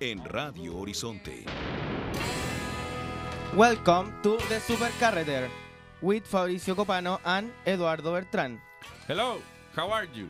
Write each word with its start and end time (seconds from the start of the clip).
en 0.00 0.24
Radio 0.24 0.78
Horizonte. 0.78 1.44
Welcome 3.56 4.12
to 4.22 4.36
the 4.48 4.60
Supercarreter 4.60 5.48
with 6.00 6.22
Fabricio 6.24 6.76
Copano 6.76 7.20
and 7.24 7.50
Eduardo 7.64 8.12
Bertrán. 8.12 8.60
Hello, 9.08 9.38
how 9.76 9.92
are 9.92 10.08
you? 10.14 10.28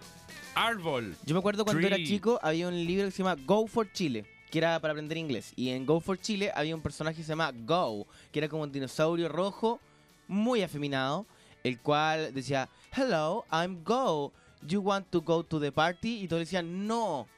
Árbol. 0.55 1.15
Yo 1.27 1.35
me 1.35 1.41
acuerdo 1.41 1.65
cuando 1.65 1.87
era 1.87 1.97
chico 1.97 2.39
había 2.43 2.69
un 2.69 2.75
libro 2.87 3.05
que 3.07 3.11
se 3.11 3.23
llama 3.23 3.37
Go 3.45 3.67
for 3.67 3.91
Chile, 3.93 4.25
que 4.51 4.59
era 4.59 4.81
para 4.81 4.93
aprender 4.93 5.19
inglés. 5.19 5.53
Y 5.55 5.71
en 5.71 5.85
Go 5.85 6.01
for 6.01 6.19
Chile 6.19 6.51
había 6.55 6.75
un 6.75 6.81
personaje 6.81 7.19
que 7.19 7.23
se 7.23 7.29
llama 7.29 7.53
Go, 7.53 8.07
que 8.33 8.39
era 8.39 8.49
como 8.49 8.63
un 8.63 8.73
dinosaurio 8.73 9.29
rojo 9.29 9.81
muy 10.27 10.63
afeminado, 10.63 11.27
el 11.63 11.79
cual 11.81 12.33
decía, 12.33 12.69
Hello, 12.97 13.45
I'm 13.53 13.85
Go. 13.85 14.33
You 14.67 14.81
want 14.81 15.09
to 15.11 15.21
go 15.21 15.45
to 15.45 15.61
the 15.61 15.71
party? 15.71 16.23
Y 16.23 16.29
todos 16.29 16.41
decían, 16.41 16.87
no. 16.87 17.29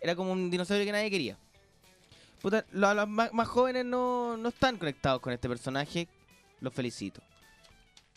Era 0.00 0.16
como 0.16 0.32
un 0.32 0.50
dinosaurio 0.50 0.84
que 0.84 0.90
nadie 0.90 1.08
quería. 1.08 1.38
Puta, 2.44 2.62
lo- 2.72 2.92
los 2.92 3.08
más, 3.08 3.32
más 3.32 3.48
jóvenes 3.48 3.86
no, 3.86 4.36
no 4.36 4.50
están 4.50 4.76
conectados 4.76 5.22
con 5.22 5.32
este 5.32 5.48
personaje. 5.48 6.06
Los 6.60 6.74
felicito. 6.74 7.22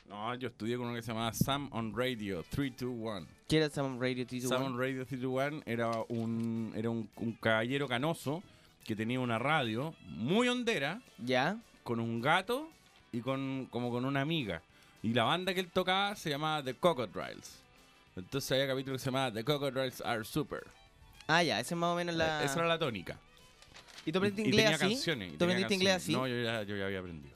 No, 0.10 0.36
yo 0.36 0.50
estudié 0.50 0.76
con 0.76 0.88
uno 0.88 0.96
que 0.96 1.02
se 1.02 1.08
llamaba 1.14 1.32
Sam 1.34 1.70
on 1.72 1.96
Radio 1.98 2.44
321. 2.50 3.26
¿Quién 3.48 3.62
era 3.64 3.74
Sam 3.74 3.98
Radio 4.02 4.26
T2? 4.26 4.50
Sam 4.50 4.64
on 4.64 4.78
Radio 4.78 5.06
321 5.06 5.64
era 5.66 5.92
un 6.10 6.74
era 6.76 6.90
un, 6.90 7.10
un 7.16 7.32
caballero 7.36 7.88
canoso 7.88 8.44
que 8.84 8.98
tenía 8.98 9.22
una 9.22 9.40
radio 9.40 9.96
muy 10.10 10.50
hondera 10.50 11.02
¿Ya? 11.20 11.58
con 11.84 12.02
un 12.02 12.20
gato 12.22 12.70
y 13.14 13.22
con 13.22 13.66
como 13.72 13.92
con 13.92 14.04
una 14.04 14.20
amiga. 14.20 14.62
Y 15.04 15.14
la 15.14 15.24
banda 15.24 15.54
que 15.54 15.62
él 15.62 15.72
tocaba 15.72 16.18
se 16.18 16.30
llamaba 16.30 16.62
The 16.64 16.74
Cocodriles. 16.74 17.62
Entonces 18.18 18.52
había 18.52 18.68
capítulo 18.68 18.96
que 18.98 19.00
se 19.00 19.06
llamaba 19.06 19.32
The 19.32 19.46
Cocodriles 19.46 20.02
Are 20.02 20.26
Super. 20.26 20.68
Ah, 21.28 21.44
ya, 21.44 21.62
esa 21.62 21.76
es 21.76 21.80
más 21.80 21.94
o 21.94 21.96
menos 21.96 22.16
la... 22.16 22.44
Esa 22.44 22.60
era 22.60 22.68
la 22.68 22.78
tónica. 22.80 23.18
¿Y 24.08 24.12
tú 24.12 24.20
aprendiste 24.20 24.42
Y- 24.42 24.46
y 24.46 24.48
inglés 24.56 24.66
tenía 24.66 24.76
así? 24.88 24.96
canciones. 24.96 25.34
y 25.34 25.38
¿Tú 25.38 25.44
aprendiste 25.46 25.74
inglés 25.76 25.94
así? 25.96 26.14
No, 26.14 26.28
yo 26.28 26.42
ya, 26.42 26.64
yo 26.64 26.76
ya 26.78 26.86
había 26.86 27.00
aprendido. 27.00 27.36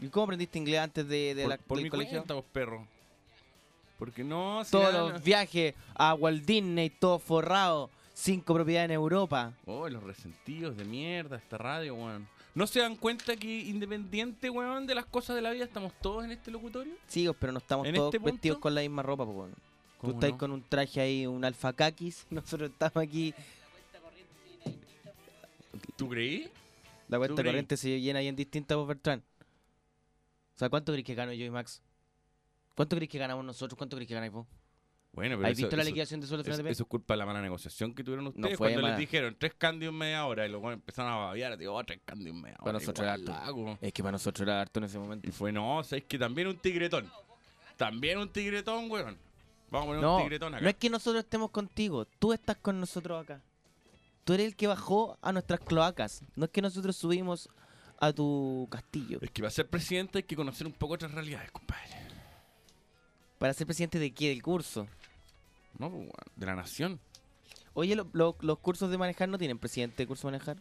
¿Y 0.00 0.08
cómo 0.08 0.24
aprendiste 0.24 0.58
inglés 0.58 0.80
antes 0.80 1.06
de, 1.08 1.34
de 1.34 1.42
por 1.42 1.48
la, 1.50 1.56
por 1.58 1.76
del 1.78 1.84
mi 1.84 1.90
colegio? 1.90 2.18
cuenta, 2.18 2.34
vos, 2.34 2.44
perro. 2.52 2.86
Porque 3.98 4.24
no, 4.24 4.64
si 4.64 4.70
Todos 4.72 4.92
los 5.12 5.22
viajes 5.22 5.74
a 5.94 6.14
Walt 6.14 6.44
Disney, 6.44 6.90
todo 6.90 7.18
forrado, 7.18 7.88
cinco 8.14 8.54
propiedades 8.54 8.86
en 8.90 8.94
Europa. 8.94 9.52
Oh, 9.66 9.88
los 9.88 10.02
resentidos 10.02 10.76
de 10.76 10.84
mierda, 10.84 11.36
esta 11.36 11.58
radio, 11.58 11.94
weón. 11.94 12.26
¿No 12.54 12.66
se 12.66 12.80
dan 12.80 12.96
cuenta 12.96 13.36
que 13.36 13.60
independiente, 13.60 14.50
weón, 14.50 14.86
de 14.86 14.94
las 14.94 15.06
cosas 15.06 15.36
de 15.36 15.42
la 15.42 15.50
vida, 15.52 15.64
estamos 15.64 15.92
todos 16.02 16.24
en 16.24 16.32
este 16.32 16.50
locutorio? 16.50 16.94
Sí, 17.06 17.28
pero 17.38 17.52
no 17.52 17.58
estamos 17.58 17.86
¿En 17.86 17.94
todos 17.94 18.08
este 18.08 18.18
punto? 18.20 18.32
vestidos 18.34 18.58
con 18.58 18.74
la 18.74 18.80
misma 18.82 19.02
ropa, 19.02 19.24
weón. 19.24 19.50
Tú 19.52 20.08
¿Cómo 20.08 20.12
estás 20.14 20.30
no? 20.32 20.38
con 20.38 20.50
un 20.50 20.62
traje 20.62 21.00
ahí, 21.00 21.26
un 21.26 21.44
alfa 21.44 21.72
caquis. 21.72 22.26
Nosotros 22.30 22.70
estamos 22.70 22.96
aquí. 22.96 23.32
¿Tú 26.02 26.08
creí? 26.08 26.50
La 27.08 27.18
cuenta 27.18 27.42
corriente 27.44 27.76
se 27.76 28.00
llena 28.00 28.20
bien 28.20 28.34
distinta 28.34 28.74
por 28.74 28.86
Bertrán. 28.86 29.22
O 30.54 30.58
sea, 30.58 30.68
¿cuánto 30.68 30.92
crees 30.92 31.04
que 31.04 31.14
gano 31.14 31.32
yo 31.32 31.44
y 31.44 31.50
Max? 31.50 31.82
¿Cuánto 32.74 32.96
crees 32.96 33.10
que 33.10 33.18
ganamos 33.18 33.44
nosotros? 33.44 33.76
¿Cuánto 33.76 33.96
crees 33.96 34.08
que 34.08 34.14
ganáis 34.14 34.32
vos? 34.32 34.46
Bueno, 35.12 35.36
pero 35.36 35.46
¿Has 35.46 35.52
eso, 35.52 35.58
visto 35.66 35.76
la 35.76 35.82
eso- 35.82 35.90
liquidación 35.90 36.20
de 36.20 36.26
sueldo 36.26 36.42
final 36.42 36.58
eso- 36.60 36.64
de 36.64 36.70
eso 36.72 36.82
es 36.84 36.88
culpa 36.88 37.12
de 37.14 37.18
la 37.18 37.26
mala 37.26 37.42
negociación 37.42 37.94
que 37.94 38.02
tuvieron 38.02 38.26
ustedes 38.28 38.56
fue 38.56 38.68
cuando 38.68 38.80
mala. 38.82 38.94
les 38.96 39.00
dijeron 39.00 39.36
tres 39.38 39.52
candios 39.54 39.92
en 39.92 39.98
media 39.98 40.24
hora 40.24 40.46
y 40.46 40.50
weones 40.54 40.78
empezaron 40.78 41.12
a 41.12 41.16
babear. 41.16 41.56
Digo, 41.58 41.74
oh, 41.74 41.84
tres 41.84 42.00
candios 42.04 42.34
media 42.34 42.54
hora. 42.56 42.64
Para 42.64 42.72
nosotros 42.78 43.04
era 43.04 43.12
harto. 43.12 43.78
Es 43.82 43.92
que 43.92 44.02
para 44.02 44.12
nosotros 44.12 44.48
era 44.48 44.60
harto 44.62 44.80
en 44.80 44.84
ese 44.84 44.98
momento. 44.98 45.28
Y 45.28 45.32
fue, 45.32 45.52
no, 45.52 45.84
sabes 45.84 46.04
que 46.04 46.18
también 46.18 46.48
un 46.48 46.56
tigretón. 46.56 47.10
También 47.76 48.18
un 48.18 48.28
tigretón, 48.30 48.90
weón. 48.90 49.18
Vamos 49.70 49.84
a 49.84 49.86
poner 49.88 50.02
No, 50.02 50.16
un 50.16 50.22
tigretón 50.22 50.54
acá. 50.54 50.62
no 50.62 50.68
es 50.70 50.76
que 50.76 50.88
nosotros 50.90 51.22
estemos 51.24 51.50
contigo, 51.50 52.06
tú 52.18 52.32
estás 52.32 52.56
con 52.56 52.80
nosotros 52.80 53.22
acá. 53.22 53.42
Tú 54.24 54.34
eres 54.34 54.46
el 54.46 54.56
que 54.56 54.66
bajó 54.66 55.18
a 55.20 55.32
nuestras 55.32 55.60
cloacas. 55.60 56.22
No 56.36 56.44
es 56.44 56.50
que 56.50 56.62
nosotros 56.62 56.96
subimos 56.96 57.48
a 57.98 58.12
tu 58.12 58.68
castillo. 58.70 59.18
Es 59.20 59.30
que 59.30 59.42
para 59.42 59.50
ser 59.50 59.68
presidente 59.68 60.18
hay 60.18 60.22
que 60.24 60.36
conocer 60.36 60.66
un 60.66 60.72
poco 60.72 60.94
otras 60.94 61.12
realidades, 61.12 61.50
compadre. 61.50 61.88
¿Para 63.38 63.52
ser 63.54 63.66
presidente 63.66 63.98
de 63.98 64.12
qué? 64.12 64.28
¿Del 64.28 64.42
curso? 64.42 64.86
No, 65.78 65.90
pues, 65.90 66.08
de 66.36 66.46
la 66.46 66.54
nación. 66.54 67.00
Oye, 67.74 67.96
lo- 67.96 68.08
lo- 68.12 68.36
los 68.40 68.58
cursos 68.58 68.90
de 68.90 68.98
manejar 68.98 69.28
no 69.28 69.38
tienen 69.38 69.58
presidente 69.58 70.02
de 70.02 70.06
curso 70.06 70.28
de 70.28 70.32
manejar. 70.32 70.56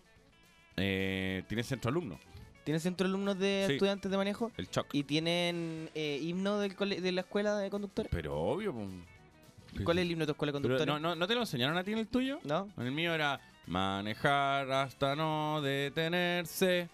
Eh, 0.77 1.43
tiene 1.47 1.63
centro 1.63 1.89
alumno, 1.89 2.17
¿Tienen 2.63 2.79
centro 2.79 3.07
alumnos 3.07 3.37
de 3.39 3.65
Sí. 3.67 3.73
estudiantes 3.73 4.09
de 4.09 4.17
manejo? 4.17 4.51
el 4.55 4.69
choc. 4.69 4.87
¿Y 4.93 5.03
tienen 5.03 5.89
eh, 5.95 6.19
himno 6.21 6.59
del 6.59 6.75
cole- 6.75 7.01
de 7.01 7.11
la 7.11 7.21
escuela 7.21 7.57
de 7.57 7.69
conductores? 7.71 8.09
Pero 8.11 8.39
obvio, 8.39 8.73
pues. 8.73 9.83
¿Cuál 9.83 9.97
es 9.97 10.03
el 10.03 10.11
himno 10.11 10.21
de 10.23 10.25
tu 10.27 10.31
escuela 10.33 10.51
de 10.51 10.53
conductores? 10.53 10.85
no, 10.87 10.99
no, 10.99 11.15
¿no 11.15 11.27
te 11.27 11.33
lo 11.33 11.41
enseñaron 11.41 11.75
a 11.77 11.83
ti 11.83 11.91
en 11.91 11.97
el 11.97 12.07
tuyo? 12.07 12.39
¿No? 12.43 12.69
En 12.77 12.85
el 12.85 12.91
mío 12.91 13.13
era 13.15 13.41
manejar 13.67 14.71
hasta 14.71 15.15
no 15.15 15.61
detenerse. 15.61 16.89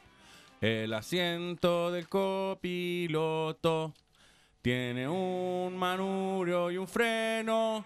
El 0.59 0.93
asiento 0.93 1.91
del 1.91 2.09
copiloto 2.09 3.93
tiene 4.61 5.07
un 5.07 5.77
manubrio 5.77 6.71
y 6.71 6.77
un 6.77 6.87
freno. 6.87 7.85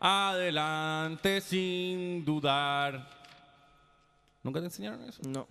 Adelante 0.00 1.40
sin 1.40 2.24
dudar. 2.24 3.08
¿Nunca 4.42 4.60
te 4.60 4.66
enseñaron 4.66 5.02
eso? 5.08 5.22
No. 5.28 5.46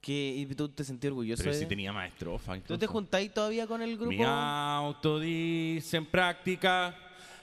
¿Qué? 0.00 0.34
¿Y 0.36 0.46
tú 0.54 0.68
te 0.68 0.84
sentís 0.84 1.08
orgulloso 1.10 1.42
Pero 1.42 1.54
de- 1.54 1.60
si 1.60 1.66
tenía 1.66 1.92
maestrofa. 1.92 2.58
¿Tú 2.60 2.76
te 2.76 2.86
juntáis 2.86 3.32
todavía 3.32 3.66
con 3.66 3.80
el 3.82 3.96
grupo? 3.96 4.10
Mi 4.10 4.22
auto 4.22 5.18
dice 5.18 5.96
en 5.96 6.06
práctica 6.06 6.94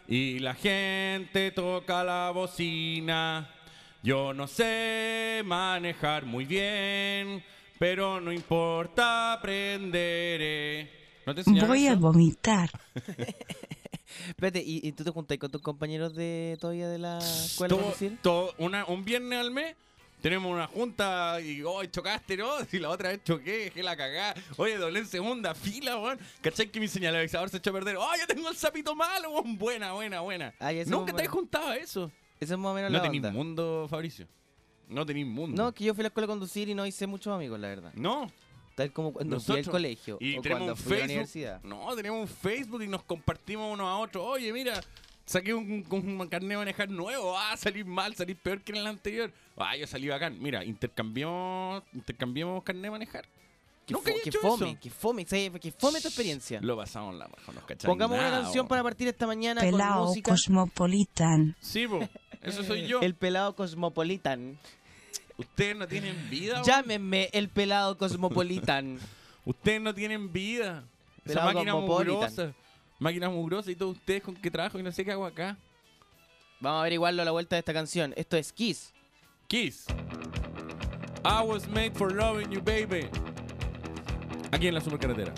y 0.08 0.40
la 0.40 0.54
gente 0.54 1.52
toca 1.52 2.04
la 2.04 2.32
bocina. 2.32 3.50
Yo 4.04 4.34
no 4.34 4.48
sé 4.48 5.42
manejar 5.46 6.26
muy 6.26 6.46
bien, 6.46 7.44
pero 7.78 8.20
no 8.20 8.32
importa, 8.32 9.34
aprenderé. 9.34 10.90
¿No 11.26 11.36
te 11.36 11.44
Voy 11.68 11.86
a 11.88 11.92
eso? 11.92 12.00
vomitar. 12.00 12.70
Espérate, 14.28 14.60
¿y, 14.66 14.88
y 14.88 14.92
tú 14.94 15.04
te 15.04 15.12
juntáis 15.12 15.40
con 15.40 15.52
tus 15.52 15.62
compañeros 15.62 16.16
de 16.16 16.58
todavía 16.60 16.90
de 16.90 16.98
la 16.98 17.20
escuela 17.20 17.70
Todo- 17.76 17.82
conducir? 17.84 18.18
todo- 18.22 18.54
una- 18.58 18.86
un 18.86 19.06
viernes 19.06 19.40
al 19.40 19.52
mes 19.52 19.76
tenemos 20.22 20.52
una 20.52 20.68
junta 20.68 21.40
y 21.42 21.62
hoy 21.64 21.90
chocaste, 21.90 22.38
¿no? 22.38 22.50
Y 22.72 22.80
la 22.80 22.90
otra 22.90 23.10
vez 23.10 23.24
choqué, 23.24 23.66
dejé 23.66 23.84
la 23.84 23.96
cagada. 23.96 24.36
Oye, 24.58 24.78
doblé 24.78 25.00
en 25.00 25.08
segunda 25.08 25.54
fila, 25.56 25.98
weón. 25.98 26.20
¿Cachai 26.42 26.68
que 26.70 26.80
mi 26.80 26.88
señalizador 26.88 27.50
se 27.50 27.58
echó 27.58 27.70
a 27.70 27.74
perder? 27.74 27.98
¡Oh, 27.98 28.12
yo 28.20 28.28
tengo 28.28 28.50
el 28.50 28.56
sapito 28.56 28.96
malo, 28.96 29.32
weón! 29.32 29.58
Buena, 29.58 29.94
buena, 29.94 30.22
buena. 30.22 30.54
Nunca 30.88 31.14
te 31.14 31.22
has 31.24 31.30
juntado 31.30 31.68
a 31.70 31.78
eso. 31.78 32.12
Esa 32.42 32.56
es 32.56 32.60
más 32.60 32.72
o 32.72 32.74
menos 32.76 32.92
No 32.92 32.98
la 32.98 33.04
tenéis 33.04 33.20
onda. 33.24 33.32
mundo, 33.32 33.88
Fabricio. 33.90 34.28
No 34.90 35.06
tenéis 35.06 35.26
mundo. 35.28 35.64
No, 35.64 35.72
que 35.74 35.86
yo 35.86 35.94
fui 35.94 36.02
a 36.02 36.04
la 36.04 36.08
escuela 36.10 36.26
a 36.26 36.28
conducir 36.28 36.68
y 36.68 36.74
no 36.74 36.86
hice 36.86 37.08
muchos 37.08 37.34
amigos, 37.34 37.58
la 37.60 37.70
verdad. 37.70 37.94
No. 37.96 38.30
Tal 38.76 38.92
como 38.92 39.14
cuando 39.14 39.40
fui 39.40 39.54
al 39.54 39.60
Nosotros- 39.60 39.72
colegio 39.72 40.18
Y 40.20 40.38
o 40.38 40.42
tenemos 40.42 40.60
cuando 40.66 40.74
un 40.74 40.78
fui 40.78 40.94
a 40.94 40.96
la 40.96 41.00
Facebook. 41.02 41.12
universidad. 41.12 41.64
No, 41.64 41.96
tenemos 41.96 42.22
un 42.22 42.28
Facebook 42.28 42.82
y 42.84 42.88
nos 42.88 43.04
compartimos 43.04 43.74
unos 43.74 43.88
a 43.88 43.96
otros. 43.98 44.26
Oye, 44.26 44.52
mira, 44.52 44.82
saqué 45.26 45.54
un, 45.54 45.86
un, 45.90 46.22
un 46.22 46.28
carnet 46.28 46.50
de 46.50 46.58
manejar 46.58 46.90
nuevo. 46.90 47.38
Ah, 47.38 47.56
salí 47.58 47.84
mal, 47.84 48.16
salí 48.16 48.34
peor 48.34 48.62
que 48.62 48.72
en 48.72 48.80
el 48.80 48.88
anterior. 48.88 49.32
Ah, 49.56 49.78
yo 49.78 49.86
salí 49.88 50.08
bacán. 50.08 50.38
Mira, 50.42 50.64
intercambiamos, 50.66 51.84
intercambiamos 51.94 52.64
carnet 52.64 52.84
de 52.84 52.92
manejar. 52.92 53.26
Que, 53.92 53.98
Nunca 53.98 54.12
he 54.12 54.22
que 54.22 54.30
hecho 54.30 54.40
fome, 54.40 54.70
eso. 54.72 54.80
que 54.82 54.90
fome, 54.90 55.26
¿sabes? 55.26 55.52
que 55.60 55.72
fome 55.72 56.00
tu 56.02 56.08
experiencia. 56.08 56.60
Lo 56.62 56.78
pasamos 56.78 57.14
la 57.16 57.28
raja, 57.28 57.52
nos 57.52 57.64
Pongamos 57.84 58.18
una 58.18 58.30
nada, 58.30 58.42
canción 58.44 58.68
para 58.68 58.84
partir 58.84 59.08
esta 59.08 59.28
mañana 59.28 59.62
con 59.62 59.72
Pelao 59.72 60.06
música. 60.08 60.32
Cosmopolitan. 60.32 61.56
Sí, 61.60 61.88
po, 61.88 62.00
eso 62.42 62.64
soy 62.64 62.88
yo. 62.88 63.00
El 63.02 63.16
pelado 63.16 63.56
cosmopolitan. 63.56 64.58
Ustedes 65.38 65.76
no 65.76 65.88
tienen 65.88 66.30
vida, 66.30 66.54
weón. 66.54 66.66
Llámenme 66.66 67.30
el 67.34 67.50
pelado 67.50 67.98
cosmopolitan. 67.98 69.00
Ustedes 69.46 69.82
no 69.82 69.94
tienen 69.94 70.32
vida. 70.32 70.84
Esa 71.26 71.34
Pelado 71.34 71.54
máquina 71.54 71.72
cosmopolitan. 71.74 72.16
mugrosa. 72.16 72.54
Máquina 73.00 73.30
mugrosa 73.30 73.72
y 73.72 73.76
todos 73.76 73.98
ustedes 73.98 74.22
con 74.24 74.36
qué 74.36 74.52
trabajo 74.52 74.78
y 74.80 74.84
no 74.84 74.92
sé 74.92 75.04
qué 75.04 75.12
hago 75.12 75.26
acá. 75.26 75.58
Vamos 76.60 76.78
a 76.78 76.82
averiguarlo 76.82 77.24
a 77.24 77.26
la 77.26 77.32
vuelta 77.32 77.56
de 77.56 77.60
esta 77.60 77.74
canción. 77.74 78.14
Esto 78.16 78.38
es 78.38 78.54
Kiss. 78.54 78.94
Kiss. 79.48 79.86
I 81.26 81.44
was 81.44 81.68
made 81.68 81.92
for 81.96 82.12
loving 82.14 82.52
you, 82.52 82.62
baby. 82.62 83.08
Aquí 84.52 84.68
en 84.68 84.74
la 84.74 84.82
supercarretera. 84.82 85.34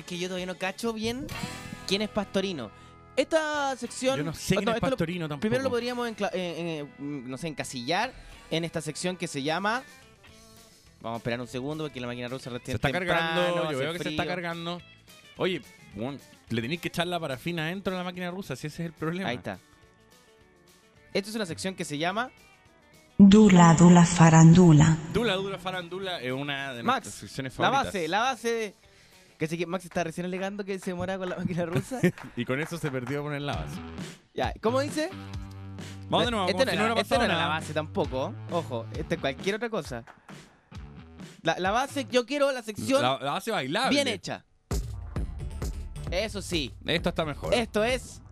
Es 0.00 0.06
que 0.06 0.18
yo 0.18 0.28
todavía 0.28 0.46
no 0.46 0.56
cacho 0.56 0.92
bien 0.92 1.26
quién 1.86 2.02
es 2.02 2.08
Pastorino. 2.08 2.70
Esta 3.16 3.74
sección. 3.76 4.16
Yo 4.18 4.24
no 4.24 4.32
sé 4.34 4.54
quién 4.56 4.64
no, 4.66 4.70
es 4.72 4.76
lo- 4.82 4.88
Pastorino 4.90 5.28
tampoco. 5.28 5.40
Primero 5.40 5.62
lo 5.64 5.70
podríamos, 5.70 6.08
encla- 6.08 6.30
eh, 6.32 6.84
eh, 6.84 6.86
mm, 6.98 7.28
no 7.28 7.36
sé, 7.38 7.48
encasillar 7.48 8.12
en 8.50 8.64
esta 8.64 8.80
sección 8.80 9.16
que 9.16 9.26
se 9.26 9.42
llama. 9.42 9.82
Vamos 11.00 11.16
a 11.16 11.18
esperar 11.18 11.40
un 11.40 11.46
segundo 11.48 11.84
porque 11.84 12.00
la 12.00 12.06
máquina 12.06 12.28
rusa 12.28 12.50
recién 12.50 12.66
Se 12.66 12.72
está 12.76 12.90
temprano, 12.90 13.20
cargando, 13.40 13.72
yo 13.72 13.78
veo 13.78 13.92
que 13.92 13.98
se 14.00 14.08
está 14.10 14.26
cargando. 14.26 14.80
Oye, 15.36 15.62
bueno, 15.94 16.18
le 16.48 16.62
tenéis 16.62 16.80
que 16.80 16.88
echar 16.88 17.06
la 17.06 17.18
parafina 17.20 17.64
adentro 17.64 17.92
de 17.92 17.98
la 17.98 18.04
máquina 18.04 18.30
rusa, 18.30 18.56
si 18.56 18.66
ese 18.66 18.82
es 18.84 18.86
el 18.88 18.92
problema. 18.92 19.28
Ahí 19.28 19.36
está. 19.36 19.58
Esta 21.12 21.30
es 21.30 21.36
una 21.36 21.46
sección 21.46 21.74
que 21.74 21.84
se 21.84 21.98
llama 21.98 22.30
Dula 23.16 23.74
Dula 23.74 24.04
Farandula. 24.04 24.96
Dula 25.12 25.34
Dula 25.34 25.58
Farandula 25.58 26.20
es 26.20 26.32
una 26.32 26.72
de 26.72 26.82
Max, 26.82 27.06
nuestras 27.06 27.14
secciones 27.14 27.52
la 27.52 27.56
favoritas. 27.56 27.84
base, 27.86 28.08
la 28.08 28.18
base 28.20 28.48
de. 28.52 28.74
Que 29.38 29.46
sí 29.46 29.56
que 29.56 29.66
Max 29.66 29.84
está 29.84 30.02
recién 30.04 30.24
alegando 30.26 30.64
que 30.64 30.78
se 30.80 30.90
demora 30.90 31.16
con 31.16 31.28
la 31.28 31.36
máquina 31.36 31.64
rusa. 31.64 32.00
Y 32.36 32.44
con 32.44 32.60
eso 32.60 32.76
se 32.76 32.90
perdió 32.90 33.22
poner 33.22 33.42
la 33.42 33.54
base. 33.56 33.76
ya, 34.34 34.52
¿cómo 34.60 34.80
dice? 34.80 35.10
Vamos 36.10 36.24
de 36.26 36.30
nuevo, 36.32 36.46
Este 36.48 36.64
como 36.64 36.64
no 36.64 36.70
si 36.72 36.76
era, 36.84 36.88
no 36.94 37.00
este 37.00 37.18
no 37.18 37.24
era 37.24 37.36
la 37.36 37.46
base 37.46 37.72
tampoco. 37.72 38.34
Ojo, 38.50 38.86
este 38.98 39.14
es 39.14 39.20
cualquier 39.20 39.54
otra 39.56 39.70
cosa. 39.70 40.04
La, 41.42 41.58
la 41.58 41.70
base, 41.70 42.06
yo 42.10 42.26
quiero 42.26 42.50
la 42.50 42.62
sección 42.62 43.00
La, 43.00 43.18
la 43.20 43.30
base 43.32 43.50
bailable. 43.52 43.90
bien 43.90 44.08
hecha. 44.08 44.44
Eso 46.10 46.40
sí, 46.42 46.72
Esto 46.86 47.10
está 47.10 47.24
mejor. 47.24 47.52
esto 47.54 47.84
es. 47.84 48.22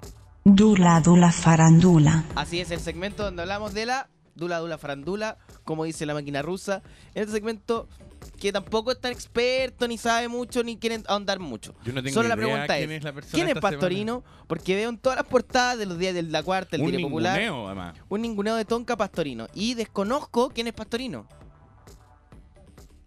Dula 0.45 1.01
Dula 1.01 1.31
Farandula. 1.31 2.25
Así 2.35 2.61
es 2.61 2.71
el 2.71 2.81
segmento 2.81 3.23
donde 3.25 3.43
hablamos 3.43 3.75
de 3.75 3.85
la 3.87 4.09
Dula 4.35 4.59
Dula 4.59 4.79
Farandula, 4.79 5.37
como 5.65 5.85
dice 5.85 6.07
la 6.07 6.15
máquina 6.15 6.41
rusa. 6.43 6.83
En 7.15 7.23
este 7.23 7.33
segmento 7.35 7.89
que 8.33 8.53
tampoco 8.53 8.93
es 8.93 9.01
tan 9.01 9.13
experto, 9.13 9.87
ni 9.89 9.99
sabe 9.99 10.29
mucho, 10.29 10.63
ni 10.63 10.77
quiere 10.77 11.03
ahondar 11.07 11.39
mucho. 11.39 11.75
Yo 11.85 11.93
no 11.93 12.03
tengo 12.03 12.15
Solo 12.15 12.29
la 12.29 12.35
idea 12.35 12.47
pregunta 12.47 12.77
quién 12.77 12.91
es, 12.93 12.99
es 12.99 13.05
la 13.05 13.13
persona 13.13 13.33
¿quién 13.33 13.49
es 13.57 13.61
Pastorino? 13.61 14.25
Porque 14.47 14.75
veo 14.75 14.89
en 14.89 14.99
todas 14.99 15.17
las 15.17 15.27
portadas 15.27 15.79
de 15.79 15.87
los 15.87 15.99
días 15.99 16.15
de 16.15 16.23
la 16.23 16.43
cuarta, 16.43 16.77
el 16.77 16.83
Un 16.83 16.89
Diario 16.89 17.07
Popular, 17.09 17.39
ninguneo, 17.39 17.67
además. 17.67 17.99
un 18.09 18.23
ninguneo 18.23 18.57
de 18.57 18.65
Tonka 18.65 18.97
Pastorino. 18.97 19.47
Y 19.55 19.75
desconozco 19.75 20.51
quién 20.51 20.67
es 20.67 20.73
Pastorino. 20.73 21.27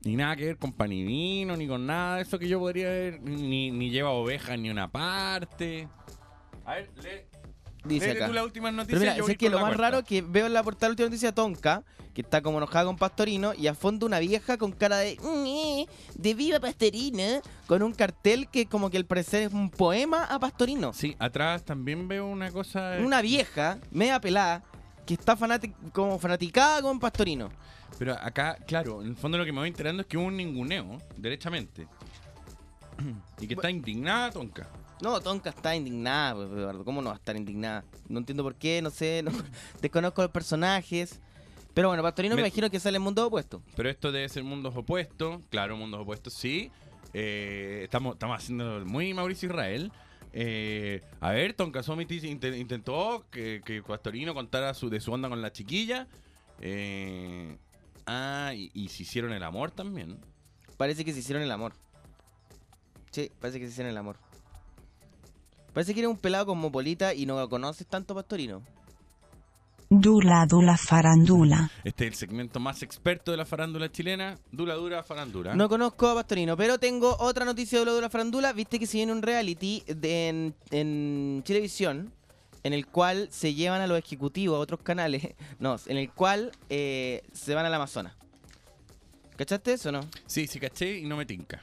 Ni 0.04 0.16
nada 0.16 0.36
que 0.36 0.46
ver 0.46 0.58
con 0.58 0.72
panivino, 0.72 1.58
ni 1.58 1.68
con 1.68 1.86
nada 1.86 2.16
de 2.18 2.22
eso 2.22 2.40
que 2.40 2.48
yo 2.48 2.60
podría 2.60 2.88
ver. 2.90 3.22
Ni, 3.22 3.70
ni 3.72 3.90
lleva 3.90 4.12
ovejas 4.12 4.58
ni 4.58 4.70
una 4.70 4.90
parte. 4.90 5.90
A 6.66 6.76
ver, 6.76 6.90
lee, 7.04 7.29
Dice 7.84 8.12
acá. 8.12 8.28
tú 8.28 8.34
las 8.34 8.44
últimas 8.44 8.74
Pero 8.88 9.00
mira, 9.00 9.16
yo 9.16 9.26
que 9.26 9.50
lo 9.50 9.56
la 9.58 9.62
más 9.64 9.70
cuarta. 9.76 9.82
raro 9.82 10.04
que 10.04 10.22
veo 10.22 10.46
en 10.48 10.54
la 10.54 10.64
portada 10.64 10.88
de 10.88 10.90
la 10.90 10.92
última 10.94 11.08
noticia 11.08 11.32
Tonka, 11.34 11.84
que 12.14 12.22
está 12.22 12.42
como 12.42 12.58
enojada 12.58 12.86
con 12.86 12.98
Pastorino, 12.98 13.54
y 13.54 13.68
a 13.68 13.74
fondo 13.74 14.06
una 14.06 14.20
vieja 14.20 14.58
con 14.58 14.72
cara 14.74 14.98
de 14.98 15.18
"Mm, 15.22 16.20
de 16.22 16.34
viva 16.34 16.60
Pastorino, 16.60 17.42
con 17.68 17.82
un 17.84 17.94
cartel 17.94 18.50
que 18.50 18.66
como 18.66 18.90
que 18.90 18.98
al 18.98 19.06
parecer 19.06 19.44
es 19.44 19.54
un 19.54 19.70
poema 19.70 20.26
a 20.26 20.40
Pastorino. 20.40 20.92
Sí, 20.94 21.16
atrás 21.20 21.64
también 21.64 22.08
veo 22.08 22.26
una 22.28 22.52
cosa. 22.52 22.98
Una 23.02 23.22
vieja, 23.22 23.80
media 23.92 24.20
pelada, 24.20 24.64
que 25.06 25.14
está 25.14 25.38
como 25.94 26.20
fanaticada 26.20 26.82
con 26.82 27.00
Pastorino. 27.00 27.50
Pero 27.98 28.14
acá, 28.14 28.58
claro, 28.68 29.02
en 29.02 29.10
el 29.10 29.16
fondo 29.16 29.38
lo 29.38 29.46
que 29.46 29.52
me 29.52 29.60
voy 29.60 29.70
enterando 29.70 30.02
es 30.02 30.08
que 30.08 30.18
hubo 30.18 30.26
un 30.28 30.38
ninguneo, 30.38 30.98
derechamente. 31.18 31.88
y 33.40 33.48
que 33.48 33.54
está 33.54 33.70
indignada, 33.70 34.32
Tonka. 34.32 34.68
No, 35.02 35.20
Tonka 35.22 35.50
está 35.52 35.76
indignada, 35.76 36.36
pues, 36.36 36.50
Eduardo. 36.52 36.84
¿Cómo 36.84 37.02
no 37.02 37.08
va 37.10 37.16
a 37.16 37.20
estar 37.20 37.36
indignada? 37.38 37.86
No 38.10 38.20
entiendo 38.20 38.44
por 38.44 38.56
qué, 38.56 38.82
no 38.82 38.90
sé, 38.90 39.22
no- 39.24 39.32
desconozco 39.82 40.22
los 40.22 40.32
personajes. 40.32 41.20
Pero 41.74 41.88
bueno, 41.88 42.04
Pastorino 42.04 42.36
me, 42.36 42.42
Me- 42.42 42.48
imagino 42.48 42.70
que 42.70 42.80
sale 42.80 42.98
en 42.98 43.04
mundo 43.04 43.26
opuesto. 43.26 43.62
Pero 43.76 43.90
esto 43.90 44.12
debe 44.12 44.28
ser 44.28 44.44
mundos 44.44 44.76
opuestos. 44.76 45.40
Claro, 45.50 45.78
mundos 45.78 46.02
opuestos, 46.02 46.34
sí. 46.34 46.72
Eh, 47.14 47.82
estamos, 47.84 48.14
estamos 48.16 48.38
haciendo 48.38 48.84
muy 48.86 49.14
Mauricio 49.14 49.48
Israel. 49.50 49.92
Eh, 50.34 51.02
a 51.22 51.32
ver, 51.32 51.54
Tonka 51.54 51.82
Summit 51.82 52.12
inte- 52.12 52.58
intentó 52.58 53.26
que, 53.32 53.62
que 53.66 53.82
Pastorino 53.82 54.34
contara 54.34 54.74
su, 54.74 54.90
de 54.90 55.00
su 55.00 55.12
onda 55.14 55.30
con 55.30 55.42
la 55.42 55.52
chiquilla. 55.54 56.08
Eh, 56.60 57.58
ah, 58.06 58.52
y, 58.54 58.70
y 58.74 58.90
se 58.90 59.04
hicieron 59.04 59.32
el 59.32 59.44
amor 59.44 59.72
también. 59.72 60.20
Parece 60.78 61.06
que 61.06 61.14
se 61.14 61.20
hicieron 61.20 61.42
el 61.44 61.52
amor. 61.52 61.74
Sí, 63.12 63.32
parece 63.40 63.60
que 63.60 63.66
se 63.68 63.72
hicieron 63.72 63.92
el 63.92 63.98
amor. 63.98 64.18
Parece 65.74 65.94
que 65.94 66.00
eres 66.02 66.10
un 66.12 66.18
pelado 66.18 66.48
cosmopolita 66.48 67.14
y 67.14 67.26
no 67.26 67.48
conoces 67.50 67.86
tanto 67.88 68.14
a 68.14 68.18
Pastorino. 68.18 68.62
Dula 69.92 70.46
Dula 70.46 70.78
Farandula. 70.78 71.72
Este 71.84 72.06
es 72.06 72.12
el 72.12 72.16
segmento 72.16 72.60
más 72.60 72.84
experto 72.84 73.32
de 73.32 73.38
la 73.38 73.46
farándula 73.46 73.92
chilena. 73.92 74.38
Dura, 74.52 74.76
dura, 74.76 75.02
farándula. 75.02 75.56
No 75.56 75.68
conozco 75.68 76.08
a 76.10 76.14
Pastorino, 76.16 76.56
pero 76.56 76.78
tengo 76.78 77.16
otra 77.20 77.44
noticia 77.44 77.80
de 77.80 77.86
lo 77.86 77.96
de 77.96 78.02
la 78.02 78.10
farandula. 78.10 78.54
Viste 78.54 78.78
que 78.78 78.86
se 78.86 78.98
viene 78.98 79.12
un 79.12 79.24
reality 79.24 79.84
de- 79.88 80.28
en, 80.30 80.56
en 80.70 81.42
Chilevisión 81.44 82.12
en 82.62 82.74
el 82.74 82.86
cual 82.86 83.30
se 83.32 83.54
llevan 83.56 83.82
a 83.82 83.88
los 83.88 83.98
ejecutivos 83.98 84.58
a 84.58 84.60
otros 84.60 84.82
canales. 84.82 85.30
No, 85.60 85.78
en 85.88 85.98
el 85.98 86.12
cual 86.12 86.52
eh, 86.70 87.24
se 87.34 87.56
van 87.56 87.66
al 87.66 87.74
Amazonas. 87.74 88.14
¿Cachaste 89.38 89.74
eso 89.74 89.90
o 89.90 89.92
no? 89.94 90.02
Sí, 90.28 90.46
sí, 90.48 90.60
caché 90.60 91.00
y 91.00 91.06
no 91.06 91.16
me 91.18 91.26
tinca. 91.26 91.62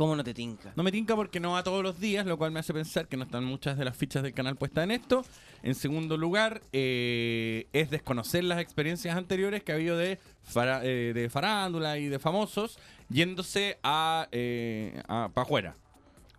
¿Cómo 0.00 0.16
no 0.16 0.24
te 0.24 0.32
tinca? 0.32 0.72
No 0.76 0.82
me 0.82 0.90
tinca 0.90 1.14
porque 1.14 1.40
no 1.40 1.50
va 1.52 1.62
todos 1.62 1.82
los 1.82 2.00
días, 2.00 2.24
lo 2.24 2.38
cual 2.38 2.52
me 2.52 2.60
hace 2.60 2.72
pensar 2.72 3.06
que 3.06 3.18
no 3.18 3.24
están 3.24 3.44
muchas 3.44 3.76
de 3.76 3.84
las 3.84 3.94
fichas 3.94 4.22
del 4.22 4.32
canal 4.32 4.56
puestas 4.56 4.84
en 4.84 4.92
esto. 4.92 5.26
En 5.62 5.74
segundo 5.74 6.16
lugar, 6.16 6.62
eh, 6.72 7.66
es 7.74 7.90
desconocer 7.90 8.44
las 8.44 8.60
experiencias 8.60 9.14
anteriores 9.14 9.62
que 9.62 9.72
ha 9.72 9.74
habido 9.74 9.98
de, 9.98 10.18
fara- 10.42 10.80
eh, 10.84 11.12
de 11.14 11.28
farándula 11.28 11.98
y 11.98 12.08
de 12.08 12.18
famosos 12.18 12.78
yéndose 13.10 13.78
a, 13.82 14.26
eh, 14.32 15.02
para 15.06 15.42
afuera. 15.42 15.76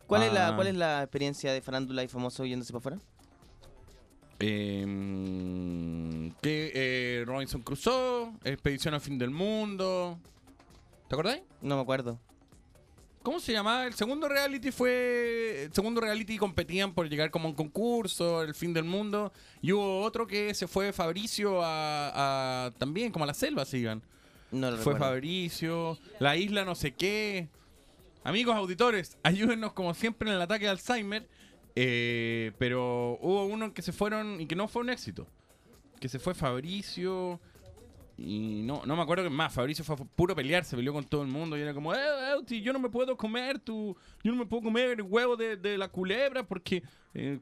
¿Cuál, 0.08 0.24
es 0.24 0.34
la, 0.34 0.48
Ah. 0.48 0.56
¿Cuál 0.56 0.66
es 0.66 0.76
la 0.76 1.04
experiencia 1.04 1.54
de 1.54 1.62
farándula 1.62 2.04
y 2.04 2.08
famoso 2.08 2.44
yéndose 2.46 2.74
para 2.74 2.80
afuera? 2.80 2.98
Eh, 4.40 6.32
que 6.42 6.72
eh, 6.74 7.24
Robinson 7.28 7.62
Crusoe, 7.62 8.32
Expedición 8.44 8.96
al 8.96 9.02
Fin 9.02 9.20
del 9.20 9.30
Mundo. 9.30 10.18
¿Te 11.08 11.14
acordáis? 11.14 11.44
No 11.62 11.76
me 11.76 11.82
acuerdo. 11.84 12.18
¿Cómo 13.24 13.40
se 13.40 13.54
llamaba? 13.54 13.86
El 13.86 13.94
segundo 13.94 14.28
reality 14.28 14.72
fue. 14.72 15.64
El 15.66 15.74
segundo 15.74 16.02
reality 16.02 16.38
competían 16.38 16.94
por 16.94 17.08
llegar 17.08 17.30
como 17.30 17.48
a 17.48 17.50
un 17.52 17.56
concurso, 17.56 18.42
el 18.42 18.56
fin 18.56 18.74
del 18.74 18.84
mundo. 18.86 19.32
Y 19.62 19.72
hubo 19.74 20.02
otro 20.02 20.26
que 20.26 20.54
se 20.56 20.68
fue 20.68 20.92
Fabricio 20.92 21.62
a. 21.64 22.66
a- 22.68 22.72
también, 22.80 23.12
como 23.12 23.24
a 23.24 23.28
la 23.28 23.34
selva 23.36 23.64
se 23.66 23.78
iban. 23.78 24.02
No 24.52 24.72
lo 24.72 24.78
Fue 24.78 24.94
recuerdo. 24.94 25.00
Fabricio, 25.14 25.98
la 26.20 26.36
isla 26.36 26.66
no 26.66 26.74
sé 26.76 26.94
qué. 26.94 27.48
Amigos 28.24 28.56
auditores, 28.56 29.18
ayúdennos 29.24 29.74
como 29.74 29.94
siempre 29.94 30.30
en 30.30 30.36
el 30.36 30.42
ataque 30.42 30.66
de 30.66 30.72
Alzheimer. 30.72 31.28
Eh, 31.76 32.52
pero 32.58 33.18
hubo 33.22 33.46
uno 33.46 33.74
que 33.74 33.82
se 33.82 33.94
fueron 33.94 34.42
y 34.42 34.46
que 34.48 34.56
no 34.56 34.68
fue 34.68 34.82
un 34.82 34.90
éxito. 34.90 35.28
Que 36.00 36.10
se 36.10 36.18
fue 36.20 36.34
Fabricio. 36.34 37.40
Y 38.24 38.62
no, 38.64 38.84
no 38.86 38.96
me 38.96 39.02
acuerdo 39.02 39.24
qué 39.24 39.30
más. 39.32 39.52
Fabricio 39.54 39.84
fue 39.84 39.96
a 39.96 39.98
puro 39.98 40.36
pelear, 40.36 40.64
se 40.64 40.76
peleó 40.76 40.94
con 40.94 41.04
todo 41.06 41.24
el 41.24 41.28
mundo. 41.28 41.58
Y 41.58 41.62
era 41.62 41.74
como, 41.74 41.94
eh, 41.96 42.32
Euti, 42.34 42.62
yo 42.62 42.72
no 42.72 42.80
me 42.80 42.90
puedo 42.90 43.18
comer 43.18 43.58
tu. 43.58 43.98
Yo 44.24 44.32
no 44.32 44.38
me 44.38 44.46
puedo 44.46 44.64
comer 44.64 44.90
el 44.92 45.02
huevo 45.02 45.36
de, 45.36 45.58
de 45.58 45.78
la 45.78 45.88
culebra 45.88 46.44
porque. 46.44 46.84
eh, 47.16 47.40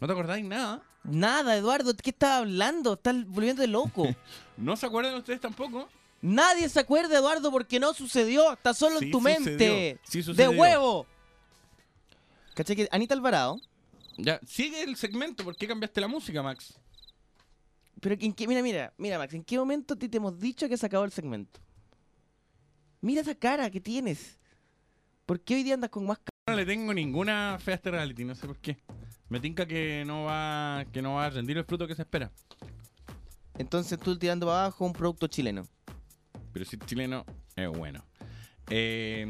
¿No 0.00 0.06
te 0.06 0.12
acordáis 0.12 0.44
nada? 0.44 0.82
Nada, 1.04 1.56
Eduardo, 1.56 1.94
¿qué 1.94 2.10
estás 2.10 2.40
hablando? 2.40 2.94
Estás 2.94 3.26
volviendo 3.26 3.60
de 3.62 3.68
loco. 3.68 4.06
¿No 4.56 4.76
se 4.76 4.86
acuerdan 4.86 5.14
ustedes 5.14 5.40
tampoco? 5.40 5.88
Nadie 6.20 6.68
se 6.68 6.80
acuerda, 6.80 7.18
Eduardo, 7.18 7.50
porque 7.50 7.78
no 7.78 7.92
sucedió. 7.94 8.52
Está 8.52 8.74
solo 8.74 8.98
Sí 8.98 9.06
en 9.06 9.10
tu 9.10 9.18
sucedió, 9.20 9.40
mente. 9.46 10.00
sí 10.04 10.18
de 10.18 10.24
sucedió. 10.24 10.50
huevo. 10.52 11.06
¿Cachai 12.54 12.76
que 12.76 12.88
Anita 12.90 13.14
Alvarado? 13.14 13.60
Ya, 14.16 14.40
sigue 14.46 14.82
el 14.82 14.96
segmento. 14.96 15.44
¿Por 15.44 15.54
qué 15.54 15.68
cambiaste 15.68 16.00
la 16.00 16.08
música, 16.08 16.42
Max? 16.42 16.78
Pero 18.00 18.16
en 18.18 18.32
qué, 18.32 18.46
mira, 18.46 18.62
mira, 18.62 18.92
mira, 18.96 19.18
Max, 19.18 19.34
¿en 19.34 19.42
qué 19.42 19.58
momento 19.58 19.96
ti 19.96 20.08
te 20.08 20.18
hemos 20.18 20.38
dicho 20.38 20.68
que 20.68 20.76
se 20.76 20.86
acabó 20.86 21.04
el 21.04 21.12
segmento? 21.12 21.60
Mira 23.00 23.22
esa 23.22 23.34
cara 23.34 23.70
que 23.70 23.80
tienes. 23.80 24.38
¿Por 25.26 25.40
qué 25.40 25.56
hoy 25.56 25.62
día 25.62 25.74
andas 25.74 25.90
con 25.90 26.06
más 26.06 26.18
cara? 26.18 26.30
No 26.48 26.56
le 26.56 26.64
tengo 26.64 26.94
ninguna 26.94 27.58
fe 27.60 27.72
a 27.72 27.74
este 27.74 27.90
reality, 27.90 28.24
no 28.24 28.34
sé 28.34 28.46
por 28.46 28.58
qué. 28.58 28.78
Me 29.28 29.40
tinca 29.40 29.66
que 29.66 30.04
no 30.06 30.24
va, 30.24 30.84
que 30.92 31.02
no 31.02 31.14
va 31.14 31.26
a 31.26 31.30
rendir 31.30 31.58
el 31.58 31.64
fruto 31.64 31.86
que 31.86 31.94
se 31.94 32.02
espera. 32.02 32.30
Entonces 33.58 33.98
tú 33.98 34.16
tirando 34.16 34.46
para 34.46 34.60
abajo 34.60 34.86
un 34.86 34.92
producto 34.92 35.26
chileno. 35.26 35.66
Pero 36.52 36.64
si 36.64 36.76
es 36.76 36.86
chileno, 36.86 37.26
es 37.56 37.68
bueno. 37.68 38.04
Eh, 38.70 39.26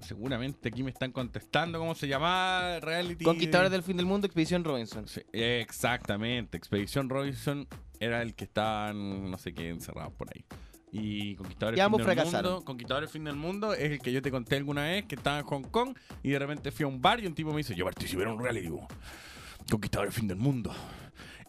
seguramente 0.00 0.68
aquí 0.68 0.82
me 0.82 0.90
están 0.90 1.12
contestando 1.12 1.78
cómo 1.78 1.94
se 1.94 2.08
llama 2.08 2.76
el 2.76 2.82
reality. 2.82 3.24
Conquistadores 3.24 3.70
del 3.70 3.82
fin 3.82 3.96
del 3.96 4.06
mundo, 4.06 4.26
Expedición 4.26 4.64
Robinson. 4.64 5.06
Sí, 5.06 5.22
exactamente. 5.32 6.56
Expedición 6.56 7.08
Robinson 7.08 7.68
era 7.98 8.22
el 8.22 8.34
que 8.34 8.44
estaban, 8.44 9.30
no 9.30 9.38
sé 9.38 9.52
qué, 9.52 9.68
encerrados 9.68 10.12
por 10.14 10.28
ahí. 10.34 10.44
Y 10.92 11.36
Conquistadores 11.36 11.78
del 11.78 11.88
Fin 11.88 11.96
del 11.96 12.04
fracasaron. 12.04 12.52
Mundo. 12.52 12.64
Conquistadores 12.64 13.08
del 13.08 13.12
Fin 13.12 13.24
del 13.24 13.36
Mundo 13.36 13.74
es 13.74 13.92
el 13.92 13.98
que 14.00 14.12
yo 14.12 14.22
te 14.22 14.30
conté 14.30 14.56
alguna 14.56 14.84
vez 14.84 15.04
que 15.04 15.14
estaba 15.14 15.38
en 15.38 15.44
Hong 15.44 15.62
Kong 15.64 15.96
y 16.22 16.30
de 16.30 16.38
repente 16.38 16.72
fui 16.72 16.84
a 16.84 16.88
un 16.88 17.00
bar 17.00 17.20
y 17.20 17.26
un 17.26 17.34
tipo 17.34 17.50
me 17.50 17.58
dice, 17.58 17.74
yo 17.74 17.84
participé 17.84 18.22
en 18.22 18.30
un 18.30 18.42
reality. 18.42 18.70
Conquistadores 19.70 20.14
del 20.14 20.20
Fin 20.20 20.28
del 20.28 20.38
Mundo. 20.38 20.74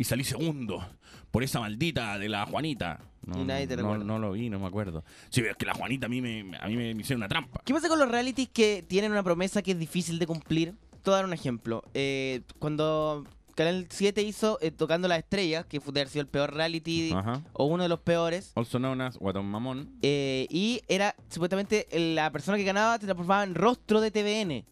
Y 0.02 0.04
salí 0.04 0.24
segundo 0.24 0.84
por 1.30 1.44
esa 1.44 1.60
maldita 1.60 2.18
de 2.18 2.28
la 2.28 2.46
Juanita. 2.46 3.00
No, 3.26 3.40
Y 3.40 3.46
nadie 3.46 3.68
te 3.68 3.76
no, 3.76 3.84
recuerda. 3.84 4.04
no 4.06 4.18
lo 4.20 4.32
vi, 4.32 4.50
no 4.50 4.60
me 4.60 4.66
acuerdo. 4.66 5.04
Sí, 5.30 5.42
es 5.42 5.56
que 5.56 5.66
la 5.68 5.76
Juanita 5.76 6.08
a 6.08 6.10
mí 6.10 6.22
me, 6.22 6.58
a 6.60 6.68
mí 6.68 6.76
me, 6.76 6.94
me 6.96 7.02
hicieron 7.02 7.20
una 7.20 7.28
trampa. 7.30 7.62
¿Qué 7.64 7.74
pasa 7.74 7.88
con 7.88 8.00
los 8.00 8.10
realities 8.10 8.50
que 8.50 8.84
tienen 8.88 9.12
una 9.12 9.22
promesa 9.24 9.62
que 9.62 9.72
es 9.72 9.80
difícil 9.80 10.18
de 10.18 10.26
cumplir? 10.26 10.74
Te 11.04 11.10
voy 11.10 11.14
a 11.14 11.18
dar 11.18 11.26
un 11.26 11.34
ejemplo. 11.34 11.84
Eh, 11.94 12.42
cuando 12.60 13.26
Canal 13.56 13.86
7 13.90 14.24
hizo 14.24 14.58
eh, 14.62 14.72
Tocando 14.72 15.08
las 15.08 15.20
Estrellas, 15.20 15.66
que 15.68 15.80
fue 15.80 15.94
de 15.94 16.00
haber 16.02 16.10
sido 16.10 16.22
el 16.24 16.28
peor 16.30 16.52
reality 16.54 17.12
Ajá. 17.14 17.44
o 17.54 17.66
uno 17.66 17.84
de 17.84 17.90
los 17.90 18.00
peores, 18.00 18.52
Also 18.56 18.80
known 18.80 19.02
as 19.02 19.18
Guatón 19.18 19.46
Mamón. 19.46 19.92
eh, 20.02 20.48
y 20.50 20.82
era 20.88 21.16
supuestamente 21.30 21.88
la 21.94 22.32
persona 22.32 22.58
que 22.58 22.64
ganaba 22.64 22.98
te 22.98 23.06
transformaba 23.06 23.44
en 23.44 23.54
rostro 23.54 24.02
de 24.02 24.10
TVN. 24.10 24.66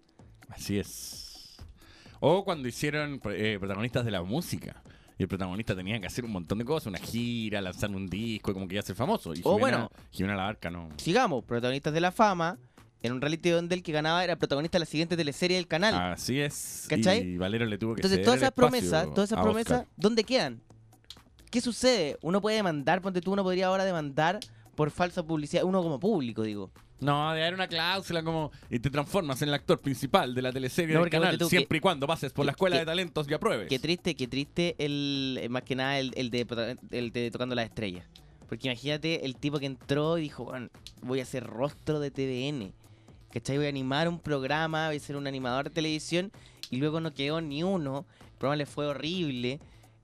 Así 0.49 0.79
es. 0.79 1.57
O 2.19 2.43
cuando 2.43 2.67
hicieron 2.67 3.21
eh, 3.31 3.57
protagonistas 3.59 4.03
de 4.05 4.11
la 4.11 4.23
música. 4.23 4.81
Y 5.19 5.23
el 5.23 5.27
protagonista 5.27 5.75
tenía 5.75 5.99
que 5.99 6.07
hacer 6.07 6.23
un 6.23 6.31
montón 6.31 6.59
de 6.59 6.65
cosas, 6.65 6.87
una 6.87 6.97
gira, 6.97 7.59
lanzar 7.59 7.89
un 7.91 8.07
disco, 8.07 8.53
como 8.53 8.69
que 8.69 8.75
iba 8.75 8.79
a 8.79 8.85
ser 8.85 8.95
famoso. 8.95 9.33
Y 9.33 9.41
O 9.43 9.57
Jimena, 9.57 9.59
bueno. 9.59 9.91
Jimena 10.11 10.37
La 10.37 10.43
Barca 10.43 10.71
no. 10.71 10.87
Sigamos, 10.95 11.43
protagonistas 11.43 11.93
de 11.93 11.99
la 11.99 12.13
fama, 12.13 12.57
en 13.01 13.11
un 13.11 13.19
reality 13.19 13.49
donde 13.49 13.75
el 13.75 13.83
que 13.83 13.91
ganaba 13.91 14.23
era 14.23 14.37
protagonista 14.37 14.77
de 14.77 14.79
la 14.79 14.85
siguiente 14.85 15.17
teleserie 15.17 15.57
del 15.57 15.67
canal. 15.67 16.13
Así 16.13 16.39
es. 16.39 16.85
¿Cachai? 16.87 17.19
Y 17.33 17.37
Valero 17.37 17.65
le 17.65 17.77
tuvo 17.77 17.95
que 17.95 17.99
Entonces, 17.99 18.23
todas 18.23 18.37
esas 18.37 18.53
promesas, 18.53 19.13
todas 19.13 19.29
esas 19.29 19.43
promesas. 19.43 19.85
¿dónde 19.97 20.23
quedan? 20.23 20.61
¿Qué 21.51 21.59
sucede? 21.59 22.17
Uno 22.21 22.39
puede 22.39 22.55
demandar, 22.55 23.01
ponte 23.01 23.19
tú, 23.19 23.33
uno 23.33 23.43
podría 23.43 23.67
ahora 23.67 23.83
demandar 23.83 24.39
por 24.75 24.89
falsa 24.89 25.21
publicidad, 25.21 25.65
uno 25.65 25.83
como 25.83 25.99
público, 25.99 26.43
digo. 26.43 26.71
No, 27.01 27.33
de 27.33 27.41
haber 27.41 27.53
una 27.53 27.67
cláusula 27.67 28.21
como. 28.23 28.51
Y 28.69 28.79
te 28.79 28.89
transformas 28.89 29.41
en 29.41 29.47
el 29.49 29.53
actor 29.55 29.79
principal 29.79 30.35
de 30.35 30.41
la 30.41 30.51
teleserie 30.51 30.95
No, 30.95 31.01
del 31.01 31.09
canal, 31.09 31.37
tú 31.37 31.47
siempre 31.49 31.75
que- 31.75 31.77
y 31.77 31.81
cuando 31.81 32.05
pases 32.07 32.33
por 32.33 32.45
la 32.45 32.51
escuela 32.51 32.75
que- 32.75 32.81
de 32.81 32.85
talentos 32.85 33.25
y 33.29 33.33
apruebes. 33.33 33.67
Qué 33.69 33.79
triste, 33.79 34.15
qué 34.15 34.27
triste 34.27 34.75
el, 34.79 35.39
eh, 35.41 35.49
más 35.49 35.63
que 35.63 35.75
nada 35.75 35.97
el, 35.99 36.11
el 36.15 36.29
de, 36.29 36.77
el 36.91 37.11
de 37.11 37.31
Tocando 37.31 37.55
las 37.55 37.65
Estrellas. 37.65 38.05
Porque 38.49 38.67
imagínate 38.67 39.25
el 39.25 39.35
tipo 39.35 39.59
que 39.59 39.67
entró 39.67 40.17
y 40.17 40.23
dijo, 40.23 40.45
"Bueno, 40.45 40.69
voy 41.01 41.19
a 41.21 41.25
ser 41.25 41.45
rostro 41.45 41.99
de 41.99 42.11
TVN. 42.11 42.73
¿Cachai? 43.31 43.57
Voy 43.57 43.67
a 43.67 43.69
animar 43.69 44.09
un 44.09 44.19
programa, 44.19 44.87
voy 44.87 44.97
a 44.97 44.99
ser 44.99 45.15
un 45.15 45.27
animador 45.27 45.65
de 45.65 45.69
televisión. 45.69 46.31
Y 46.71 46.77
luego 46.77 46.99
no 46.99 47.13
quedó 47.13 47.41
ni 47.41 47.61
uno. 47.63 48.05
El 48.21 48.37
programa 48.39 48.55
le 48.57 48.65
fue 48.65 48.87
horrible. 48.87 49.59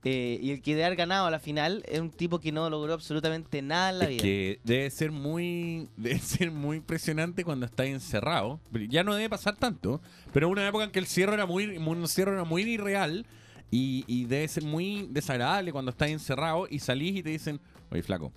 Eh, 0.08 0.40
y 0.42 0.52
el 0.52 0.62
que 0.62 0.76
de 0.76 0.86
haber 0.86 0.96
ganado 0.98 1.26
a 1.26 1.32
la 1.32 1.40
final 1.40 1.84
es 1.88 2.00
un 2.00 2.12
tipo 2.12 2.40
que 2.40 2.52
no 2.52 2.70
logró 2.70 2.94
absolutamente 2.94 3.62
nada 3.64 3.90
en 3.90 3.98
la 4.00 4.06
Es 4.06 4.10
vida. 4.12 4.22
que 4.22 4.60
debe 4.64 4.90
ser 4.92 5.12
muy 5.12 5.90
debe 5.98 6.20
ser 6.20 6.52
muy 6.52 6.78
impresionante 6.78 7.44
cuando 7.44 7.66
estás 7.66 7.88
encerrado. 7.88 8.60
Ya 8.90 9.04
no 9.04 9.16
debe 9.16 9.30
pasar 9.30 9.56
tanto, 9.58 10.00
pero 10.32 10.48
hubo 10.48 10.54
una 10.54 10.68
época 10.68 10.84
en 10.86 10.92
que 10.92 11.00
el 11.00 11.08
cierre 11.08 11.34
era 11.34 11.46
muy, 11.48 11.78
un 11.78 12.08
cierre 12.08 12.34
era 12.34 12.44
muy 12.44 12.62
irreal 12.62 13.26
y, 13.72 14.04
y 14.08 14.26
debe 14.26 14.48
ser 14.48 14.64
muy 14.64 15.08
desagradable 15.10 15.72
cuando 15.72 15.90
estás 15.90 16.10
encerrado 16.10 16.68
y 16.70 16.78
salís 16.80 17.16
y 17.18 17.24
te 17.24 17.32
dicen, 17.32 17.60
oye 17.90 18.04
flaco, 18.04 18.32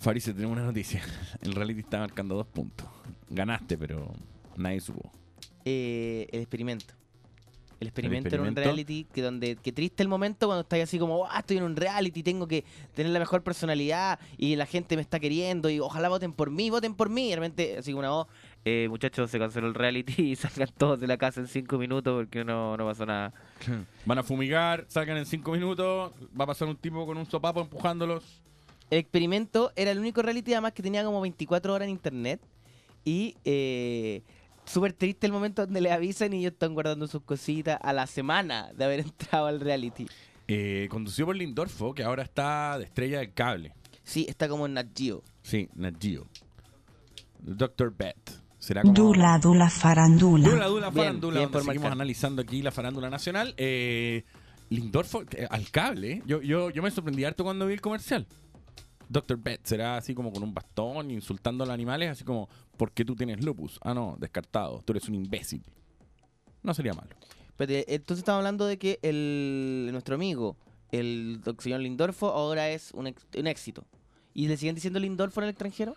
Fabricio, 0.00 0.34
tenemos 0.34 0.56
una 0.56 0.66
noticia. 0.66 1.02
El 1.40 1.54
reality 1.54 1.80
está 1.80 1.98
marcando 1.98 2.34
dos 2.36 2.46
puntos. 2.46 2.86
Ganaste, 3.30 3.76
pero 3.78 4.12
nadie 4.56 4.80
supo. 4.80 5.10
eh, 5.64 6.28
el 6.30 6.40
experimento. 6.40 6.94
El 7.80 7.88
experimento, 7.88 8.34
era 8.34 8.42
un 8.42 8.56
reality 8.56 9.04
que 9.04 9.22
donde 9.22 9.54
que 9.56 9.70
triste 9.70 10.02
el 10.02 10.08
momento 10.08 10.46
cuando 10.46 10.62
estás 10.62 10.80
así 10.80 10.98
como, 10.98 11.26
ah, 11.26 11.38
estoy 11.38 11.58
en 11.58 11.62
un 11.62 11.76
reality, 11.76 12.24
tengo 12.24 12.48
que 12.48 12.64
tener 12.94 13.12
la 13.12 13.20
mejor 13.20 13.44
personalidad 13.44 14.18
y 14.36 14.56
la 14.56 14.66
gente 14.66 14.96
me 14.96 15.02
está 15.02 15.20
queriendo 15.20 15.70
y 15.70 15.78
ojalá 15.78 16.08
voten 16.08 16.32
por 16.32 16.50
mí, 16.50 16.70
voten 16.70 16.94
por 16.94 17.08
mí. 17.08 17.28
Y 17.28 17.30
de 17.30 17.36
repente, 17.36 17.78
así 17.78 17.92
como 17.92 18.00
una 18.00 18.10
voz, 18.10 18.26
eh, 18.64 18.88
muchachos, 18.90 19.30
se 19.30 19.38
canceló 19.38 19.68
el 19.68 19.74
reality 19.74 20.22
y 20.32 20.36
salgan 20.36 20.68
todos 20.76 20.98
de 20.98 21.06
la 21.06 21.16
casa 21.16 21.40
en 21.40 21.46
cinco 21.46 21.78
minutos 21.78 22.14
porque 22.14 22.44
no, 22.44 22.76
no 22.76 22.84
pasó 22.84 23.06
nada. 23.06 23.32
Van 24.04 24.18
a 24.18 24.22
fumigar, 24.22 24.84
salgan 24.88 25.16
en 25.16 25.26
cinco 25.26 25.52
minutos, 25.52 26.12
va 26.38 26.44
a 26.44 26.46
pasar 26.48 26.66
un 26.66 26.76
tipo 26.76 27.06
con 27.06 27.16
un 27.16 27.26
sopapo 27.26 27.60
empujándolos. 27.60 28.42
El 28.90 28.98
experimento 28.98 29.70
era 29.76 29.90
el 29.90 29.98
único 29.98 30.22
reality 30.22 30.52
además 30.52 30.72
que 30.72 30.82
tenía 30.82 31.04
como 31.04 31.20
24 31.20 31.74
horas 31.74 31.86
en 31.86 31.90
internet 31.90 32.40
y 33.04 33.36
eh, 33.44 34.22
súper 34.68 34.92
triste 34.92 35.26
el 35.26 35.32
momento 35.32 35.64
donde 35.64 35.80
le 35.80 35.90
avisan 35.90 36.32
y 36.32 36.40
ellos 36.40 36.52
están 36.52 36.74
guardando 36.74 37.06
sus 37.06 37.22
cositas 37.22 37.78
a 37.82 37.92
la 37.92 38.06
semana 38.06 38.70
de 38.74 38.84
haber 38.84 39.00
entrado 39.00 39.46
al 39.46 39.60
reality. 39.60 40.06
Eh, 40.46 40.88
conducido 40.90 41.26
por 41.26 41.36
Lindorfo, 41.36 41.94
que 41.94 42.02
ahora 42.02 42.22
está 42.22 42.78
de 42.78 42.84
estrella 42.84 43.18
del 43.18 43.32
cable. 43.34 43.74
Sí, 44.02 44.24
está 44.28 44.48
como 44.48 44.66
en 44.66 44.74
Nat 44.74 44.88
Geo. 44.96 45.22
Sí, 45.42 45.68
Nat 45.74 45.94
Geo. 46.00 46.26
Dr. 47.40 47.94
Bet. 47.96 48.16
Será 48.58 48.82
como... 48.82 48.94
Dula 48.94 49.38
Dula 49.38 49.70
Farandula. 49.70 50.48
Dula, 50.48 50.66
dula, 50.66 50.90
Bien, 50.90 51.04
farándula, 51.04 51.40
bien 51.40 51.50
donde 51.50 51.52
por 51.52 51.62
seguimos 51.64 51.92
analizando 51.92 52.42
aquí 52.42 52.62
la 52.62 52.72
farándula 52.72 53.10
nacional. 53.10 53.54
Eh, 53.56 54.24
Lindorfo, 54.70 55.22
eh, 55.36 55.46
al 55.50 55.70
cable. 55.70 56.22
Yo, 56.26 56.42
yo, 56.42 56.70
yo 56.70 56.82
me 56.82 56.90
sorprendí 56.90 57.24
harto 57.24 57.44
cuando 57.44 57.66
vi 57.66 57.74
el 57.74 57.80
comercial. 57.80 58.26
Dr. 59.08 59.36
Bet 59.38 59.64
será 59.64 59.96
así 59.96 60.14
como 60.14 60.32
con 60.32 60.42
un 60.42 60.52
bastón, 60.54 61.10
insultando 61.10 61.64
a 61.64 61.66
los 61.66 61.74
animales, 61.74 62.10
así 62.10 62.24
como, 62.24 62.48
¿por 62.76 62.92
qué 62.92 63.04
tú 63.04 63.16
tienes 63.16 63.42
lupus? 63.44 63.78
Ah, 63.82 63.94
no, 63.94 64.16
descartado, 64.18 64.82
tú 64.84 64.92
eres 64.92 65.08
un 65.08 65.14
imbécil. 65.14 65.62
No 66.62 66.74
sería 66.74 66.92
malo. 66.92 67.10
Pero, 67.56 67.72
eh, 67.72 67.84
entonces 67.88 68.18
estamos 68.20 68.38
hablando 68.40 68.66
de 68.66 68.78
que 68.78 68.98
el, 69.02 69.88
nuestro 69.92 70.14
amigo, 70.14 70.56
el 70.92 71.40
señor 71.58 71.80
Lindorfo, 71.80 72.28
ahora 72.28 72.68
es 72.70 72.92
un, 72.92 73.06
ex- 73.08 73.26
un 73.36 73.46
éxito. 73.46 73.84
¿Y 74.34 74.46
le 74.48 74.56
siguen 74.56 74.74
diciendo 74.74 74.98
Lindorfo 75.00 75.40
en 75.40 75.44
el 75.44 75.50
extranjero? 75.50 75.94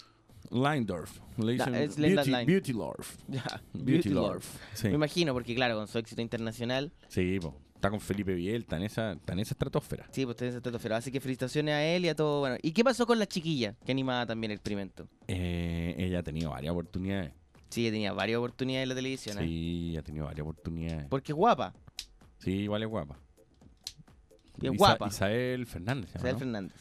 Lindorf. 0.50 1.20
Le 1.38 1.54
dicen 1.54 2.46
Beauty, 2.46 2.74
Lorf. 2.74 3.16
Beauty 3.74 4.10
Lorf. 4.10 4.48
Sí, 4.74 4.88
Me 4.88 4.96
imagino, 4.96 5.34
porque 5.34 5.54
claro, 5.56 5.76
con 5.76 5.88
su 5.88 5.98
éxito 6.00 6.22
internacional, 6.22 6.92
sí 7.08 7.40
po. 7.40 7.56
Está 7.82 7.90
con 7.90 8.00
Felipe 8.00 8.36
Biel, 8.36 8.62
está 8.62 8.78
en 8.78 8.84
esa, 8.84 9.14
está 9.14 9.34
en 9.34 9.40
esa 9.40 9.56
estratosfera. 9.56 10.08
sí, 10.12 10.24
pues 10.24 10.38
tiene 10.38 10.50
ese 10.50 10.58
estratosfera. 10.58 10.98
Así 10.98 11.12
que 11.12 11.20
felicitaciones 11.20 11.74
a 11.74 11.84
él 11.84 12.06
y 12.06 12.10
a 12.10 12.16
todo. 12.16 12.42
Bueno, 12.42 12.58
¿y 12.62 12.72
qué 12.74 12.84
pasó 12.84 13.08
con 13.08 13.18
la 13.18 13.26
chiquilla 13.26 13.76
que 13.84 13.92
animaba 13.92 14.26
también 14.28 14.52
el 14.52 14.56
experimento? 14.58 15.08
Eh, 15.28 15.96
ella 15.98 16.20
ha 16.20 16.24
tenido 16.24 16.52
varias 16.52 16.72
oportunidades. 16.72 17.34
Sí, 17.70 17.90
tenía 17.90 18.14
varias 18.14 18.38
oportunidades 18.38 18.84
en 18.84 18.90
la 18.90 18.96
televisión. 18.96 19.38
¿eh? 19.40 19.46
Sí, 19.48 19.96
ha 19.98 20.04
tenido 20.04 20.26
varias 20.26 20.44
oportunidades. 20.44 21.08
Porque 21.10 21.32
es 21.32 21.36
guapa, 21.36 21.74
Sí, 22.38 22.52
igual 22.52 22.84
es 22.84 22.90
guapa. 22.90 23.18
Y 24.62 24.68
es 24.68 24.74
Isa- 24.74 24.78
guapa. 24.78 25.08
Isabel 25.08 25.66
Fernández. 25.66 26.12
se 26.12 26.18
llama, 26.18 26.30
Isabel 26.30 26.34
¿no? 26.34 26.40
Fernández. 26.40 26.76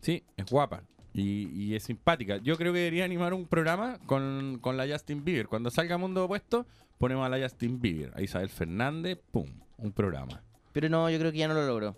Sí, 0.00 0.22
es 0.36 0.46
guapa. 0.50 0.82
Y, 1.14 1.48
y 1.50 1.74
es 1.74 1.82
simpática. 1.84 2.38
Yo 2.38 2.56
creo 2.56 2.72
que 2.72 2.78
debería 2.80 3.04
animar 3.04 3.34
un 3.34 3.46
programa 3.46 3.98
con, 4.06 4.58
con 4.60 4.76
la 4.76 4.86
Justin 4.88 5.24
Bieber. 5.24 5.46
Cuando 5.48 5.70
salga 5.70 5.96
Mundo 5.98 6.24
Opuesto, 6.24 6.66
ponemos 6.98 7.24
a 7.26 7.28
la 7.28 7.42
Justin 7.42 7.80
Bieber, 7.80 8.12
a 8.14 8.22
Isabel 8.22 8.48
Fernández, 8.48 9.18
pum, 9.30 9.46
un 9.82 9.92
programa. 9.92 10.42
Pero 10.72 10.88
no, 10.88 11.10
yo 11.10 11.18
creo 11.18 11.32
que 11.32 11.38
ya 11.38 11.48
no 11.48 11.54
lo 11.54 11.66
logró. 11.66 11.96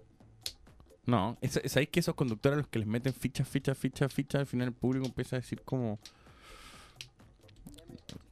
No, 1.07 1.37
es- 1.41 1.61
¿sabéis 1.67 1.91
que 1.91 2.01
esos 2.01 2.15
conductores 2.15 2.55
a 2.55 2.59
los 2.61 2.69
que 2.69 2.79
les 2.79 2.89
meten 2.89 3.13
fichas, 3.13 3.47
fichas, 3.49 3.77
fichas, 3.77 4.13
fichas, 4.13 4.41
al 4.41 4.47
final 4.47 4.69
el 4.69 4.75
público 4.75 5.07
empieza 5.07 5.37
a 5.37 5.41
decir 5.41 5.61
como... 5.63 5.99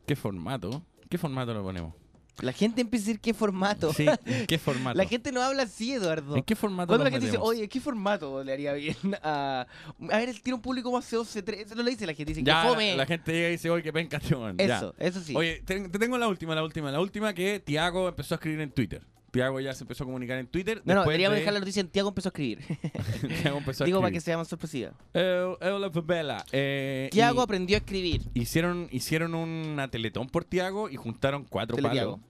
¿Qué 0.07 0.17
formato? 0.17 0.83
¿Qué 1.09 1.19
formato 1.19 1.55
lo 1.55 1.63
ponemos? 1.63 1.95
La 2.41 2.53
gente 2.53 2.81
empieza 2.81 3.05
a 3.05 3.07
decir 3.09 3.21
qué 3.21 3.35
formato. 3.35 3.93
Sí, 3.93 4.07
¿en 4.25 4.47
qué 4.47 4.59
formato? 4.59 4.97
La 4.97 5.05
gente 5.05 5.31
no 5.33 5.43
habla 5.43 5.65
así, 5.65 5.93
Eduardo. 5.93 6.35
¿En 6.35 6.43
qué 6.43 6.57
formato 6.57 6.89
Cuando 6.89 7.05
la 7.05 7.11
gente 7.11 7.27
dice, 7.27 7.33
metemos? 7.37 7.49
oye, 7.51 7.69
¿qué 7.69 7.79
formato 7.81 8.43
le 8.43 8.53
haría 8.53 8.73
bien 8.73 8.97
a... 9.23 9.67
A 10.11 10.17
ver, 10.17 10.33
tiene 10.41 10.55
un 10.55 10.63
público 10.63 10.91
más 10.91 11.13
C12, 11.13 11.47
Eso 11.67 11.75
no 11.75 11.83
lo 11.83 11.91
dice 11.91 12.07
la 12.07 12.15
gente, 12.15 12.33
dice, 12.33 12.43
Ya, 12.43 12.63
que 12.63 12.69
fome. 12.71 12.97
la 12.97 13.07
gente 13.07 13.33
llega 13.33 13.49
y 13.49 13.53
dice, 13.53 13.69
oye, 13.71 13.83
qué 13.83 13.93
penca, 13.93 14.17
este 14.17 14.35
weón". 14.35 14.57
Ya. 14.57 14.79
Eso, 14.79 14.95
eso 14.99 15.21
sí. 15.21 15.37
Oye, 15.37 15.63
te, 15.65 15.89
te 15.89 15.99
tengo 15.99 16.17
la 16.17 16.27
última, 16.27 16.55
la 16.55 16.65
última, 16.65 16.91
la 16.91 17.01
última 17.01 17.35
que 17.35 17.61
Tiago 17.61 18.09
empezó 18.09 18.35
a 18.35 18.37
escribir 18.37 18.61
en 18.61 18.71
Twitter. 18.73 19.03
Tiago 19.33 19.59
ya 19.59 19.75
se 19.75 19.83
empezó 19.83 20.05
a 20.05 20.07
comunicar 20.07 20.39
en 20.39 20.47
Twitter. 20.47 20.81
no, 20.85 20.95
no, 20.95 21.03
deberíamos 21.03 21.35
de- 21.35 21.41
dejar 21.41 21.55
la 21.55 21.59
noticia 21.61 21.81
en 21.81 21.89
Tiago 21.89 22.11
empezó 22.11 22.29
a 22.29 22.31
escribir. 22.31 22.61
Tiago 23.43 23.59
empezó 23.59 23.83
a 23.83 23.87
Digo 23.87 23.99
para 24.01 24.11
que 24.13 24.19
escribir. 24.19 24.23
sea 24.23 24.37
más 24.39 24.47
sorpresiva. 24.49 24.93
Eh, 25.15 25.57
eh, 25.61 25.79
la 25.81 25.91
favela. 25.91 26.45
Eh, 26.53 27.09
Tiago 27.11 27.41
y 27.41 27.45
aprendió 27.45 27.77
a 27.77 27.79
escribir. 27.79 28.23
hicieron, 28.35 28.87
hicieron 28.93 29.35
una 29.35 29.89
teletón 29.89 30.29
por 30.29 30.45
Tiago 30.45 30.89
y 30.89 30.97
juntaron 30.97 31.45
cuatro 31.49 31.75
Teletiago. 31.77 32.19
palos. 32.19 32.27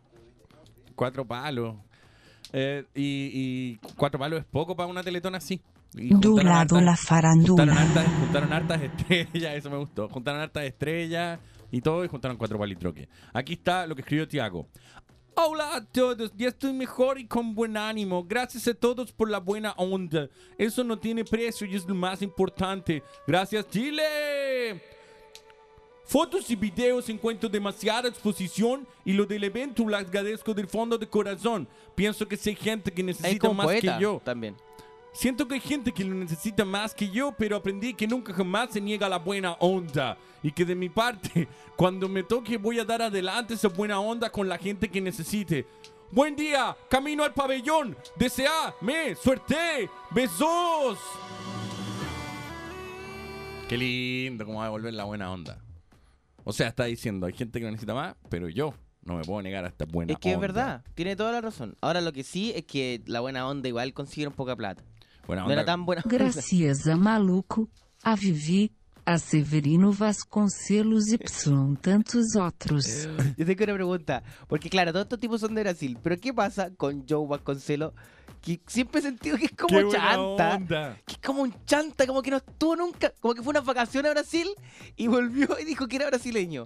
Cuatro 0.95 1.27
palos. 1.27 1.77
Eh, 2.53 2.85
y, 2.95 3.31
y 3.33 3.77
cuatro 3.97 4.19
palos 4.21 4.41
es 4.41 4.45
poco 4.47 4.77
para 4.77 4.87
una 4.88 5.03
teletón 5.03 5.35
así. 5.35 5.61
Y 5.95 6.09
juntaron 6.11 6.21
Dula 6.37 6.61
hartas- 6.62 6.69
Dula 6.79 6.97
Juntaron 6.97 6.97
Farandula. 6.97 7.73
hartas, 7.83 8.07
juntaron 8.21 8.53
hartas 8.53 8.83
estrellas, 8.83 9.55
eso 9.57 9.71
me 9.71 9.77
gustó. 9.77 10.09
Juntaron 10.09 10.41
hartas 10.41 10.65
estrellas 10.65 11.38
y 11.71 11.81
todo 11.81 12.05
y 12.05 12.09
juntaron 12.09 12.37
cuatro 12.37 12.59
palitroques. 12.59 13.09
Aquí 13.33 13.55
está 13.55 13.87
lo 13.87 13.95
que 13.95 14.03
escribió 14.03 14.27
Tiago. 14.29 14.69
Hola 15.35 15.77
a 15.77 15.85
todos, 15.85 16.31
ya 16.37 16.49
estoy 16.49 16.75
mejor 16.75 17.18
y 17.18 17.27
con 17.27 17.55
buen 17.55 17.77
ánimo. 17.77 18.23
Gracias 18.23 18.68
a 18.68 18.75
todos 18.75 19.12
por 19.12 19.31
la 19.31 19.38
buena 19.38 19.73
onda. 19.73 20.29
Eso 20.59 20.85
no 20.85 20.99
tiene 20.99 21.25
precio 21.25 21.66
y 21.66 21.75
es 21.75 21.87
lo 21.87 21.95
más 21.95 22.21
importante. 22.21 23.03
Gracias 23.27 23.66
Chile. 23.71 24.83
Fotos 26.05 26.51
y 26.51 26.57
videos 26.57 27.09
encuentro 27.09 27.49
demasiada 27.49 28.09
exposición 28.09 28.87
y 29.05 29.14
lo 29.14 29.25
del 29.25 29.45
evento 29.45 29.88
lo 29.88 29.97
agradezco 29.97 30.53
del 30.53 30.68
fondo 30.68 30.99
de 30.99 31.09
corazón. 31.09 31.66
Pienso 31.95 32.29
que 32.29 32.37
si 32.37 32.51
hay 32.51 32.57
gente 32.57 32.92
que 32.92 33.03
necesita 33.03 33.51
más 33.51 33.64
poeta 33.64 33.97
que 33.97 34.03
yo. 34.03 34.21
también. 34.23 34.55
Siento 35.12 35.46
que 35.46 35.55
hay 35.55 35.61
gente 35.61 35.92
que 35.92 36.05
lo 36.05 36.14
necesita 36.14 36.64
más 36.64 36.94
que 36.94 37.11
yo, 37.11 37.33
pero 37.37 37.57
aprendí 37.57 37.92
que 37.92 38.07
nunca 38.07 38.33
jamás 38.33 38.70
se 38.70 38.81
niega 38.81 39.09
la 39.09 39.18
buena 39.18 39.53
onda. 39.61 40.16
Y 40.42 40.53
que 40.53 40.64
de 40.64 40.75
mi 40.75 40.88
parte, 40.88 41.48
cuando 41.77 42.09
me 42.09 42.22
toque 42.22 42.57
voy 42.57 42.79
a 42.81 42.85
dar 42.85 43.03
adelante 43.03 43.55
esa 43.55 43.68
buena 43.68 44.01
onda 44.01 44.31
con 44.31 44.48
la 44.48 44.57
gente 44.59 44.88
que 44.88 45.01
necesite. 45.01 45.66
Buen 46.11 46.35
día, 46.35 46.77
camino 46.88 47.25
al 47.25 47.33
pabellón. 47.35 47.96
Deseame 48.16 49.14
suerte. 49.14 49.88
Besos. 50.11 50.98
Qué 53.68 53.77
lindo 53.79 54.44
cómo 54.44 54.59
va 54.59 54.66
a 54.66 54.70
volver 54.70 54.92
la 54.94 55.05
buena 55.05 55.31
onda. 55.31 55.59
O 56.44 56.53
sea, 56.53 56.68
está 56.68 56.85
diciendo, 56.85 57.27
hay 57.27 57.33
gente 57.33 57.59
que 57.59 57.64
lo 57.64 57.70
necesita 57.70 57.94
más, 57.94 58.16
pero 58.29 58.48
yo 58.48 58.75
no 59.03 59.16
me 59.16 59.25
puedo 59.25 59.40
negar 59.42 59.64
a 59.64 59.68
esta 59.68 59.85
buena 59.85 60.12
Es 60.12 60.18
que 60.18 60.31
es 60.31 60.37
onda. 60.37 60.46
verdad, 60.46 60.85
tiene 60.94 61.16
toda 61.16 61.33
la 61.33 61.40
razón. 61.40 61.77
Ahora 61.81 62.01
lo 62.01 62.12
que 62.12 62.25
sí 62.25 62.53
es 62.55 62.64
que 62.64 63.03
la 63.07 63.20
buena 63.20 63.46
onda 63.48 63.68
igual 63.68 63.92
consiguieron 63.94 64.35
poca 64.35 64.57
plata. 64.57 64.83
Buena 65.27 65.43
No 65.43 65.47
onda. 65.47 65.55
era 65.55 65.65
tan 65.65 65.85
buena 65.85 66.03
onda. 66.05 66.17
Gracias 66.19 66.87
a 66.87 66.97
Maluco, 66.97 67.69
a 68.03 68.17
Vivi, 68.17 68.73
a 69.05 69.19
Severino 69.19 69.93
Vasconcelos 69.93 71.09
y 71.13 71.19
tantos 71.81 72.37
otros. 72.37 73.09
Yo 73.37 73.47
tengo 73.47 73.65
una 73.65 73.75
pregunta, 73.75 74.23
porque 74.49 74.69
claro, 74.71 74.93
todos 74.93 75.05
estos 75.07 75.21
tipos 75.21 75.41
son 75.41 75.55
de 75.55 75.63
Brasil, 75.63 75.99
pero 76.03 76.17
¿qué 76.19 76.33
pasa 76.33 76.71
con 76.75 77.05
Joe 77.09 77.27
Vasconcelos? 77.27 77.93
Que 78.41 78.61
siempre 78.67 78.99
he 79.01 79.03
sentido 79.03 79.37
que 79.37 79.45
es 79.47 79.53
como 79.53 79.79
Qué 79.79 79.89
chanta. 79.97 80.57
onda. 80.57 80.97
Que 81.07 81.13
es 81.15 81.19
como 81.21 81.43
un 81.43 81.55
chanta, 81.65 82.07
como 82.09 82.23
que 82.23 82.31
no 82.33 82.39
estuvo 82.39 82.75
nunca, 82.75 83.13
como 83.21 83.35
que 83.35 83.43
fue 83.43 83.51
unas 83.53 83.65
vacaciones 83.65 84.11
a 84.11 84.15
Brasil 84.15 84.49
y 84.97 85.07
volvió 85.07 85.49
y 85.61 85.65
dijo 85.65 85.87
que 85.87 85.97
era 85.97 86.07
brasileño. 86.07 86.65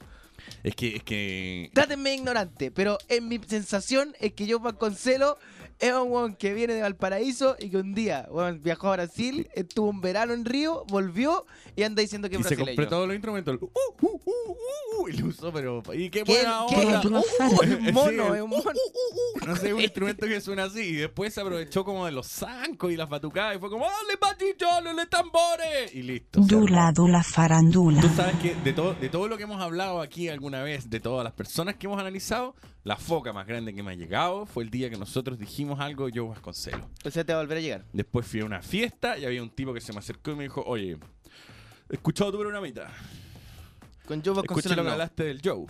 Es 0.63 0.75
que, 0.75 0.97
es 0.97 1.03
que. 1.03 1.71
Trátenme 1.75 2.15
ignorante, 2.15 2.71
pero 2.71 2.99
en 3.09 3.29
mi 3.29 3.39
sensación 3.47 4.15
es 4.21 4.33
que 4.33 4.47
Joe 4.51 4.61
Vasconcelos 4.61 5.37
es 5.79 5.93
un 5.93 6.11
weón 6.11 6.35
que 6.37 6.55
viene 6.55 6.73
de 6.73 6.81
Valparaíso 6.81 7.55
y 7.59 7.69
que 7.69 7.77
un 7.77 7.95
día 7.95 8.27
weón, 8.31 8.63
viajó 8.63 8.89
a 8.89 8.93
Brasil, 8.93 9.47
estuvo 9.55 9.91
un 9.91 10.01
verano 10.01 10.33
en 10.33 10.45
Río, 10.47 10.85
volvió 10.89 11.45
y 11.77 11.83
anda 11.83 12.01
diciendo 12.01 12.31
que 12.31 12.37
es 12.37 12.41
Y 12.41 12.45
se 12.45 12.49
brasileño. 12.57 12.77
compró 12.77 12.89
todos 12.89 13.07
los 13.07 13.15
instrumentos. 13.15 13.53
el 13.55 13.61
uh, 13.63 13.71
uh, 13.75 14.07
uh, 14.07 14.21
uh, 14.25 15.03
uh, 15.03 15.09
y 15.09 15.13
lo 15.19 15.27
usó, 15.27 15.53
pero. 15.53 15.83
Y 15.93 16.09
qué 16.09 16.23
¿Qué- 16.25 16.33
buena 16.33 16.61
qué- 16.71 16.77
onda. 16.77 17.21
Uh, 17.21 17.63
es 17.63 17.71
un 17.77 17.93
mono, 17.93 18.27
Sí, 18.33 18.37
es 18.37 18.43
un 18.43 18.51
mono. 18.51 18.71
No 19.47 19.55
sé, 19.57 19.75
un 19.75 19.81
instrumento 19.83 20.27
que 20.27 20.41
suena 20.41 20.65
así. 20.65 20.81
Y 20.81 20.93
después 20.97 21.33
se 21.35 21.41
aprovechó 21.43 21.85
como 21.85 22.07
de 22.07 22.13
los 22.13 22.27
zancos 22.27 22.91
y 22.91 22.97
las 22.97 23.09
batucadas. 23.09 23.57
Y 23.57 23.59
fue 23.61 23.69
como, 23.69 23.85
¡Dale, 23.85 24.17
patito, 24.19 24.65
dale, 24.65 25.07
tambores! 25.07 25.95
Y 25.95 26.03
listo. 26.03 26.43
se 26.43 26.49
Do 26.49 26.59
armó. 26.65 26.69
lado 26.75 27.07
la 27.09 27.23
farándula. 27.23 28.01
Tú 28.01 28.09
sabes 28.17 28.35
que 28.41 28.55
de 28.57 28.73
todo, 28.73 28.95
de 28.95 29.09
todo 29.11 29.29
lo 29.29 29.37
que 29.37 29.43
hemos 29.45 29.61
hablado 29.61 30.01
aquí 30.01 30.29
alguna 30.37 30.63
vez, 30.63 30.89
de 30.89 31.01
todas 31.01 31.25
las 31.25 31.33
personas 31.33 31.75
que 31.77 31.87
hemos 31.87 31.99
analizado, 32.01 32.55
la 32.85 32.97
foca 32.97 33.33
más 33.33 33.47
grande 33.47 33.75
que 33.75 33.83
me 33.83 33.93
ha 33.93 33.95
llegado 33.95 34.47
fue 34.47 34.63
el 34.65 34.71
día 34.71 34.89
que 34.89 34.97
nosotros 34.97 35.39
dijimos 35.39 35.81
algo 35.81 36.09
yo 36.09 36.29
Vasconcelos. 36.29 36.87
O 37.05 37.11
sea, 37.11 37.25
te 37.25 37.33
va 37.33 37.41
a 37.41 37.43
volver 37.43 37.59
a 37.59 37.61
llegar. 37.61 37.85
Después 37.93 38.27
fui 38.27 38.41
a 38.41 38.45
una 38.45 38.63
fiesta 38.63 39.19
y 39.19 39.25
había 39.25 39.43
un 39.43 39.51
tipo 39.51 39.75
que 39.75 39.81
se 39.81 39.93
me 39.93 39.99
acercó 39.99 40.31
y 40.31 40.37
me 40.37 40.43
dijo, 40.45 40.63
oye, 40.67 40.97
he 41.91 41.95
escuchado 41.95 42.31
tu 42.33 42.39
programita. 42.39 42.91
Con 44.07 44.23
Joe 44.23 44.35
Escuché 44.35 44.47
Vasconcelos 44.47 44.77
lo 44.77 44.83
que 44.83 44.87
no. 44.87 44.93
hablaste 44.93 45.25
del 45.25 45.41
Joe. 45.45 45.67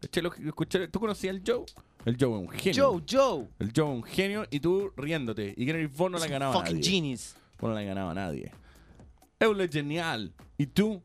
Escuché 0.00 0.22
lo 0.22 0.30
que- 0.30 0.42
escuché- 0.48 0.88
¿Tú 0.88 1.00
conocías 1.00 1.34
al 1.34 1.42
Joe? 1.44 1.64
El 2.04 2.16
Joe 2.18 2.30
es 2.40 2.48
un 2.48 2.50
genio. 2.50 2.92
Joe, 2.92 3.02
Joe. 3.10 3.48
El 3.58 3.72
Joe 3.74 3.90
es 3.90 3.96
un 3.96 4.02
genio 4.04 4.46
y 4.50 4.60
tú 4.60 4.92
riéndote. 4.96 5.54
Y 5.56 5.66
que 5.66 5.86
vos 5.88 6.10
no 6.10 6.18
un 6.18 6.28
ganaba 6.28 6.54
a 6.54 6.58
fucking 6.58 6.76
nadie. 6.76 6.90
genius. 6.90 7.34
Vos 7.58 7.70
no 7.70 7.76
le 7.76 7.84
ganaba 7.84 8.12
a 8.12 8.14
nadie. 8.14 8.52
Es 9.40 9.70
genial. 9.72 10.32
¿Y 10.56 10.66
tú? 10.66 11.02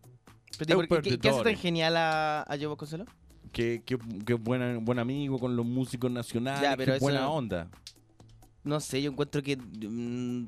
Pero, 0.58 0.82
¿qué, 1.02 1.20
qué 1.20 1.30
hace 1.30 1.44
tan 1.44 1.56
genial 1.58 1.98
a, 1.98 2.42
a 2.44 2.58
Joe 2.58 2.68
Vasconcelos? 2.68 3.08
que, 3.52 3.84
que, 3.86 3.98
que 4.26 4.34
buena, 4.34 4.80
buen 4.80 4.98
amigo 4.98 5.38
con 5.40 5.56
los 5.56 5.66
músicos 5.66 6.10
nacionales, 6.10 6.62
Ya, 6.62 6.76
pero 6.76 6.94
que 6.94 6.98
eso 6.98 7.06
buena 7.06 7.22
no- 7.22 7.34
onda. 7.34 7.68
No 8.64 8.80
sé, 8.80 9.02
yo 9.02 9.12
encuentro 9.12 9.44
que... 9.44 9.58
mm, 9.58 10.46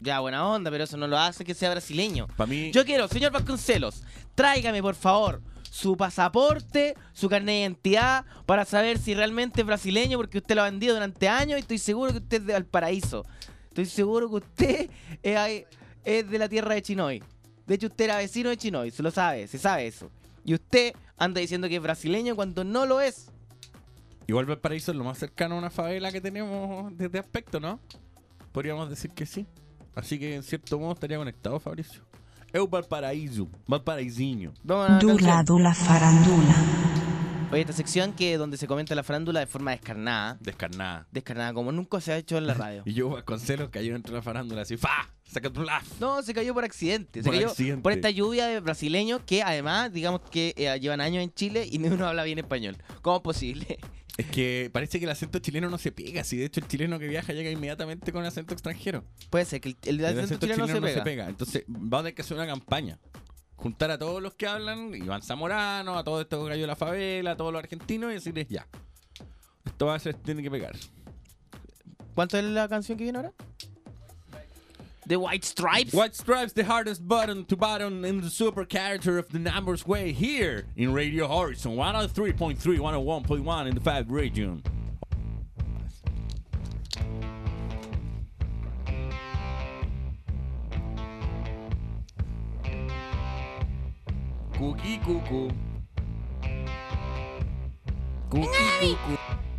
ya, 0.00 0.18
buena 0.20 0.46
onda, 0.48 0.70
pero 0.70 0.84
eso 0.84 0.96
no 0.96 1.06
lo 1.06 1.16
hace 1.18 1.44
que 1.44 1.54
sea 1.54 1.70
brasileño. 1.70 2.26
Para 2.36 2.48
mí, 2.48 2.72
Yo 2.72 2.84
quiero, 2.84 3.06
señor 3.06 3.30
Vasconcelos, 3.32 4.02
tráigame 4.34 4.82
por 4.82 4.94
favor 4.96 5.40
su 5.70 5.96
pasaporte, 5.96 6.96
su 7.12 7.28
carnet 7.28 7.54
de 7.54 7.60
identidad, 7.60 8.24
para 8.46 8.64
saber 8.64 8.98
si 8.98 9.14
realmente 9.14 9.60
es 9.60 9.66
brasileño, 9.66 10.18
porque 10.18 10.38
usted 10.38 10.56
lo 10.56 10.62
ha 10.62 10.64
vendido 10.64 10.94
durante 10.94 11.28
años 11.28 11.58
y 11.58 11.60
estoy 11.60 11.78
seguro 11.78 12.10
que 12.10 12.18
usted 12.18 12.40
es 12.40 12.46
de 12.46 12.52
Valparaíso. 12.54 13.24
Estoy 13.68 13.86
seguro 13.86 14.28
que 14.28 14.34
usted 14.36 14.90
es, 15.22 15.64
es 16.04 16.28
de 16.28 16.38
la 16.38 16.48
tierra 16.48 16.74
de 16.74 16.82
Chinoy. 16.82 17.22
De 17.70 17.76
hecho, 17.76 17.86
usted 17.86 18.06
era 18.06 18.16
vecino 18.16 18.48
de 18.50 18.56
Chinoy, 18.56 18.90
se 18.90 19.00
lo 19.00 19.12
sabe, 19.12 19.46
se 19.46 19.56
sabe 19.56 19.86
eso. 19.86 20.10
Y 20.44 20.54
usted 20.54 20.92
anda 21.16 21.40
diciendo 21.40 21.68
que 21.68 21.76
es 21.76 21.80
brasileño 21.80 22.34
cuando 22.34 22.64
no 22.64 22.84
lo 22.84 23.00
es. 23.00 23.30
igual 24.26 24.44
Valparaíso 24.44 24.90
es 24.90 24.96
lo 24.96 25.04
más 25.04 25.18
cercano 25.18 25.54
a 25.54 25.58
una 25.58 25.70
favela 25.70 26.10
que 26.10 26.20
tenemos 26.20 26.90
desde 26.98 27.20
aspecto, 27.20 27.60
¿no? 27.60 27.78
Podríamos 28.50 28.90
decir 28.90 29.12
que 29.12 29.24
sí. 29.24 29.46
Así 29.94 30.18
que 30.18 30.34
en 30.34 30.42
cierto 30.42 30.80
modo 30.80 30.94
estaría 30.94 31.16
conectado, 31.16 31.60
Fabricio. 31.60 32.02
Eu 32.52 32.66
Valparaíso, 32.66 33.46
Valparaísinho. 33.68 34.52
Vamos 34.64 34.90
a 34.90 34.98
la 35.20 35.74
Oye, 37.52 37.62
esta 37.62 37.72
sección 37.72 38.12
que 38.12 38.36
donde 38.36 38.56
se 38.56 38.68
comenta 38.68 38.94
la 38.94 39.02
farándula 39.02 39.40
de 39.40 39.46
forma 39.46 39.72
descarnada. 39.72 40.38
Descarnada. 40.40 41.08
Descarnada, 41.10 41.52
como 41.52 41.72
nunca 41.72 42.00
se 42.00 42.12
ha 42.12 42.16
hecho 42.16 42.38
en 42.38 42.46
la 42.46 42.54
radio. 42.54 42.82
Y 42.86 42.92
yo 42.94 43.08
Vasconcelos 43.10 43.70
cayó 43.70 43.96
entre 43.96 44.14
la 44.14 44.22
farándula 44.22 44.62
así, 44.62 44.76
¡fa! 44.76 45.10
¡Saca 45.24 45.50
tu! 45.50 45.64
No, 45.98 46.22
se 46.22 46.32
cayó 46.32 46.54
por 46.54 46.64
accidente. 46.64 47.22
Se 47.22 47.24
Por 47.24 47.34
cayó 47.34 47.48
accidente. 47.48 47.82
por 47.82 47.92
esta 47.92 48.10
lluvia 48.10 48.46
de 48.46 48.60
brasileños 48.60 49.22
que 49.26 49.42
además, 49.42 49.92
digamos 49.92 50.20
que 50.30 50.54
eh, 50.56 50.78
llevan 50.80 51.00
años 51.00 51.24
en 51.24 51.32
Chile 51.34 51.68
y 51.70 51.78
ninguno 51.78 52.06
habla 52.06 52.22
bien 52.22 52.38
español. 52.38 52.76
¿Cómo 53.02 53.16
es 53.16 53.22
posible? 53.22 53.78
Es 54.16 54.26
que 54.26 54.68
parece 54.70 54.98
que 54.98 55.06
el 55.06 55.10
acento 55.12 55.38
chileno 55.38 55.70
no 55.70 55.78
se 55.78 55.92
pega. 55.92 56.24
Si 56.24 56.36
de 56.36 56.44
hecho 56.44 56.60
el 56.60 56.68
chileno 56.68 56.98
que 56.98 57.08
viaja 57.08 57.32
llega 57.32 57.50
inmediatamente 57.50 58.12
con 58.12 58.22
acento 58.22 58.52
extranjero. 58.52 59.02
Puede 59.30 59.46
ser 59.46 59.62
que 59.62 59.70
el, 59.70 59.76
el 59.84 60.00
El 60.00 60.04
acento 60.04 60.24
acento 60.24 60.46
chileno, 60.46 60.66
chileno 60.66 60.86
no 60.86 60.92
se 60.92 61.00
pega. 61.00 61.26
Entonces, 61.26 61.64
vamos 61.66 62.00
a 62.00 62.02
tener 62.02 62.14
que 62.16 62.22
hacer 62.22 62.36
una 62.36 62.46
campaña. 62.46 62.98
Juntar 63.62 63.90
a 63.90 63.98
todos 63.98 64.22
los 64.22 64.34
que 64.34 64.46
hablan, 64.46 64.94
Iván 64.94 65.22
Zamorano, 65.22 65.98
a 65.98 66.04
todos 66.04 66.22
estos 66.22 66.48
gallos 66.48 66.62
de 66.62 66.66
la 66.66 66.76
favela, 66.76 67.32
a 67.32 67.36
todos 67.36 67.52
los 67.52 67.62
argentinos 67.62 68.10
y 68.10 68.14
decirles 68.14 68.48
ya. 68.48 68.66
Esto 69.66 69.86
va 69.86 69.96
a 69.96 69.98
ser, 69.98 70.14
tiene 70.14 70.42
que 70.42 70.50
pegar. 70.50 70.74
¿Cuánto 72.14 72.38
es 72.38 72.44
la 72.44 72.68
canción 72.68 72.96
que 72.96 73.04
viene 73.04 73.18
ahora? 73.18 73.32
The 75.06 75.16
White 75.16 75.44
Stripes. 75.44 75.92
White 75.92 76.14
Stripes, 76.14 76.52
the 76.52 76.64
hardest 76.64 77.06
button 77.06 77.44
to 77.46 77.56
button 77.56 78.04
in 78.04 78.20
the 78.20 78.30
super 78.30 78.64
character 78.64 79.18
of 79.18 79.28
the 79.30 79.38
numbers 79.38 79.86
way 79.86 80.12
here 80.12 80.66
in 80.76 80.92
Radio 80.92 81.26
Horizon 81.26 81.76
103.3, 81.76 82.56
101.1 82.56 83.68
in 83.68 83.74
the 83.74 83.80
5 83.80 84.10
region. 84.10 84.62
Cookie 94.80 94.98
cuckoo. 95.04 95.50
Cookie 98.30 98.96
cuckoo. 98.96 99.49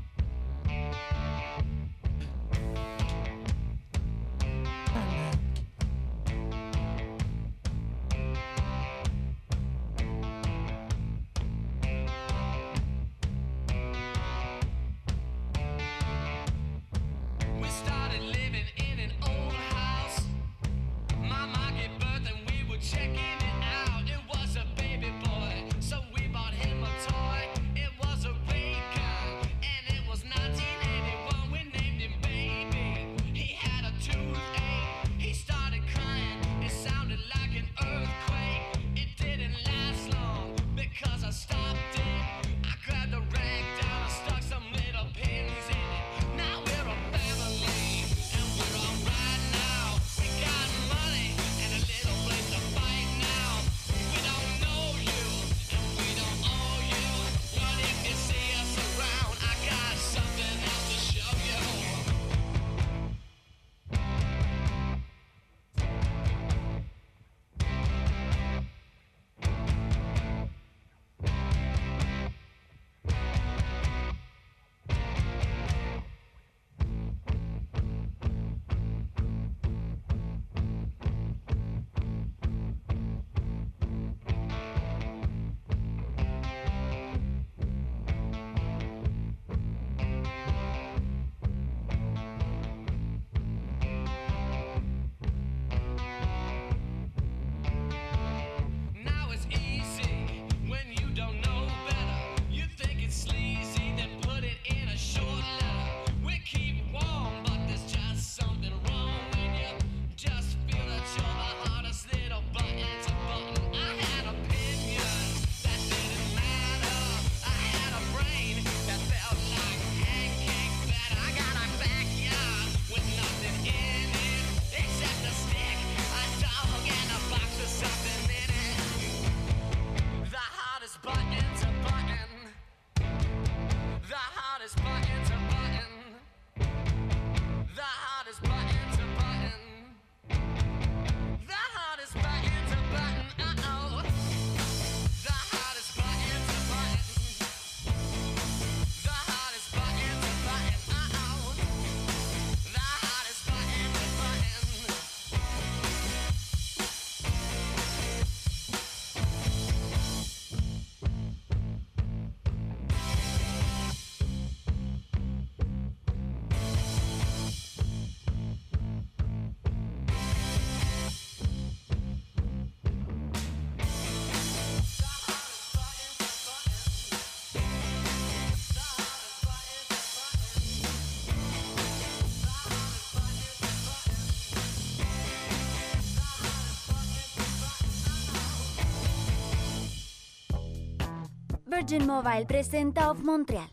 Virgin 191.81 192.05
Mobile 192.05 192.45
presenta 192.45 193.09
Off 193.09 193.23
Montreal. 193.23 193.67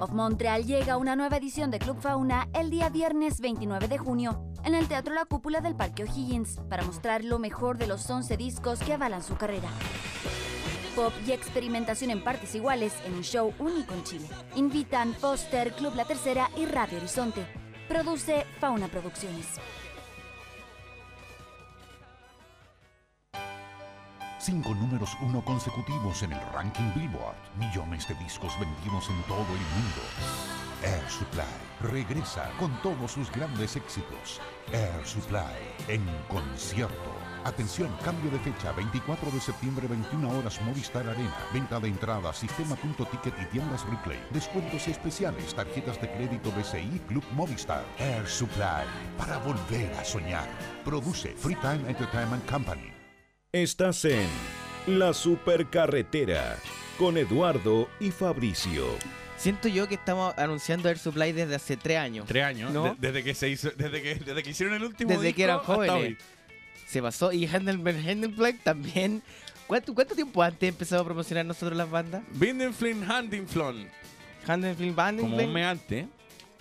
Off 0.00 0.10
Montreal 0.10 0.66
llega 0.66 0.94
a 0.94 0.96
una 0.96 1.14
nueva 1.14 1.36
edición 1.36 1.70
de 1.70 1.78
Club 1.78 1.96
Fauna 2.00 2.48
el 2.54 2.70
día 2.70 2.88
viernes 2.88 3.40
29 3.40 3.86
de 3.86 3.98
junio 3.98 4.44
en 4.64 4.74
el 4.74 4.88
Teatro 4.88 5.14
La 5.14 5.26
Cúpula 5.26 5.60
del 5.60 5.76
Parque 5.76 6.02
O'Higgins 6.02 6.58
para 6.68 6.82
mostrar 6.82 7.22
lo 7.22 7.38
mejor 7.38 7.78
de 7.78 7.86
los 7.86 8.10
11 8.10 8.36
discos 8.36 8.80
que 8.80 8.94
avalan 8.94 9.22
su 9.22 9.36
carrera. 9.36 9.68
Pop 10.96 11.12
y 11.24 11.30
experimentación 11.30 12.10
en 12.10 12.24
partes 12.24 12.52
iguales 12.56 12.94
en 13.06 13.14
un 13.14 13.22
show 13.22 13.54
único 13.60 13.94
en 13.94 14.02
Chile. 14.02 14.26
Invitan 14.56 15.14
Foster, 15.14 15.72
Club 15.74 15.94
La 15.94 16.04
Tercera 16.04 16.50
y 16.56 16.66
Radio 16.66 16.98
Horizonte. 16.98 17.46
Produce 17.88 18.44
Fauna 18.58 18.88
Producciones. 18.88 19.46
Cinco 24.42 24.74
números 24.74 25.16
uno 25.20 25.40
consecutivos 25.44 26.24
en 26.24 26.32
el 26.32 26.40
ranking 26.52 26.92
Billboard. 26.96 27.36
Millones 27.60 28.08
de 28.08 28.16
discos 28.16 28.52
vendidos 28.58 29.08
en 29.08 29.22
todo 29.22 29.38
el 29.38 29.46
mundo. 29.46 30.02
Air 30.82 31.08
Supply 31.08 31.44
regresa 31.80 32.50
con 32.58 32.72
todos 32.82 33.12
sus 33.12 33.30
grandes 33.30 33.76
éxitos. 33.76 34.40
Air 34.72 35.06
Supply 35.06 35.86
en 35.86 36.04
concierto. 36.26 37.12
Atención, 37.44 37.88
cambio 38.04 38.32
de 38.32 38.40
fecha, 38.40 38.72
24 38.72 39.30
de 39.30 39.40
septiembre, 39.40 39.86
21 39.86 40.28
horas, 40.36 40.60
Movistar 40.62 41.08
Arena. 41.08 41.36
Venta 41.54 41.78
de 41.78 41.86
entradas, 41.86 42.38
sistema.ticket 42.38 43.34
y 43.42 43.44
tiendas 43.46 43.86
replay. 43.88 44.18
Descuentos 44.32 44.88
especiales, 44.88 45.54
tarjetas 45.54 46.00
de 46.00 46.10
crédito 46.10 46.50
BCI, 46.50 47.00
Club 47.06 47.24
Movistar. 47.36 47.84
Air 47.96 48.26
Supply, 48.26 48.88
para 49.16 49.38
volver 49.38 49.92
a 50.00 50.04
soñar. 50.04 50.48
Produce 50.84 51.32
Freetime 51.36 51.88
Entertainment 51.88 52.44
Company. 52.50 53.01
Estás 53.62 54.06
en 54.06 54.26
La 54.86 55.12
Supercarretera 55.12 56.56
con 56.96 57.18
Eduardo 57.18 57.86
y 58.00 58.10
Fabricio. 58.10 58.86
Siento 59.36 59.68
yo 59.68 59.86
que 59.86 59.96
estamos 59.96 60.32
anunciando 60.38 60.88
Air 60.88 60.96
Supply 60.98 61.32
desde 61.32 61.56
hace 61.56 61.76
tres 61.76 61.98
años. 61.98 62.24
Tres 62.26 62.44
años, 62.44 62.72
¿No? 62.72 62.84
de- 62.84 63.08
desde 63.08 63.22
que 63.22 63.34
se 63.34 63.50
hizo, 63.50 63.70
desde 63.76 64.00
que, 64.00 64.14
desde 64.14 64.42
que 64.42 64.48
hicieron 64.48 64.74
el 64.76 64.84
último 64.84 65.10
Desde 65.10 65.34
que 65.34 65.44
eran 65.44 65.56
hasta 65.60 65.66
jóvenes. 65.74 65.94
hoy. 65.94 66.16
Se 66.86 67.02
pasó. 67.02 67.30
Y 67.30 67.46
Handelberg 67.46 67.98
Handelberg 68.08 68.58
también. 68.64 69.22
¿Cuánto, 69.66 69.92
¿Cuánto 69.94 70.14
tiempo 70.14 70.42
antes 70.42 70.70
empezamos 70.70 71.02
a 71.02 71.04
promocionar 71.04 71.44
nosotros 71.44 71.76
las 71.76 71.90
bandas? 71.90 72.22
Bindenflin 72.32 73.04
Handinflon, 73.04 73.86
Handelberg 74.46 75.20
como 75.20 75.36
un 75.36 75.52
mes 75.52 75.66
antes. 75.66 76.06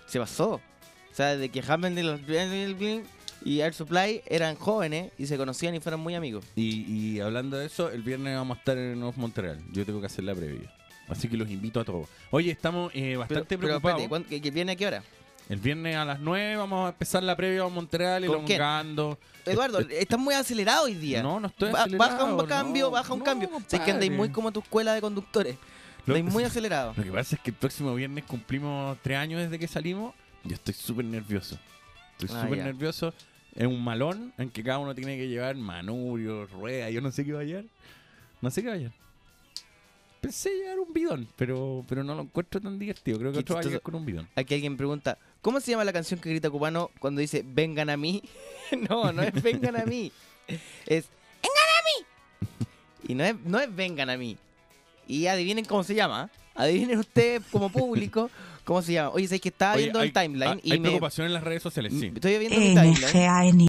se 0.08 0.20
pasó. 0.20 0.56
O 0.56 1.14
sea, 1.14 1.38
de 1.38 1.48
que 1.48 1.62
Handelberg 1.62 3.06
y 3.44 3.62
Air 3.62 3.74
Supply 3.74 4.22
eran 4.28 4.56
jóvenes 4.56 5.12
y 5.18 5.26
se 5.28 5.38
conocían 5.38 5.76
y 5.76 5.80
fueron 5.80 6.00
muy 6.02 6.16
amigos. 6.16 6.46
Y, 6.56 6.84
y 6.92 7.20
hablando 7.20 7.58
de 7.58 7.66
eso, 7.66 7.90
el 7.92 8.02
viernes 8.04 8.36
vamos 8.36 8.58
a 8.58 8.60
estar 8.60 8.78
en 8.78 9.02
Off 9.04 9.18
Montreal. 9.18 9.60
Yo 9.72 9.86
tengo 9.86 10.00
que 10.00 10.06
hacer 10.08 10.24
la 10.24 10.36
previa. 10.36 10.72
Así 11.10 11.28
que 11.28 11.36
los 11.38 11.50
invito 11.50 11.80
a 11.80 11.84
todos. 11.86 12.08
Oye, 12.30 12.52
estamos 12.52 12.92
eh, 12.94 13.02
Pero, 13.02 13.20
bastante 13.20 13.46
pero 13.58 13.60
preocupados. 13.60 14.02
espérate, 14.02 14.10
¿cuándo- 14.10 14.30
¿que, 14.30 14.42
que 14.42 14.52
viene 14.52 14.72
a 14.74 14.76
qué 14.76 14.88
hora? 14.88 15.04
el 15.50 15.58
viernes 15.60 15.98
a 15.98 16.06
las 16.06 16.20
9 16.22 16.56
vamos 16.56 16.86
a 16.86 16.90
empezar 16.90 17.22
la 17.24 17.36
previa 17.36 17.64
a 17.64 17.68
Montreal, 17.68 18.24
elongando. 18.24 19.20
Eduardo, 19.46 19.80
estás 19.80 20.18
muy 20.18 20.34
acelerado 20.34 20.86
hoy 20.86 20.94
día. 20.94 21.22
No, 21.22 21.42
no 21.42 21.48
estoy 21.48 21.72
Ba- 21.72 21.82
acelerado, 21.82 22.10
Baja 22.12 22.24
un 22.24 22.38
no, 22.38 22.46
cambio, 22.48 22.90
baja 22.92 23.12
un 23.12 23.20
no, 23.20 23.26
cambio. 23.26 23.50
Sé 23.68 23.80
que 23.84 23.92
andáis 23.92 24.12
muy 24.14 24.30
como 24.30 24.54
tu 24.54 24.62
escuela 24.62 24.94
de 24.94 25.02
conductores. 25.02 25.58
Lo- 26.06 26.16
Andáis 26.16 26.34
muy 26.34 26.44
acelerado. 26.46 26.94
Lo 26.96 27.04
que 27.04 27.12
pasa 27.12 27.36
es 27.36 27.42
que 27.42 27.50
el 27.50 27.56
próximo 27.58 27.94
viernes 27.96 28.24
cumplimos 28.24 28.98
tres 29.02 29.18
años 29.18 29.42
desde 29.42 29.60
que 29.60 29.68
salimos. 29.68 30.14
Yo 30.46 30.54
estoy 30.54 30.74
súper 30.74 31.04
nervioso. 31.04 31.60
Estoy 32.18 32.30
Ah, 32.38 32.44
súper 32.44 32.60
nervioso. 32.64 33.14
Es 33.56 33.68
un 33.68 33.84
malón 33.84 34.34
en 34.38 34.50
que 34.50 34.64
cada 34.64 34.80
uno 34.80 34.96
tiene 34.96 35.18
que 35.18 35.28
llevar 35.28 35.56
manubrio, 35.56 36.46
rueda. 36.48 36.90
Yo 36.90 37.02
no 37.02 37.12
sé 37.12 37.26
qué 37.26 37.34
va 37.34 37.42
a 37.42 37.44
llevar. 37.44 37.66
No 38.42 38.50
sé 38.50 38.62
qué 38.62 38.70
va 38.70 38.76
a 38.76 38.78
llevar. 38.78 39.02
Pensé 40.22 40.52
llevar 40.56 40.80
un 40.80 40.94
bidón, 40.94 41.28
pero, 41.36 41.84
pero 41.90 42.04
no 42.04 42.14
lo 42.14 42.22
encuentro 42.22 42.62
tan 42.62 42.78
divertido. 42.78 43.18
Creo 43.18 43.32
que 43.32 43.40
otro 43.40 43.56
va 43.56 43.62
a 43.62 43.80
con 43.80 43.96
un 43.96 44.06
bidón. 44.06 44.30
Aquí 44.36 44.54
alguien 44.54 44.78
pregunta, 44.78 45.18
¿cómo 45.42 45.60
se 45.60 45.72
llama 45.72 45.84
la 45.84 45.92
canción 45.92 46.20
que 46.20 46.30
grita 46.30 46.50
Cubano 46.50 46.92
cuando 47.00 47.22
dice 47.22 47.44
vengan 47.44 47.90
a 47.90 47.98
mí? 47.98 48.22
no, 48.90 49.12
no 49.12 49.24
es 49.24 49.42
vengan 49.42 49.76
a 49.76 49.86
mí. 49.86 50.12
Es 50.86 51.10
vengan 51.42 51.70
a 51.80 51.82
mí. 51.88 52.06
Y 53.08 53.16
no 53.16 53.24
es, 53.24 53.36
no 53.44 53.60
es 53.60 53.76
vengan 53.76 54.12
a 54.12 54.18
mí. 54.18 54.38
Y 55.08 55.26
adivinen 55.26 55.66
cómo 55.66 55.84
se 55.84 55.96
llama. 55.96 56.30
Adivinen 56.54 57.00
ustedes 57.00 57.42
como 57.52 57.72
público 57.72 58.30
cómo 58.64 58.82
se 58.82 58.94
llama. 58.94 59.10
Oye, 59.12 59.28
¿sabes 59.28 59.42
que 59.42 59.50
estaba 59.50 59.74
Oye, 59.74 59.84
viendo 59.84 60.00
hay, 60.00 60.08
el 60.08 60.14
timeline 60.14 60.52
ah, 60.58 60.60
y 60.64 60.72
hay 60.72 60.80
me... 60.80 60.84
preocupación 60.90 61.28
en 61.28 61.34
las 61.34 61.44
redes 61.44 61.62
sociales, 61.64 61.94
sí. 62.00 62.12
Estoy 62.14 62.38
viendo 62.38 62.60
mi 62.60 62.74
timeline. 62.74 63.10
NGAN. 63.60 63.68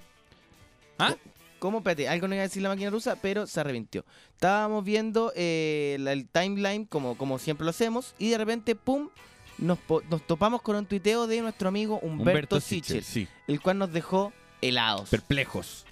¿Ah? 0.99 1.17
¿Cómo? 1.59 1.79
Espérate, 1.79 2.09
algo 2.09 2.27
no 2.29 2.35
iba 2.35 2.43
a 2.43 2.49
decir 2.49 2.63
la 2.63 2.69
máquina 2.71 2.91
rusa, 2.91 3.17
pero 3.23 3.47
se 3.47 3.61
arrepintió. 3.61 4.05
Estábamos 4.35 4.85
viendo 4.85 5.33
eh, 5.37 5.97
la- 6.01 6.13
el 6.13 6.27
timeline 6.29 6.85
como, 6.87 7.17
como 7.17 7.39
siempre 7.39 7.65
lo 7.65 7.71
hacemos 7.71 8.15
y 8.19 8.31
de 8.31 8.39
repente, 8.39 8.75
¡pum! 8.75 9.09
Nos, 9.59 9.79
po- 9.79 10.03
nos 10.11 10.27
topamos 10.27 10.61
con 10.63 10.75
un 10.77 10.87
tuiteo 10.87 11.27
de 11.29 11.41
nuestro 11.41 11.69
amigo 11.69 12.01
Humberto, 12.03 12.59
Sichel, 12.59 13.05
sí. 13.05 13.29
el 13.47 13.61
cual 13.61 13.79
nos 13.79 13.93
dejó 13.93 14.33
helados. 14.61 15.09
Perplejos. 15.11 15.85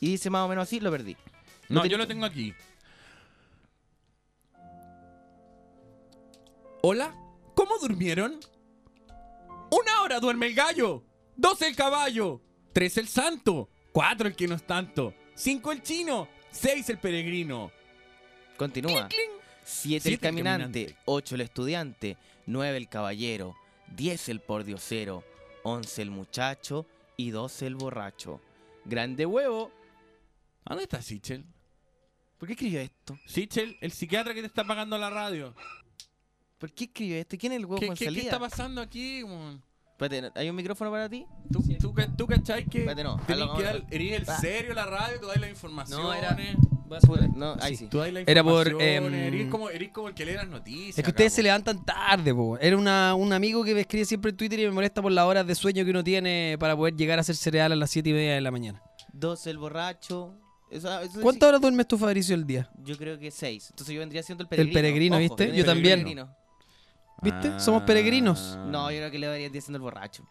y 0.00 0.10
dice 0.12 0.30
más 0.30 0.46
o 0.46 0.48
menos 0.48 0.62
así, 0.62 0.80
lo 0.80 0.90
perdí. 0.90 1.16
No, 1.68 1.84
yo 1.84 1.98
lo 1.98 2.06
tengo 2.06 2.24
aquí. 2.24 2.54
¿Hola? 6.82 7.14
¿Cómo 7.60 7.76
durmieron? 7.76 8.40
Una 9.70 10.00
hora 10.00 10.18
duerme 10.18 10.46
el 10.46 10.54
gallo. 10.54 11.04
Dos 11.36 11.60
el 11.60 11.76
caballo. 11.76 12.40
Tres 12.72 12.96
el 12.96 13.06
santo. 13.06 13.68
Cuatro 13.92 14.28
el 14.28 14.34
que 14.34 14.48
no 14.48 14.54
es 14.54 14.66
tanto. 14.66 15.12
Cinco 15.34 15.70
el 15.70 15.82
chino. 15.82 16.26
Seis 16.50 16.88
el 16.88 16.98
peregrino. 16.98 17.70
Continúa. 18.56 19.08
Cling, 19.08 19.08
cling. 19.08 19.30
Siete 19.62 19.96
el 19.96 20.00
Siete 20.00 20.08
el 20.14 20.20
caminante, 20.20 20.84
caminante. 20.84 21.02
ocho 21.04 21.34
el 21.34 21.42
estudiante, 21.42 22.16
nueve 22.46 22.78
el 22.78 22.88
caballero, 22.88 23.54
diez 23.94 24.30
el 24.30 24.40
pordiosero, 24.40 25.22
once 25.62 26.00
el 26.00 26.10
muchacho 26.10 26.86
y 27.18 27.28
doce 27.28 27.66
el 27.66 27.74
borracho. 27.74 28.40
Grande 28.86 29.26
huevo. 29.26 29.70
¿A 30.64 30.70
¿Dónde 30.70 30.84
está 30.84 31.02
Sichel? 31.02 31.44
¿Por 32.38 32.46
qué 32.46 32.54
escribió 32.54 32.80
esto? 32.80 33.18
Sichel, 33.26 33.76
el 33.82 33.92
psiquiatra 33.92 34.32
que 34.32 34.40
te 34.40 34.46
está 34.46 34.64
pagando 34.64 34.96
la 34.96 35.10
radio. 35.10 35.54
¿Por 36.60 36.72
qué 36.72 36.84
escribió 36.84 37.16
esto? 37.16 37.36
¿Quién 37.38 37.52
es 37.52 37.56
el 37.58 37.64
huevo 37.64 37.80
¿Qué, 37.80 37.86
con 37.88 37.96
qué- 37.96 38.12
qué 38.12 38.20
está 38.20 38.38
pasando 38.38 38.80
aquí? 38.80 39.22
weón? 39.24 39.62
Espérate, 40.00 40.38
¿hay 40.38 40.48
un 40.48 40.56
micrófono 40.56 40.90
para 40.90 41.08
ti? 41.08 41.26
¿Tú, 41.52 41.62
tú, 41.80 41.92
ca- 41.92 42.08
tú 42.16 42.26
cachai 42.26 42.64
que 42.66 42.78
Espérate, 42.80 43.02
no. 43.04 43.18
tenés 43.26 43.48
que 43.56 43.62
dar, 43.62 43.84
eres 43.90 44.20
el 44.20 44.24
Ah. 44.30 44.38
serio 44.40 44.72
la 44.74 44.86
radio, 44.86 45.18
tú 45.20 45.26
das 45.26 45.38
las 45.40 45.50
informaciones. 45.50 46.04
No, 46.06 46.14
era- 46.14 46.36
Voy 46.86 46.96
a 46.98 47.00
subir. 47.02 47.28
No, 47.36 47.56
ahí 47.60 47.76
Sí. 47.76 47.84
sí. 47.84 47.86
Tú 47.90 47.98
das 47.98 48.12
las 48.12 48.26
Era 48.26 48.42
por, 48.42 48.66
em, 48.82 49.14
eres, 49.14 49.48
como, 49.48 49.70
eres 49.70 49.90
como 49.90 50.08
el 50.08 50.14
que 50.14 50.24
lee 50.26 50.34
las 50.34 50.48
noticias. 50.48 50.88
Es 50.90 50.94
que 50.96 51.00
acá, 51.02 51.10
ustedes 51.10 51.32
se 51.34 51.42
levantan 51.42 51.84
tarde, 51.84 52.34
po. 52.34 52.58
Era 52.58 52.76
una, 52.76 53.14
un 53.14 53.32
amigo 53.32 53.62
que 53.62 53.74
me 53.74 53.80
escribe 53.82 54.04
siempre 54.04 54.30
en 54.32 54.36
Twitter 54.36 54.58
y 54.58 54.64
me 54.64 54.70
molesta 54.72 55.00
por 55.00 55.12
las 55.12 55.24
horas 55.24 55.46
de 55.46 55.54
sueño 55.54 55.84
que 55.84 55.90
uno 55.92 56.02
tiene 56.02 56.56
para 56.58 56.76
poder 56.76 56.96
llegar 56.96 57.18
a 57.18 57.20
hacer 57.20 57.36
cereal 57.36 57.70
a 57.72 57.76
las 57.76 57.90
7 57.90 58.10
y 58.10 58.12
media 58.12 58.34
de 58.34 58.40
la 58.40 58.50
mañana. 58.50 58.82
12 59.12 59.50
el 59.50 59.58
borracho. 59.58 60.34
Eso- 60.70 61.00
eso 61.00 61.20
¿Cuántas 61.20 61.48
horas 61.48 61.60
duermes 61.60 61.86
tú, 61.86 61.96
Fabricio, 61.98 62.34
el 62.34 62.44
día? 62.46 62.68
sí- 62.74 62.82
Yo 62.84 62.96
creo 62.96 63.18
que 63.18 63.30
6. 63.30 63.68
Entonces 63.70 63.94
yo 63.94 64.00
vendría 64.00 64.22
siendo 64.24 64.42
el 64.42 64.46
El 64.46 64.48
peregrino. 64.50 64.74
peregrino, 64.74 65.14
Ojo, 65.16 65.20
¿viste? 65.22 65.46
Yo 65.48 65.60
el 65.60 65.64
también. 65.66 65.98
peregrino. 66.00 66.36
¿Viste? 67.22 67.58
Somos 67.60 67.82
peregrinos. 67.82 68.58
No, 68.66 68.90
yo 68.90 68.98
creo 68.98 69.10
que 69.10 69.18
le 69.18 69.28
vendría 69.28 69.60
siendo 69.60 69.76
el 69.76 69.82
borracho. 69.82 70.26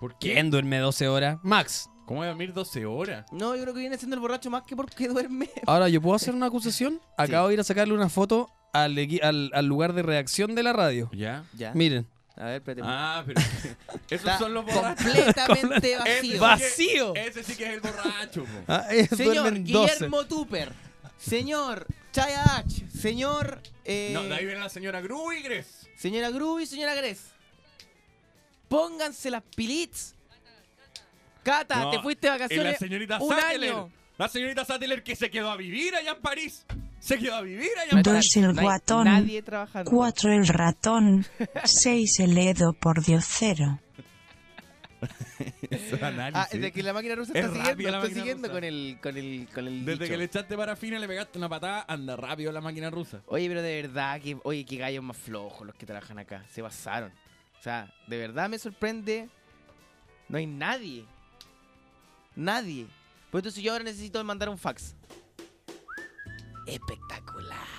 ¿Por 0.00 0.18
qué? 0.18 0.34
¿Quién 0.34 0.50
duerme 0.50 0.78
12 0.78 1.08
horas? 1.08 1.38
Max. 1.42 1.88
¿Cómo 2.06 2.20
voy 2.20 2.26
a 2.26 2.28
dormir 2.30 2.52
12 2.54 2.86
horas? 2.86 3.26
No, 3.32 3.54
yo 3.56 3.62
creo 3.62 3.74
que 3.74 3.80
viene 3.80 3.98
siendo 3.98 4.14
el 4.14 4.20
borracho 4.20 4.48
más 4.50 4.62
que 4.62 4.74
porque 4.76 5.08
duerme. 5.08 5.50
Ahora, 5.66 5.88
¿yo 5.88 6.00
puedo 6.00 6.14
hacer 6.16 6.34
una 6.34 6.46
acusación? 6.46 7.00
Acabo 7.16 7.48
de 7.48 7.54
ir 7.54 7.60
a 7.60 7.64
sacarle 7.64 7.92
una 7.94 8.08
foto 8.08 8.48
al, 8.72 8.96
equi- 8.96 9.22
al, 9.22 9.50
al 9.52 9.66
lugar 9.66 9.92
de 9.92 10.02
reacción 10.02 10.54
de 10.54 10.62
la 10.62 10.72
radio. 10.72 11.10
¿Ya? 11.12 11.44
Ya. 11.54 11.72
Miren, 11.74 12.06
A 12.36 12.44
ver, 12.44 12.54
espérate. 12.56 12.82
Ah, 12.88 13.22
pero 13.26 13.40
esos 14.10 14.10
Está 14.10 14.38
son 14.38 14.54
los 14.54 14.64
borrachos. 14.64 15.04
completamente 15.04 15.96
vacío. 15.98 16.40
¡Vacío! 16.40 17.14
Ese 17.16 17.42
sí 17.42 17.56
que 17.56 17.64
es 17.64 17.70
el 17.74 17.80
borracho. 17.80 18.44
po. 18.44 18.50
Ah, 18.68 18.86
Señor 19.14 19.34
duermen 19.34 19.64
12. 19.70 19.92
Guillermo 19.94 20.24
Tupper. 20.26 20.72
Señor 21.18 21.86
Chaya 22.12 22.44
H. 22.58 22.88
Señor. 22.90 23.60
eh, 23.84 24.12
No, 24.14 24.22
de 24.22 24.34
ahí 24.34 24.46
viene 24.46 24.60
la 24.60 24.68
señora 24.68 25.00
Gruigres. 25.00 25.77
Señora 25.98 26.30
Gru 26.30 26.60
y 26.60 26.66
señora 26.66 26.94
Gres. 26.94 27.20
Pónganse 28.68 29.30
las 29.30 29.42
pilits. 29.42 30.14
Cata, 31.42 31.80
No, 31.84 31.90
te 31.90 31.98
fuiste 32.00 32.26
de 32.28 32.34
Y 32.34 32.38
la 32.38 32.44
vacaciones 32.44 32.78
señorita 32.78 33.18
un 33.20 33.30
Sattler. 33.34 33.72
año. 33.72 33.90
La 34.16 34.28
señorita 34.28 34.64
Sattler 34.64 35.02
que 35.02 35.16
se 35.16 35.30
quedó 35.30 35.50
a 35.50 35.56
vivir 35.56 35.94
allá 35.94 36.12
en 36.12 36.20
París. 36.20 36.64
Se 37.00 37.16
quedó 37.18 37.36
a 37.36 37.40
vivir 37.42 37.70
allá 37.76 37.98
en 37.98 38.02
París. 38.02 38.32
Dos 38.34 38.36
el 38.36 38.54
guatón, 38.60 39.04
Nadie 39.04 39.42
trabajando. 39.42 39.90
cuatro 39.90 40.32
el 40.32 40.46
ratón, 40.46 41.26
seis 41.64 42.18
el 42.20 42.36
edo 42.38 42.72
por 42.74 43.02
diosero. 43.04 43.80
Eso 45.70 45.96
análisis. 46.04 46.34
Ah, 46.34 46.48
desde 46.50 46.72
que 46.72 46.82
la 46.82 46.92
máquina 46.92 47.14
rusa 47.14 47.32
Es 47.34 47.44
está 47.44 47.56
siguiendo, 47.56 47.88
está 47.88 48.06
siguiendo 48.08 48.42
rusa. 48.48 48.52
con 48.52 48.64
el, 48.64 48.98
con 49.02 49.16
el, 49.16 49.48
con 49.54 49.66
el 49.66 49.84
Desde 49.84 49.98
dicho. 50.04 50.10
que 50.12 50.16
le 50.18 50.24
echaste 50.24 50.56
parafina 50.56 50.96
y 50.96 51.00
le 51.00 51.08
pegaste 51.08 51.38
una 51.38 51.48
patada, 51.48 51.84
anda 51.88 52.16
rápido 52.16 52.50
la 52.52 52.60
máquina 52.60 52.90
rusa. 52.90 53.22
Oye, 53.26 53.48
pero 53.48 53.62
de 53.62 53.82
verdad, 53.82 54.20
que, 54.20 54.36
oye, 54.44 54.64
qué 54.64 54.76
gallos 54.76 55.04
más 55.04 55.16
flojos 55.16 55.66
los 55.66 55.74
que 55.76 55.86
trabajan 55.86 56.18
acá. 56.18 56.44
Se 56.50 56.62
pasaron. 56.62 57.12
O 57.58 57.62
sea, 57.62 57.92
de 58.06 58.18
verdad 58.18 58.48
me 58.48 58.58
sorprende. 58.58 59.28
No 60.28 60.38
hay 60.38 60.46
nadie. 60.46 61.04
Nadie. 62.36 62.86
Pues 63.30 63.40
entonces 63.42 63.62
yo 63.62 63.72
ahora 63.72 63.84
necesito 63.84 64.22
mandar 64.24 64.48
un 64.48 64.58
fax. 64.58 64.94
Espectacular. 66.66 67.58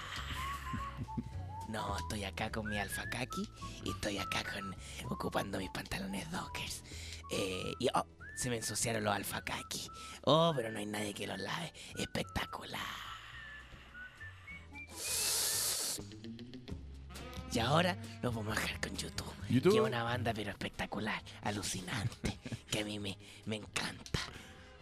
No, 1.69 1.95
estoy 1.99 2.23
acá 2.23 2.51
con 2.51 2.67
mi 2.67 2.79
alfa 2.79 3.07
kaki 3.11 3.47
y 3.85 3.91
estoy 3.91 4.17
acá 4.17 4.41
con 4.43 4.75
ocupando 5.11 5.59
mis 5.59 5.69
pantalones 5.69 6.29
dockers. 6.31 6.81
Eh, 7.31 7.73
y 7.79 7.87
oh, 7.93 8.05
se 8.35 8.49
me 8.49 8.57
ensuciaron 8.57 9.03
los 9.03 9.13
alfa 9.13 9.41
kaki. 9.41 9.89
Oh, 10.23 10.53
pero 10.55 10.71
no 10.71 10.79
hay 10.79 10.85
nadie 10.85 11.13
que 11.13 11.27
los 11.27 11.39
lave. 11.39 11.73
Espectacular. 11.97 12.79
Y 17.51 17.59
ahora 17.59 17.97
nos 18.21 18.35
vamos 18.35 18.55
a 18.55 18.61
dejar 18.61 18.79
con 18.79 18.95
YouTube. 18.95 19.33
YouTube. 19.49 19.71
Que 19.71 19.79
es 19.79 19.83
una 19.83 20.03
banda 20.03 20.33
pero 20.35 20.51
espectacular, 20.51 21.21
alucinante, 21.41 22.37
que 22.69 22.79
a 22.81 22.85
mí 22.85 22.99
me, 22.99 23.17
me 23.45 23.55
encanta. 23.55 24.19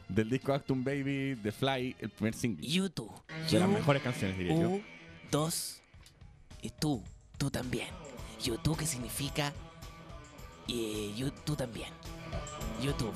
Del 0.09 0.29
disco 0.29 0.53
Actum 0.53 0.83
Baby, 0.83 1.39
The 1.41 1.51
Fly, 1.51 1.95
el 1.99 2.09
primer 2.09 2.33
single. 2.33 2.67
YouTube. 2.67 3.11
De 3.49 3.59
las 3.59 3.69
mejores 3.69 4.01
canciones, 4.01 4.37
diría 4.37 4.59
yo. 4.59 4.79
Dos, 5.31 5.81
y 6.61 6.69
tú, 6.69 7.03
tú 7.37 7.49
también. 7.49 7.89
YouTube 8.43 8.77
que 8.77 8.85
significa 8.85 9.53
y 10.67 11.13
you, 11.15 11.31
tú 11.45 11.55
también. 11.55 11.89
YouTube. 12.81 13.13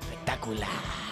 Espectacular. 0.00 1.11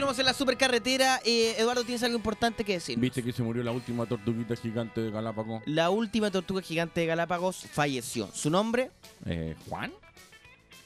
Continuamos 0.00 0.18
en 0.18 0.24
la 0.24 0.32
supercarretera. 0.32 1.20
Eh, 1.26 1.56
Eduardo, 1.58 1.84
¿tienes 1.84 2.02
algo 2.02 2.16
importante 2.16 2.64
que 2.64 2.72
decir? 2.72 2.98
¿Viste 2.98 3.22
que 3.22 3.34
se 3.34 3.42
murió 3.42 3.62
la 3.62 3.70
última 3.70 4.06
tortuguita 4.06 4.56
gigante 4.56 5.02
de 5.02 5.10
Galápagos? 5.10 5.62
La 5.66 5.90
última 5.90 6.30
tortuga 6.30 6.62
gigante 6.62 7.02
de 7.02 7.06
Galápagos 7.06 7.66
falleció. 7.70 8.30
¿Su 8.32 8.48
nombre? 8.48 8.90
Eh, 9.26 9.54
¿Juan? 9.68 9.92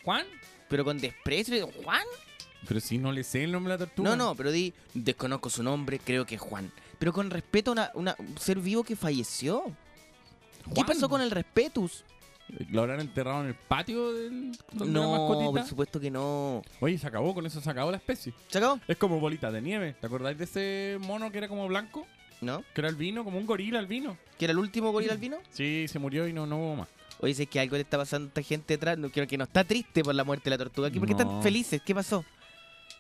¿Juan? 0.03 0.27
Pero 0.69 0.85
con 0.85 0.99
desprecio. 0.99 1.71
¿Juan? 1.85 2.03
Pero 2.67 2.81
si 2.81 2.99
no 2.99 3.12
le 3.12 3.23
sé 3.23 3.45
el 3.45 3.53
nombre 3.53 3.75
de 3.75 3.79
la 3.79 3.87
tortuga. 3.87 4.11
No, 4.11 4.17
no, 4.17 4.35
pero 4.35 4.51
di, 4.51 4.75
desconozco 4.95 5.49
su 5.49 5.62
nombre, 5.62 6.01
creo 6.01 6.27
que 6.27 6.35
es 6.35 6.41
Juan. 6.41 6.73
Pero 6.99 7.12
con 7.12 7.31
respeto 7.31 7.71
a 7.71 7.73
una, 7.75 7.91
una- 7.95 8.17
un 8.19 8.37
ser 8.37 8.59
vivo 8.59 8.83
que 8.83 8.97
falleció. 8.97 9.62
¿Qué 10.65 10.75
Juan. 10.75 10.87
pasó 10.89 11.09
con 11.09 11.21
el 11.21 11.31
respetus? 11.31 12.03
¿Lo 12.71 12.83
habrán 12.83 13.01
enterrado 13.01 13.41
en 13.43 13.49
el 13.49 13.55
patio 13.55 14.13
del, 14.13 14.53
donde 14.73 14.93
la 14.93 15.01
No, 15.07 15.11
mascotita? 15.13 15.51
por 15.51 15.65
supuesto 15.69 15.99
que 16.01 16.11
no. 16.11 16.63
Oye, 16.81 16.99
se 16.99 17.07
acabó, 17.07 17.35
con 17.35 17.47
eso 17.47 17.61
se 17.61 17.71
acabó 17.71 17.91
la 17.91 17.97
especie. 17.97 18.33
¿Se 18.49 18.59
acabó? 18.59 18.79
Es 18.87 18.97
como 18.99 19.19
bolita 19.19 19.51
de 19.51 19.63
nieve. 19.63 19.95
¿Te 20.01 20.07
acordáis 20.07 20.37
de 20.39 20.45
ese 20.45 20.99
mono 21.01 21.33
que 21.33 21.39
era 21.39 21.49
como 21.49 21.67
blanco? 21.67 22.07
¿No? 22.41 22.63
Que 22.75 22.83
era 22.83 22.89
albino, 22.89 23.25
como 23.25 23.39
un 23.39 23.47
gorila 23.47 23.79
albino. 23.79 24.19
¿Que 24.39 24.45
era 24.45 24.53
el 24.53 24.59
último 24.59 24.93
gorila 24.93 25.15
albino? 25.15 25.39
Sí, 25.51 25.87
se 25.89 25.99
murió 25.99 26.29
y 26.29 26.33
no, 26.35 26.47
no 26.47 26.59
hubo 26.59 26.77
más. 26.77 26.89
Oye, 27.21 27.33
si 27.33 27.45
es 27.45 27.49
que 27.49 27.61
algo 27.61 27.77
le 27.77 27.83
está 27.83 27.97
pasando 27.97 28.27
a 28.27 28.29
esta 28.29 28.43
gente 28.43 28.75
detrás, 28.75 28.99
no, 28.99 29.09
creo 29.11 29.27
que 29.27 29.39
no 29.39 29.45
está 29.45 29.65
triste 29.65 30.03
por 30.05 30.15
la 30.15 30.25
muerte 30.25 30.45
de 30.45 30.51
la 30.51 30.59
tortuga. 30.59 30.91
¿Por 30.91 31.07
qué 31.09 31.15
No. 31.15 31.21
están 31.21 31.43
felices? 31.43 31.81
¿Qué 31.85 31.95
pasó? 31.95 32.25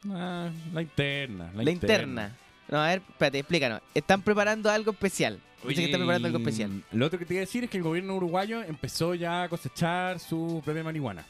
Ah, 0.08 0.48
la 0.72 0.82
interna. 0.82 1.50
La, 1.54 1.62
La, 1.62 1.70
interna. 1.70 2.36
No, 2.68 2.78
a 2.82 2.86
ver, 2.88 3.02
espérate, 3.08 3.38
explícanos. 3.40 3.80
Están 3.94 4.22
preparando 4.22 4.70
algo 4.70 4.92
especial. 4.92 5.38
Dice 5.68 5.80
que 5.80 5.86
están 5.86 6.00
preparando 6.00 6.26
algo 6.28 6.38
especial. 6.38 6.82
Lo 6.92 7.06
otro 7.06 7.18
que 7.18 7.24
te 7.24 7.34
iba 7.34 7.40
a 7.40 7.46
decir 7.46 7.64
es 7.64 7.70
que 7.70 7.76
el 7.78 7.82
gobierno 7.82 8.14
uruguayo 8.16 8.62
empezó 8.62 9.14
ya 9.14 9.44
a 9.44 9.48
cosechar 9.48 10.18
su 10.20 10.60
propia 10.64 10.82
marihuana. 10.84 11.24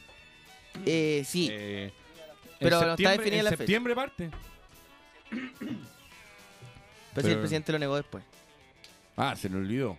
Eh, 0.85 1.23
sí. 1.25 1.49
Eh, 1.51 1.91
Pero 2.59 2.79
en 2.81 2.87
no 2.87 2.93
está 2.95 3.11
definida 3.11 3.37
en 3.39 3.43
la 3.45 3.49
fecha. 3.51 3.57
septiembre 3.57 3.95
parte. 3.95 4.29
pero 7.13 7.27
si 7.27 7.33
el 7.33 7.39
presidente 7.39 7.71
lo 7.71 7.79
negó 7.79 7.95
después. 7.95 8.23
Ah, 9.15 9.35
se 9.35 9.49
le 9.49 9.55
olvidó. 9.57 9.97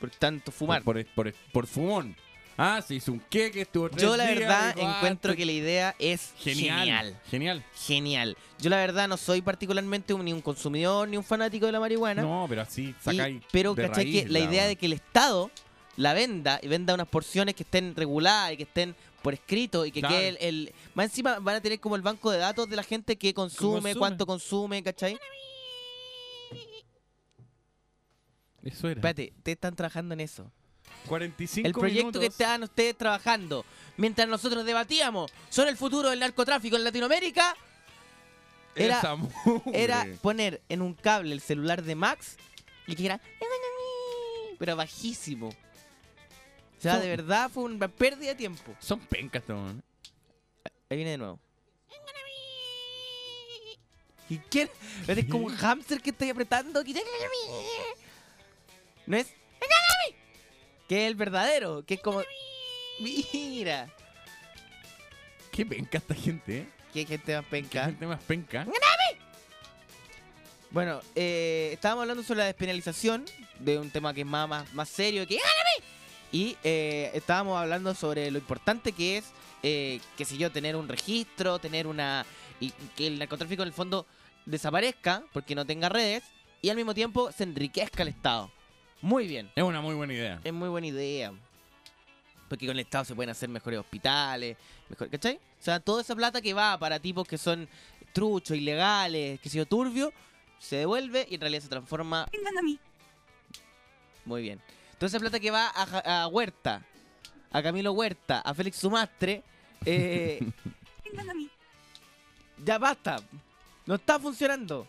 Por 0.00 0.10
tanto, 0.10 0.50
fumar. 0.50 0.82
Por, 0.82 1.04
por, 1.06 1.24
por, 1.26 1.34
por 1.52 1.66
fumón. 1.66 2.16
Ah, 2.56 2.80
se 2.86 2.94
hizo 2.94 3.10
un 3.12 3.20
queque, 3.20 3.62
estuvo 3.62 3.88
tres 3.90 4.00
Yo 4.02 4.16
la 4.16 4.26
días, 4.26 4.38
verdad 4.38 4.74
dijo, 4.76 4.86
ah, 4.86 4.96
encuentro 4.96 5.32
esto- 5.32 5.36
que 5.38 5.44
la 5.46 5.52
idea 5.52 5.94
es 5.98 6.32
Genial. 6.38 7.18
genial. 7.28 7.64
Genial. 7.86 8.36
Yo 8.60 8.70
la 8.70 8.76
verdad 8.76 9.08
no 9.08 9.16
soy 9.16 9.42
particularmente 9.42 10.14
un- 10.14 10.24
ni 10.24 10.32
un 10.32 10.40
consumidor 10.40 11.08
ni 11.08 11.16
un 11.16 11.24
fanático 11.24 11.66
de 11.66 11.72
la 11.72 11.80
marihuana. 11.80 12.22
No, 12.22 12.46
pero 12.48 12.62
así 12.62 12.90
Y- 12.90 13.02
sacáis. 13.02 13.42
pero 13.50 13.74
de 13.74 13.88
¿cachai? 13.88 14.10
Que 14.12 14.28
la 14.28 14.38
idea 14.38 14.66
de 14.68 14.76
que 14.76 14.86
el 14.86 14.92
Estado 14.92 15.50
la 15.96 16.12
venda 16.12 16.58
y 16.62 16.68
venda 16.68 16.94
unas 16.94 17.08
porciones 17.08 17.54
que 17.54 17.62
estén 17.64 17.94
reguladas 17.96 18.52
y 18.52 18.56
que 18.56 18.62
estén 18.64 18.94
por 19.22 19.32
escrito 19.34 19.86
y 19.86 19.90
que 19.92 20.00
Claro. 20.00 20.14
quede 20.14 20.28
el, 20.28 20.36
el- 20.40 20.72
Más 20.94 21.06
encima 21.06 21.38
van 21.40 21.56
a 21.56 21.60
tener 21.60 21.80
como 21.80 21.96
el 21.96 22.02
banco 22.02 22.30
de 22.30 22.38
datos 22.38 22.68
de 22.68 22.76
la 22.76 22.82
gente 22.82 23.16
que 23.16 23.32
consume, 23.34 23.72
consume. 23.80 23.94
cuánto 23.96 24.26
consume, 24.26 24.82
¿cachai? 24.82 25.18
Eso 28.62 28.88
era. 28.88 28.98
Espérate, 28.98 29.32
ustedes 29.36 29.56
están 29.56 29.74
trabajando 29.76 30.14
en 30.14 30.20
eso. 30.20 30.50
45 31.06 31.66
El 31.66 31.72
proyecto 31.74 32.20
que 32.20 32.26
estaban 32.26 32.62
ustedes 32.62 32.96
trabajando 32.96 33.64
mientras 33.96 34.28
nosotros 34.28 34.64
debatíamos 34.64 35.32
sobre 35.48 35.70
el 35.70 35.76
futuro 35.76 36.10
del 36.10 36.20
narcotráfico 36.20 36.76
en 36.76 36.84
Latinoamérica 36.84 37.56
era, 38.74 40.06
poner 40.20 40.62
en 40.68 40.82
un 40.82 40.94
cable 40.94 41.32
el 41.32 41.40
celular 41.40 41.82
de 41.82 41.94
Max 41.94 42.36
y 42.86 42.96
que 42.96 43.06
era 43.06 43.20
pero 44.58 44.76
bajísimo. 44.76 45.48
O 45.48 46.80
sea, 46.80 46.94
Son- 46.94 47.02
de 47.02 47.08
verdad 47.08 47.50
fue 47.50 47.64
una 47.64 47.88
pérdida 47.88 48.30
de 48.30 48.34
tiempo. 48.34 48.74
Son 48.78 49.00
pencas, 49.00 49.42
estos, 49.42 49.56
weón. 49.56 49.82
Ahí 50.88 50.96
viene 50.96 51.12
de 51.12 51.18
nuevo. 51.18 51.38
¿Y 54.28 54.38
quién? 54.38 54.70
Es 55.06 55.26
como 55.26 55.46
un 55.46 55.56
hámster 55.56 56.00
que 56.00 56.10
estoy 56.10 56.30
apretando. 56.30 56.82
No 59.06 59.16
es. 59.16 59.26
Que 60.88 61.04
es 61.04 61.10
el 61.10 61.14
verdadero. 61.14 61.84
Que 61.84 61.94
es 61.94 62.00
como. 62.00 62.22
Mira. 63.00 63.88
Qué 65.50 65.64
penca 65.64 65.98
esta 65.98 66.14
gente, 66.14 66.58
¿eh? 66.58 66.68
Qué 66.92 67.06
gente 67.06 67.34
más 67.36 67.44
Qué 67.44 67.50
penca. 67.50 67.84
gente 67.86 68.06
más 68.06 68.22
penca. 68.22 68.66
Bueno, 70.70 71.00
eh, 71.14 71.70
estábamos 71.72 72.02
hablando 72.02 72.24
sobre 72.24 72.40
la 72.40 72.46
despenalización 72.46 73.24
de 73.60 73.78
un 73.78 73.90
tema 73.90 74.12
que 74.12 74.22
es 74.22 74.26
más, 74.26 74.48
más, 74.48 74.74
más 74.74 74.88
serio 74.88 75.24
que 75.24 75.38
y 76.34 76.56
eh, 76.64 77.12
estábamos 77.14 77.56
hablando 77.56 77.94
sobre 77.94 78.28
lo 78.32 78.38
importante 78.38 78.90
que 78.90 79.18
es, 79.18 79.26
eh, 79.62 80.00
qué 80.16 80.24
sé 80.24 80.36
yo, 80.36 80.50
tener 80.50 80.74
un 80.74 80.88
registro, 80.88 81.60
tener 81.60 81.86
una... 81.86 82.26
y 82.58 82.70
que 82.96 83.06
el 83.06 83.20
narcotráfico 83.20 83.62
en 83.62 83.68
el 83.68 83.72
fondo 83.72 84.04
desaparezca 84.44 85.22
porque 85.32 85.54
no 85.54 85.64
tenga 85.64 85.88
redes 85.88 86.24
y 86.60 86.70
al 86.70 86.76
mismo 86.76 86.92
tiempo 86.92 87.30
se 87.30 87.44
enriquezca 87.44 88.02
el 88.02 88.08
Estado. 88.08 88.50
Muy 89.04 89.28
bien, 89.28 89.50
Es 89.54 89.62
una 89.62 89.82
muy 89.82 89.94
buena 89.94 90.14
idea. 90.14 90.40
es 90.42 90.52
muy 90.54 90.70
buena 90.70 90.86
idea. 90.86 91.30
Porque 92.48 92.66
con 92.66 92.74
el 92.74 92.80
Estado 92.80 93.04
se 93.04 93.14
pueden 93.14 93.28
hacer 93.28 93.50
mejores 93.50 93.78
hospitales, 93.78 94.56
mejor, 94.88 95.10
¿cachai? 95.10 95.34
O 95.34 95.62
sea, 95.62 95.78
toda 95.78 96.00
esa 96.00 96.16
plata 96.16 96.40
que 96.40 96.54
va 96.54 96.78
para 96.78 96.98
tipos 96.98 97.28
que 97.28 97.36
son 97.36 97.68
truchos, 98.14 98.56
ilegales, 98.56 99.38
que 99.40 99.50
sé 99.50 99.58
yo, 99.58 99.66
turbio, 99.66 100.10
se 100.58 100.76
devuelve 100.76 101.26
y 101.30 101.34
en 101.34 101.40
realidad 101.42 101.62
se 101.62 101.68
transforma 101.68 102.26
muy 104.24 104.40
bien. 104.40 104.58
Toda 104.96 105.08
esa 105.08 105.20
plata 105.20 105.38
que 105.38 105.50
va 105.50 105.68
a, 105.68 106.22
a 106.22 106.26
Huerta, 106.28 106.80
a 107.52 107.62
Camilo 107.62 107.92
Huerta, 107.92 108.40
a 108.40 108.54
Félix 108.54 108.78
Sumastre, 108.78 109.42
eh, 109.84 110.40
ya 112.64 112.78
basta. 112.78 113.16
No 113.84 113.96
está 113.96 114.18
funcionando. 114.18 114.86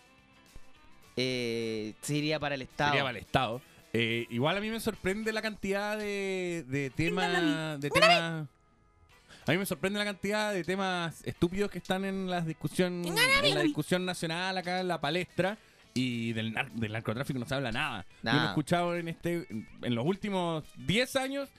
Eh, 1.18 1.96
se 2.02 2.16
iría 2.16 2.40
para 2.40 2.56
el 2.56 2.62
Estado. 2.62 2.92
Sería 2.92 3.04
para 3.04 3.18
el 3.18 3.26
Estado. 3.26 3.62
Eh, 3.98 4.28
igual 4.30 4.58
a 4.58 4.60
mí 4.62 4.70
me 4.70 4.80
sorprende 4.82 5.32
la 5.32 5.42
cantidad 5.42 5.98
de, 5.98 6.66
de 6.68 6.90
temas. 6.90 7.80
De 7.80 7.90
temas. 7.90 8.48
A 9.48 9.52
mí 9.52 9.58
me 9.58 9.66
sorprende 9.66 10.00
la 10.00 10.06
cantidad 10.06 10.52
de 10.54 10.64
temas 10.64 11.24
estúpidos 11.24 11.70
que 11.72 11.78
están 11.78 12.04
en 12.04 12.30
la 12.30 12.42
discusión, 12.42 13.04
en 13.06 13.56
la 13.56 13.62
discusión 13.62 14.04
nacional 14.06 14.58
acá 14.58 14.80
en 14.82 14.88
la 14.88 15.00
palestra 15.00 15.58
y 15.94 16.34
del, 16.34 16.52
nar- 16.54 16.72
del 16.72 16.92
narcotráfico 16.92 17.38
no 17.40 17.46
se 17.46 17.54
habla 17.56 17.72
nada. 17.72 18.06
Yo 18.24 18.32
no 18.34 18.44
he 18.44 18.48
escuchado 18.50 18.96
en 18.98 19.08
este 19.08 19.48
en 19.50 19.96
los 19.96 20.04
últimos 20.06 20.64
10 20.78 21.16
años 21.18 21.50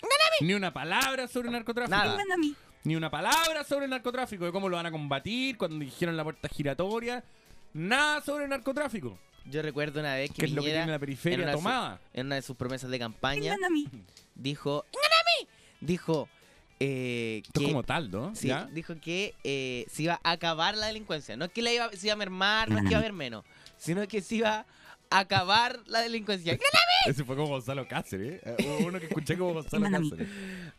ni 0.46 0.52
una 0.54 0.72
palabra 0.72 1.28
sobre 1.28 1.50
narcotráfico. 1.50 1.96
Nada. 1.96 2.16
Ni 2.84 2.96
una 2.96 3.08
palabra 3.10 3.64
sobre 3.64 3.84
el 3.86 3.90
narcotráfico, 3.92 4.44
de 4.44 4.52
cómo 4.52 4.68
lo 4.68 4.76
van 4.76 4.86
a 4.86 4.90
combatir, 4.90 5.56
cuando 5.56 5.78
dijeron 5.78 6.16
la 6.16 6.24
puerta 6.24 6.48
giratoria. 6.48 7.24
Nada 7.72 8.20
sobre 8.20 8.44
el 8.44 8.50
narcotráfico, 8.50 9.18
Yo 9.50 9.62
recuerdo 9.62 10.00
una 10.00 10.14
vez 10.14 10.30
que, 10.30 10.36
que 10.40 10.44
es 10.46 10.52
lo 10.52 10.62
que 10.62 10.66
Piñera, 10.68 10.80
tiene 10.82 10.90
la 10.90 10.94
en 10.96 11.00
periferia 11.00 11.38
una 11.38 11.46
de 11.46 11.52
su- 11.52 11.58
tomada. 11.58 12.00
en 12.12 12.26
una 12.26 12.34
de 12.36 12.42
sus 12.42 12.56
promesas 12.56 12.90
de 12.90 12.98
campaña, 12.98 13.56
dijo, 14.34 14.84
dijo 15.80 16.28
eh, 16.80 17.42
Esto 17.44 17.60
que, 17.60 17.66
como 17.66 17.82
tal, 17.82 18.10
¿no? 18.10 18.34
sí, 18.34 18.48
¿Ya? 18.48 18.66
dijo 18.66 18.94
que 19.00 19.34
eh, 19.44 19.86
se 19.90 20.02
iba 20.04 20.20
a 20.22 20.32
acabar 20.32 20.76
la 20.76 20.86
delincuencia. 20.86 21.36
No 21.36 21.46
es 21.46 21.50
que 21.52 21.62
la 21.62 21.72
iba, 21.72 21.90
se 21.92 22.06
iba 22.08 22.14
a 22.14 22.16
mermar, 22.16 22.68
no 22.70 22.76
es 22.78 22.82
que 22.84 22.90
iba 22.90 22.96
a 22.98 23.00
haber 23.00 23.12
menos, 23.12 23.44
sino 23.78 24.06
que 24.08 24.20
se 24.20 24.36
iba 24.36 24.66
a 25.10 25.18
acabar 25.20 25.78
la 25.86 26.00
delincuencia. 26.00 26.58
Ese 27.06 27.24
fue 27.24 27.36
como 27.36 27.48
Gonzalo 27.48 27.86
Cáceres, 27.86 28.40
¿eh? 28.44 28.56
Hubo 28.80 28.88
uno 28.88 28.98
que 28.98 29.06
escuché 29.06 29.38
como 29.38 29.54
Gonzalo 29.54 29.88
Cáceres. 29.88 30.28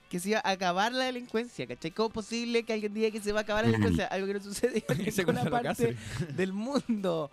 Que 0.10 0.20
se 0.20 0.30
iba 0.30 0.40
a 0.44 0.52
acabar 0.52 0.92
la 0.92 1.06
delincuencia, 1.06 1.66
¿cachai? 1.66 1.92
¿Cómo 1.92 2.10
es 2.10 2.14
posible 2.14 2.64
que 2.64 2.74
alguien 2.74 2.94
diga 2.94 3.10
que 3.12 3.22
se 3.22 3.32
va 3.32 3.40
a 3.40 3.44
acabar 3.44 3.64
la 3.64 3.72
delincuencia? 3.72 4.06
Algo 4.08 4.28
que 4.28 4.34
no 4.34 4.42
sucede 4.42 4.84
en 4.90 5.02
Ese 5.08 5.22
ninguna 5.22 5.42
Gonzalo 5.44 5.52
parte 5.64 5.68
Cáceres. 5.70 6.36
del 6.38 6.52
mundo. 6.54 7.32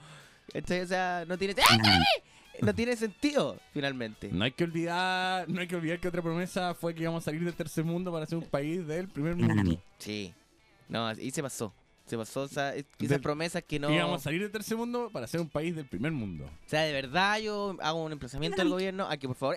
¿Cachai? 0.53 0.81
O 0.81 0.87
sea, 0.87 1.25
no 1.27 1.37
tiene... 1.39 1.55
No 2.63 2.73
tiene 2.73 2.95
sentido, 2.97 3.59
finalmente. 3.73 4.31
No 4.33 4.45
hay 4.45 4.53
que 4.53 4.63
olvidar, 4.63 5.49
no 5.49 5.61
hay 5.61 5.67
que 5.67 5.75
olvidar 5.75 5.99
que 5.99 6.07
otra 6.07 6.23
promesa 6.23 6.73
fue 6.75 6.95
que 6.95 7.03
íbamos 7.03 7.25
a 7.25 7.27
salir 7.27 7.45
del 7.45 7.53
tercer 7.55 7.83
mundo 7.85 8.13
para 8.13 8.27
ser 8.27 8.39
un 8.39 8.45
país 8.45 8.87
del 8.87 9.09
primer 9.09 9.35
mundo. 9.35 9.83
Sí. 9.99 10.33
No, 10.89 11.11
y 11.13 11.33
se 11.33 11.43
pasó. 11.43 11.75
Se 12.07 12.17
pasó 12.17 12.45
esas 12.45 12.77
Del- 12.99 13.21
promesas 13.21 13.65
que 13.65 13.81
no... 13.81 13.93
Íbamos 13.93 14.21
a 14.21 14.25
salir 14.25 14.41
del 14.41 14.53
tercer 14.53 14.77
mundo 14.77 15.11
para 15.13 15.27
ser 15.27 15.41
un 15.41 15.49
país 15.49 15.75
del 15.75 15.87
primer 15.87 16.13
mundo. 16.13 16.45
O 16.45 16.69
sea, 16.69 16.83
de 16.83 16.93
verdad 16.93 17.39
yo 17.41 17.77
hago 17.83 18.05
un 18.05 18.13
emplazamiento 18.13 18.63
al 18.63 18.69
gobierno 18.69 19.09
a 19.11 19.17
que 19.17 19.27
por 19.27 19.37
favor 19.37 19.57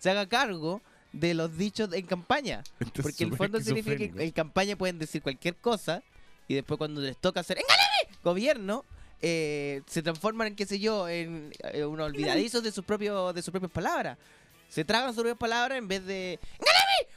se 0.00 0.10
haga 0.10 0.26
cargo 0.26 0.82
de 1.12 1.34
los 1.34 1.56
dichos 1.56 1.92
en 1.92 2.04
campaña. 2.04 2.64
Esto 2.80 3.00
es 3.00 3.02
Porque 3.06 3.24
en 3.24 3.30
el 3.30 3.36
fondo 3.36 3.60
significa 3.60 3.96
que 3.96 4.24
en 4.24 4.30
campaña 4.32 4.74
pueden 4.74 4.98
decir 4.98 5.22
cualquier 5.22 5.54
cosa 5.54 6.02
y 6.48 6.54
después 6.54 6.78
cuando 6.78 7.00
les 7.00 7.16
toca 7.16 7.40
hacer 7.40 7.58
¡Engáname! 7.58 8.18
gobierno, 8.24 8.84
eh, 9.26 9.80
se 9.86 10.02
transforman 10.02 10.48
en, 10.48 10.54
qué 10.56 10.66
sé 10.66 10.78
yo, 10.78 11.08
en 11.08 11.50
eh, 11.72 11.82
unos 11.84 12.06
olvidadizos 12.06 12.62
de 12.62 12.70
sus, 12.70 12.84
propios, 12.84 13.34
de 13.34 13.40
sus 13.40 13.50
propias 13.50 13.72
palabras. 13.72 14.18
Se 14.68 14.84
tragan 14.84 15.08
sus 15.14 15.22
propias 15.22 15.38
palabras 15.38 15.78
en 15.78 15.88
vez 15.88 16.04
de 16.04 16.38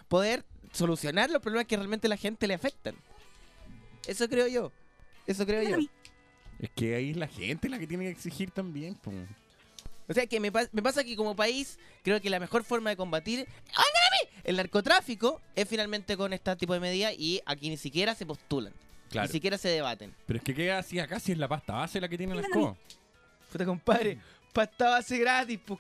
poder 0.08 0.45
solucionar 0.72 1.30
los 1.30 1.41
problemas 1.41 1.68
que 1.68 1.76
realmente 1.76 2.08
a 2.08 2.10
la 2.10 2.16
gente 2.18 2.47
le 2.47 2.53
afectan. 2.53 2.95
Eso 4.08 4.30
creo 4.30 4.47
yo. 4.47 4.72
Eso 5.26 5.45
creo 5.45 5.64
yo. 5.64 5.78
Es 6.60 6.70
que 6.76 6.95
ahí 6.95 7.12
es 7.12 7.18
la 7.18 7.28
gente 7.28 7.68
la 7.68 7.78
que 7.78 7.88
tiene 7.88 8.05
que 8.05 8.12
exigir 8.12 8.51
también. 8.51 8.95
po. 8.95 9.12
O 10.08 10.14
sea, 10.14 10.26
que 10.28 10.39
me, 10.39 10.49
pa- 10.49 10.70
me 10.72 10.82
pasa 10.82 11.03
que 11.03 11.18
como 11.18 11.36
país, 11.36 11.78
creo 12.03 12.22
que 12.22 12.30
la 12.30 12.39
mejor 12.39 12.64
forma 12.64 12.89
de 12.89 12.95
combatir 12.95 13.45
el 14.45 14.55
narcotráfico 14.55 15.41
es 15.55 15.68
finalmente 15.68 16.16
con 16.16 16.32
este 16.32 16.55
tipo 16.55 16.74
de 16.74 16.80
medidas 16.80 17.14
y 17.18 17.41
aquí 17.45 17.70
ni 17.70 17.76
siquiera 17.76 18.16
se 18.16 18.26
postulan. 18.26 18.72
Claro. 19.10 19.28
Ni 19.28 19.32
siquiera 19.32 19.58
se 19.58 19.70
debaten. 19.70 20.14
Pero 20.26 20.38
es 20.38 20.43
que 20.43 20.53
queda 20.53 20.80
así 20.80 20.99
acá 20.99 21.20
si 21.20 21.32
es 21.32 21.38
la 21.38 21.47
pasta 21.47 21.74
base 21.74 22.01
la 22.01 22.10
que 22.10 22.18
tiene 22.18 22.36
la 22.36 22.41
escoba. 22.41 22.76
Puta 23.51 23.66
compadre, 23.66 24.20
pasta 24.53 24.89
base 24.89 25.18
gratis, 25.18 25.60
pu, 25.60 25.80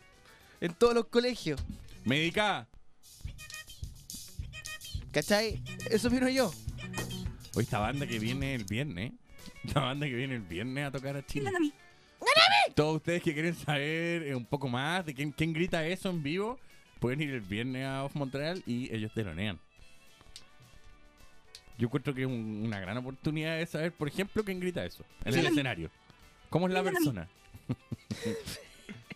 en 0.61 0.73
todos 0.73 0.93
los 0.93 1.05
colegios. 1.07 1.61
Médica. 2.05 2.67
¿Cachai? 5.11 5.61
Eso 5.89 6.09
vino 6.09 6.29
yo. 6.29 6.51
Hoy 7.55 7.63
esta 7.63 7.79
banda 7.79 8.05
que 8.05 8.19
viene 8.19 8.55
el 8.55 8.65
viernes. 8.65 9.13
La 9.73 9.81
banda 9.81 10.05
que 10.05 10.13
viene 10.13 10.35
el 10.35 10.41
viernes 10.41 10.85
a 10.87 10.91
tocar 10.91 11.17
a 11.17 11.25
Chile. 11.25 11.49
Todos 12.75 12.97
ustedes 12.97 13.23
que 13.23 13.33
quieren 13.33 13.55
saber 13.55 14.23
eh, 14.23 14.35
un 14.35 14.45
poco 14.45 14.67
más 14.67 15.05
de 15.05 15.13
quién, 15.13 15.31
quién 15.31 15.53
grita 15.53 15.85
eso 15.85 16.09
en 16.09 16.21
vivo, 16.21 16.59
pueden 16.99 17.21
ir 17.21 17.31
el 17.31 17.41
viernes 17.41 17.85
a 17.85 18.03
Off 18.03 18.15
Montreal 18.15 18.61
y 18.65 18.93
ellos 18.93 19.11
telonean. 19.13 19.59
Yo 21.77 21.85
encuentro 21.87 22.13
que 22.13 22.21
es 22.21 22.27
un- 22.27 22.63
una 22.65 22.79
gran 22.79 22.97
oportunidad 22.97 23.57
de 23.57 23.65
saber, 23.65 23.91
por 23.91 24.07
ejemplo, 24.07 24.43
quién 24.43 24.59
grita 24.59 24.83
eso 24.85 25.03
en 25.23 25.33
el 25.37 25.45
escenario. 25.45 25.89
¿Cómo 26.49 26.67
es 26.67 26.73
la 26.73 26.81
persona? 26.83 27.27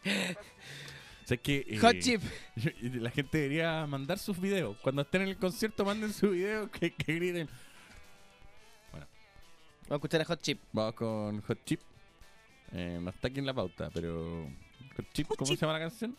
o 0.03 1.25
sea, 1.25 1.35
es 1.35 1.41
que, 1.41 1.65
eh, 1.67 1.77
Hot 1.79 1.97
chip. 1.99 2.21
La 2.81 3.09
gente 3.11 3.37
debería 3.37 3.85
mandar 3.87 4.19
sus 4.19 4.39
videos. 4.39 4.77
Cuando 4.81 5.01
estén 5.03 5.21
en 5.23 5.29
el 5.29 5.37
concierto, 5.37 5.85
manden 5.85 6.13
sus 6.13 6.31
videos 6.31 6.69
que, 6.71 6.91
que 6.93 7.15
griten. 7.15 7.47
Vamos 8.91 9.07
a 9.89 9.95
escuchar 9.95 10.21
a 10.21 10.25
Hot 10.25 10.41
Chip. 10.41 10.59
Vamos 10.71 10.93
con 10.95 11.41
Hot 11.41 11.65
Chip. 11.65 11.81
Eh, 12.73 12.99
no 13.01 13.09
está 13.09 13.27
aquí 13.27 13.39
en 13.39 13.45
la 13.45 13.53
pauta, 13.53 13.89
pero. 13.93 14.47
Hot 14.95 15.05
Chip, 15.13 15.27
¿cómo 15.27 15.45
se 15.45 15.55
llama 15.57 15.73
la 15.73 15.79
canción? 15.79 16.15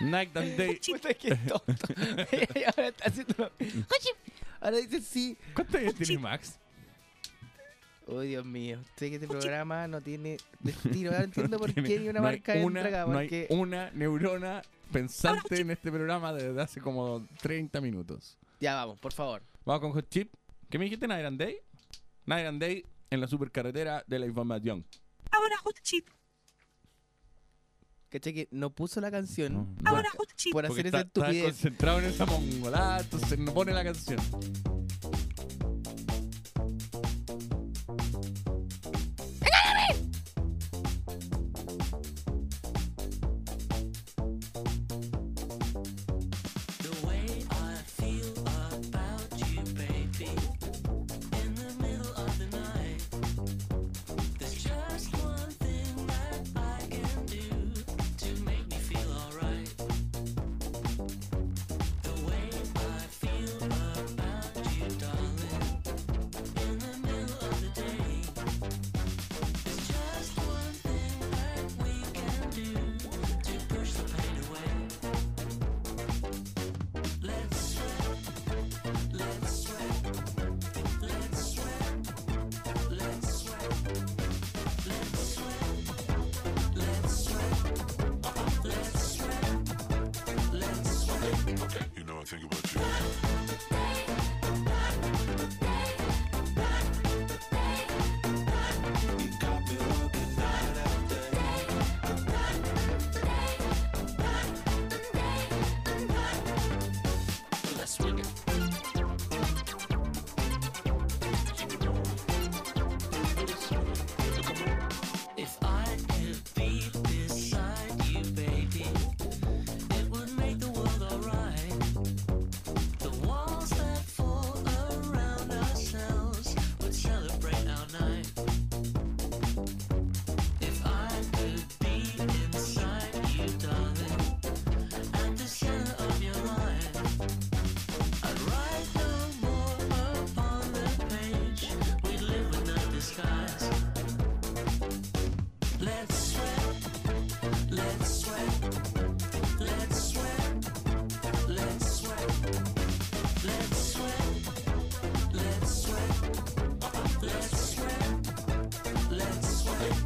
Night 0.00 0.34
and 0.36 0.56
Day. 0.56 0.80
Puta 0.86 1.12
que 1.14 1.34
tonto. 1.36 1.64
Y 2.58 2.62
ahora 2.64 2.88
está 2.88 3.04
haciendo 3.08 3.34
Hot 3.36 3.52
Chip. 4.00 4.31
Ahora 4.62 4.76
dice 4.76 5.00
sí. 5.00 5.36
¿Cuántos 5.54 5.74
años 5.76 5.94
tiene 5.96 6.18
Max? 6.18 6.58
Oh, 8.06 8.20
Dios 8.20 8.44
mío. 8.44 8.78
Usted 8.80 9.08
que 9.08 9.14
este 9.16 9.26
programa 9.28 9.88
no 9.88 10.00
tiene 10.00 10.36
destino. 10.60 11.10
Ahora 11.12 11.24
entiendo 11.24 11.58
por 11.58 11.72
qué 11.74 11.82
Tiene- 11.82 12.04
ni 12.04 12.08
una 12.10 12.20
no 12.20 12.24
marca 12.26 12.52
una, 12.54 12.80
entra 12.80 13.02
acá. 13.02 13.12
No 13.12 13.18
hay 13.18 13.46
una 13.50 13.90
neurona 13.90 14.62
pensante 14.92 15.60
en 15.60 15.70
este 15.70 15.90
programa 15.90 16.32
desde 16.32 16.60
hace 16.60 16.80
como 16.80 17.26
30 17.40 17.80
minutos. 17.80 18.38
Ya 18.60 18.74
vamos, 18.76 19.00
por 19.00 19.12
favor. 19.12 19.42
Vamos 19.64 19.80
con 19.80 19.92
Hot 19.92 20.08
Chip. 20.08 20.32
¿Qué 20.70 20.78
me 20.78 20.84
dijiste, 20.84 21.08
Night 21.08 21.24
and 21.26 21.38
Day? 21.38 21.56
Night 22.26 22.46
and 22.46 22.60
Day 22.60 22.84
en 23.10 23.20
la 23.20 23.26
supercarretera 23.26 24.04
de 24.06 24.18
la 24.18 24.26
información. 24.26 24.84
Ahora 25.30 25.56
Hot 25.64 25.80
Chip. 25.82 26.08
¿Cachai? 28.12 28.34
Que 28.34 28.48
no 28.50 28.68
puso 28.70 29.00
la 29.00 29.10
canción 29.10 29.74
No, 29.82 29.90
por, 29.90 30.04
por 30.52 30.66
hacer 30.66 30.84
está, 30.86 30.98
esa 30.98 31.06
está 31.06 31.20
estupidez. 31.20 31.44
concentrado 31.44 31.98
en 32.00 32.04
esa 32.04 32.26
mongolada, 32.26 33.00
entonces 33.00 33.38
no 33.38 33.54
pone 33.54 33.72
la 33.72 33.82
canción. 33.82 34.18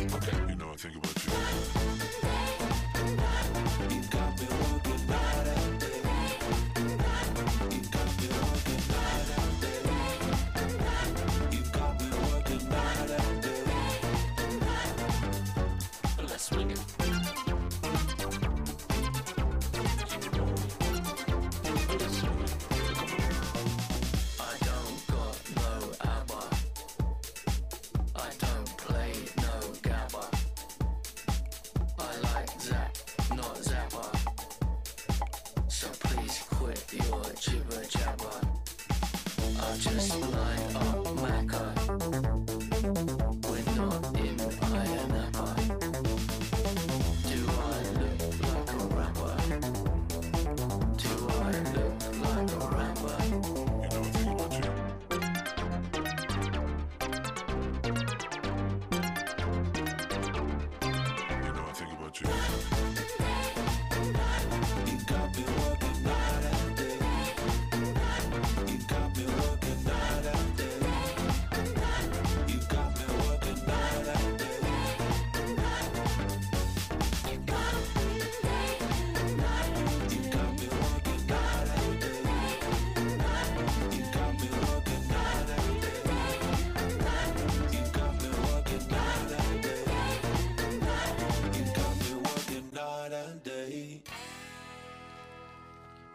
You 0.06 0.54
know 0.54 0.70
I 0.72 0.76
think 0.76 0.95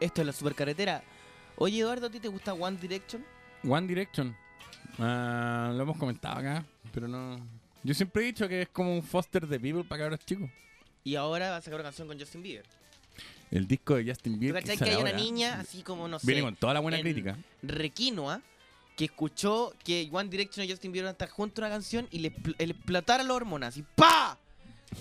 Esto 0.02 0.22
es 0.22 0.28
la 0.28 0.34
supercarretera. 0.34 1.04
Oye, 1.58 1.80
Eduardo, 1.80 2.08
¿a 2.08 2.10
ti 2.10 2.20
te 2.20 2.28
gusta 2.28 2.54
One 2.54 2.78
Direction? 2.78 3.24
One 3.64 3.88
Direction. 3.88 4.36
Ah, 4.98 5.72
lo 5.76 5.84
hemos 5.84 5.96
comentado 5.96 6.40
acá, 6.40 6.66
pero 6.92 7.08
no. 7.08 7.40
Yo 7.84 7.94
siempre 7.94 8.24
he 8.24 8.26
dicho 8.26 8.48
que 8.50 8.64
es 8.64 8.70
como 8.70 8.94
un 8.96 9.04
Foster 9.04 9.48
de 9.48 9.60
People 9.60 9.84
para 9.84 10.02
cabros 10.02 10.20
chicos. 10.26 10.50
Y 11.04 11.16
ahora 11.16 11.52
va 11.52 11.58
a 11.58 11.62
sacar 11.62 11.80
una 11.80 11.84
canción 11.84 12.08
con 12.08 12.20
Justin 12.20 12.42
Bieber. 12.42 12.66
El 13.52 13.68
disco 13.68 13.96
de 13.96 14.06
Justin 14.06 14.34
¿Tú 14.34 14.40
Bieber. 14.40 14.66
sale 14.66 14.78
que 14.80 14.90
hay 14.90 14.96
una 14.96 15.14
niña, 15.14 15.60
así 15.60 15.84
como, 15.84 16.08
no 16.08 16.18
sé, 16.18 16.26
Viene 16.26 16.42
con 16.42 16.56
toda 16.56 16.74
la 16.74 16.80
buena 16.80 16.98
en 16.98 17.04
crítica. 17.04 17.38
Requinoa, 17.62 18.42
que 18.98 19.06
escuchó 19.06 19.74
que 19.84 20.10
One 20.12 20.30
Direction 20.30 20.66
y 20.66 20.70
Justin 20.72 20.92
Bieber 20.92 21.12
estar 21.12 21.30
juntos 21.30 21.60
en 21.60 21.66
una 21.66 21.76
canción 21.76 22.08
y 22.10 22.20
le, 22.20 22.34
le 22.58 22.66
explotaron 22.66 23.28
las 23.28 23.36
hormonas, 23.36 23.78
y 23.78 23.84
¡pa! 23.84 24.38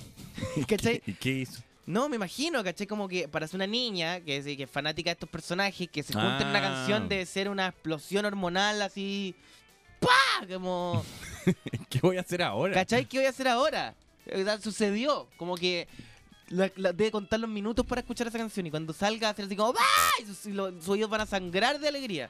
¿Cachai? 0.69 1.03
¿Y 1.07 1.15
qué 1.15 1.31
hizo? 1.31 1.63
No, 1.91 2.09
me 2.09 2.16
imagino, 2.16 2.62
¿cachai? 2.62 2.86
Como 2.86 3.09
que 3.09 3.26
para 3.28 3.47
ser 3.49 3.57
una 3.57 3.66
niña 3.66 4.20
que 4.20 4.36
es, 4.38 4.45
que 4.45 4.62
es 4.62 4.70
fanática 4.70 5.11
de 5.11 5.12
estos 5.14 5.28
personajes, 5.28 5.88
que 5.91 6.03
se 6.03 6.12
junten 6.12 6.43
en 6.43 6.49
una 6.49 6.59
Ah. 6.59 6.62
canción 6.62 7.09
debe 7.09 7.26
ser 7.26 7.49
una 7.49 7.66
explosión 7.68 8.24
hormonal 8.24 8.80
así. 8.82 9.34
¡Pa! 9.99 10.47
Como. 10.51 11.05
¿Qué 11.91 11.99
voy 12.01 12.16
a 12.16 12.20
hacer 12.20 12.43
ahora? 12.43 12.74
¿Cachai? 12.74 13.05
¿Qué 13.07 13.18
voy 13.18 13.26
a 13.26 13.30
hacer 13.30 13.49
ahora? 13.49 13.95
Sucedió. 14.62 15.26
Como 15.36 15.57
que. 15.57 15.88
la- 16.49 16.70
la- 16.76 16.93
debe 16.93 17.11
contar 17.11 17.38
los 17.41 17.49
minutos 17.51 17.84
para 17.86 18.01
escuchar 18.01 18.26
esa 18.26 18.38
canción 18.38 18.66
y 18.66 18.70
cuando 18.70 18.93
salga 18.93 19.26
va 19.26 19.28
a 19.28 19.32
hacer 19.32 19.45
así 19.45 19.55
como 19.57 19.72
¡Ah! 19.78 20.11
Y 20.20 20.26
sus, 20.26 20.47
y 20.47 20.53
sus 20.55 20.88
oídos 20.88 21.09
van 21.11 21.20
a 21.20 21.26
sangrar 21.26 21.78
de 21.78 21.88
alegría. 21.88 22.28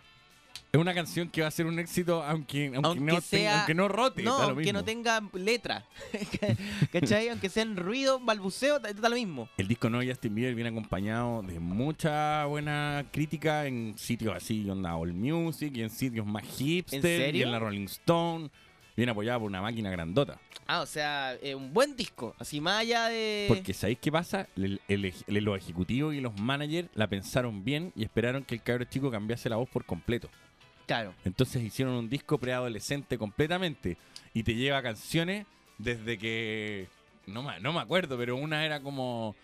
Es 0.72 0.80
una 0.80 0.94
canción 0.94 1.28
que 1.28 1.42
va 1.42 1.48
a 1.48 1.50
ser 1.50 1.66
un 1.66 1.80
éxito 1.80 2.22
aunque, 2.22 2.66
aunque, 2.66 2.86
Aunque 2.86 3.00
no, 3.00 3.20
sea- 3.20 3.58
aunque 3.58 3.74
no 3.74 3.88
rote. 3.88 4.22
No, 4.22 4.36
aunque 4.36 4.72
no 4.72 4.84
tenga 4.84 5.20
letra. 5.34 5.84
¿Cachai? 6.92 7.28
Aunque 7.28 7.48
sean 7.48 7.76
ruido, 7.76 8.20
balbuceo, 8.20 8.78
da 8.78 9.08
lo 9.08 9.16
mismo. 9.16 9.48
El 9.56 9.66
disco 9.66 9.90
de 9.90 10.08
Justin 10.08 10.34
Bieber 10.34 10.54
viene 10.54 10.70
acompañado 10.70 11.42
de 11.42 11.58
mucha 11.58 12.44
buena 12.44 13.04
crítica 13.12 13.66
en 13.66 13.94
sitios 13.98 14.36
así, 14.36 14.68
onda 14.70 14.94
All 14.96 15.12
Music 15.12 15.72
y 15.74 15.82
en 15.82 15.90
sitios 15.90 16.24
más 16.24 16.44
hipster 16.44 17.02
serio? 17.02 17.40
y 17.40 17.42
en 17.42 17.50
la 17.52 17.58
Rolling 17.58 17.86
Stone. 17.86 18.50
Viene 19.00 19.12
apoyado 19.12 19.40
por 19.40 19.46
una 19.48 19.62
máquina 19.62 19.90
grandota. 19.90 20.38
Ah, 20.66 20.82
o 20.82 20.86
sea, 20.86 21.34
eh, 21.40 21.54
un 21.54 21.72
buen 21.72 21.96
disco. 21.96 22.36
Así 22.38 22.60
más 22.60 22.80
allá 22.80 23.08
de. 23.08 23.46
Porque 23.48 23.72
¿sabéis 23.72 23.98
qué 23.98 24.12
pasa? 24.12 24.46
El- 24.58 24.78
el- 24.88 25.14
el- 25.26 25.42
los 25.44 25.56
ejecutivos 25.56 26.14
y 26.14 26.20
los 26.20 26.38
managers 26.38 26.90
la 26.92 27.06
pensaron 27.06 27.64
bien 27.64 27.94
y 27.96 28.04
esperaron 28.04 28.44
que 28.44 28.56
el 28.56 28.62
cabro 28.62 28.84
chico 28.84 29.10
cambiase 29.10 29.48
la 29.48 29.56
voz 29.56 29.70
por 29.70 29.86
completo. 29.86 30.28
Claro. 30.86 31.14
Entonces 31.24 31.62
hicieron 31.62 31.94
un 31.94 32.10
disco 32.10 32.36
preadolescente 32.36 33.16
completamente 33.16 33.96
y 34.34 34.42
te 34.42 34.54
lleva 34.54 34.82
canciones 34.82 35.46
desde 35.78 36.18
que... 36.18 36.86
No, 37.26 37.42
me- 37.42 37.58
no 37.58 37.72
me 37.72 37.80
acuerdo, 37.80 38.18
pero 38.18 38.36
una 38.36 38.66
era 38.66 38.80
como... 38.82 39.34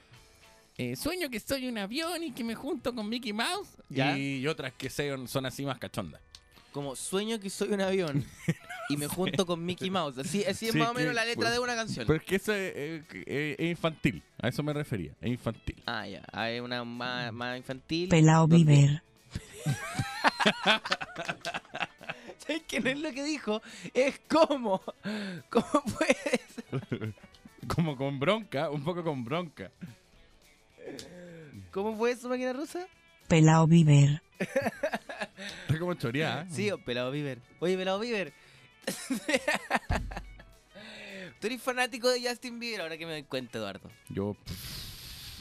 eh, 0.77 0.97
sueño 0.97 1.31
que 1.31 1.41
soy 1.41 1.67
un 1.67 1.79
avión 1.79 2.23
y 2.23 2.33
que 2.33 2.45
me 2.45 2.55
junto 2.55 2.95
con 2.95 3.09
Mickey 3.09 3.33
Mouse. 3.33 3.71
Ya. 3.89 4.19
Y 4.19 4.47
otras 4.49 4.75
que 4.75 4.91
son, 4.91 5.27
son 5.29 5.47
así 5.47 5.65
más 5.65 5.79
cachondas. 5.79 6.21
Como 6.73 6.95
sueño 6.95 7.41
que 7.41 7.49
soy 7.49 7.71
un 7.71 7.81
avión 7.81 8.23
y 8.89 8.97
me 8.97 9.07
junto 9.09 9.45
con 9.47 9.65
Mickey 9.65 9.91
Mouse. 9.91 10.19
Así, 10.19 10.45
así 10.45 10.67
es 10.67 10.73
Sí, 10.73 10.79
más 10.79 10.91
o 10.91 10.95
menos 10.95 11.11
que- 11.11 11.15
la 11.15 11.25
letra 11.25 11.51
de 11.51 11.59
una 11.59 11.75
canción. 11.75 12.07
Pero 12.07 12.19
es 12.19 12.25
que 12.25 12.37
eso 12.37 12.53
es, 12.53 12.75
es- 12.77 13.05
es- 13.27 13.61
infantil. 13.71 14.23
A 14.41 14.49
eso 14.49 14.63
me 14.63 14.73
refería. 14.73 15.13
Es 15.21 15.31
infantil. 15.31 15.83
Ah, 15.87 16.07
ya. 16.07 16.23
Hay 16.33 16.61
una 16.61 16.85
más, 16.85 17.33
más 17.33 17.57
infantil. 17.57 18.09
Pelao 18.09 18.47
Viver. 18.47 19.03
¿Sabes 22.39 22.63
qué 22.69 22.81
no 22.81 22.91
es 22.91 22.99
lo 23.01 23.13
que 23.13 23.25
dijo? 23.25 23.61
Es 23.95 24.21
como. 24.29 24.81
¿Cómo 25.51 25.83
puede 25.99 27.15
Como 27.67 27.97
con 27.97 28.21
bronca, 28.21 28.71
un 28.71 28.85
poco 28.85 29.03
con 29.03 29.25
bronca. 29.25 29.71
¿Cómo 31.73 31.97
fue 31.97 32.13
eso, 32.13 32.29
máquina 32.29 32.53
rusa? 32.53 32.87
Pelao 33.27 33.67
Viver. 33.67 34.23
Está 34.39 35.79
como 35.81 35.95
choreada. 35.95 36.43
¿eh? 36.43 36.47
Sí, 36.51 36.71
Pelado 36.85 37.11
Bieber. 37.11 37.41
Oye, 37.59 37.77
Pelado 37.77 37.99
Bieber. 37.99 38.33
Tú 41.41 41.47
eres 41.49 41.61
fanático 41.63 42.09
de 42.09 42.27
Justin 42.27 42.59
Bieber, 42.59 42.81
ahora 42.83 42.97
que 42.97 43.05
me 43.07 43.13
doy 43.13 43.23
cuenta, 43.25 43.59
Eduardo. 43.59 43.91
Yo, 44.09 44.35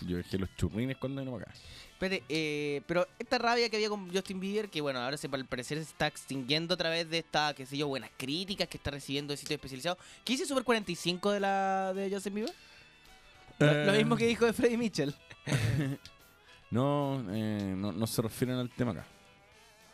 yo 0.06 0.18
dejé 0.18 0.38
los 0.38 0.54
churrines 0.58 0.98
cuando 0.98 1.22
vino 1.22 1.36
acá. 1.38 1.52
Espérate, 1.94 2.24
eh, 2.28 2.82
pero 2.88 3.08
esta 3.18 3.38
rabia 3.38 3.70
que 3.70 3.78
había 3.78 3.88
con 3.88 4.14
Justin 4.14 4.40
Bieber, 4.42 4.70
que 4.70 4.82
bueno, 4.82 5.00
ahora 5.00 5.16
se, 5.16 5.30
al 5.32 5.46
parecer 5.46 5.78
se 5.78 5.84
está 5.86 6.08
extinguiendo 6.08 6.74
a 6.74 6.78
través 6.78 7.10
de 7.10 7.20
esta, 7.20 7.54
qué 7.54 7.66
sé 7.66 7.78
yo, 7.78 7.88
buenas 7.88 8.10
críticas 8.18 8.68
que 8.68 8.76
está 8.78 8.92
recibiendo 8.92 9.32
de 9.32 9.38
sitios 9.38 9.56
especializados. 9.58 9.98
¿Qué 10.26 10.34
dice 10.34 10.46
Super 10.46 10.66
45 10.66 11.32
de 11.32 11.40
la 11.40 11.94
de 11.94 12.10
Justin 12.12 12.34
Bieber? 12.36 12.54
Lo- 13.60 13.86
Lo 13.86 13.94
Eh. 13.94 13.98
mismo 14.00 14.18
que 14.18 14.28
dijo 14.28 14.46
de 14.46 14.52
Freddie 14.54 14.78
Mitchell. 14.78 15.16
No, 16.72 17.24
eh, 17.30 17.74
no, 17.78 17.92
no 17.94 18.08
se 18.08 18.22
refieren 18.22 18.58
al 18.58 18.70
tema 18.72 18.92
acá. 18.92 19.06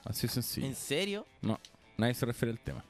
Así 0.06 0.26
de 0.26 0.34
sencillo. 0.34 0.66
¿En 0.66 0.76
serio? 0.76 1.28
No, 1.42 1.60
nadie 1.98 2.16
se 2.16 2.26
refiere 2.26 2.52
al 2.54 2.60
tema. 2.60 2.84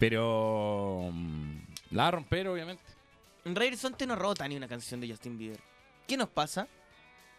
Pero 0.00 1.10
mm, 1.12 1.58
la 1.92 2.02
va 2.04 2.08
a 2.08 2.10
romper, 2.12 2.48
obviamente. 2.48 2.82
En 3.44 3.54
Rey 3.54 3.68
Horizonte 3.68 4.06
no 4.06 4.16
rota 4.16 4.48
ni 4.48 4.56
una 4.56 4.66
canción 4.66 5.00
de 5.00 5.08
Justin 5.08 5.38
Bieber. 5.38 5.60
¿Qué 6.08 6.16
nos 6.16 6.28
pasa? 6.28 6.66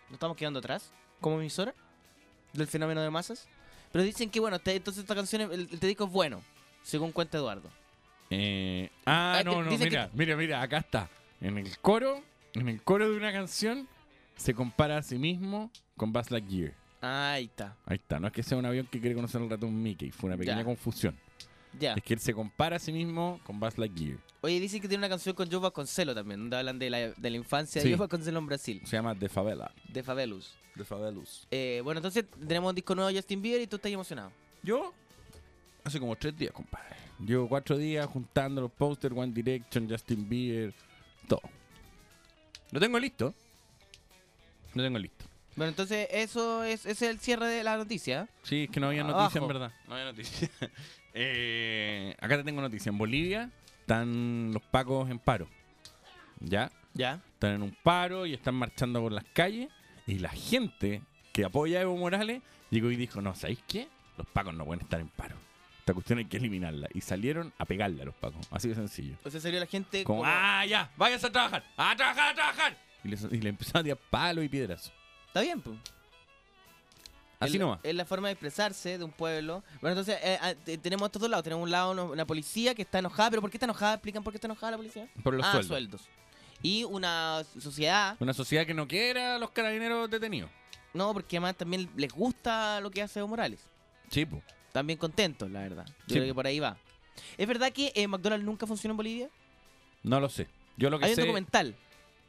¿Nos 0.07 0.13
estamos 0.13 0.37
quedando 0.37 0.59
atrás? 0.59 0.93
¿Como 1.19 1.39
emisora? 1.39 1.73
¿Del 2.53 2.67
fenómeno 2.67 3.01
de 3.01 3.09
masas? 3.09 3.47
Pero 3.91 4.03
dicen 4.03 4.29
que 4.29 4.39
bueno, 4.39 4.57
entonces 4.63 5.01
esta 5.01 5.15
canción, 5.15 5.41
el, 5.41 5.67
el 5.71 5.79
disco 5.79 6.05
es 6.05 6.11
bueno, 6.11 6.41
según 6.83 7.11
cuenta 7.11 7.37
Eduardo. 7.37 7.69
Eh, 8.29 8.89
ah, 9.05 9.37
Ah, 9.39 9.43
no, 9.43 9.61
no, 9.63 9.77
mira, 9.77 10.09
mira, 10.13 10.37
mira, 10.37 10.61
acá 10.61 10.77
está. 10.77 11.09
En 11.41 11.57
el 11.57 11.77
coro, 11.79 12.21
en 12.53 12.69
el 12.69 12.81
coro 12.83 13.09
de 13.09 13.17
una 13.17 13.31
canción, 13.33 13.87
se 14.35 14.53
compara 14.53 14.97
a 14.97 15.01
sí 15.01 15.17
mismo 15.17 15.71
con 15.97 16.13
Buzz 16.13 16.29
Lightyear. 16.31 16.73
Ah, 17.01 17.33
ahí 17.33 17.45
está. 17.45 17.75
Ahí 17.85 17.97
está, 17.97 18.19
no 18.19 18.27
es 18.27 18.33
que 18.33 18.43
sea 18.43 18.57
un 18.57 18.65
avión 18.65 18.85
que 18.85 18.99
quiere 19.01 19.15
conocer 19.15 19.41
al 19.41 19.49
ratón 19.49 19.81
Mickey, 19.81 20.11
fue 20.11 20.29
una 20.29 20.37
pequeña 20.37 20.59
Ya. 20.59 20.63
confusión. 20.65 21.17
Ya. 21.79 21.93
Es 21.93 22.03
que 22.03 22.13
él 22.13 22.19
se 22.19 22.33
compara 22.33 22.75
a 22.75 22.79
sí 22.79 22.91
mismo 22.91 23.39
con 23.45 23.59
Buzz 23.59 23.77
Lightyear. 23.77 24.17
Oye, 24.41 24.59
dicen 24.59 24.81
que 24.81 24.87
tiene 24.87 25.01
una 25.01 25.09
canción 25.09 25.35
con 25.35 25.49
Joe 25.49 25.59
Vasconcelos 25.59 26.15
también, 26.15 26.39
donde 26.41 26.57
hablan 26.57 26.77
de 26.79 26.89
la, 26.89 26.97
de 27.11 27.29
la 27.29 27.37
infancia 27.37 27.81
Sí. 27.81 27.87
de 27.89 27.93
Joe 27.95 27.99
Vasconcelos 28.07 28.41
en 28.41 28.47
Brasil, 28.47 28.81
Se 28.85 28.95
llama 28.97 29.17
The 29.17 29.29
Favela. 29.29 29.71
de 29.87 30.03
Favelus. 30.03 30.53
The 30.75 30.83
Favelus. 30.85 31.47
Eh, 31.51 31.81
bueno, 31.83 31.99
entonces 31.99 32.25
tenemos 32.47 32.69
un 32.69 32.75
disco 32.75 32.95
nuevo 32.95 33.09
de 33.09 33.15
Justin 33.15 33.41
Bieber 33.41 33.61
y 33.61 33.67
tú 33.67 33.75
estás 33.77 33.91
emocionado. 33.91 34.31
Yo, 34.63 34.93
hace 35.83 35.99
como 35.99 36.15
tres 36.15 36.35
días, 36.37 36.51
compadre. 36.51 36.95
Llevo 37.19 37.47
cuatro 37.47 37.77
días 37.77 38.05
juntando 38.07 38.61
los 38.61 38.71
posters, 38.71 39.15
One 39.15 39.31
Direction, 39.33 39.87
Justin 39.89 40.27
Bieber, 40.27 40.73
todo. 41.27 41.41
Lo 42.71 42.79
tengo 42.79 42.97
listo. 42.99 43.33
Lo 44.73 44.83
tengo 44.83 44.97
listo. 44.97 45.25
Bueno, 45.55 45.69
entonces 45.69 46.07
eso 46.11 46.63
es, 46.63 46.85
ese 46.85 46.91
es 47.05 47.11
el 47.11 47.19
cierre 47.19 47.45
de 47.47 47.63
la 47.63 47.75
noticia. 47.77 48.29
Sí, 48.41 48.63
es 48.63 48.69
que 48.69 48.79
no 48.79 48.87
había 48.87 49.03
noticia 49.03 49.39
en 49.41 49.47
verdad. 49.47 49.71
No 49.87 49.93
había 49.95 50.05
noticia. 50.05 50.49
Eh, 51.13 52.15
acá 52.19 52.37
te 52.37 52.43
tengo 52.43 52.61
noticia. 52.61 52.89
En 52.89 52.97
Bolivia 52.97 53.49
están 53.81 54.51
los 54.53 54.61
pacos 54.63 55.09
en 55.09 55.19
paro. 55.19 55.47
¿Ya? 56.39 56.71
Ya. 56.93 57.21
Están 57.33 57.55
en 57.55 57.63
un 57.63 57.75
paro 57.83 58.25
y 58.25 58.33
están 58.33 58.55
marchando 58.55 59.01
por 59.01 59.11
las 59.11 59.25
calles. 59.33 59.69
Y 60.07 60.19
la 60.19 60.29
gente 60.29 61.01
que 61.31 61.45
apoya 61.45 61.79
a 61.79 61.81
Evo 61.83 61.95
Morales 61.97 62.41
llegó 62.69 62.91
y 62.91 62.95
dijo, 62.95 63.21
no, 63.21 63.35
¿sabéis 63.35 63.63
qué? 63.67 63.87
Los 64.17 64.27
pacos 64.27 64.53
no 64.53 64.65
pueden 64.65 64.81
estar 64.81 64.99
en 64.99 65.07
paro. 65.09 65.35
Esta 65.79 65.93
cuestión 65.93 66.19
hay 66.19 66.25
que 66.25 66.37
eliminarla. 66.37 66.87
Y 66.93 67.01
salieron 67.01 67.53
a 67.57 67.65
pegarle 67.65 68.01
a 68.01 68.05
los 68.05 68.15
pacos. 68.15 68.47
Así 68.51 68.69
de 68.69 68.75
sencillo. 68.75 69.15
O 69.23 69.29
sea, 69.29 69.39
salió 69.39 69.59
la 69.59 69.65
gente 69.65 70.03
Como, 70.03 70.23
ah, 70.25 70.65
ya, 70.65 70.91
váyanse 70.97 71.27
a 71.27 71.31
trabajar, 71.31 71.63
a 71.77 71.95
trabajar, 71.95 72.31
a 72.31 72.35
trabajar. 72.35 72.77
Y 73.03 73.09
le, 73.09 73.17
y 73.31 73.41
le 73.41 73.49
empezaron 73.49 73.81
a 73.81 73.83
tirar 73.83 73.99
palos 74.09 74.45
y 74.45 74.49
piedras. 74.49 74.91
Está 75.27 75.41
bien, 75.41 75.61
pues. 75.61 75.77
Así 77.45 77.59
nomás. 77.59 77.79
Es 77.83 77.93
la 77.95 78.05
forma 78.05 78.27
de 78.27 78.33
expresarse 78.33 78.97
de 78.97 79.03
un 79.03 79.11
pueblo. 79.11 79.63
Bueno, 79.81 79.99
entonces 79.99 80.17
eh, 80.23 80.37
ah, 80.41 80.53
te- 80.63 80.77
tenemos 80.77 81.07
estos 81.07 81.21
dos 81.21 81.29
lados. 81.29 81.43
Tenemos 81.43 81.63
un 81.63 81.71
lado 81.71 82.11
una, 82.11 82.25
policía 82.25 82.73
que 82.75 82.81
está 82.83 82.99
enojada. 82.99 83.29
¿Pero 83.31 83.41
por 83.41 83.49
qué 83.51 83.57
está 83.57 83.65
enojada? 83.65 83.95
¿Explican 83.95 84.23
por 84.23 84.31
qué 84.33 84.37
está 84.37 84.47
enojada 84.47 84.71
la 84.71 84.77
policía? 84.77 85.07
Por 85.23 85.33
los 85.33 85.45
ah, 85.45 85.61
sueldos. 85.63 86.01
Y 86.61 86.83
una 86.83 87.43
sociedad. 87.59 88.15
Una 88.19 88.33
sociedad 88.33 88.65
que 88.65 88.73
no 88.73 88.87
quiera 88.87 89.35
a 89.35 89.39
los 89.39 89.49
carabineros 89.51 90.09
detenidos. 90.09 90.49
No, 90.93 91.13
porque 91.13 91.37
además 91.37 91.55
también 91.57 91.89
les 91.95 92.11
gusta 92.11 92.79
lo 92.81 92.91
que 92.91 93.01
hace 93.01 93.19
Evo 93.19 93.29
Morales. 93.29 93.59
Sí, 94.09 94.25
po. 94.25 94.41
Están 94.67 94.85
bien 94.87 94.99
contentos, 94.99 95.49
la 95.49 95.61
verdad. 95.61 95.85
Yo 95.87 95.93
Sí. 96.07 96.13
creo 96.15 96.25
que 96.25 96.33
por 96.35 96.45
ahí 96.47 96.59
va. 96.59 96.77
¿Es 97.37 97.47
verdad 97.47 97.71
que 97.73 97.91
eh, 97.95 98.07
McDonald's 98.07 98.45
nunca 98.45 98.67
funcionó 98.67 98.93
en 98.93 98.97
Bolivia? 98.97 99.29
No 100.03 100.19
lo 100.19 100.29
sé. 100.29 100.47
Yo 100.77 100.89
lo 100.89 100.99
que 100.99 101.05
Hay 101.05 101.11
un 101.13 101.19
documental. 101.19 101.75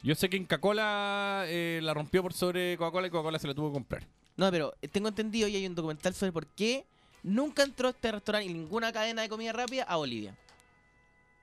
yo 0.02 0.14
sé 0.14 0.28
que 0.28 0.36
en 0.36 0.44
Coca-Cola 0.44 1.44
eh, 1.46 1.80
la 1.82 1.92
rompió 1.94 2.22
por 2.22 2.32
sobre 2.32 2.76
Coca-Cola 2.76 3.06
y 3.06 3.10
Coca-Cola 3.10 3.38
se 3.38 3.46
la 3.48 3.54
tuvo 3.54 3.68
que 3.70 3.74
comprar. 3.74 4.06
No, 4.36 4.50
pero 4.50 4.74
tengo 4.92 5.08
entendido 5.08 5.48
y 5.48 5.56
hay 5.56 5.66
un 5.66 5.74
documental 5.74 6.14
sobre 6.14 6.32
por 6.32 6.46
qué 6.46 6.84
nunca 7.22 7.62
entró 7.62 7.90
este 7.90 8.10
restaurante 8.12 8.50
y 8.50 8.52
ninguna 8.54 8.92
cadena 8.92 9.22
de 9.22 9.28
comida 9.28 9.52
rápida 9.52 9.84
a 9.84 9.96
Bolivia. 9.96 10.36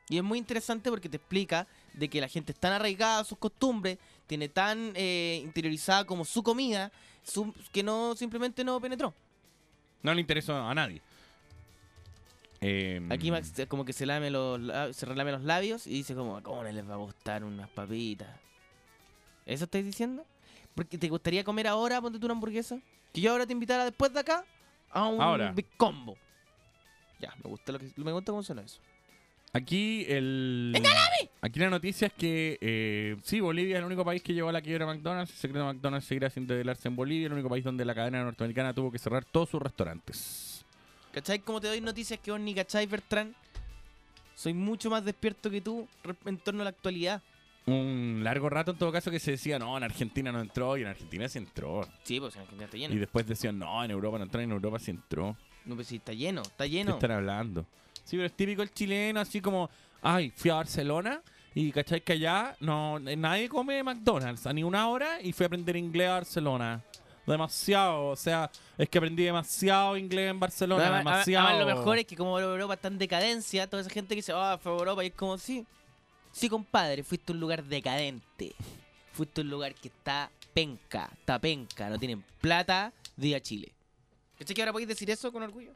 Y 0.09 0.17
es 0.17 0.23
muy 0.23 0.39
interesante 0.39 0.89
porque 0.89 1.07
te 1.07 1.17
explica 1.17 1.67
de 1.93 2.09
que 2.09 2.19
la 2.19 2.27
gente 2.27 2.51
es 2.51 2.57
tan 2.57 2.73
arraigada 2.73 3.19
a 3.19 3.23
sus 3.23 3.37
costumbres, 3.37 3.99
tiene 4.25 4.49
tan 4.49 4.91
eh, 4.95 5.39
interiorizada 5.43 6.05
como 6.05 6.25
su 6.25 6.41
comida, 6.41 6.91
su- 7.23 7.53
que 7.71 7.83
no 7.83 8.15
simplemente 8.15 8.63
no 8.63 8.81
penetró. 8.81 9.13
No 10.01 10.13
le 10.13 10.21
interesó 10.21 10.55
a 10.57 10.73
nadie. 10.73 11.01
Eh, 12.61 13.01
Aquí 13.09 13.31
Max 13.31 13.53
como 13.69 13.85
que 13.85 13.93
se 13.93 14.05
lame 14.05 14.29
los 14.31 14.59
se 14.95 15.05
relame 15.05 15.31
los 15.31 15.43
labios 15.43 15.87
y 15.87 15.91
dice 15.91 16.13
como, 16.15 16.41
¿cómo 16.43 16.63
no 16.63 16.71
les 16.71 16.87
va 16.89 16.95
a 16.95 16.97
gustar 16.97 17.43
unas 17.43 17.69
papitas? 17.69 18.27
¿Eso 19.45 19.63
estáis 19.65 19.85
diciendo? 19.85 20.25
Porque 20.75 20.97
te 20.97 21.09
gustaría 21.09 21.43
comer 21.43 21.67
ahora, 21.67 22.01
ponte 22.01 22.19
tú 22.19 22.25
una 22.27 22.33
hamburguesa. 22.33 22.79
Que 23.13 23.21
yo 23.21 23.31
ahora 23.31 23.45
te 23.45 23.53
invitara 23.53 23.85
después 23.85 24.13
de 24.13 24.19
acá 24.19 24.45
a 24.91 25.05
un 25.07 25.21
Ahora. 25.21 25.51
big 25.51 25.65
combo. 25.77 26.15
Ya, 27.19 27.33
me 27.43 27.49
gusta 27.49 27.71
lo 27.73 27.79
que 27.79 27.91
me 27.97 28.11
gusta 28.11 28.31
cómo 28.31 28.43
suena 28.43 28.61
eso. 28.61 28.79
Aquí 29.51 30.05
el. 30.07 30.73
Aquí 31.41 31.59
la 31.59 31.69
noticia 31.69 32.07
es 32.07 32.13
que 32.13 32.57
eh, 32.61 33.17
sí, 33.23 33.39
Bolivia 33.39 33.75
es 33.77 33.79
el 33.79 33.85
único 33.85 34.05
país 34.05 34.21
que 34.21 34.33
llevó 34.33 34.49
a 34.49 34.51
la 34.51 34.61
quiebra 34.61 34.85
McDonald's. 34.85 35.31
El 35.31 35.37
secreto 35.37 35.65
de 35.65 35.73
McDonald's 35.73 36.07
seguirá 36.07 36.29
sin 36.29 36.45
develarse 36.45 36.87
en 36.87 36.95
Bolivia, 36.95 37.27
el 37.27 37.33
único 37.33 37.49
país 37.49 37.63
donde 37.63 37.83
la 37.83 37.95
cadena 37.95 38.23
norteamericana 38.23 38.73
tuvo 38.73 38.91
que 38.91 38.99
cerrar 38.99 39.25
todos 39.25 39.49
sus 39.49 39.61
restaurantes. 39.61 40.63
¿Cachai? 41.11 41.39
Como 41.39 41.59
te 41.59 41.67
doy 41.67 41.81
noticias 41.81 42.19
que 42.19 42.29
vos 42.31 42.39
ni 42.39 42.53
cachai, 42.53 42.85
Bertrand. 42.85 43.33
Soy 44.35 44.53
mucho 44.53 44.89
más 44.91 45.03
despierto 45.03 45.49
que 45.49 45.59
tú 45.61 45.87
en 46.25 46.37
torno 46.37 46.61
a 46.61 46.65
la 46.65 46.69
actualidad. 46.69 47.21
Un 47.69 48.21
largo 48.23 48.49
rato 48.49 48.71
en 48.71 48.77
todo 48.77 48.91
caso 48.91 49.11
que 49.11 49.19
se 49.19 49.31
decía, 49.31 49.59
no, 49.59 49.77
en 49.77 49.83
Argentina 49.83 50.31
no 50.31 50.41
entró 50.41 50.77
y 50.77 50.81
en 50.81 50.87
Argentina 50.87 51.27
sí 51.29 51.37
entró. 51.39 51.87
Sí, 52.03 52.19
pues 52.19 52.35
en 52.35 52.41
Argentina 52.41 52.65
está 52.65 52.77
lleno. 52.77 52.93
Y 52.95 52.97
después 52.97 53.27
decían, 53.27 53.59
no, 53.59 53.83
en 53.83 53.91
Europa 53.91 54.17
no 54.17 54.23
entró 54.23 54.41
y 54.41 54.45
en 54.45 54.51
Europa 54.51 54.79
sí 54.79 54.91
entró. 54.91 55.35
No, 55.65 55.75
pues 55.75 55.87
sí, 55.87 55.97
está 55.97 56.13
lleno, 56.13 56.41
está 56.41 56.63
¿Qué 56.63 56.69
lleno. 56.71 56.93
están 56.93 57.11
hablando? 57.11 57.65
Sí, 58.03 58.15
pero 58.15 58.25
es 58.25 58.33
típico 58.33 58.61
el 58.63 58.71
chileno, 58.73 59.19
así 59.19 59.39
como, 59.41 59.69
ay, 60.01 60.31
fui 60.35 60.49
a 60.49 60.55
Barcelona 60.55 61.21
y 61.53 61.71
cachai 61.71 62.01
que 62.01 62.13
allá 62.13 62.55
no, 62.59 62.97
nadie 62.99 63.49
come 63.49 63.83
McDonald's 63.83 64.47
a 64.47 64.53
ni 64.53 64.63
una 64.63 64.87
hora 64.89 65.21
y 65.21 65.31
fui 65.33 65.43
a 65.43 65.47
aprender 65.47 65.75
inglés 65.75 66.09
a 66.09 66.13
Barcelona. 66.13 66.81
Demasiado, 67.27 68.07
o 68.07 68.15
sea, 68.15 68.49
es 68.75 68.89
que 68.89 68.97
aprendí 68.97 69.23
demasiado 69.23 69.95
inglés 69.97 70.31
en 70.31 70.39
Barcelona, 70.39 70.81
Además- 70.85 70.97
además- 71.01 71.13
demasiado. 71.25 71.47
además 71.47 71.67
lo 71.67 71.75
mejor 71.77 71.97
es 71.99 72.05
que 72.05 72.15
como 72.15 72.39
Europa 72.39 72.73
está 72.73 72.87
en 72.87 72.97
decadencia, 72.97 73.67
toda 73.69 73.81
esa 73.81 73.91
gente 73.91 74.09
que 74.15 74.21
dice, 74.21 74.31
ah, 74.35 74.57
fue 74.59 74.71
a 74.71 74.75
Europa, 74.75 75.03
y 75.03 75.07
es 75.07 75.13
como, 75.13 75.37
sí, 75.37 75.63
sí, 76.39 76.49
compadre, 76.49 77.03
fuiste 77.03 77.31
a 77.31 77.35
un 77.35 77.41
lugar 77.41 77.63
decadente. 77.65 78.55
Fuiste 79.11 79.41
a 79.41 79.43
un 79.43 79.49
lugar 79.49 79.75
que 79.75 79.89
está 79.89 80.31
penca, 80.53 81.09
está 81.13 81.39
penca, 81.39 81.89
no 81.89 81.99
tienen 81.99 82.23
plata, 82.39 82.93
di 83.17 83.33
a 83.33 83.41
Chile. 83.41 83.73
¿Cachai 84.37 84.55
que 84.55 84.61
ahora 84.61 84.71
podéis 84.71 84.87
decir 84.87 85.09
eso 85.09 85.31
con 85.33 85.43
orgullo? 85.43 85.73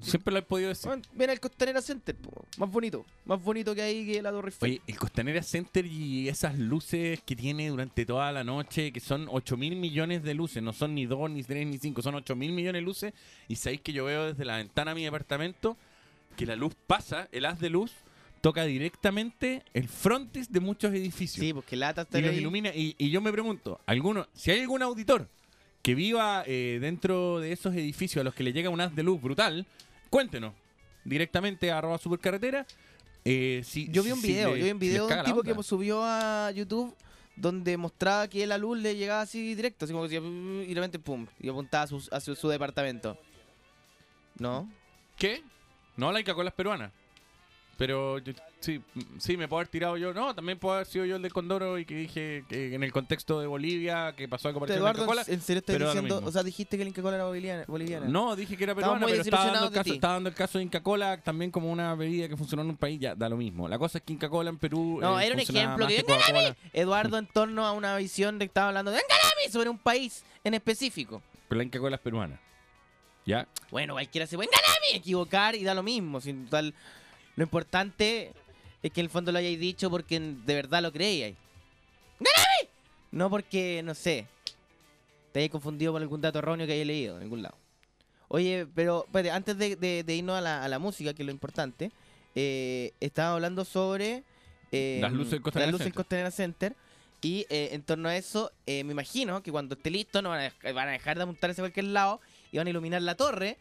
Siempre 0.00 0.32
lo 0.32 0.38
he 0.38 0.42
podido 0.42 0.68
decir. 0.68 0.86
Bueno, 0.86 1.02
ven 1.14 1.30
al 1.30 1.40
Costanera 1.40 1.82
Center, 1.82 2.14
po, 2.14 2.44
más 2.58 2.70
bonito, 2.70 3.04
más 3.24 3.42
bonito 3.42 3.74
que 3.74 3.82
ahí 3.82 4.06
que 4.06 4.22
la 4.22 4.30
Torre 4.30 4.50
Eiffel. 4.50 4.70
Oye, 4.70 4.82
el 4.86 4.96
Costanera 4.96 5.42
Center 5.42 5.84
y 5.84 6.28
esas 6.28 6.56
luces 6.58 7.20
que 7.26 7.34
tiene 7.34 7.68
durante 7.70 8.06
toda 8.06 8.30
la 8.30 8.44
noche, 8.44 8.92
que 8.92 9.00
son 9.00 9.26
8 9.28 9.56
mil 9.56 9.74
millones 9.74 10.22
de 10.22 10.34
luces, 10.34 10.62
no 10.62 10.72
son 10.72 10.94
ni 10.94 11.06
2, 11.06 11.30
ni 11.30 11.42
3, 11.42 11.66
ni 11.66 11.78
5, 11.78 12.02
son 12.02 12.14
8 12.14 12.36
mil 12.36 12.52
millones 12.52 12.80
de 12.80 12.84
luces. 12.84 13.14
Y 13.48 13.56
sabéis 13.56 13.80
que 13.80 13.92
yo 13.92 14.04
veo 14.04 14.26
desde 14.26 14.44
la 14.44 14.58
ventana 14.58 14.92
de 14.92 14.94
mi 14.96 15.04
departamento 15.04 15.76
que 16.36 16.46
la 16.46 16.54
luz 16.54 16.74
pasa, 16.86 17.28
el 17.32 17.46
haz 17.46 17.58
de 17.58 17.70
luz, 17.70 17.92
toca 18.44 18.64
directamente 18.66 19.62
el 19.72 19.88
frontis 19.88 20.52
de 20.52 20.60
muchos 20.60 20.92
edificios. 20.92 21.42
Sí, 21.42 21.54
porque 21.54 21.76
lata 21.76 22.02
y 22.02 22.04
estar 22.04 22.20
los 22.20 22.30
ahí. 22.32 22.36
ilumina. 22.40 22.68
Y, 22.74 22.94
y 22.98 23.08
yo 23.10 23.22
me 23.22 23.32
pregunto, 23.32 23.80
alguno, 23.86 24.26
si 24.34 24.50
hay 24.50 24.60
algún 24.60 24.82
auditor 24.82 25.30
que 25.80 25.94
viva 25.94 26.44
eh, 26.46 26.76
dentro 26.78 27.40
de 27.40 27.52
esos 27.52 27.74
edificios 27.74 28.20
a 28.20 28.24
los 28.24 28.34
que 28.34 28.42
le 28.44 28.52
llega 28.52 28.68
un 28.68 28.82
haz 28.82 28.94
de 28.94 29.02
luz 29.02 29.18
brutal, 29.22 29.66
cuéntenos 30.10 30.52
directamente 31.04 31.72
a 31.72 31.78
arroba 31.78 31.96
supercarretera. 31.96 32.66
Eh, 33.24 33.62
si, 33.64 33.88
Yo 33.90 34.02
vi 34.02 34.12
un 34.12 34.20
si 34.20 34.26
video, 34.28 34.52
le- 34.52 34.58
yo 34.60 34.64
vi 34.66 34.70
un 34.72 34.78
si 34.78 34.84
les 34.84 34.92
video 34.92 35.04
de 35.04 35.08
caga 35.08 35.22
un 35.22 35.24
la 35.24 35.30
tipo 35.30 35.40
onda. 35.40 35.54
que 35.56 35.62
subió 35.62 36.04
a 36.04 36.50
YouTube 36.50 36.94
donde 37.36 37.78
mostraba 37.78 38.28
que 38.28 38.46
la 38.46 38.58
luz 38.58 38.76
le 38.78 38.94
llegaba 38.94 39.22
así 39.22 39.54
directo, 39.54 39.86
así 39.86 39.92
como 39.94 40.04
que 40.06 40.16
decía, 40.16 40.20
"Mm", 40.20 40.62
y 40.64 40.66
de 40.68 40.74
repente 40.74 40.98
pum, 40.98 41.26
y 41.40 41.48
apuntaba 41.48 41.84
a 41.84 41.86
su, 41.86 42.06
a 42.12 42.20
su, 42.20 42.34
su 42.36 42.48
departamento. 42.50 43.18
¿No? 44.38 44.70
¿Qué? 45.16 45.42
No, 45.96 46.12
la 46.12 46.20
Coca-Cola 46.20 46.50
es 46.50 46.54
peruana. 46.54 46.92
Pero 47.76 48.18
yo- 48.18 48.32
sí, 48.60 48.80
mm, 48.94 49.00
sí, 49.18 49.36
me 49.36 49.48
puedo 49.48 49.58
haber 49.60 49.68
tirado 49.68 49.96
yo. 49.96 50.14
No, 50.14 50.34
también 50.34 50.58
puedo 50.58 50.74
haber 50.74 50.86
sido 50.86 51.04
yo 51.04 51.16
el 51.16 51.22
del 51.22 51.32
Condoro 51.32 51.78
y 51.78 51.84
que 51.84 51.94
dije 51.96 52.44
que 52.48 52.74
en 52.74 52.82
el 52.82 52.92
contexto 52.92 53.40
de 53.40 53.46
Bolivia, 53.46 54.14
que 54.16 54.28
pasó 54.28 54.48
algo 54.48 54.60
parecido 54.60 54.80
Eduardo, 54.84 55.06
Coca-Cola. 55.06 55.24
¿en 55.26 55.40
serio 55.40 55.58
estás 55.58 55.78
diciendo? 55.78 56.22
O 56.24 56.30
sea, 56.30 56.42
dijiste 56.42 56.78
que 56.78 56.84
la 56.84 56.88
Inca 56.90 57.02
Cola 57.02 57.16
era 57.16 57.24
boliviana. 57.24 57.64
boliviana. 57.66 58.06
No, 58.06 58.36
dije 58.36 58.56
que 58.56 58.64
era 58.64 58.74
peruana, 58.74 59.06
pero 59.06 59.20
estaba 59.22 59.46
dando, 59.46 59.66
el 59.66 59.72
caso, 59.72 59.92
estaba 59.92 60.14
dando 60.14 60.28
el 60.28 60.34
caso 60.34 60.58
de 60.58 60.64
Inca 60.64 60.82
Cola 60.82 61.20
también 61.20 61.50
como 61.50 61.70
una 61.70 61.94
bebida 61.94 62.28
que 62.28 62.36
funcionó 62.36 62.62
en 62.62 62.70
un 62.70 62.76
país, 62.76 63.00
ya 63.00 63.14
da 63.14 63.28
lo 63.28 63.36
mismo. 63.36 63.68
La 63.68 63.78
cosa 63.78 63.98
es 63.98 64.04
que 64.04 64.12
Inca 64.12 64.28
Cola 64.28 64.50
en 64.50 64.58
Perú. 64.58 64.98
No, 65.00 65.18
eh, 65.20 65.26
era 65.26 65.34
un 65.34 65.40
ejemplo 65.40 65.86
que. 65.86 66.04
Eduardo 66.72 67.18
en 67.18 67.26
torno 67.26 67.66
a 67.66 67.72
una 67.72 67.96
visión 67.96 68.38
de 68.38 68.46
que 68.46 68.50
estaba 68.50 68.68
hablando 68.68 68.90
de 68.90 68.98
Engalami 68.98 69.52
sobre 69.52 69.68
un 69.68 69.78
país 69.78 70.24
en 70.44 70.54
específico. 70.54 71.22
Pero 71.48 71.58
la 71.58 71.64
Inca 71.64 71.78
Cola 71.78 71.96
es 71.96 72.02
peruana. 72.02 72.40
¿Ya? 73.26 73.48
Bueno, 73.70 73.94
cualquiera 73.94 74.26
se 74.26 74.36
puede 74.36 74.50
Engalami 74.50 74.98
equivocar 74.98 75.54
y 75.54 75.64
da 75.64 75.74
lo 75.74 75.82
mismo. 75.82 76.20
Sin 76.20 76.46
tal, 76.46 76.74
lo 77.36 77.42
importante 77.44 78.32
es 78.82 78.92
que 78.92 79.00
en 79.00 79.06
el 79.06 79.10
fondo 79.10 79.32
lo 79.32 79.38
hayáis 79.38 79.58
dicho 79.58 79.90
porque 79.90 80.18
de 80.20 80.54
verdad 80.54 80.82
lo 80.82 80.92
creíais. 80.92 81.36
No 83.10 83.30
porque, 83.30 83.80
no 83.84 83.94
sé, 83.94 84.26
te 85.32 85.38
hayáis 85.38 85.52
confundido 85.52 85.92
con 85.92 86.02
algún 86.02 86.20
dato 86.20 86.38
erróneo 86.40 86.66
que 86.66 86.72
hayáis 86.72 86.86
leído 86.86 87.16
en 87.16 87.22
algún 87.22 87.42
lado. 87.42 87.56
Oye, 88.28 88.66
pero 88.74 89.04
espérate, 89.06 89.30
antes 89.30 89.56
de, 89.58 89.76
de- 89.76 90.02
de 90.02 90.14
irnos 90.16 90.36
a 90.36 90.40
la, 90.40 90.64
a 90.64 90.68
la 90.68 90.78
música, 90.80 91.14
que 91.14 91.22
es 91.22 91.26
lo 91.26 91.32
importante, 91.32 91.92
eh, 92.34 92.92
estaba 93.00 93.34
hablando 93.34 93.64
sobre 93.64 94.24
eh, 94.72 94.98
Las 95.00 95.12
luces 95.12 95.32
del 95.32 95.42
Costanera 95.42 95.66
las 95.66 95.72
luces 95.72 95.84
Center. 95.84 95.96
Costanera 95.96 96.30
Center. 96.32 96.76
Y 97.22 97.46
eh, 97.48 97.68
en 97.72 97.82
torno 97.82 98.08
a 98.08 98.16
eso, 98.16 98.50
eh, 98.66 98.82
me 98.84 98.92
imagino 98.92 99.42
que 99.42 99.50
cuando 99.52 99.76
esté 99.76 99.90
listo 99.90 100.20
no 100.20 100.30
van 100.30 100.50
a, 100.62 100.72
van 100.72 100.88
a 100.88 100.92
dejar 100.92 101.16
de 101.16 101.22
apuntar 101.22 101.50
hacia 101.50 101.62
cualquier 101.62 101.86
lado 101.86 102.20
y 102.52 102.58
van 102.58 102.66
a 102.66 102.70
iluminar 102.70 103.00
la 103.02 103.14
torre. 103.14 103.56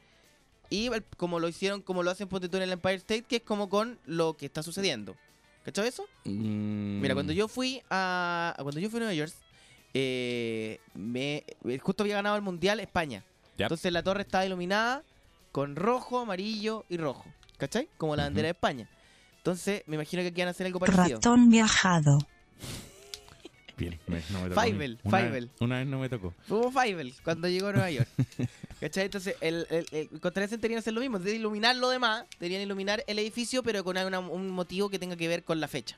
Y 0.70 0.88
el- 0.88 1.04
como 1.18 1.40
lo 1.40 1.48
hicieron, 1.48 1.82
como 1.82 2.04
lo 2.04 2.12
hacen 2.12 2.28
ponte 2.28 2.48
en 2.56 2.64
el 2.64 2.72
Empire 2.72 2.96
State, 2.96 3.24
que 3.24 3.38
es 3.38 3.42
como 3.44 3.70
con 3.70 4.00
lo 4.06 4.36
que 4.36 4.46
está 4.46 4.64
sucediendo. 4.64 5.16
¿Cachai 5.64 5.88
eso? 5.88 6.04
Mm, 6.26 7.00
Mira, 7.02 7.14
cuando 7.14 7.32
yo 7.34 7.48
fui 7.48 7.82
a. 7.90 8.54
Cuando 8.60 8.80
yo 8.80 8.90
fui 8.90 8.98
a 8.98 9.02
Nueva 9.02 9.14
York, 9.14 9.32
eh, 9.94 10.80
me, 10.94 11.44
eh, 11.66 11.80
justo 11.80 12.04
había 12.04 12.16
ganado 12.16 12.36
el 12.36 12.42
Mundial 12.42 12.80
España. 12.80 13.24
Entonces 13.58 13.92
la 13.94 14.02
torre 14.04 14.22
estaba 14.24 14.46
iluminada 14.46 15.04
con 15.52 15.76
rojo, 15.76 16.20
amarillo 16.20 16.86
y 16.90 16.98
rojo. 16.98 17.26
¿Cachai? 17.58 17.88
Como 17.98 18.16
la 18.16 18.24
bandera 18.24 18.48
de 18.48 18.52
España. 18.52 18.90
Entonces, 19.38 19.84
me 19.88 19.96
imagino 19.96 20.22
que 20.24 20.30
aquí 20.30 20.42
van 20.42 20.48
a 20.48 20.52
hacer 20.52 20.66
algo 20.66 20.80
parecido. 20.80 21.18
Ratón 21.18 21.50
viajado. 21.50 22.18
Bien, 23.78 24.00
me- 24.08 24.22
no 24.32 24.42
me 24.42 24.50
tocó. 24.50 24.62
Fievel, 24.62 25.00
Una 25.04 25.22
vez-. 25.30 25.50
Una 25.60 25.78
vez 25.80 25.88
no 25.88 26.00
me 26.00 26.10
tocó. 26.10 26.34
Fue 26.48 26.72
Fievel 26.72 27.14
cuando 27.24 27.48
llegó 27.48 27.68
a 27.68 27.72
Nueva 27.74 27.90
York. 27.92 28.08
¿Cachai? 28.80 29.06
Entonces, 29.06 29.36
el, 29.42 29.66
el, 29.70 29.86
el 29.92 30.08
Costanera 30.20 30.48
Center 30.50 30.62
deberían 30.62 30.80
hacer 30.80 30.94
lo 30.94 31.02
mismo. 31.02 31.18
Deberían 31.18 31.42
iluminar 31.42 31.76
lo 31.78 31.90
demás. 31.90 32.26
Deberían 32.40 32.62
iluminar 32.62 33.04
el 33.08 33.18
edificio, 33.20 33.64
pero 33.64 33.84
con 33.84 33.98
una- 33.98 34.20
un 34.20 34.50
motivo 34.52 34.90
que 34.90 35.00
tenga 35.00 35.16
que 35.16 35.28
ver 35.28 35.44
con 35.44 35.60
la 35.60 35.68
fecha. 35.68 35.98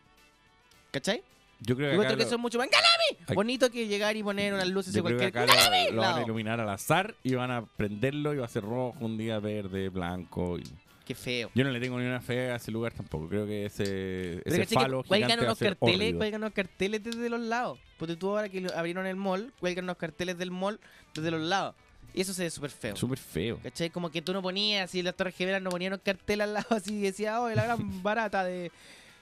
¿Cachai? 0.92 1.22
Yo 1.62 1.76
creo 1.76 1.90
que 1.92 1.96
Yo 1.96 2.02
creo 2.02 2.12
que 2.12 2.18
lo- 2.18 2.24
eso 2.24 2.36
es 2.36 2.42
mucho 2.42 2.58
más 2.58 2.68
¡Engalami! 2.68 3.26
Ay. 3.28 3.36
Bonito 3.36 3.70
que 3.72 3.88
llegar 3.88 4.16
y 4.18 4.24
poner 4.24 4.54
unas 4.54 4.68
luces 4.68 4.94
de 4.94 5.00
Yo 5.00 5.06
creo 5.06 5.18
que 5.18 5.32
cualquier 5.32 5.58
acá 5.58 5.86
lo, 5.90 5.96
lo 5.96 6.02
van 6.02 6.20
a 6.20 6.24
iluminar 6.24 6.60
al 6.60 6.70
azar 6.70 7.16
y 7.24 7.34
van 7.34 7.50
a 7.52 7.66
prenderlo 7.66 8.34
y 8.34 8.38
va 8.38 8.46
a 8.46 8.50
ser 8.50 8.64
rojo, 8.64 8.96
un 9.00 9.18
día 9.18 9.40
verde, 9.40 9.90
blanco. 9.90 10.58
y- 10.60 10.64
Qué 11.06 11.14
feo. 11.14 11.52
Yo 11.54 11.64
no 11.64 11.70
le 11.70 11.80
tengo 11.80 12.00
ni 12.00 12.06
una 12.06 12.20
fe 12.20 12.50
a 12.50 12.56
ese 12.56 12.72
lugar 12.72 12.92
tampoco. 12.94 13.30
Creo 13.30 13.46
que 13.46 13.66
ese, 13.68 14.42
ese 14.44 14.58
¿cachai 14.58 14.66
que 14.66 14.76
falo 14.76 15.04
cuelgan 15.04 15.30
gigante 15.30 15.46
va 15.46 15.50
a 15.50 15.52
unos 15.52 15.58
ser 15.60 15.78
carteles, 15.78 16.00
hórrido. 16.00 16.18
cuelgan 16.18 16.42
unos 16.42 16.54
carteles 16.54 17.04
desde 17.04 17.30
los 17.30 17.40
lados. 17.42 17.80
Porque 18.00 18.16
tú 18.16 18.30
ahora 18.30 18.50
que 18.50 18.68
abrieron 18.76 19.06
el 19.06 19.16
mall, 19.16 19.54
cuelgan 19.60 19.86
unos 19.86 19.98
carteles 19.98 20.38
del 20.38 20.50
mall 20.50 20.80
desde 21.14 21.30
los 21.30 21.42
lados. 21.42 21.76
Y 22.16 22.22
eso 22.22 22.34
se 22.34 22.44
ve 22.44 22.50
súper 22.50 22.72
feo. 22.72 22.96
Súper 22.96 23.20
feo. 23.20 23.60
¿Cachai? 23.62 23.90
Como 23.90 24.10
que 24.10 24.22
tú 24.22 24.34
no 24.34 24.42
ponías 24.42 24.86
así 24.90 25.04
las 25.04 25.16
torres 25.16 25.36
gemelas, 25.36 25.62
no 25.62 25.70
ponían 25.70 25.94
un 25.94 26.00
cartel 26.00 26.42
al 26.42 26.54
lado 26.54 26.68
así 26.76 26.96
y 26.96 27.02
decía, 27.02 27.40
oh, 27.40 27.50
la 27.50 27.64
gran 27.64 27.80
barata 28.04 28.44
de. 28.44 28.72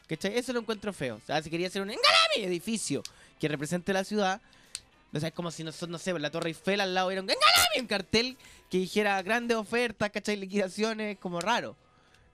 ¿Cachai? 0.07 0.37
Eso 0.37 0.53
lo 0.53 0.59
encuentro 0.59 0.93
feo. 0.93 1.15
O 1.15 1.21
sea, 1.25 1.41
si 1.41 1.49
quería 1.49 1.67
hacer 1.67 1.81
un 1.81 1.89
engalami 1.89 2.45
edificio 2.45 3.03
que 3.39 3.47
represente 3.49 3.91
la 3.91 4.03
ciudad, 4.03 4.41
o 5.13 5.19
sea, 5.19 5.29
es 5.29 5.35
como 5.35 5.51
si 5.51 5.63
nosotros, 5.63 5.89
no 5.89 5.97
sé, 5.99 6.17
la 6.17 6.31
Torre 6.31 6.49
Eiffel 6.49 6.81
al 6.81 6.93
lado 6.93 7.11
era 7.11 7.21
un 7.21 7.29
un 7.79 7.87
cartel 7.87 8.37
que 8.69 8.77
dijera 8.79 9.21
grandes 9.21 9.57
ofertas, 9.57 10.09
¿cachai? 10.09 10.35
Liquidaciones, 10.37 11.17
como 11.19 11.39
raro. 11.39 11.75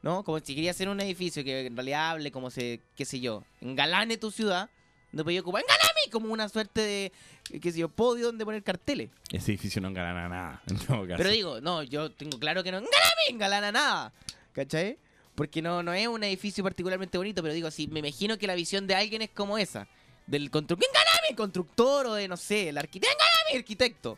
¿No? 0.01 0.23
Como 0.23 0.39
si 0.39 0.55
quería 0.55 0.71
hacer 0.71 0.87
un 0.87 1.01
edificio 1.01 1.43
que 1.43 1.65
en 1.65 1.75
realidad 1.75 2.11
hable 2.11 2.31
como 2.31 2.49
se, 2.49 2.79
qué 2.95 3.03
sé 3.03 3.19
yo, 3.19 3.43
engalane 3.59 4.17
tu 4.17 4.31
ciudad, 4.31 4.69
donde 5.11 5.25
podía 5.25 5.41
ocupar 5.41 5.61
engalami 5.61 6.09
como 6.09 6.31
una 6.31 6.47
suerte 6.47 6.79
de, 6.79 7.59
qué 7.59 7.71
sé 7.71 7.79
yo, 7.79 7.89
podio 7.89 8.27
donde 8.27 8.45
poner 8.45 8.63
carteles. 8.63 9.09
Ese 9.29 9.51
edificio 9.51 9.81
no 9.81 9.89
engalana 9.89 10.29
nada. 10.29 10.61
En 10.67 10.77
todo 10.77 11.05
caso. 11.05 11.17
Pero 11.17 11.29
digo, 11.31 11.59
no, 11.59 11.83
yo 11.83 12.11
tengo 12.11 12.39
claro 12.39 12.63
que 12.63 12.71
no 12.71 12.77
engalame, 12.77 13.21
engalana 13.29 13.71
nada. 13.73 14.13
¿Cachai? 14.53 14.97
Porque 15.35 15.61
no, 15.61 15.83
no 15.83 15.93
es 15.93 16.07
un 16.07 16.23
edificio 16.23 16.63
particularmente 16.63 17.17
bonito, 17.17 17.41
pero 17.41 17.53
digo, 17.53 17.69
si 17.69 17.87
me 17.87 17.99
imagino 17.99 18.37
que 18.37 18.47
la 18.47 18.55
visión 18.55 18.87
de 18.87 18.95
alguien 18.95 19.21
es 19.21 19.29
como 19.31 19.57
esa. 19.57 19.87
Del 20.27 20.49
constructor, 20.51 20.87
engalame, 20.87 21.08
constructor 21.35 22.05
o 22.07 22.13
de, 22.13 22.27
no 22.27 22.37
sé, 22.37 22.69
el 22.69 22.77
arquitecto, 22.77 23.17
arquitecto. 23.55 24.17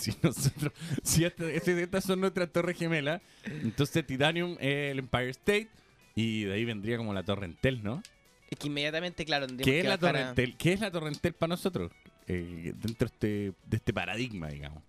si 0.00 0.14
nosotros, 0.22 0.72
si 1.02 1.24
este- 1.24 1.56
este- 1.56 1.82
estas 1.82 2.04
son 2.04 2.20
nuestras 2.20 2.50
torres 2.50 2.76
gemelas, 2.78 3.20
entonces 3.44 4.06
Titanium 4.06 4.52
es 4.60 4.92
el 4.92 4.98
Empire 5.00 5.30
State 5.30 5.68
y 6.14 6.44
de 6.44 6.54
ahí 6.54 6.64
vendría 6.64 6.96
como 6.96 7.12
la 7.12 7.22
Torre 7.22 7.46
Entel, 7.46 7.82
¿no? 7.82 8.02
Es 8.50 8.58
que 8.58 8.66
inmediatamente, 8.68 9.24
claro, 9.24 9.46
¿Qué 9.46 9.78
es 9.78 9.82
que 9.82 9.88
la 9.88 9.98
Torre 9.98 10.18
a- 10.22 10.28
Entel? 10.30 10.56
¿Qué 10.56 10.72
es 10.74 10.80
la 10.80 10.90
Torre 10.90 11.08
Entel 11.08 11.32
para 11.34 11.48
nosotros? 11.48 11.90
Eh, 12.28 12.72
dentro 12.76 13.08
de 13.08 13.12
este, 13.14 13.28
de 13.66 13.76
este 13.76 13.92
paradigma, 13.92 14.48
digamos. 14.48 14.82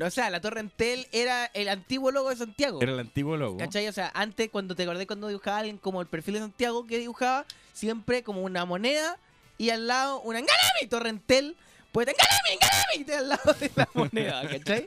O 0.00 0.10
sea, 0.10 0.28
la 0.30 0.40
Torre 0.40 0.60
Entel 0.60 1.06
era 1.10 1.46
el 1.54 1.68
antiguo 1.68 2.10
logo 2.10 2.28
de 2.30 2.36
Santiago. 2.36 2.80
Era 2.82 2.92
el 2.92 2.98
antiguo 3.00 3.36
logo. 3.36 3.56
¿Cachai? 3.56 3.88
O 3.88 3.92
sea, 3.92 4.10
antes, 4.14 4.50
cuando 4.50 4.74
te 4.76 4.82
acordé 4.82 5.06
cuando 5.06 5.28
dibujaba 5.28 5.58
alguien 5.58 5.78
como 5.78 6.00
el 6.02 6.06
perfil 6.06 6.34
de 6.34 6.40
Santiago, 6.40 6.86
que 6.86 6.98
dibujaba 6.98 7.46
siempre 7.72 8.22
como 8.22 8.42
una 8.42 8.64
moneda 8.66 9.18
y 9.58 9.70
al 9.70 9.86
lado 9.86 10.20
una 10.20 10.38
engalami 10.38 10.86
Torrentel, 10.88 11.56
Después, 11.96 12.08
¡Engalami, 12.08 12.48
engalami! 12.52 13.04
te 13.06 13.14
al 13.16 13.28
lado 13.30 13.54
de 13.58 13.70
la 13.74 13.88
moneda, 13.94 14.42
¿cachai? 14.50 14.86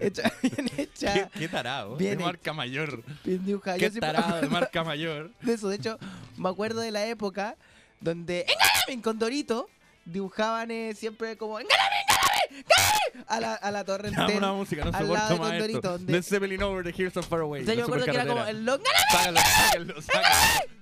Hecha, 0.00 0.32
bien 0.42 0.68
hecha. 0.78 1.14
Qué, 1.14 1.28
qué 1.38 1.48
tarado. 1.48 1.94
Bien 1.94 2.18
de 2.18 2.24
marca 2.24 2.52
mayor. 2.52 3.04
Bien 3.22 3.46
dibujada. 3.46 3.78
Qué 3.78 3.88
tarado 3.92 4.40
de 4.40 4.48
marca 4.48 4.82
mayor. 4.82 5.30
de 5.42 5.52
eso. 5.52 5.68
De 5.68 5.76
hecho, 5.76 5.96
me 6.36 6.48
acuerdo 6.48 6.80
de 6.80 6.90
la 6.90 7.06
época 7.06 7.54
donde 8.00 8.46
¡Engalami! 8.48 9.00
con 9.00 9.20
Dorito 9.20 9.70
dibujaban 10.04 10.72
eh, 10.72 10.92
siempre 10.96 11.36
como 11.36 11.60
¡Engalami, 11.60 11.94
engalami! 12.02 12.64
engalami", 12.66 13.24
A 13.28 13.38
la, 13.40 13.54
a 13.54 13.70
la 13.70 13.84
torre 13.84 14.08
entera, 14.08 14.36
una 14.38 14.52
música, 14.52 14.84
no 14.86 14.90
soporto 14.92 15.12
más 15.14 15.50
Condorito. 15.50 15.78
esto. 15.78 15.90
Donde, 15.92 16.12
Led 16.14 16.22
Zeppelin 16.24 16.62
over 16.64 16.82
the 16.82 17.00
Hills 17.00 17.16
of 17.16 17.28
Far 17.28 17.42
Away. 17.42 17.62
o 17.62 17.64
sea, 17.64 17.74
yo 17.74 17.78
me 17.82 17.84
acuerdo 17.84 18.04
que 18.06 18.10
era 18.10 18.26
como 18.26 18.44
el 18.44 18.64
lo- 18.64 18.74
¡Engalami! 18.74 18.98
Sácalo, 19.12 19.40
sácalo, 19.40 20.02
sácalo. 20.02 20.79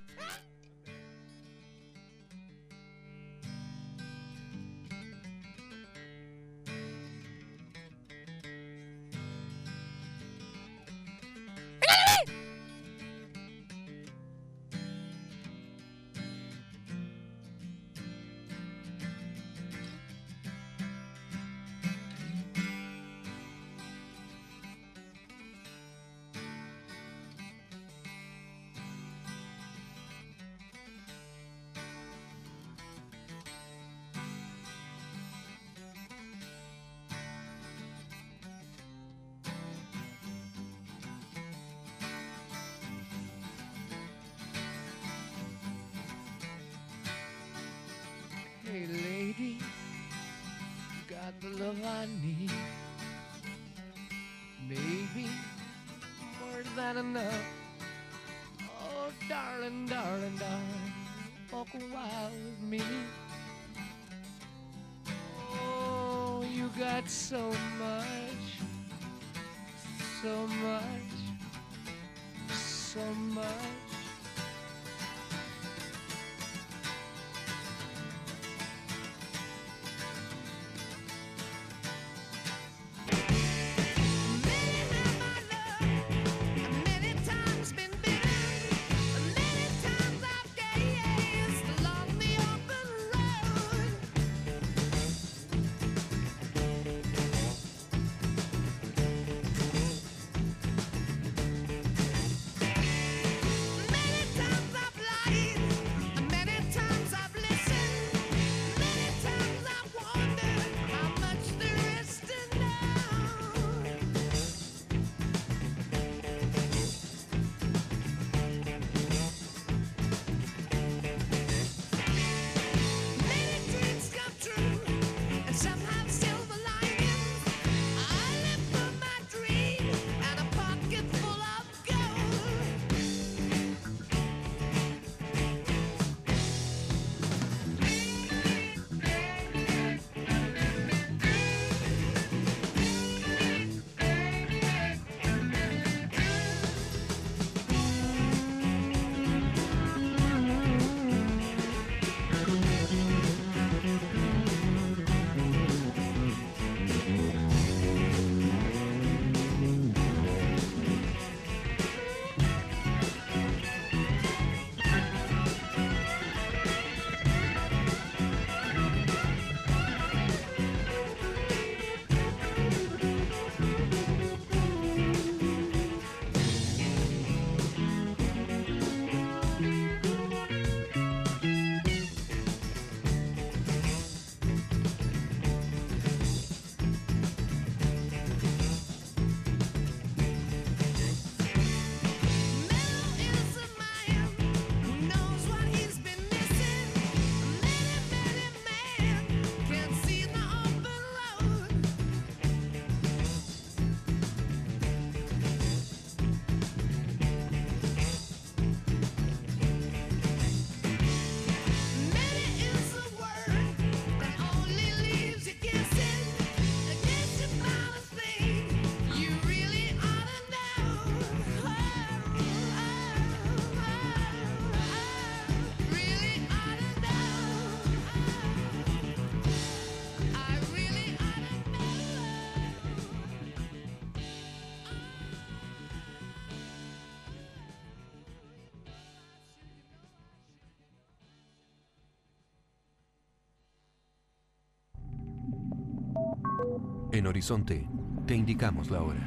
Horizonte, 247.29 247.87
te 248.26 248.35
indicamos 248.35 248.91
la 248.91 249.03
hora. 249.03 249.20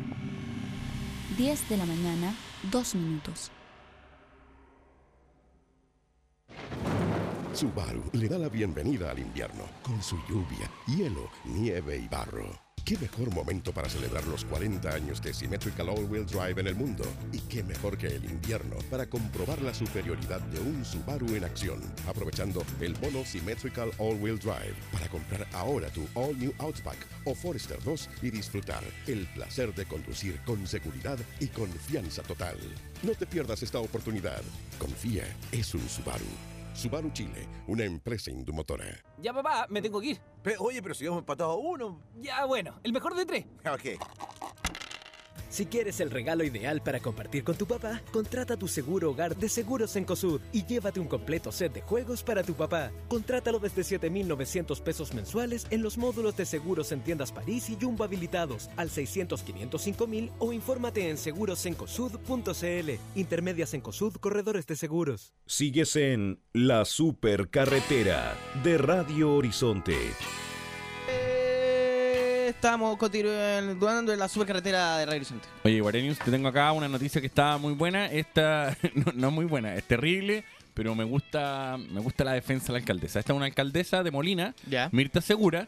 10 1.37 1.69
de 1.69 1.77
la 1.77 1.85
mañana, 1.85 2.33
2 2.71 2.95
minutos. 2.95 3.51
Subaru 7.53 8.03
le 8.13 8.27
da 8.27 8.37
la 8.37 8.49
bienvenida 8.49 9.11
al 9.11 9.19
invierno 9.19 9.65
con 9.83 10.01
su 10.01 10.17
lluvia, 10.27 10.69
hielo, 10.87 11.29
nieve 11.45 11.97
y 11.97 12.07
barro. 12.07 12.70
¿Qué 12.85 12.97
mejor 12.97 13.33
momento 13.33 13.71
para 13.71 13.87
celebrar 13.87 14.25
los 14.25 14.43
40 14.45 14.89
años 14.89 15.21
de 15.21 15.33
Symmetrical 15.33 15.89
All-Wheel 15.89 16.25
Drive 16.25 16.59
en 16.59 16.67
el 16.67 16.75
mundo? 16.75 17.03
¿Y 17.31 17.39
qué 17.41 17.63
mejor 17.63 17.97
que 17.97 18.07
el 18.07 18.25
invierno 18.25 18.77
para 18.89 19.05
comprobar 19.05 19.61
la 19.61 19.73
superioridad 19.73 20.41
de 20.41 20.59
un 20.59 20.83
Subaru 20.83 21.35
en 21.35 21.43
acción? 21.43 21.79
Aprovechando 22.07 22.63
el 22.79 22.95
bono 22.95 23.23
Symmetrical 23.23 23.91
All-Wheel 23.99 24.39
Drive 24.39 24.75
para 24.91 25.07
comprar 25.09 25.47
ahora 25.53 25.89
tu 25.89 26.07
All 26.15 26.37
New 26.37 26.53
Outback 26.57 26.97
o 27.25 27.35
Forester 27.35 27.81
2 27.83 28.09
y 28.23 28.31
disfrutar 28.31 28.83
el 29.07 29.27
placer 29.27 29.73
de 29.75 29.85
conducir 29.85 30.39
con 30.43 30.65
seguridad 30.65 31.19
y 31.39 31.47
confianza 31.47 32.23
total. 32.23 32.57
No 33.03 33.13
te 33.13 33.27
pierdas 33.27 33.61
esta 33.61 33.79
oportunidad. 33.79 34.41
Confía, 34.79 35.23
es 35.51 35.73
un 35.75 35.87
Subaru. 35.87 36.25
Subaru 36.73 37.11
Chile, 37.11 37.47
una 37.67 37.83
empresa 37.83 38.31
indumotora. 38.31 38.85
Ya, 39.17 39.33
papá, 39.33 39.67
me 39.69 39.81
tengo 39.81 39.99
que 39.99 40.07
ir. 40.07 40.21
oye, 40.59 40.81
pero 40.81 40.95
si 40.95 41.05
hemos 41.05 41.19
empatado 41.19 41.51
a 41.51 41.57
uno. 41.57 42.01
Ya, 42.19 42.45
bueno, 42.45 42.79
el 42.83 42.93
mejor 42.93 43.15
de 43.15 43.25
tres. 43.25 43.45
Ok. 43.71 44.01
Si 45.51 45.65
quieres 45.65 45.99
el 45.99 46.09
regalo 46.09 46.45
ideal 46.45 46.81
para 46.81 47.01
compartir 47.01 47.43
con 47.43 47.57
tu 47.57 47.65
papá, 47.65 48.01
contrata 48.13 48.55
tu 48.55 48.69
seguro 48.69 49.11
hogar 49.11 49.35
de 49.35 49.49
Seguros 49.49 49.97
Encosud 49.97 50.39
y 50.53 50.65
llévate 50.65 51.01
un 51.01 51.09
completo 51.09 51.51
set 51.51 51.73
de 51.73 51.81
juegos 51.81 52.23
para 52.23 52.41
tu 52.41 52.53
papá. 52.53 52.89
Contrátalo 53.09 53.59
desde 53.59 53.83
7,900 53.83 54.79
pesos 54.79 55.13
mensuales 55.13 55.67
en 55.69 55.81
los 55.81 55.97
módulos 55.97 56.37
de 56.37 56.45
seguros 56.45 56.93
en 56.93 57.01
tiendas 57.01 57.33
París 57.33 57.69
y 57.69 57.77
Jumbo 57.79 58.05
habilitados 58.05 58.69
al 58.77 58.89
600 58.89 59.43
505 59.43 60.07
mil 60.07 60.31
o 60.39 60.53
infórmate 60.53 61.09
en 61.09 61.17
segurosencosud.cl. 61.17 62.91
Intermedias 63.15 63.73
Encosud, 63.73 64.15
corredores 64.21 64.65
de 64.67 64.77
seguros. 64.77 65.33
Sigues 65.45 65.97
en 65.97 66.39
La 66.53 66.85
Supercarretera 66.85 68.37
de 68.63 68.77
Radio 68.77 69.33
Horizonte. 69.33 69.97
Eh, 72.61 72.67
Estamos 72.67 72.95
continuando 72.97 74.13
en 74.13 74.19
la 74.19 74.27
supercarretera 74.27 74.97
de 74.99 75.05
Radio 75.07 75.17
Horizonte. 75.17 75.47
Oye, 75.63 75.81
Guarenius, 75.81 76.19
te 76.19 76.29
tengo 76.29 76.47
acá 76.47 76.71
una 76.73 76.87
noticia 76.87 77.19
que 77.19 77.25
está 77.27 77.57
muy 77.57 77.73
buena. 77.73 78.05
Esta 78.05 78.77
no, 78.93 79.11
no 79.15 79.27
es 79.29 79.33
muy 79.33 79.45
buena, 79.45 79.73
es 79.75 79.83
terrible, 79.85 80.43
pero 80.75 80.93
me 80.93 81.03
gusta 81.03 81.77
me 81.89 81.99
gusta 81.99 82.23
la 82.23 82.33
defensa 82.33 82.67
de 82.67 82.73
la 82.73 82.77
alcaldesa. 82.79 83.19
Esta 83.19 83.33
es 83.33 83.37
una 83.37 83.47
alcaldesa 83.47 84.03
de 84.03 84.11
Molina, 84.11 84.53
Ya. 84.69 84.89
Mirta 84.91 85.21
Segura, 85.21 85.67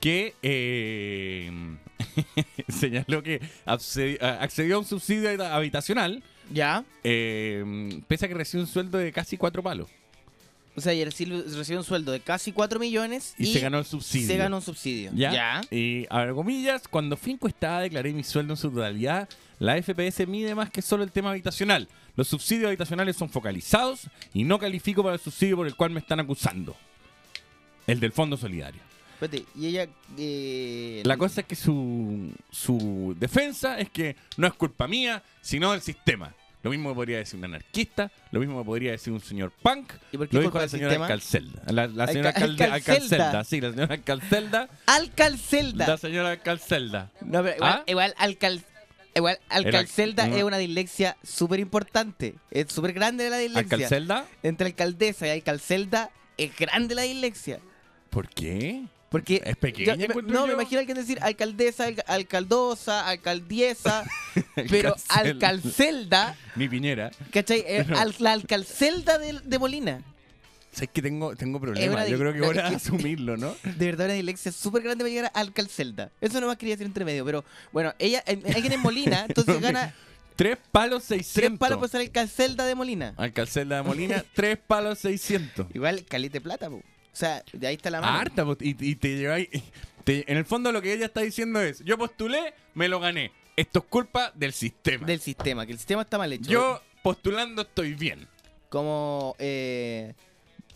que 0.00 0.34
eh, 0.42 1.50
señaló 2.68 3.22
que 3.22 3.40
accedió 3.64 4.76
a 4.76 4.78
un 4.80 4.84
subsidio 4.84 5.28
habita- 5.30 5.54
habitacional. 5.54 6.22
Ya. 6.50 6.84
pese 7.02 8.24
a 8.24 8.28
que 8.28 8.34
recibe 8.34 8.62
un 8.64 8.66
sueldo 8.68 8.98
de 8.98 9.12
casi 9.12 9.36
cuatro 9.36 9.62
palos. 9.62 9.88
O 10.74 10.80
sea, 10.80 10.94
y 10.94 11.04
recibe 11.04 11.76
un 11.76 11.84
sueldo 11.84 12.12
de 12.12 12.20
casi 12.20 12.50
4 12.50 12.80
millones 12.80 13.34
Y, 13.36 13.46
se 13.46 13.60
ganó 13.60 13.78
el 13.78 13.84
subsidio. 13.84 14.26
Se 14.26 14.36
ganó 14.38 14.56
un 14.56 14.62
subsidio. 14.62 15.10
¿Ya? 15.14 15.60
Y 15.70 16.06
a 16.08 16.24
ver, 16.24 16.34
comillas, 16.34 16.88
cuando 16.88 17.16
fui 17.16 17.32
encuestada 17.32 17.80
declaré 17.80 18.12
mi 18.12 18.24
sueldo 18.24 18.54
en 18.54 18.56
su 18.56 18.70
totalidad. 18.70 19.28
La 19.58 19.80
FPS 19.80 20.26
mide 20.26 20.54
más 20.54 20.70
que 20.70 20.80
solo 20.80 21.04
el 21.04 21.12
tema 21.12 21.30
habitacional. 21.30 21.88
Los 22.16 22.28
subsidios 22.28 22.68
habitacionales 22.68 23.16
son 23.16 23.28
focalizados 23.28 24.08
y 24.32 24.44
no 24.44 24.58
califico 24.58 25.02
para 25.02 25.14
el 25.16 25.20
subsidio 25.20 25.56
por 25.56 25.66
el 25.66 25.76
cual 25.76 25.90
me 25.90 26.00
están 26.00 26.20
acusando. 26.20 26.74
El 27.86 28.00
del 28.00 28.12
Fondo 28.12 28.36
Solidario. 28.36 28.80
Espérate, 29.20 29.44
y 29.56 29.66
ella. 29.66 29.86
eh, 30.18 31.02
La 31.04 31.16
cosa 31.16 31.42
es 31.42 31.46
que 31.46 31.54
su, 31.54 32.32
su 32.50 33.14
defensa 33.20 33.78
es 33.78 33.88
que 33.90 34.16
no 34.36 34.46
es 34.46 34.52
culpa 34.54 34.88
mía, 34.88 35.22
sino 35.40 35.72
del 35.72 35.80
sistema. 35.82 36.34
Lo 36.62 36.70
mismo 36.70 36.90
me 36.90 36.94
podría 36.94 37.18
decir 37.18 37.38
un 37.38 37.44
anarquista, 37.44 38.10
lo 38.30 38.38
mismo 38.40 38.58
me 38.58 38.64
podría 38.64 38.92
decir 38.92 39.12
un 39.12 39.20
señor 39.20 39.50
punk, 39.62 39.92
¿Y 40.12 40.16
por 40.18 40.28
qué 40.28 40.36
lo 40.36 40.42
dijo 40.42 40.58
la 40.58 40.68
señora? 40.68 40.94
Alcalcelda. 40.94 41.62
La, 41.66 41.86
la 41.88 42.06
señora 42.06 42.30
Alca- 42.30 42.44
Alcalcelda. 42.44 42.74
Alcalcelda, 42.74 43.44
sí, 43.44 43.60
la 43.60 43.70
señora 43.70 43.94
Alcalcelda. 43.94 44.68
Alcalcelda. 44.86 45.86
La 45.88 45.96
señora 45.96 46.30
Alcalcelda. 46.30 47.10
No, 47.20 47.42
pero 47.42 47.56
igual, 47.56 47.72
¿Ah? 47.72 47.82
igual, 47.86 48.14
alcal, 48.16 48.62
igual 49.14 49.38
Alcalcelda 49.48 50.26
Era- 50.26 50.36
es 50.36 50.44
una 50.44 50.58
dislexia 50.58 51.16
súper 51.24 51.58
importante. 51.60 52.36
Es 52.50 52.72
súper 52.72 52.92
grande 52.92 53.28
la 53.28 53.38
dislexia. 53.38 53.76
¿Alcalcelda? 53.76 54.26
Entre 54.44 54.66
alcaldesa 54.68 55.26
y 55.26 55.30
alcalcelda 55.30 56.10
es 56.36 56.56
grande 56.56 56.94
la 56.94 57.02
dislexia. 57.02 57.58
¿Por 58.10 58.28
qué? 58.28 58.84
Porque 59.12 59.40
Es 59.44 59.56
pequeña, 59.56 59.94
yo- 59.94 60.08
me- 60.14 60.22
no, 60.32 60.46
me 60.46 60.54
imagino 60.54 60.80
alguien 60.80 60.96
decir 60.96 61.18
alcaldesa, 61.22 61.84
alca- 61.86 62.04
alcaldosa, 62.08 63.06
alcaldiesa, 63.08 64.04
pero 64.70 64.96
Alcalcelda. 65.08 66.36
Mi 66.56 66.68
piñera. 66.68 67.10
¿cachai? 67.32 67.60
Eh, 67.60 67.84
Pero- 67.86 67.98
al- 67.98 68.14
la 68.18 68.32
alcalcelda 68.32 69.18
de, 69.18 69.40
de 69.44 69.58
Molina. 69.58 70.02
Sé 70.72 70.86
que 70.86 71.02
tengo, 71.02 71.36
tengo 71.36 71.60
problemas. 71.60 72.08
Yo 72.08 72.18
creo 72.18 72.32
que 72.32 72.40
voy 72.40 72.56
es 72.56 72.64
asumirlo, 72.64 73.36
¿no? 73.36 73.54
De 73.62 73.86
verdad, 73.86 74.06
una 74.06 74.14
dislexia 74.14 74.50
súper 74.52 74.82
grande 74.82 75.04
para 75.04 75.10
llegar 75.14 75.30
a 75.34 75.40
alcalcelda. 75.40 76.10
Eso 76.20 76.40
nomás 76.40 76.56
quería 76.56 76.74
decir 76.74 76.86
entre 76.86 77.04
medio, 77.04 77.24
pero 77.26 77.44
bueno, 77.72 77.92
ella, 77.98 78.22
en- 78.26 78.42
alguien 78.54 78.72
en 78.72 78.80
Molina, 78.80 79.24
entonces 79.28 79.60
gana 79.60 79.94
Tres 80.34 80.56
palos 80.72 81.04
600. 81.04 81.34
tres 81.34 81.58
palos 81.58 81.78
por 81.78 81.90
ser 81.90 82.00
alcalcelda 82.00 82.64
de 82.64 82.74
Molina. 82.74 83.12
Alcalcelda 83.18 83.76
de 83.76 83.82
Molina, 83.82 84.24
tres 84.34 84.56
palos 84.66 84.98
600. 85.00 85.66
Igual, 85.74 86.06
calite 86.06 86.40
plata, 86.40 86.70
po. 86.70 86.80
O 87.12 87.16
sea, 87.16 87.42
de 87.52 87.66
ahí 87.66 87.74
está 87.74 87.90
la 87.90 88.00
mano. 88.00 88.18
Harta, 88.18 88.44
po, 88.44 88.56
y, 88.60 88.70
y 88.90 88.94
te 88.96 89.16
lleváis. 89.16 89.48
en 90.06 90.36
el 90.36 90.44
fondo, 90.44 90.72
lo 90.72 90.80
que 90.80 90.92
ella 90.92 91.06
está 91.06 91.20
diciendo 91.20 91.60
es: 91.60 91.80
Yo 91.84 91.98
postulé, 91.98 92.54
me 92.74 92.88
lo 92.88 93.00
gané. 93.00 93.32
Esto 93.56 93.80
es 93.80 93.84
culpa 93.86 94.32
del 94.34 94.52
sistema. 94.54 95.06
Del 95.06 95.20
sistema, 95.20 95.66
que 95.66 95.72
el 95.72 95.78
sistema 95.78 96.02
está 96.02 96.16
mal 96.18 96.32
hecho. 96.32 96.50
Yo 96.50 96.82
postulando 97.02 97.62
estoy 97.62 97.94
bien. 97.94 98.26
Como 98.70 99.36
eh, 99.38 100.14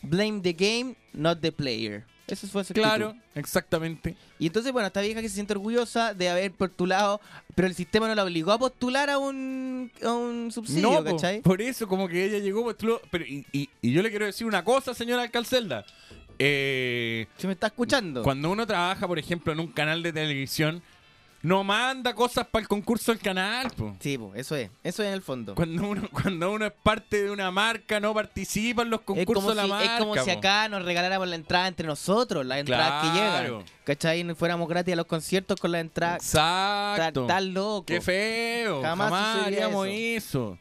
blame 0.02 0.40
the 0.42 0.52
game, 0.52 0.94
not 1.14 1.40
the 1.40 1.50
player. 1.52 2.04
Eso 2.26 2.46
fue 2.48 2.64
su 2.64 2.74
Claro, 2.74 3.10
actitud. 3.10 3.24
exactamente. 3.36 4.16
Y 4.40 4.48
entonces, 4.48 4.72
bueno, 4.72 4.88
esta 4.88 5.00
vieja 5.00 5.22
que 5.22 5.28
se 5.28 5.36
siente 5.36 5.52
orgullosa 5.54 6.12
de 6.12 6.28
haber 6.28 6.50
postulado, 6.52 7.20
pero 7.54 7.68
el 7.68 7.74
sistema 7.74 8.08
no 8.08 8.14
la 8.16 8.24
obligó 8.24 8.50
a 8.52 8.58
postular 8.58 9.08
a 9.08 9.16
un, 9.18 9.90
a 10.02 10.12
un 10.12 10.50
subsidio, 10.50 10.90
no, 10.90 11.04
¿cachai? 11.04 11.40
por 11.40 11.62
eso, 11.62 11.86
como 11.86 12.08
que 12.08 12.24
ella 12.24 12.38
llegó, 12.40 12.64
postuló. 12.64 13.00
Pero, 13.12 13.24
y, 13.24 13.46
y- 13.52 13.70
y 13.80 13.92
yo 13.92 14.02
le 14.02 14.10
quiero 14.10 14.26
decir 14.26 14.44
una 14.46 14.64
cosa, 14.64 14.92
señora 14.92 15.22
Alcalcelda. 15.22 15.86
Eh, 16.38 17.26
¿Se 17.38 17.46
me 17.46 17.52
está 17.54 17.68
escuchando? 17.68 18.22
Cuando 18.22 18.50
uno 18.50 18.66
trabaja, 18.66 19.06
por 19.06 19.18
ejemplo, 19.18 19.52
en 19.52 19.60
un 19.60 19.68
canal 19.68 20.02
de 20.02 20.12
televisión, 20.12 20.82
no 21.42 21.62
manda 21.62 22.14
cosas 22.14 22.46
para 22.46 22.62
el 22.62 22.68
concurso 22.68 23.12
del 23.12 23.20
canal, 23.20 23.70
po. 23.70 23.94
Sí, 24.00 24.18
po, 24.18 24.32
eso 24.34 24.56
es. 24.56 24.68
Eso 24.82 25.02
es 25.02 25.08
en 25.08 25.14
el 25.14 25.22
fondo. 25.22 25.54
Cuando 25.54 25.88
uno, 25.88 26.08
cuando 26.12 26.50
uno 26.50 26.66
es 26.66 26.72
parte 26.82 27.22
de 27.22 27.30
una 27.30 27.50
marca, 27.50 28.00
no 28.00 28.12
participa 28.12 28.82
en 28.82 28.90
los 28.90 29.02
concursos 29.02 29.48
de 29.48 29.54
la 29.54 29.62
si, 29.64 29.68
marca. 29.68 29.94
es 29.94 30.00
como 30.00 30.16
si 30.16 30.30
acá 30.30 30.68
nos 30.68 30.84
regaláramos 30.84 31.28
la 31.28 31.36
entrada 31.36 31.68
entre 31.68 31.86
nosotros, 31.86 32.44
las 32.44 32.58
entradas 32.58 33.04
que 33.04 33.10
Claro. 33.18 33.58
llegan. 33.58 33.64
¿Cachai? 33.84 34.28
Y 34.28 34.34
fuéramos 34.34 34.68
gratis 34.68 34.94
a 34.94 34.96
los 34.96 35.06
conciertos 35.06 35.60
con 35.60 35.70
la 35.72 35.80
entrada. 35.80 36.16
Exacto. 36.16 37.22
Está 37.22 37.34
tan 37.34 37.54
loco. 37.54 37.86
Qué 37.86 38.00
feo. 38.00 38.82
Jamás 38.82 39.12
haríamos 39.46 39.86
eso. 39.88 40.56
eso. 40.56 40.58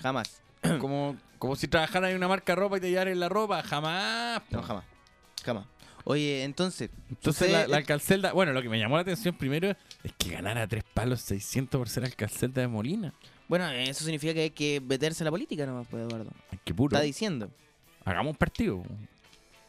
Jamás. 0.00 0.40
como, 0.80 1.16
como 1.38 1.56
si 1.56 1.66
trabajara 1.66 2.10
en 2.10 2.16
una 2.16 2.28
marca 2.28 2.52
de 2.52 2.56
ropa 2.56 2.76
y 2.76 2.80
te 2.80 2.90
llevaran 2.90 3.18
la 3.18 3.28
ropa. 3.28 3.62
Jamás. 3.62 4.40
po. 4.42 4.56
No, 4.58 4.62
jamás. 4.62 4.84
Jamás. 5.44 5.66
Oye, 6.04 6.44
entonces. 6.44 6.90
Entonces 7.08 7.50
la, 7.50 7.66
la 7.66 7.78
alcalcelda, 7.78 8.32
bueno, 8.32 8.52
lo 8.52 8.60
que 8.62 8.68
me 8.68 8.78
llamó 8.78 8.96
la 8.96 9.02
atención 9.02 9.34
primero 9.36 9.74
es 10.02 10.12
que 10.18 10.30
ganara 10.30 10.66
tres 10.66 10.84
palos 10.92 11.20
600 11.22 11.78
por 11.78 11.88
ser 11.88 12.04
alcalcelda 12.04 12.60
de 12.60 12.68
Molina. 12.68 13.14
Bueno, 13.48 13.68
eso 13.70 14.04
significa 14.04 14.34
que 14.34 14.40
hay 14.42 14.50
que 14.50 14.80
meterse 14.80 15.22
en 15.22 15.26
la 15.26 15.30
política 15.30 15.64
nomás, 15.66 15.86
pues, 15.90 16.02
Eduardo. 16.06 16.30
Qué 16.64 16.74
puro. 16.74 16.94
Está 16.96 17.04
diciendo. 17.04 17.50
Hagamos 18.04 18.32
un 18.32 18.36
partido. 18.36 18.82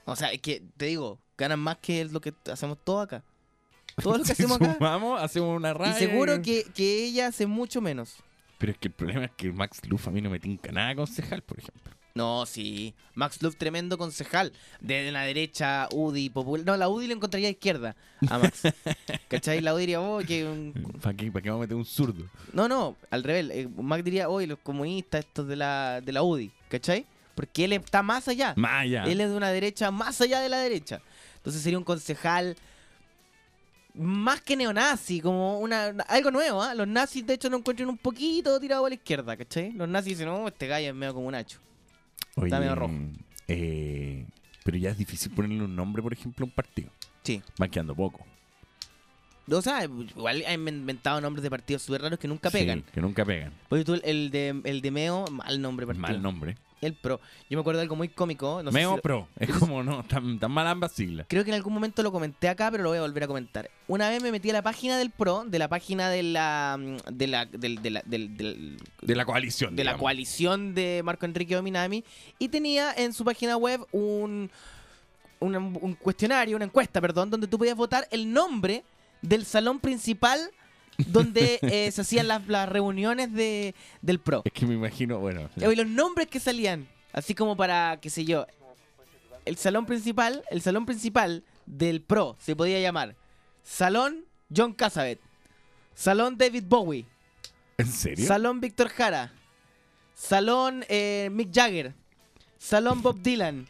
O 0.05 0.15
sea, 0.15 0.31
es 0.31 0.41
que, 0.41 0.61
te 0.77 0.85
digo, 0.85 1.19
ganan 1.37 1.59
más 1.59 1.77
que 1.77 2.03
lo 2.05 2.19
que 2.21 2.33
hacemos 2.51 2.77
todo 2.83 2.99
acá. 3.01 3.23
Todo 4.01 4.17
lo 4.17 4.23
que 4.23 4.25
Si 4.35 4.43
hacemos 4.43 4.57
acá. 4.61 4.73
sumamos, 4.75 5.21
hacemos 5.21 5.55
una 5.55 5.69
Y 5.69 5.73
raya. 5.73 5.93
seguro 5.93 6.41
que, 6.41 6.63
que 6.73 7.05
ella 7.05 7.27
hace 7.27 7.45
mucho 7.47 7.79
menos. 7.81 8.17
Pero 8.57 8.73
es 8.73 8.77
que 8.77 8.89
el 8.89 8.93
problema 8.93 9.25
es 9.25 9.31
que 9.31 9.51
Max 9.51 9.81
Luff 9.87 10.07
a 10.07 10.11
mí 10.11 10.21
no 10.21 10.29
me 10.29 10.39
tinca 10.39 10.71
nada 10.71 10.93
concejal, 10.95 11.41
por 11.43 11.59
ejemplo. 11.59 11.93
No, 12.15 12.45
sí. 12.45 12.93
Max 13.13 13.41
Luff, 13.41 13.57
tremendo 13.57 13.97
concejal. 13.97 14.53
De 14.79 15.11
la 15.11 15.23
derecha, 15.23 15.89
UDI, 15.91 16.29
popular. 16.29 16.65
No, 16.65 16.77
la 16.77 16.87
UDI 16.87 17.07
le 17.07 17.13
encontraría 17.13 17.49
a 17.49 17.51
izquierda 17.51 17.93
a 18.29 18.39
Max. 18.39 18.61
¿Cachai? 19.27 19.59
La 19.59 19.73
UDI 19.73 19.81
diría, 19.81 19.99
oh, 20.01 20.19
que. 20.19 20.45
un- 20.45 20.71
¿Para 21.01 21.13
qué, 21.13 21.29
¿Para 21.29 21.43
qué 21.43 21.49
vamos 21.49 21.63
a 21.63 21.65
meter 21.65 21.75
un 21.75 21.83
zurdo? 21.83 22.23
No, 22.53 22.69
no, 22.69 22.95
al 23.11 23.21
revés. 23.21 23.49
eh, 23.51 23.67
Max 23.75 24.01
diría, 24.05 24.29
oye, 24.29 24.47
los 24.47 24.59
comunistas, 24.59 25.25
estos 25.25 25.45
de 25.45 25.57
la, 25.57 25.99
de 25.99 26.13
la 26.13 26.23
UDI. 26.23 26.51
¿Cachai? 26.69 27.05
Porque 27.35 27.65
él 27.65 27.73
está 27.73 28.01
más 28.01 28.29
allá. 28.29 28.53
Más 28.55 28.83
allá. 28.83 29.03
Él 29.03 29.19
es 29.19 29.29
de 29.29 29.35
una 29.35 29.49
derecha 29.49 29.91
más 29.91 30.21
allá 30.21 30.39
de 30.39 30.47
la 30.47 30.59
derecha. 30.59 31.01
Entonces 31.35 31.61
sería 31.61 31.77
un 31.77 31.83
concejal 31.83 32.55
más 33.93 34.39
que 34.39 34.55
neonazi, 34.55 35.19
como 35.19 35.59
una 35.59 35.87
algo 36.07 36.31
nuevo, 36.31 36.61
¿ah? 36.61 36.73
Los 36.75 36.87
nazis, 36.87 37.25
de 37.27 37.33
hecho, 37.33 37.49
lo 37.49 37.57
encuentran 37.57 37.89
un 37.89 37.97
poquito 37.97 38.57
tirado 38.59 38.85
a 38.85 38.89
la 38.89 38.95
izquierda, 38.95 39.35
¿cachai? 39.35 39.73
Los 39.73 39.89
nazis 39.89 40.17
dicen, 40.17 40.27
no, 40.27 40.47
este 40.47 40.67
gallo 40.67 40.87
es 40.89 40.95
medio 40.95 41.13
como 41.13 41.27
un 41.27 41.35
hacho. 41.35 41.59
Está 42.35 42.59
medio 42.59 42.75
rojo. 42.75 42.93
eh, 43.47 44.25
pero 44.63 44.77
ya 44.77 44.89
es 44.89 44.97
difícil 44.97 45.31
ponerle 45.31 45.63
un 45.63 45.75
nombre, 45.75 46.01
por 46.01 46.11
ejemplo, 46.11 46.43
a 46.43 46.47
un 46.47 46.51
partido. 46.51 46.89
Sí. 47.23 47.41
Poco. 47.95 48.25
O 49.49 49.61
sea, 49.61 49.83
igual 49.83 50.43
han 50.47 50.67
inventado 50.67 51.21
nombres 51.21 51.43
de 51.43 51.49
partidos 51.51 51.83
súper 51.83 52.01
raros 52.01 52.17
que 52.17 52.27
nunca 52.27 52.49
pegan. 52.49 52.79
Sí, 52.79 52.85
que 52.93 53.01
nunca 53.01 53.23
pegan. 53.23 53.53
Oye, 53.69 53.83
tú, 53.85 53.99
el 54.03 54.31
de, 54.31 54.59
el 54.63 54.81
de 54.81 54.91
Meo, 54.91 55.25
mal 55.27 55.61
nombre 55.61 55.85
partido. 55.85 56.07
Mal 56.07 56.21
nombre. 56.21 56.57
El 56.81 56.93
Pro. 56.93 57.19
Yo 57.49 57.57
me 57.57 57.61
acuerdo 57.61 57.79
de 57.79 57.83
algo 57.83 57.95
muy 57.95 58.09
cómico. 58.09 58.61
No 58.61 58.71
sé 58.71 58.77
Meo 58.77 58.95
lo- 58.97 59.01
Pro. 59.01 59.27
Es 59.39 59.49
como, 59.57 59.81
no, 59.83 60.03
tan, 60.03 60.37
tan 60.39 60.51
mal 60.51 60.67
ambas 60.67 60.91
siglas. 60.91 61.25
Creo 61.29 61.43
que 61.43 61.49
en 61.49 61.55
algún 61.55 61.73
momento 61.73 62.03
lo 62.03 62.11
comenté 62.11 62.49
acá, 62.49 62.69
pero 62.69 62.83
lo 62.83 62.89
voy 62.89 62.97
a 62.97 63.01
volver 63.01 63.23
a 63.23 63.27
comentar. 63.27 63.69
Una 63.87 64.09
vez 64.09 64.21
me 64.21 64.31
metí 64.31 64.49
a 64.49 64.53
la 64.53 64.61
página 64.61 64.97
del 64.97 65.09
Pro, 65.09 65.43
de 65.45 65.57
la 65.57 65.67
página 65.67 66.09
de 66.09 66.23
la. 66.23 66.77
mm, 66.79 66.97
de 67.13 67.27
la. 67.27 67.45
de 67.45 67.89
la- 67.89 68.03
De 68.05 69.15
la 69.15 69.25
coalición. 69.25 69.75
de 69.75 69.83
la 69.83 69.97
coalición 69.97 70.75
de 70.75 71.01
Marco 71.03 71.25
Enrique 71.25 71.55
Dominami 71.55 72.03
y 72.39 72.49
tenía 72.49 72.93
en 72.93 73.13
su 73.13 73.23
página 73.25 73.57
web 73.57 73.81
un, 73.91 74.51
un 75.39 75.95
cuestionario, 76.01 76.55
una 76.55 76.65
encuesta, 76.65 76.99
perdón, 77.01 77.29
donde 77.29 77.47
tú 77.47 77.57
podías 77.57 77.75
votar 77.75 78.07
el 78.11 78.31
nombre 78.31 78.83
del 79.21 79.45
salón 79.45 79.79
principal 79.79 80.39
donde 80.97 81.59
eh, 81.61 81.91
se 81.91 82.01
hacían 82.01 82.27
las, 82.27 82.47
las 82.47 82.67
reuniones 82.69 83.31
de, 83.33 83.75
del 84.01 84.19
PRO. 84.19 84.41
Es 84.45 84.53
que 84.53 84.65
me 84.65 84.73
imagino, 84.73 85.19
bueno. 85.19 85.49
Y 85.55 85.75
los 85.75 85.87
nombres 85.87 86.27
que 86.27 86.39
salían, 86.39 86.87
así 87.13 87.33
como 87.35 87.55
para, 87.55 87.99
qué 88.01 88.09
sé 88.09 88.25
yo, 88.25 88.45
el 89.45 89.57
salón 89.57 89.85
principal, 89.85 90.43
el 90.49 90.61
salón 90.61 90.85
principal 90.85 91.43
del 91.65 92.01
PRO 92.01 92.35
se 92.39 92.55
podía 92.55 92.79
llamar 92.79 93.15
Salón 93.63 94.25
John 94.55 94.73
Casabet, 94.73 95.19
Salón 95.93 96.37
David 96.37 96.63
Bowie, 96.67 97.05
¿En 97.77 97.87
serio? 97.87 98.25
Salón 98.27 98.61
Víctor 98.61 98.89
Jara. 98.89 99.33
Salón 100.13 100.85
eh, 100.87 101.29
Mick 101.31 101.53
Jagger. 101.53 101.93
Salón 102.57 103.01
Bob 103.01 103.21
Dylan. 103.21 103.67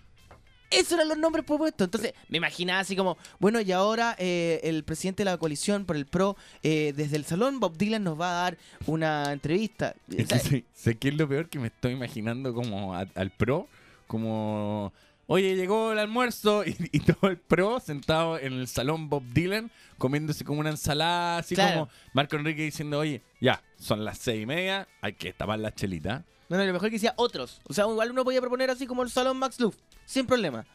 Esos 0.75 0.93
eran 0.93 1.07
los 1.09 1.17
nombres 1.17 1.45
propuestos. 1.45 1.85
Entonces, 1.85 2.13
me 2.29 2.37
imaginaba 2.37 2.79
así 2.79 2.95
como, 2.95 3.17
bueno, 3.39 3.59
y 3.61 3.71
ahora 3.71 4.15
eh, 4.19 4.59
el 4.63 4.83
presidente 4.83 5.23
de 5.23 5.31
la 5.31 5.37
coalición 5.37 5.85
por 5.85 5.95
el 5.95 6.05
PRO, 6.05 6.35
eh, 6.63 6.93
desde 6.95 7.15
el 7.17 7.25
salón 7.25 7.59
Bob 7.59 7.77
Dylan 7.77 8.03
nos 8.03 8.19
va 8.19 8.29
a 8.31 8.43
dar 8.43 8.57
una 8.85 9.31
entrevista. 9.31 9.95
Es 10.15 10.27
que 10.27 10.39
sé, 10.39 10.65
sé 10.73 10.95
que 10.97 11.09
es 11.09 11.15
lo 11.15 11.27
peor 11.27 11.49
que 11.49 11.59
me 11.59 11.67
estoy 11.67 11.93
imaginando 11.93 12.53
como 12.53 12.93
a- 12.95 13.07
al 13.15 13.31
pro, 13.31 13.67
como, 14.07 14.93
oye, 15.27 15.55
llegó 15.55 15.91
el 15.91 15.99
almuerzo 15.99 16.63
y, 16.65 16.75
y 16.91 16.99
todo 16.99 17.29
el 17.29 17.37
pro 17.37 17.79
sentado 17.79 18.37
en 18.39 18.53
el 18.53 18.67
salón 18.67 19.09
Bob 19.09 19.23
Dylan 19.33 19.71
comiéndose 19.97 20.43
como 20.43 20.59
una 20.59 20.69
ensalada, 20.71 21.37
así 21.39 21.55
Claro. 21.55 21.73
como 21.81 21.89
Marco 22.13 22.35
Enrique 22.35 22.63
diciendo, 22.63 22.99
oye, 22.99 23.21
ya, 23.39 23.61
son 23.77 24.03
las 24.03 24.17
seis 24.17 24.43
y 24.43 24.45
media, 24.45 24.87
hay 25.01 25.13
que 25.13 25.31
tapar 25.33 25.59
la 25.59 25.73
chelita. 25.73 26.23
No, 26.49 26.57
no, 26.57 26.63
lo 26.65 26.73
mejor 26.73 26.89
que 26.89 26.95
decía 26.95 27.13
otros. 27.17 27.59
O 27.67 27.73
sea, 27.73 27.85
igual 27.85 28.11
uno 28.11 28.23
podía 28.23 28.39
proponer 28.41 28.69
así 28.69 28.85
como 28.85 29.03
el 29.03 29.09
Salón 29.09 29.37
Max 29.37 29.59
Luff, 29.59 29.75
sin 30.05 30.25
problema. 30.27 30.65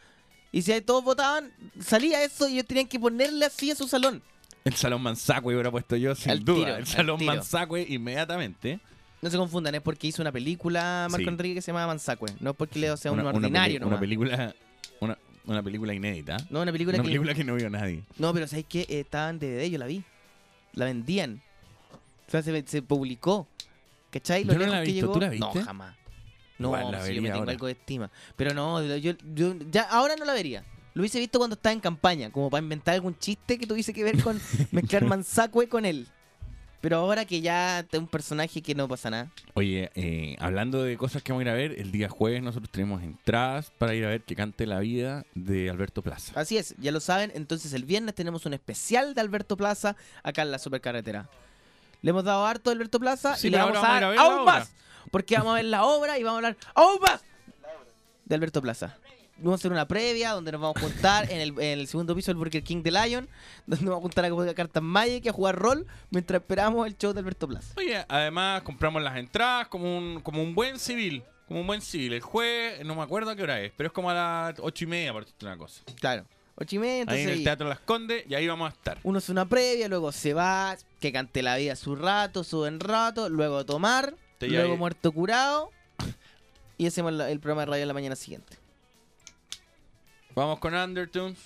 Y 0.52 0.62
si 0.62 0.72
ahí 0.72 0.80
todos 0.80 1.04
votaban, 1.04 1.52
salía 1.80 2.24
eso 2.24 2.48
y 2.48 2.54
ellos 2.54 2.66
tenían 2.66 2.88
que 2.88 2.98
ponerle 2.98 3.46
así 3.46 3.70
a 3.70 3.76
su 3.76 3.86
salón. 3.86 4.20
El 4.64 4.74
salón 4.74 5.00
Manzacue 5.02 5.54
hubiera 5.54 5.70
puesto 5.70 5.96
yo, 5.96 6.14
sin 6.14 6.32
Al 6.32 6.44
duda. 6.44 6.56
tiro, 6.58 6.68
el 6.70 6.74
al 6.82 6.86
salón 6.86 7.18
tiro. 7.18 7.32
Manzacue 7.32 7.86
inmediatamente. 7.88 8.80
No 9.22 9.30
se 9.30 9.36
confundan, 9.36 9.74
es 9.74 9.80
porque 9.82 10.08
hizo 10.08 10.22
una 10.22 10.32
película 10.32 11.06
Marco 11.10 11.24
Sí. 11.24 11.28
Enrique 11.28 11.54
que 11.56 11.62
se 11.62 11.68
llama 11.72 11.86
Manzacue. 11.86 12.30
No 12.40 12.50
es 12.50 12.56
porque 12.56 12.78
Leo 12.78 12.96
sea 12.96 13.12
un 13.12 13.20
Una- 13.20 13.28
una 13.30 13.38
ordinario, 13.38 13.78
nomás. 13.80 13.92
una 13.92 14.00
película 14.00 14.54
una, 15.00 15.16
una 15.46 15.62
película 15.62 15.94
inédita. 15.94 16.36
No, 16.50 16.62
una 16.62 16.72
película 16.72 16.96
Una 16.96 17.02
que- 17.04 17.08
película 17.08 17.34
que 17.34 17.44
no 17.44 17.54
vio 17.54 17.70
nadie. 17.70 18.02
No, 18.18 18.32
pero 18.34 18.46
¿sabes 18.48 18.64
qué? 18.68 18.80
Eh, 18.88 19.00
estaba 19.00 19.30
en 19.30 19.38
DVD, 19.38 19.70
yo 19.70 19.78
la 19.78 19.86
vi. 19.86 20.02
La 20.72 20.86
vendían. 20.86 21.42
O 22.26 22.30
sea, 22.30 22.42
se, 22.42 22.64
se 22.66 22.82
publicó. 22.82 23.46
¿Cachai? 24.11 24.44
Lo 24.44 24.52
Yo 24.52 24.58
no 24.58 24.64
lejos 24.66 24.74
la 24.76 24.82
he 24.82 24.86
que 24.86 24.92
visto, 24.92 25.06
llegó- 25.06 25.12
¿tú 25.14 25.20
la 25.20 25.28
viste? 25.28 25.58
No, 25.58 25.64
jamás. 25.64 25.96
No, 26.58 26.68
Igual 26.68 26.92
la 26.92 27.06
si 27.06 27.14
yo 27.14 27.22
me 27.22 27.28
tengo 27.28 27.40
ahora. 27.40 27.52
algo 27.52 27.66
de 27.66 27.72
estima. 27.72 28.11
Pero 28.36 28.52
no, 28.54 28.84
yo, 28.96 29.12
yo- 29.34 29.54
ya 29.70 29.82
ahora 29.84 30.14
no 30.16 30.24
la 30.24 30.34
vería. 30.34 30.64
Lo 30.92 31.02
hubiese 31.02 31.18
visto 31.20 31.38
cuando 31.38 31.54
estaba 31.54 31.72
en 31.72 31.80
campaña, 31.80 32.30
como 32.30 32.50
para 32.50 32.62
inventar 32.62 32.94
algún 32.94 33.16
chiste 33.18 33.56
que 33.58 33.66
tuviese 33.66 33.92
que 33.94 34.02
ver 34.04 34.20
con 34.22 34.38
mezclar 34.72 35.04
Manzacue 35.04 35.68
con 35.68 35.84
él. 35.86 36.06
Pero 36.82 36.96
ahora 36.96 37.26
que 37.26 37.42
ya 37.42 37.80
es 37.80 37.98
un 37.98 38.08
personaje 38.08 38.62
que 38.62 38.74
no 38.74 38.88
pasa 38.88 39.11
nada. 39.11 39.30
Oye, 39.52 39.90
eh, 39.94 40.36
hablando 40.40 40.82
de 40.82 40.96
cosas 40.96 41.22
que 41.22 41.30
vamos 41.30 41.42
a 41.42 41.44
ir 41.44 41.48
a 41.50 41.54
ver, 41.54 41.78
el 41.78 41.92
día 41.92 42.08
jueves 42.08 42.42
nosotros 42.42 42.70
tenemos 42.70 43.02
entradas 43.02 43.70
para 43.76 43.94
ir 43.94 44.02
a 44.04 44.08
ver 44.08 44.22
que 44.22 44.34
cante 44.34 44.66
la 44.66 44.80
vida 44.80 45.24
de 45.34 45.68
Alberto 45.68 46.00
Plaza. 46.02 46.32
Así 46.40 46.56
es, 46.56 46.74
ya 46.78 46.90
lo 46.90 47.00
saben. 47.00 47.32
Entonces 47.34 47.74
el 47.74 47.84
viernes 47.84 48.14
tenemos 48.14 48.46
un 48.46 48.54
especial 48.54 49.14
de 49.14 49.20
Alberto 49.20 49.58
Plaza 49.58 49.94
acá 50.22 50.40
en 50.42 50.50
la 50.50 50.58
supercarretera. 50.58 51.28
Le 52.03 52.11
hemos 52.11 52.24
dado 52.24 52.46
harto 52.46 52.70
a 52.70 52.72
Alberto 52.72 52.98
Plaza 52.98 53.36
Sí, 53.36 53.48
y 53.48 53.51
le 53.51 53.59
vamos 53.59 53.78
a 53.78 53.80
dar 53.80 54.03
vamos 54.03 54.18
a 54.18 54.22
aún 54.22 54.44
más. 54.44 54.72
Porque 55.11 55.36
vamos 55.36 55.53
a 55.53 55.55
ver 55.57 55.64
la 55.64 55.84
obra 55.84 56.18
y 56.18 56.22
vamos 56.22 56.36
a 56.36 56.48
hablar 56.48 56.57
aún 56.74 57.01
más 57.01 57.22
de 58.24 58.34
Alberto 58.34 58.62
Plaza. 58.62 58.96
Vamos 59.38 59.53
a 59.53 59.61
hacer 59.61 59.72
una 59.72 59.88
previa 59.88 60.32
donde 60.32 60.53
nos 60.53 60.61
vamos 60.61 60.76
a 60.76 60.80
juntar 60.80 61.30
en 61.32 61.40
el, 61.40 61.51
en 61.59 61.80
el 61.80 61.86
segundo 61.88 62.14
piso 62.14 62.30
del 62.30 62.36
Burger 62.36 62.62
King 62.62 62.82
de 62.82 62.90
Lion, 62.90 63.28
donde 63.66 63.86
vamos 63.86 64.01
a 64.01 64.03
juntar 64.03 64.24
a 64.26 64.30
jugar 64.30 64.55
cartas 64.55 64.82
Magic 64.82 65.24
y 65.24 65.28
a 65.30 65.32
jugar 65.32 65.57
rol 65.57 65.86
mientras 66.11 66.42
esperamos 66.42 66.86
el 66.86 66.96
show 66.98 67.14
de 67.14 67.20
Alberto 67.20 67.48
Plaza. 67.48 67.72
Oye, 67.78 68.05
además 68.07 68.62
compramos 68.62 69.03
las 69.03 69.16
entradas 69.16 69.68
como 69.68 69.96
un, 69.96 70.20
como 70.20 70.42
un 70.42 70.55
buen 70.55 70.78
civil. 70.78 71.24
Como 71.48 71.62
un 71.62 71.66
buen 71.66 71.80
civil. 71.80 72.12
El 72.12 72.20
jueves, 72.20 72.84
no 72.84 72.94
me 72.94 73.03
acuerdo 73.03 73.30
a 73.30 73.36
qué 73.36 73.42
hora 73.42 73.61
es, 73.61 73.72
pero 73.76 73.88
es 73.88 73.92
como 73.92 74.11
a 74.11 74.14
las 74.14 74.61
ocho 74.61 74.84
y 74.84 74.86
media, 74.86 75.12
por 75.12 75.24
decirte 75.24 75.46
una 75.46 75.57
cosa. 75.57 75.82
Claro. 75.98 76.26
Ocho 76.61 76.76
y 76.76 76.78
media, 76.78 76.92
Ahí 76.94 77.00
entonces 77.00 77.26
en 77.26 77.32
el 77.32 77.42
Teatro 77.44 77.68
Las 77.68 77.80
Condes 77.80 78.24
y 78.28 78.34
ahí 78.34 78.46
vamos 78.46 78.70
a 78.70 78.74
estar. 78.74 78.98
uno 79.02 79.18
hace 79.18 79.32
una 79.32 79.46
previa, 79.48 79.88
luego 79.88 80.12
se 80.12 80.34
va, 80.34 80.76
que 81.00 81.11
cante 81.11 81.42
la 81.42 81.56
vida 81.56 81.74
su 81.74 81.96
rato, 81.96 82.44
su 82.44 82.58
buen 82.58 82.78
rato, 82.80 83.28
luego 83.30 83.64
tomar, 83.64 84.14
Te 84.38 84.46
luego 84.48 84.76
muerto 84.76 85.11
curado 85.11 85.70
y 86.76 86.86
hacemos 86.86 87.12
la- 87.14 87.30
el 87.30 87.40
programa 87.40 87.62
de 87.62 87.66
radio 87.72 87.86
la 87.86 87.94
mañana 87.94 88.14
siguiente. 88.16 88.58
Vamos 90.34 90.58
con 90.58 90.74
Undertones. 90.74 91.38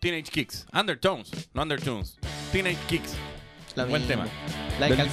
Teenage 0.00 0.30
Kicks. 0.30 0.66
Undertones, 0.72 1.30
no 1.54 1.62
Undertones. 1.62 2.18
Teenage 2.52 2.78
Kicks. 2.88 3.12
La 3.74 3.84
buen 3.84 4.02
misma. 4.06 4.24
tema. 4.24 4.78
Like 4.80 4.96
Del- 4.96 5.00
al 5.06 5.10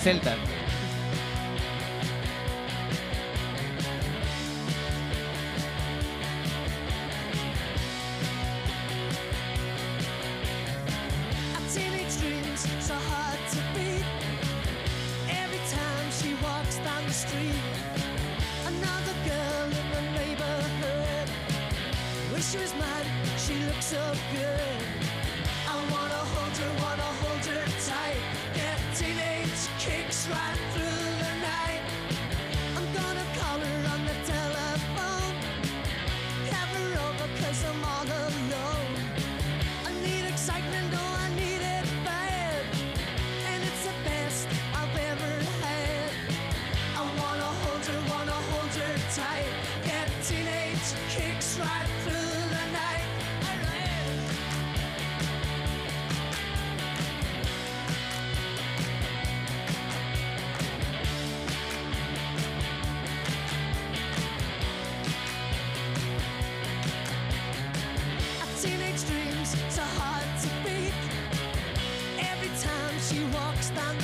disappear 23.94 24.83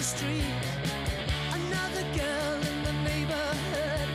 street, 0.01 0.43
another 1.51 2.03
girl 2.15 2.55
in 2.71 2.83
the 2.83 2.93
neighborhood. 3.03 4.09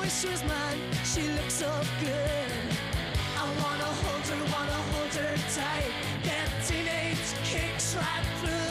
Wish 0.00 0.12
she 0.12 0.28
was 0.28 0.42
mine, 0.44 0.78
she 1.04 1.22
looks 1.36 1.54
so 1.54 1.70
good. 2.00 2.50
I 3.36 3.44
wanna 3.62 3.90
hold 4.02 4.26
her, 4.26 4.44
wanna 4.52 4.80
hold 4.90 5.14
her 5.14 5.36
tight. 5.54 5.92
Get 6.24 6.48
teenage 6.66 7.28
kicks 7.44 7.94
right 7.94 8.26
through 8.40 8.63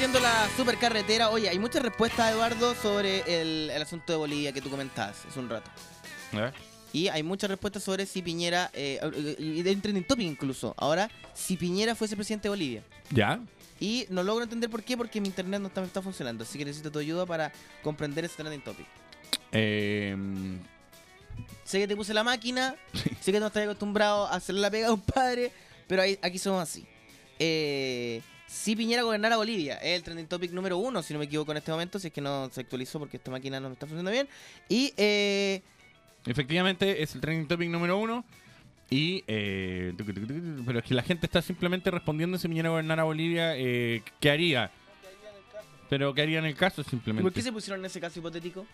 Haciendo 0.00 0.20
la 0.20 0.48
supercarretera. 0.56 1.28
Oye, 1.28 1.50
hay 1.50 1.58
muchas 1.58 1.82
respuestas, 1.82 2.32
Eduardo, 2.32 2.74
sobre 2.74 3.42
el, 3.42 3.70
asunto 3.82 4.14
de 4.14 4.16
Bolivia 4.16 4.50
que 4.50 4.62
tú 4.62 4.70
comentabas 4.70 5.26
hace 5.26 5.38
un 5.38 5.50
rato. 5.50 5.70
Y 6.90 7.08
hay 7.08 7.22
muchas 7.22 7.50
respuestas 7.50 7.82
sobre 7.82 8.06
si 8.06 8.22
Piñera, 8.22 8.70
eh, 8.72 8.98
y 9.38 9.60
de 9.60 9.72
un 9.72 9.82
trending 9.82 10.04
topic 10.04 10.26
incluso, 10.26 10.74
ahora, 10.78 11.10
si 11.34 11.58
Piñera 11.58 11.94
fuese 11.94 12.16
presidente 12.16 12.44
de 12.44 12.48
Bolivia. 12.48 12.82
¿Ya? 13.10 13.40
Y 13.78 14.06
no 14.08 14.22
logro 14.22 14.44
entender 14.44 14.70
por 14.70 14.82
qué, 14.82 14.96
porque 14.96 15.20
mi 15.20 15.28
internet 15.28 15.60
no 15.60 15.66
está, 15.68 15.84
está 15.84 16.00
funcionando. 16.00 16.44
Así 16.44 16.56
que 16.56 16.64
necesito 16.64 16.90
tu 16.90 16.98
ayuda 16.98 17.26
para 17.26 17.52
comprender 17.82 18.24
ese 18.24 18.36
trending 18.36 18.62
topic. 18.62 18.86
Eh, 19.52 20.16
Sé 21.64 21.78
que 21.80 21.88
te 21.88 21.96
puse 21.96 22.12
la 22.14 22.24
máquina, 22.24 22.74
sé 23.20 23.32
que 23.32 23.40
no 23.40 23.46
estás 23.48 23.64
acostumbrado 23.64 24.26
a 24.26 24.34
hacer 24.34 24.54
la 24.56 24.70
pega 24.70 24.88
a 24.88 24.92
un 24.92 25.00
padre, 25.00 25.52
pero 25.86 26.02
ahí- 26.02 26.18
aquí 26.22 26.38
somos 26.38 26.62
así. 26.62 26.86
Eh, 27.38 28.20
si 28.46 28.74
Piñera 28.74 29.02
gobernara 29.02 29.36
Bolivia, 29.36 29.76
es 29.78 29.96
el 29.96 30.02
trending 30.02 30.26
topic 30.26 30.50
número 30.52 30.76
uno, 30.78 31.02
si 31.02 31.12
no 31.12 31.18
me 31.20 31.26
equivoco 31.26 31.52
en 31.52 31.58
este 31.58 31.70
momento, 31.70 31.98
si 31.98 32.08
es 32.08 32.12
que 32.12 32.20
no 32.20 32.50
se 32.52 32.60
actualizó 32.62 32.98
porque 32.98 33.16
esta 33.16 33.30
máquina 33.30 33.60
no 33.60 33.68
me 33.68 33.74
está 33.74 33.86
funcionando 33.86 34.10
bien. 34.10 34.28
Y 34.68 34.92
eh, 34.96 35.62
efectivamente 36.26 37.02
es 37.02 37.14
el 37.14 37.20
trending 37.20 37.46
topic 37.48 37.68
número 37.70 37.96
uno. 37.98 38.24
Y, 38.92 39.22
eh, 39.28 39.94
pero 40.66 40.80
es 40.80 40.84
que 40.84 40.94
la 40.94 41.04
gente 41.04 41.26
está 41.26 41.40
simplemente 41.42 41.92
respondiendo 41.92 42.36
si 42.38 42.48
Piñera 42.48 42.70
gobernara 42.70 43.04
Bolivia, 43.04 43.56
eh, 43.56 44.02
¿qué 44.18 44.30
haría? 44.32 44.72
Pero 45.88 46.12
¿qué 46.12 46.22
haría 46.22 46.38
en 46.40 46.44
el 46.46 46.54
caso 46.56 46.80
¿y 46.82 46.84
simplemente? 46.84 47.22
¿por 47.22 47.32
qué 47.32 47.42
se 47.42 47.52
pusieron 47.52 47.80
en 47.80 47.86
ese 47.86 48.00
caso 48.00 48.18
hipotético? 48.18 48.66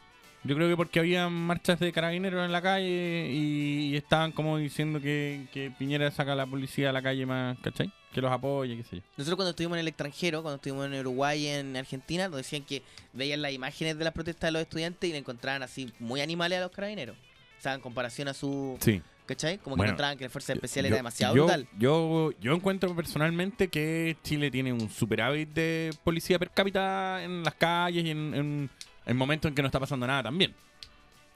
Yo 0.47 0.55
creo 0.55 0.69
que 0.69 0.77
porque 0.77 0.99
había 1.01 1.29
marchas 1.29 1.79
de 1.81 1.93
carabineros 1.93 2.45
en 2.45 2.53
la 2.53 2.63
calle 2.63 3.29
y, 3.31 3.91
y 3.93 3.97
estaban 3.97 4.33
como 4.33 4.59
diciendo 4.59 5.01
que, 5.01 5.47
que 5.53 5.71
Piñera 5.71 6.11
saca 6.11 6.33
a 6.33 6.37
la 6.37 6.47
policía 6.47 6.91
a 6.91 6.93
la 6.93 7.03
calle 7.03 7.27
más, 7.27 7.59
¿cachai? 7.61 7.93
Que 8.13 8.21
los 8.21 8.31
apoye, 8.33 8.77
qué 8.77 8.83
sé 8.85 8.97
yo. 8.97 9.03
Nosotros 9.17 9.37
cuando 9.37 9.51
estuvimos 9.51 9.77
en 9.77 9.81
el 9.81 9.89
extranjero, 9.89 10.43
cuando 10.43 10.57
estuvimos 10.57 10.87
en 10.87 10.95
Uruguay 11.01 11.45
y 11.45 11.49
en 11.49 11.77
Argentina, 11.77 12.29
nos 12.29 12.39
decían 12.39 12.63
que 12.63 12.83
veían 13.13 13.43
las 13.43 13.53
imágenes 13.53 13.99
de 13.99 14.05
las 14.05 14.13
protestas 14.15 14.49
de 14.49 14.53
los 14.53 14.63
estudiantes 14.63 15.09
y 15.11 15.13
le 15.13 15.19
encontraban 15.19 15.63
así 15.63 15.93
muy 15.99 16.21
animales 16.21 16.59
a 16.59 16.63
los 16.63 16.71
carabineros. 16.71 17.17
O 17.59 17.63
sea, 17.63 17.75
en 17.75 17.81
comparación 17.81 18.29
a 18.29 18.35
su... 18.35 18.79
Sí. 18.81 19.03
¿Cachai? 19.27 19.59
Como 19.59 19.75
que 19.75 19.79
Bueno, 19.79 19.91
encontraban 19.91 20.17
que 20.17 20.23
la 20.25 20.31
fuerza 20.31 20.53
especial 20.53 20.85
Yo- 20.85 20.89
era 20.89 20.97
demasiado 20.99 21.35
yo, 21.35 21.45
brutal. 21.47 21.67
Yo, 21.77 22.31
yo 22.41 22.55
encuentro 22.55 22.95
personalmente 22.95 23.67
que 23.67 24.17
Chile 24.23 24.53
tiene 24.53 24.73
un 24.73 24.89
superávit 24.89 25.49
de 25.49 25.91
policía 26.05 26.39
per 26.39 26.51
cápita 26.53 27.25
en 27.25 27.43
las 27.43 27.55
calles 27.55 28.05
y 28.05 28.11
en, 28.11 28.35
en, 28.35 28.71
en 29.07 29.17
momentos 29.17 29.49
en 29.49 29.55
que 29.55 29.63
no 29.63 29.67
está 29.69 29.81
pasando 29.81 30.07
nada 30.07 30.25
también. 30.25 30.55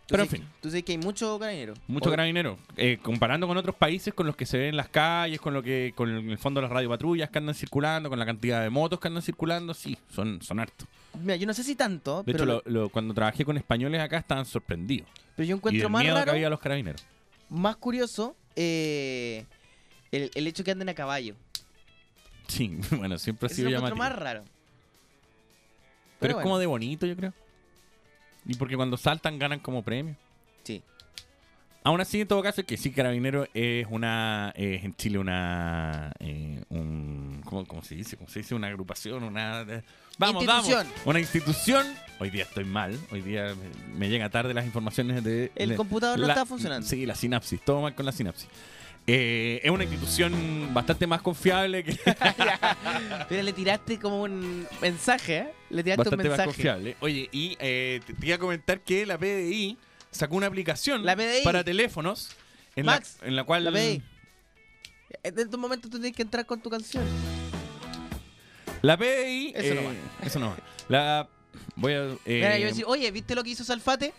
Pero 0.08 0.24
en 0.24 0.28
fin, 0.28 0.44
Tú 0.60 0.68
sabes 0.70 0.82
que 0.82 0.90
hay 0.90 0.98
mucho 0.98 1.38
carabinero. 1.38 1.74
mucho 1.86 2.08
O- 2.08 2.10
carabinero. 2.10 2.58
Eh, 2.76 2.98
comparando 3.00 3.46
con 3.46 3.56
otros 3.56 3.76
países 3.76 4.12
con 4.12 4.26
los 4.26 4.34
que 4.34 4.44
se 4.44 4.58
ven 4.58 4.68
en 4.70 4.76
las 4.76 4.88
calles, 4.88 5.40
con 5.40 5.54
lo 5.54 5.62
que 5.62 5.92
con 5.94 6.08
el 6.10 6.36
fondo 6.36 6.60
las 6.60 6.68
radiopatrullas 6.70 7.30
que 7.30 7.38
andan 7.38 7.54
circulando, 7.54 8.08
con 8.10 8.18
la 8.18 8.26
cantidad 8.26 8.60
de 8.60 8.70
motos 8.70 8.98
que 8.98 9.06
andan 9.06 9.22
circulando, 9.22 9.72
sí, 9.72 9.96
son, 10.12 10.42
son 10.42 10.58
hartos. 10.58 10.88
Mira, 11.14 11.36
yo 11.36 11.46
no 11.46 11.54
sé 11.54 11.62
si 11.62 11.76
tanto, 11.76 12.24
De 12.24 12.32
pero, 12.32 12.42
hecho, 12.44 12.62
lo- 12.66 12.80
lo- 12.82 12.88
cuando 12.88 13.14
trabajé 13.14 13.44
con 13.44 13.56
españoles 13.56 14.00
acá 14.00 14.18
estaban 14.18 14.46
sorprendidos. 14.46 15.06
pero 15.36 15.46
yo 15.46 15.54
Y 15.54 15.58
encuentro 15.58 15.82
del 15.84 15.92
más 15.92 16.02
miedo 16.02 16.14
que 16.16 16.20
raro, 16.22 16.32
había 16.32 16.46
a 16.48 16.50
los 16.50 16.58
carabineros. 16.58 17.04
más 17.48 17.76
curioso, 17.76 18.34
eh, 18.56 19.44
el, 20.10 20.32
el 20.34 20.46
hecho 20.48 20.64
que 20.64 20.72
anden 20.72 20.88
a 20.88 20.94
caballo. 20.94 21.36
Sí, 22.48 22.80
bueno, 22.98 23.16
siempre 23.16 23.46
ha 23.46 23.48
sido 23.48 23.70
llamativo. 23.70 23.96
más 23.96 24.12
raro. 24.12 24.42
Pero, 24.42 24.50
Pero 26.18 26.30
es 26.30 26.34
bueno. 26.34 26.44
como 26.44 26.58
de 26.58 26.66
bonito, 26.66 27.06
yo 27.06 27.14
creo. 27.16 27.32
Y 28.46 28.54
porque 28.54 28.76
cuando 28.76 28.96
saltan 28.96 29.38
ganan 29.38 29.60
como 29.60 29.82
premio. 29.82 30.16
Sí. 30.64 30.82
Aún 31.82 32.00
así, 32.00 32.20
en 32.20 32.28
todo 32.28 32.42
caso, 32.42 32.60
es 32.60 32.66
que 32.66 32.76
sí, 32.76 32.90
Carabinero 32.92 33.46
es 33.54 33.86
una. 33.90 34.52
Es 34.56 34.84
en 34.84 34.94
Chile 34.96 35.18
una. 35.18 36.12
eh, 36.20 36.62
un, 36.68 37.40
¿cómo, 37.44 37.64
cómo 37.66 37.82
se 37.82 37.94
dice? 37.94 38.16
¿Cómo 38.16 38.28
se 38.28 38.40
dice? 38.40 38.54
Una 38.54 38.66
agrupación, 38.68 39.22
una. 39.24 39.62
eh, 39.62 39.82
Vamos, 40.18 40.42
Institución. 40.42 40.86
vamos. 40.86 41.02
Una 41.06 41.20
institución. 41.20 41.86
Hoy 42.18 42.28
día 42.28 42.42
estoy 42.42 42.64
mal. 42.66 42.98
Hoy 43.10 43.22
día 43.22 43.54
me, 43.54 43.94
me 43.98 44.08
llega 44.10 44.28
tarde 44.28 44.52
las 44.52 44.66
informaciones 44.66 45.24
de. 45.24 45.50
El 45.56 45.70
de- 45.70 45.76
computador 45.76 46.18
no 46.18 46.28
está 46.28 46.44
funcionando. 46.44 46.86
Sí, 46.86 47.06
la 47.06 47.14
sinapsis. 47.14 47.60
Todo 47.64 47.80
mal 47.80 47.94
con 47.94 48.04
la 48.04 48.12
sinapsis. 48.12 48.46
Eh, 49.06 49.60
es 49.62 49.70
una 49.70 49.84
institución 49.84 50.72
bastante 50.72 51.06
más 51.06 51.20
confiable 51.22 51.82
que. 51.82 51.98
Pero 53.28 53.42
le 53.42 53.52
tiraste 53.52 53.98
como 53.98 54.22
un 54.22 54.66
mensaje, 54.80 55.38
¿eh? 55.38 55.52
Le 55.70 55.82
tiraste 55.82 56.02
bastante 56.02 56.26
un 56.26 56.28
más 56.30 56.38
mensaje. 56.38 56.46
confiable. 56.46 56.96
Oye, 57.00 57.28
y 57.32 57.56
eh, 57.58 58.00
te, 58.06 58.14
te 58.14 58.26
iba 58.26 58.36
a 58.36 58.38
comentar 58.38 58.80
que 58.82 59.06
la 59.06 59.18
PDI 59.18 59.78
sacó 60.10 60.36
una 60.36 60.46
aplicación 60.46 61.04
La 61.04 61.16
PDI. 61.16 61.42
para 61.44 61.64
teléfonos 61.64 62.30
en, 62.76 62.86
Max, 62.86 63.18
la, 63.20 63.28
en 63.28 63.36
la 63.36 63.44
cual... 63.44 63.64
la 63.64 63.72
PDI. 63.72 64.02
En 65.22 65.38
estos 65.38 65.58
momentos 65.58 65.90
tú 65.90 65.98
tienes 65.98 66.16
que 66.16 66.22
entrar 66.22 66.46
con 66.46 66.60
tu 66.60 66.70
canción. 66.70 67.04
La 68.82 68.96
PDI... 68.96 69.52
Eso 69.54 69.74
no 69.74 69.80
eh, 69.80 69.84
va. 69.86 70.26
Eso 70.26 70.38
no 70.38 70.50
va. 70.50 70.56
La... 70.88 71.28
Voy 71.76 71.94
a... 71.94 72.16
Mira, 72.26 72.58
yo 72.58 72.66
decir, 72.66 72.84
oye, 72.86 73.10
¿viste 73.10 73.34
lo 73.34 73.42
que 73.42 73.50
hizo 73.50 73.64
Salfate? 73.64 74.12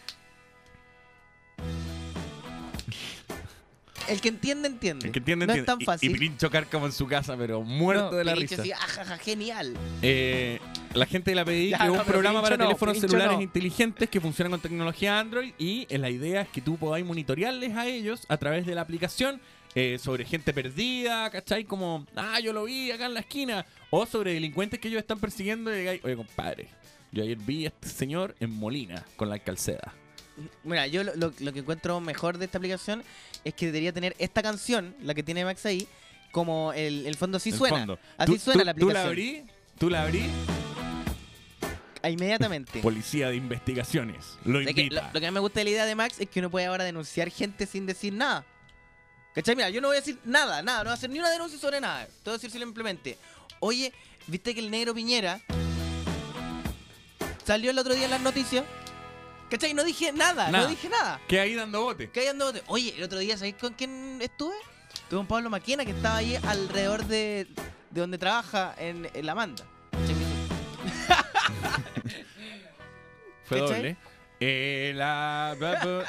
El 4.12 4.22
que 4.22 4.30
entiende, 4.30 4.68
entiende. 4.68 5.08
el 5.08 5.12
que 5.12 5.20
entiende, 5.20 5.48
no 5.48 5.54
entiende. 5.54 5.72
es 5.72 5.76
tan 5.78 5.82
Y- 5.82 5.86
fácil. 5.86 6.10
Y, 6.12 6.14
Pirincho 6.14 6.50
Cárcamo 6.50 6.86
en 6.86 6.92
su 6.92 7.08
casa, 7.08 7.36
pero 7.38 7.62
muerto 7.62 8.12
No, 8.12 8.18
de 8.18 8.24
la 8.24 8.34
Pirincho 8.34 8.62
risa. 8.62 8.76
ajaja, 8.76 9.18
genial. 9.18 9.74
Eh, 10.02 10.60
la 10.94 11.06
gente 11.06 11.32
de 11.32 11.36
la 11.36 11.46
PDI 11.46 11.72
creó 11.80 11.94
no, 11.94 12.00
un 12.02 12.06
programa 12.06 12.42
para 12.42 12.56
Pirincho 12.58 12.68
teléfonos 12.70 12.94
Pirincho 12.98 13.18
celulares 13.18 13.42
inteligentes 13.42 14.10
que 14.10 14.20
funcionan 14.22 14.52
con 14.52 14.60
tecnología 14.62 15.20
Android 15.20 15.54
y 15.58 15.88
eh, 15.90 15.98
la 15.98 16.10
idea 16.10 16.42
es 16.42 16.50
que 16.50 16.62
tú 16.62 16.78
podáis 16.78 17.06
monitorearles 17.06 17.76
a 17.76 17.88
ellos 17.88 18.22
a 18.28 18.38
través 18.38 18.66
de 18.66 18.76
la 18.76 18.82
aplicación 18.82 19.40
eh, 19.74 19.98
sobre 20.00 20.26
gente 20.26 20.54
perdida, 20.54 21.30
¿cachai? 21.30 21.64
Como, 21.64 22.06
ah, 22.18 22.40
yo 22.42 22.52
lo 22.52 22.66
vi 22.66 22.92
acá 22.92 23.06
en 23.06 23.14
la 23.14 23.22
esquina. 23.22 23.66
O 23.90 24.06
sobre 24.06 24.34
delincuentes 24.34 24.80
que 24.82 24.90
ellos 24.90 25.00
están 25.00 25.20
persiguiendo 25.20 25.74
y 25.74 25.80
digáis, 25.80 26.02
oye, 26.04 26.18
compadre, 26.18 26.68
yo 27.14 27.24
ayer 27.24 27.38
vi 27.38 27.66
a 27.66 27.70
este 27.70 27.88
señor 27.88 28.36
en 28.42 28.52
Molina 28.52 29.06
con 29.16 29.30
la 29.30 29.36
alcalceda. 29.36 29.94
Mira, 30.64 30.88
yo 30.88 31.04
lo, 31.04 31.16
lo- 31.16 31.34
lo 31.40 31.54
que 31.54 31.60
encuentro 31.60 32.00
mejor 32.00 32.38
de 32.38 32.46
esta 32.46 32.58
aplicación 32.58 33.04
es 33.44 33.54
que 33.54 33.68
debería 33.68 33.92
tener 33.94 34.16
esta 34.20 34.42
canción, 34.44 34.96
la 35.02 35.14
que 35.14 35.24
tiene 35.24 35.44
Max 35.46 35.66
ahí, 35.66 35.88
como 36.32 36.72
el, 36.74 37.06
el 37.08 37.16
fondo 37.16 37.38
así 37.38 37.50
En 37.50 37.58
suena. 37.58 37.78
fondo. 37.78 38.00
Así 38.18 38.34
Tú- 38.34 38.40
suena 38.40 38.62
tú- 38.62 38.66
la 38.66 38.74
Tú 38.74 38.78
aplicación. 38.86 39.04
la 39.04 39.10
abrí, 39.10 39.44
tú 39.78 39.90
la 39.90 40.04
abrí, 40.04 40.30
Inmediatamente. 42.04 42.80
policía 42.82 43.30
de 43.30 43.36
investigaciones, 43.36 44.38
lo 44.46 44.62
invita. 44.62 44.96
lo, 45.08 45.14
lo 45.14 45.20
que 45.20 45.26
más 45.28 45.34
me 45.34 45.40
gusta 45.40 45.60
de 45.60 45.66
la 45.66 45.70
idea 45.70 45.86
de 45.86 45.96
Max 45.96 46.20
es 46.20 46.30
que 46.30 46.40
uno 46.40 46.50
puede 46.50 46.66
ahora 46.66 46.84
denunciar 46.84 47.30
gente 47.30 47.66
sin 47.66 47.86
decir 47.86 48.14
nada. 48.14 48.44
¿Cachai? 49.36 49.56
Mira, 49.56 49.70
yo 49.70 49.80
no 49.82 49.88
voy 49.90 49.98
a 49.98 50.00
decir 50.02 50.18
nada, 50.26 50.62
nada, 50.64 50.80
no 50.80 50.86
voy 50.86 50.92
a 50.92 50.94
hacer 50.96 51.10
ni 51.10 51.20
una 51.20 51.30
denuncia 51.30 51.58
sobre 51.60 51.80
nada. 51.80 52.06
Te 52.06 52.12
voy 52.26 52.34
a 52.34 52.38
decir 52.38 52.50
simplemente, 52.52 53.18
oye, 53.60 53.94
¿viste 54.28 54.54
que 54.54 54.60
el 54.62 54.70
negro 54.72 54.94
Piñera 54.94 55.40
salió 57.46 57.72
el 57.72 57.78
otro 57.80 57.94
día 57.94 58.06
en 58.06 58.12
las 58.12 58.22
noticias? 58.22 58.64
¿Cachai? 59.52 59.74
No 59.76 59.84
dije 59.84 60.12
nada, 60.14 60.50
Nada. 60.50 60.64
no 60.64 60.70
dije 60.70 60.88
nada. 60.90 61.20
Que 61.28 61.40
ahí 61.40 61.54
dando 61.56 61.82
bote. 61.84 62.10
¿Qué 62.10 62.22
hay 62.22 62.26
dando 62.28 62.46
bote? 62.46 62.64
Oye, 62.68 62.94
el 62.98 63.04
otro 63.04 63.20
día, 63.20 63.36
¿sabéis 63.38 63.56
con 63.56 63.74
quién 63.74 64.18
estuve? 64.22 64.56
Estuve 64.94 65.18
con 65.20 65.28
Pablo 65.28 65.50
Maquena, 65.50 65.84
que 65.86 65.92
estaba 65.92 66.18
ahí 66.18 66.38
alrededor 66.48 67.06
de, 67.06 67.48
de 67.90 68.02
donde 68.02 68.18
trabaja 68.18 68.74
en, 68.80 69.10
en 69.14 69.26
la 69.26 69.36
Manda. 69.36 69.66
Fue 73.44 73.60
¿Cachai? 73.60 73.76
doble. 73.78 73.98
Eh, 74.40 74.94
la, 74.96 75.56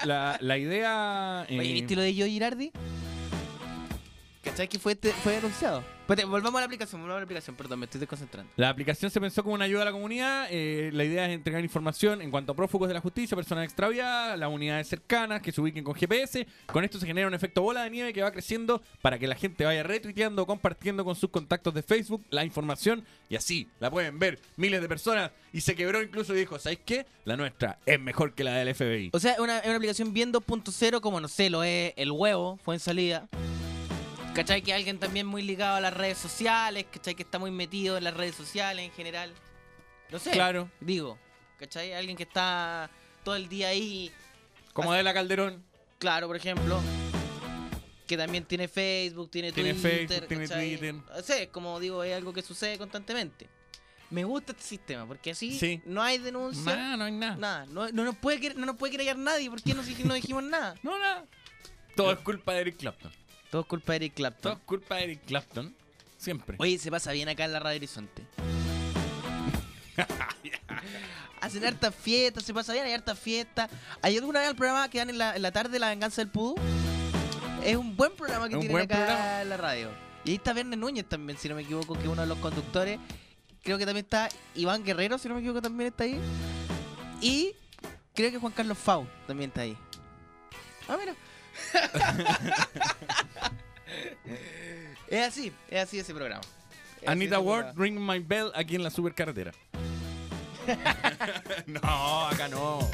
la, 0.05 0.39
la 0.41 0.59
idea. 0.59 1.45
eh, 1.49 1.59
Oye, 1.59 1.73
¿viste 1.75 1.97
lo 1.97 2.03
de 2.03 2.15
Joe 2.17 2.29
Girardi? 2.31 2.73
¿Cachai 4.53 4.69
que 4.69 4.79
fue, 4.79 4.95
fue 4.95 5.33
denunciado? 5.37 5.83
Espérate, 6.01 6.27
volvamos 6.27 6.59
a 6.59 6.61
la 6.61 6.67
aplicación, 6.67 7.01
volvamos 7.01 7.17
a 7.17 7.21
la 7.21 7.25
aplicación, 7.25 7.57
perdón, 7.57 7.79
me 7.79 7.87
estoy 7.87 8.01
desconcentrando. 8.01 8.53
La 8.57 8.69
aplicación 8.69 9.11
se 9.11 9.19
pensó 9.19 9.43
como 9.43 9.55
una 9.55 9.65
ayuda 9.65 9.81
a 9.81 9.85
la 9.87 9.93
comunidad. 9.93 10.49
eh, 10.51 10.91
la 10.93 11.05
idea 11.05 11.27
es 11.27 11.33
entregar 11.33 11.65
información 11.65 12.21
en 12.21 12.31
cuanto 12.31 12.53
a 12.53 12.55
prófugos 12.55 12.89
de 12.89 12.93
la 12.93 13.01
justicia, 13.01 13.35
personas 13.35 13.65
extraviadas, 13.65 14.39
las 14.39 14.51
unidades 14.51 14.89
cercanas 14.89 15.41
que 15.41 15.53
se 15.53 15.61
ubiquen 15.63 15.83
con 15.85 15.95
GPS. 15.95 16.47
Con 16.67 16.85
esto 16.85 16.99
se 16.99 17.07
genera 17.07 17.29
un 17.29 17.33
efecto 17.33 17.63
bola 17.63 17.85
de 17.85 17.89
nieve 17.89 18.13
que 18.13 18.21
va 18.21 18.31
creciendo 18.31 18.83
para 19.01 19.19
que 19.19 19.27
la 19.27 19.37
gente 19.37 19.65
vaya 19.65 19.85
retuiteando, 19.85 20.45
compartiendo 20.45 21.03
con 21.03 21.17
sus 21.17 21.31
contactos 21.31 21.73
de 21.73 21.83
Facebook 21.83 22.23
la 22.29 22.45
información 22.45 23.07
y 23.31 23.37
así 23.37 23.69
la 23.81 23.91
pueden 23.91 24.19
ver 24.19 24.39
miles 24.57 24.83
de 24.83 24.89
personas. 24.89 25.31
Y 25.55 25.63
se 25.63 25.75
quebró 25.75 26.03
incluso 26.03 26.35
y 26.35 26.41
dijo: 26.41 26.59
¿Sabéis 26.59 26.81
qué? 26.85 27.07
La 27.25 27.39
nuestra 27.39 27.79
es 27.87 27.99
mejor 27.99 28.35
que 28.35 28.45
la 28.45 28.53
del 28.57 28.75
FBI. 28.75 29.13
O 29.15 29.19
sea, 29.19 29.33
es 29.33 29.39
una, 29.39 29.61
es 29.61 29.67
una 29.67 29.77
aplicación 29.77 30.13
bien 30.13 30.31
2.0, 30.31 31.01
como 31.01 31.23
no 31.23 31.29
sé, 31.29 31.49
lo 31.49 31.65
es 31.65 31.95
el 31.97 32.11
huevo, 32.11 32.59
fue 32.63 32.75
en 32.75 32.81
salida. 32.81 33.29
¿Cachai? 34.35 34.63
Que 34.63 34.73
alguien 34.73 34.99
también 34.99 35.27
muy 35.27 35.43
ligado 35.43 35.77
a 35.77 35.81
las 35.81 35.93
redes 35.93 36.17
sociales, 36.19 36.87
¿cachai? 36.91 37.15
Que 37.15 37.23
está 37.23 37.39
muy 37.39 37.51
metido 37.51 37.99
en 37.99 38.05
las 38.05 38.15
redes 38.15 38.35
sociales 38.35 38.87
en 38.87 38.93
general. 38.93 39.33
No 40.11 40.19
sé. 40.19 40.31
Claro. 40.31 40.71
Digo, 40.81 41.19
¿cachai? 41.59 41.93
Alguien 41.93 42.17
que 42.17 42.23
está 42.23 42.91
todo 43.25 43.37
el 43.37 43.49
día 43.49 43.69
ahí. 43.69 44.11
Como 44.73 44.93
de 44.95 45.03
la 45.03 45.13
Calderón. 45.13 45.63
Claro, 45.99 46.29
por 46.29 46.37
ejemplo. 46.37 46.81
Que 48.07 48.17
también 48.17 48.45
tiene 48.45 48.69
Facebook, 48.69 49.31
tiene, 49.31 49.53
Tiene 49.53 49.75
Twitter. 49.75 50.09
Facebook, 50.09 50.29
tiene. 50.29 50.49
Twitter. 50.49 50.95
O 51.17 51.23
sea, 51.23 51.47
como 51.51 51.79
digo, 51.79 52.03
es 52.03 52.15
algo 52.17 52.33
que 52.33 52.43
sucede 52.43 52.79
constantemente. 52.79 53.49
Me 54.11 54.25
gusta 54.25 54.53
este 54.53 54.65
sistema, 54.65 55.07
porque 55.07 55.31
así 55.31 55.59
Sí. 55.59 55.81
no 55.87 56.03
hay 56.03 56.19
denuncia. 56.19 56.75
Nah, 56.77 56.97
no 56.97 57.05
hay 57.05 57.13
nada. 57.13 57.37
Nada. 57.37 57.67
No, 57.67 57.89
no, 57.91 58.05
nos 58.05 58.17
puede, 58.17 58.55
no 58.55 58.67
nos 58.67 58.77
puede 58.77 58.97
querer 58.97 59.17
nadie. 59.17 59.49
¿Por 59.49 59.63
qué 59.63 59.73
no, 59.75 59.83
no 60.05 60.15
dijimos 60.15 60.43
nada? 60.43 60.75
No, 60.83 60.99
nada. 60.99 61.27
Todo 61.97 62.13
es 62.13 62.19
culpa 62.19 62.53
de 62.55 62.61
Eric 62.63 62.77
Clapton. 62.79 63.13
Todo 63.53 63.61
es 63.61 63.69
culpa 63.69 63.93
de 63.93 63.97
Eric 63.97 64.15
Todo 64.15 64.23
Clapton. 64.23 64.53
es 64.53 64.59
culpa 64.65 64.95
de 64.97 65.05
Eric 65.05 65.21
Clapton. 65.27 65.77
Siempre. 66.17 66.57
Oye, 66.59 66.79
se 66.79 66.91
pasa 66.91 67.13
bien 67.13 67.29
acá 67.29 67.45
en 67.45 67.53
la 67.53 67.61
Radio 67.61 67.77
Horizonte. 67.77 68.25
Hacen 71.43 71.63
hartas 71.67 71.95
fiestas, 71.95 72.45
se 72.45 72.55
pasa 72.55 72.73
bien, 72.73 72.87
hay 72.87 72.95
hartas 72.95 73.19
fiestas. 73.19 73.69
¿Hay 74.01 74.17
alguna 74.17 74.41
vez 74.41 74.49
el 74.49 74.57
programa 74.57 74.89
que 74.89 74.97
dan 74.97 75.11
en 75.11 75.19
la, 75.19 75.37
en 75.37 75.43
la 75.43 75.53
tarde, 75.53 75.79
La 75.79 75.91
Venganza 75.91 76.23
del 76.23 76.31
Pudú? 76.31 76.55
Es 77.63 77.77
un 77.77 77.95
buen 77.95 78.13
programa 78.17 78.49
que 78.49 78.57
tienen 78.57 78.75
acá 78.75 78.97
programa. 78.97 79.43
en 79.43 79.49
la 79.51 79.57
radio. 79.59 79.91
Y 80.25 80.31
ahí 80.31 80.37
está 80.37 80.55
Verne 80.55 80.77
Núñez 80.79 81.07
también, 81.07 81.39
si 81.39 81.51
no 81.51 81.55
me 81.55 81.61
equivoco, 81.61 81.93
que 81.93 82.05
es 82.05 82.09
uno 82.09 82.23
de 82.23 82.29
los 82.29 82.39
conductores. 82.39 82.99
Creo 83.63 83.77
que 83.77 83.85
también 83.85 84.07
está 84.07 84.31
Iván 84.55 84.83
Guerrero, 84.83 85.19
si 85.19 85.29
no 85.29 85.35
me 85.35 85.41
equivoco, 85.41 85.61
también 85.61 85.89
está 85.91 86.05
ahí. 86.05 86.19
Y 87.21 87.55
creo 88.15 88.31
que 88.31 88.39
Juan 88.39 88.55
Carlos 88.55 88.79
Fau 88.79 89.07
también 89.27 89.51
está 89.51 89.61
ahí. 89.61 89.77
Ah, 90.89 90.97
mira. 90.99 91.15
es 95.09 95.29
así, 95.29 95.53
es 95.71 95.83
así 95.83 95.99
ese 95.99 96.15
programa. 96.15 96.43
Es 97.01 97.09
Anita 97.09 97.37
ese 97.37 97.45
Ward, 97.45 97.75
programa. 97.75 97.83
Ring 97.83 97.99
My 98.01 98.19
Bell 98.21 98.53
aquí 98.55 98.77
en 98.77 98.83
la 98.83 98.91
supercarretera. 98.91 99.53
no, 101.67 102.27
acá 102.29 102.49
no. 102.49 102.89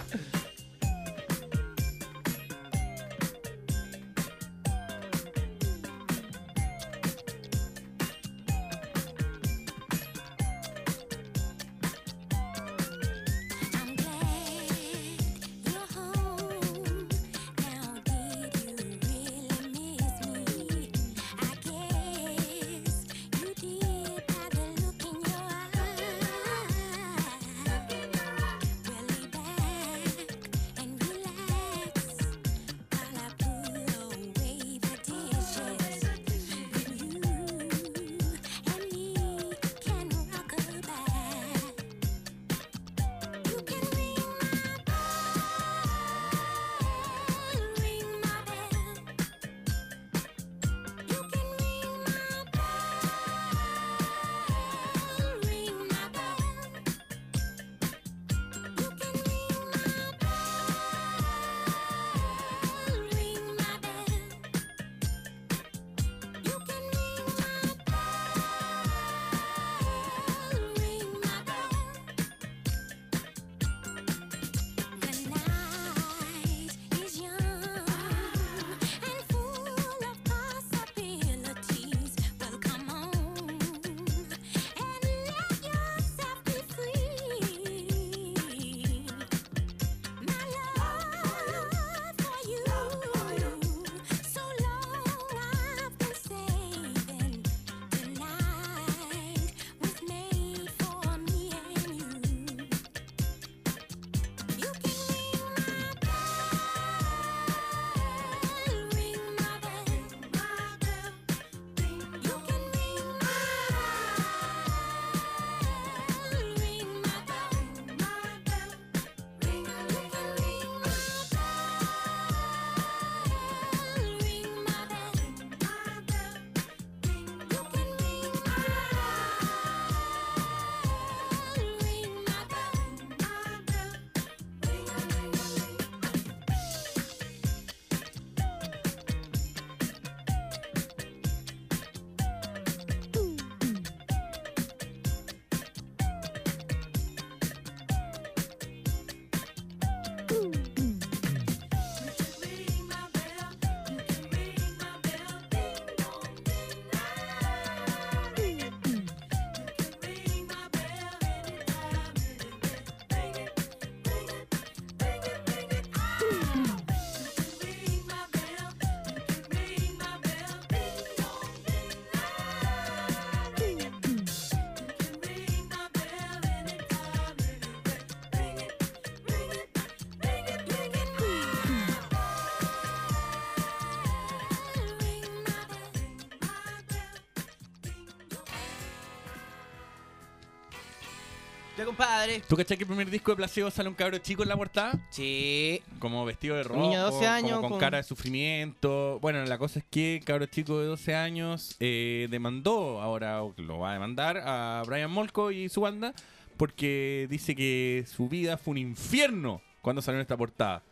Ya, 191.79 191.85
compadre. 191.85 192.43
¿Tú 192.49 192.57
cachai 192.57 192.77
que 192.77 192.83
el 192.83 192.89
primer 192.89 193.09
disco 193.09 193.31
de 193.31 193.37
Placebo 193.37 193.71
sale 193.71 193.89
un 193.89 193.95
cabro 193.95 194.19
chico 194.19 194.43
en 194.43 194.49
la 194.49 194.57
portada? 194.57 194.99
Sí. 195.11 195.81
Como 196.01 196.25
vestido 196.25 196.57
de 196.57 196.63
Un 196.63 196.69
rojo, 196.69 196.81
niño 196.81 196.99
de 196.99 197.05
12 197.05 197.17
como 197.19 197.31
años, 197.31 197.61
con, 197.61 197.71
con- 197.71 197.79
cara 197.79 197.99
de 197.99 198.03
sufrimiento. 198.03 199.19
Bueno, 199.21 199.45
la 199.45 199.59
cosa 199.59 199.79
es 199.79 199.85
que 199.89 200.17
el 200.17 200.25
cabro 200.25 200.47
chico 200.47 200.81
de 200.81 200.87
12 200.87 201.15
años 201.15 201.77
eh, 201.79 202.27
demandó, 202.31 203.01
ahora 203.01 203.45
o 203.45 203.55
lo 203.59 203.79
va 203.79 203.91
a 203.91 203.93
demandar 203.93 204.39
a 204.45 204.83
Brian 204.87 205.11
Molko 205.11 205.53
y 205.53 205.69
su 205.69 205.81
banda 205.83 206.13
porque 206.57 207.29
dice 207.31 207.55
que 207.55 208.05
su 208.13 208.29
vida 208.29 208.57
fue 208.57 208.73
un 208.73 208.79
infierno 208.79 209.63
cuando 209.81 210.03
salió 210.03 210.19
en 210.19 210.23
esta 210.23 210.37
portada. 210.37 210.83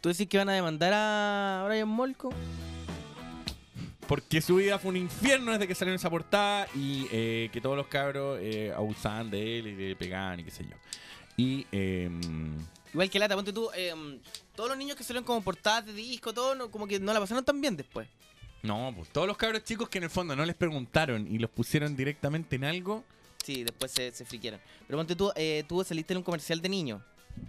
¿Tú 0.00 0.08
decís 0.10 0.28
que 0.28 0.38
van 0.38 0.48
a 0.48 0.52
demandar 0.52 0.92
a 0.94 1.64
Brian 1.66 1.88
Molko? 1.88 2.30
Porque 4.14 4.42
su 4.42 4.56
vida 4.56 4.78
fue 4.78 4.90
un 4.90 4.96
infierno 4.98 5.52
desde 5.52 5.66
que 5.66 5.74
salió 5.74 5.92
en 5.92 5.96
esa 5.96 6.10
portada 6.10 6.66
y 6.74 7.06
eh, 7.10 7.48
que 7.50 7.60
todos 7.62 7.76
los 7.76 7.86
cabros 7.86 8.38
eh, 8.42 8.70
abusaban 8.76 9.30
de 9.30 9.58
él 9.58 9.66
y 9.68 9.74
le 9.88 9.96
pegaban 9.96 10.40
y 10.40 10.44
qué 10.44 10.50
sé 10.50 10.64
yo. 10.64 10.76
Y 11.36 11.66
em, 11.72 12.58
Igual 12.92 13.08
que 13.08 13.18
lata, 13.18 13.34
ponte 13.34 13.54
tú, 13.54 13.70
eh, 13.74 13.94
todos 14.54 14.68
los 14.68 14.76
niños 14.76 14.96
que 14.98 15.02
salieron 15.04 15.24
como 15.24 15.40
portadas 15.42 15.86
de 15.86 15.94
disco, 15.94 16.34
todo, 16.34 16.54
no- 16.54 16.70
como 16.70 16.86
que 16.86 17.00
no 17.00 17.10
la 17.14 17.20
pasaron 17.20 17.42
tan 17.42 17.58
bien 17.60 17.74
después. 17.74 18.06
no, 18.62 18.92
pues 18.94 19.08
todos 19.08 19.26
los 19.26 19.36
cabros 19.38 19.64
chicos 19.64 19.88
que 19.88 19.96
en 19.98 20.04
el 20.04 20.10
fondo 20.10 20.36
no 20.36 20.44
les 20.44 20.56
preguntaron 20.56 21.26
y 21.26 21.38
los 21.38 21.48
pusieron 21.50 21.96
directamente 21.96 22.56
en 22.56 22.64
algo, 22.64 23.04
Sí, 23.42 23.64
después 23.64 23.90
se, 23.90 24.12
se 24.12 24.24
friquieron. 24.26 24.60
Pero 24.86 24.98
ponte 24.98 25.16
tú, 25.16 25.32
eh, 25.36 25.64
tú 25.66 25.82
saliste 25.84 26.12
en 26.12 26.18
un 26.18 26.22
comercial 26.22 26.60
de 26.60 26.68
niños. 26.68 27.00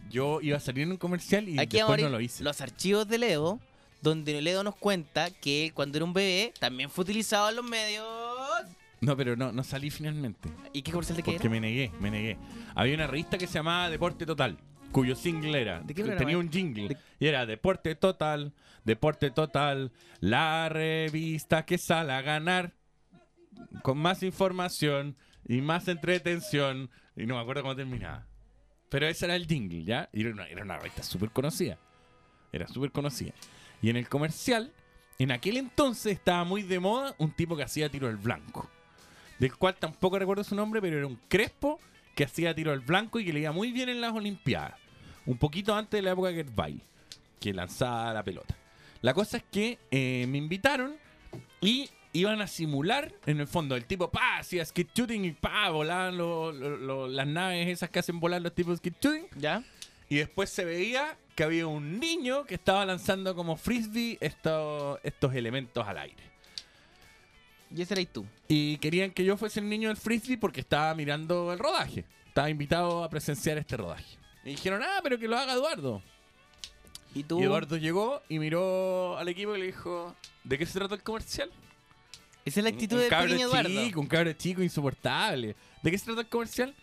yo 0.09 0.39
iba 0.41 0.55
a 0.57 0.59
salir 0.61 0.83
en 0.83 0.91
un 0.91 0.97
comercial 0.97 1.47
y 1.49 1.59
Aquí 1.59 1.75
después 1.77 2.01
no 2.01 2.09
lo 2.09 2.21
hice. 2.21 2.41
los 2.43 2.61
archivos 2.61 3.05
de 3.07 3.17
Ledo, 3.19 3.59
donde 4.03 4.41
Ledo 4.41 4.63
nos 4.63 4.75
cuenta 4.75 5.31
que 5.31 5.65
él, 5.65 5.73
cuando 5.73 5.97
era 5.97 6.05
un 6.05 6.13
bebé 6.13 6.53
también 6.59 6.89
fue 6.89 7.03
utilizado 7.03 7.49
en 7.49 7.55
los 7.55 7.65
medios. 7.65 8.05
No, 8.99 9.17
pero 9.17 9.35
no, 9.35 9.51
no 9.51 9.63
salí 9.63 9.89
finalmente. 9.89 10.49
¿Y 10.73 10.81
qué 10.81 10.91
comercial 10.91 11.17
de 11.17 11.23
qué 11.23 11.31
Porque 11.31 11.47
era? 11.47 11.51
me 11.51 11.59
negué, 11.59 11.91
me 11.99 12.11
negué. 12.11 12.37
Había 12.75 12.95
una 12.95 13.07
revista 13.07 13.37
que 13.37 13.47
se 13.47 13.53
llamaba 13.53 13.89
Deporte 13.89 14.25
Total, 14.25 14.57
cuyo 14.91 15.15
single 15.15 15.59
era. 15.59 15.79
¿De 15.79 15.93
qué 15.93 16.03
tenía 16.03 16.37
un 16.37 16.51
jingle. 16.51 16.97
Y 17.19 17.27
era 17.27 17.45
Deporte 17.45 17.95
Total, 17.95 18.53
Deporte 18.83 19.31
Total, 19.31 19.91
la 20.19 20.69
revista 20.69 21.65
que 21.65 21.77
sale 21.77 22.13
a 22.13 22.21
ganar 22.21 22.73
con 23.81 23.97
más 23.97 24.21
información 24.23 25.17
y 25.47 25.61
más 25.61 25.87
entretención. 25.87 26.89
Y 27.15 27.25
no 27.25 27.35
me 27.35 27.41
acuerdo 27.41 27.61
cómo 27.61 27.75
terminaba. 27.75 28.27
Pero 28.89 29.07
ese 29.07 29.25
era 29.25 29.35
el 29.35 29.47
jingle, 29.47 29.83
¿ya? 29.85 30.09
Y 30.13 30.21
era 30.21 30.31
una, 30.31 30.47
era 30.47 30.63
una 30.63 30.77
revista 30.77 31.03
súper 31.03 31.31
conocida. 31.31 31.77
Era 32.51 32.67
súper 32.67 32.91
conocida. 32.91 33.33
Y 33.83 33.89
en 33.91 33.97
el 33.97 34.09
comercial, 34.09 34.71
en 35.19 35.31
aquel 35.31 35.57
entonces 35.57 36.13
estaba 36.13 36.43
muy 36.43 36.63
de 36.63 36.79
moda 36.79 37.13
un 37.19 37.31
tipo 37.31 37.55
que 37.55 37.61
hacía 37.63 37.89
tiro 37.89 38.07
al 38.07 38.17
blanco. 38.17 38.67
Del 39.37 39.55
cual 39.55 39.75
tampoco 39.75 40.17
recuerdo 40.17 40.43
su 40.43 40.55
nombre, 40.55 40.81
pero 40.81 40.97
era 40.97 41.05
un 41.05 41.19
crespo 41.27 41.79
que 42.15 42.23
hacía 42.23 42.55
tiro 42.55 42.71
al 42.71 42.79
blanco 42.79 43.19
y 43.19 43.25
que 43.25 43.33
le 43.33 43.41
iba 43.41 43.51
muy 43.51 43.71
bien 43.71 43.89
en 43.89 44.01
las 44.01 44.13
Olimpiadas. 44.13 44.73
Un 45.25 45.37
poquito 45.37 45.75
antes 45.75 45.97
de 45.99 46.01
la 46.01 46.11
época 46.11 46.29
de 46.29 46.35
Get 46.35 46.55
Bail, 46.55 46.81
que 47.39 47.53
lanzaba 47.53 48.13
la 48.13 48.23
pelota. 48.23 48.55
La 49.01 49.13
cosa 49.13 49.37
es 49.37 49.43
que 49.51 49.77
eh, 49.91 50.25
me 50.29 50.37
invitaron 50.37 50.95
y 51.59 51.89
iban 52.13 52.41
a 52.41 52.47
simular, 52.47 53.11
en 53.25 53.39
el 53.41 53.47
fondo, 53.47 53.75
el 53.75 53.85
tipo, 53.85 54.09
pa, 54.11 54.37
hacía 54.37 54.63
skid 54.65 54.87
shooting 54.93 55.25
y 55.25 55.31
pa, 55.31 55.69
volaban 55.71 56.17
lo- 56.17 56.51
lo- 56.51 56.77
lo- 56.77 57.07
las 57.07 57.27
naves 57.27 57.67
esas 57.67 57.89
que 57.89 57.99
hacen 57.99 58.19
volar 58.19 58.41
los 58.41 58.53
tipos 58.53 58.73
de 58.73 58.77
skid 58.89 58.93
shooting. 59.01 59.27
¿Ya? 59.37 59.63
Y 60.09 60.17
después 60.17 60.49
se 60.51 60.63
veía 60.63 61.17
que 61.35 61.43
había 61.43 61.67
un 61.67 61.99
niño 61.99 62.45
que 62.45 62.55
estaba 62.55 62.85
lanzando 62.85 63.35
como 63.35 63.57
frisbee 63.57 64.17
estos, 64.21 64.99
estos 65.03 65.33
elementos 65.33 65.85
al 65.87 65.97
aire. 65.97 66.23
Y 67.75 67.81
ese 67.81 67.95
eres 67.95 68.13
tú. 68.13 68.25
Y 68.47 68.77
querían 68.77 69.11
que 69.11 69.25
yo 69.25 69.35
fuese 69.35 69.59
el 69.59 69.67
niño 69.67 69.87
del 69.87 69.97
frisbee 69.97 70.37
porque 70.37 70.61
estaba 70.61 70.93
mirando 70.93 71.51
el 71.51 71.59
rodaje. 71.59 72.05
Estaba 72.27 72.49
invitado 72.49 73.03
a 73.03 73.09
presenciar 73.09 73.57
este 73.57 73.77
rodaje. 73.77 74.17
Y 74.43 74.51
dijeron, 74.51 74.81
ah, 74.83 74.99
pero 75.01 75.17
que 75.17 75.27
lo 75.27 75.37
haga 75.37 75.53
Eduardo. 75.53 76.01
¿Y 77.15 77.23
tú? 77.23 77.39
Y 77.39 77.43
Eduardo 77.43 77.77
llegó 77.77 78.21
y 78.29 78.39
miró 78.39 79.17
al 79.17 79.27
equipo 79.27 79.55
y 79.55 79.59
le 79.59 79.65
dijo, 79.67 80.15
¿de 80.43 80.57
qué 80.57 80.65
se 80.65 80.77
trata 80.77 80.95
el 80.95 81.03
comercial? 81.03 81.49
Esa 82.45 82.59
es 82.59 82.63
la 82.63 82.69
actitud 82.69 83.01
cabro 83.09 83.29
pequeño 83.29 83.47
Eduardo. 83.47 83.69
chico, 83.69 84.01
un 84.01 84.07
cabro 84.07 84.33
chico 84.33 84.61
insoportable. 84.61 85.55
¿De 85.81 85.91
qué 85.91 85.97
se 85.97 86.05
trata 86.05 86.21
el 86.21 86.27
comercial? 86.27 86.75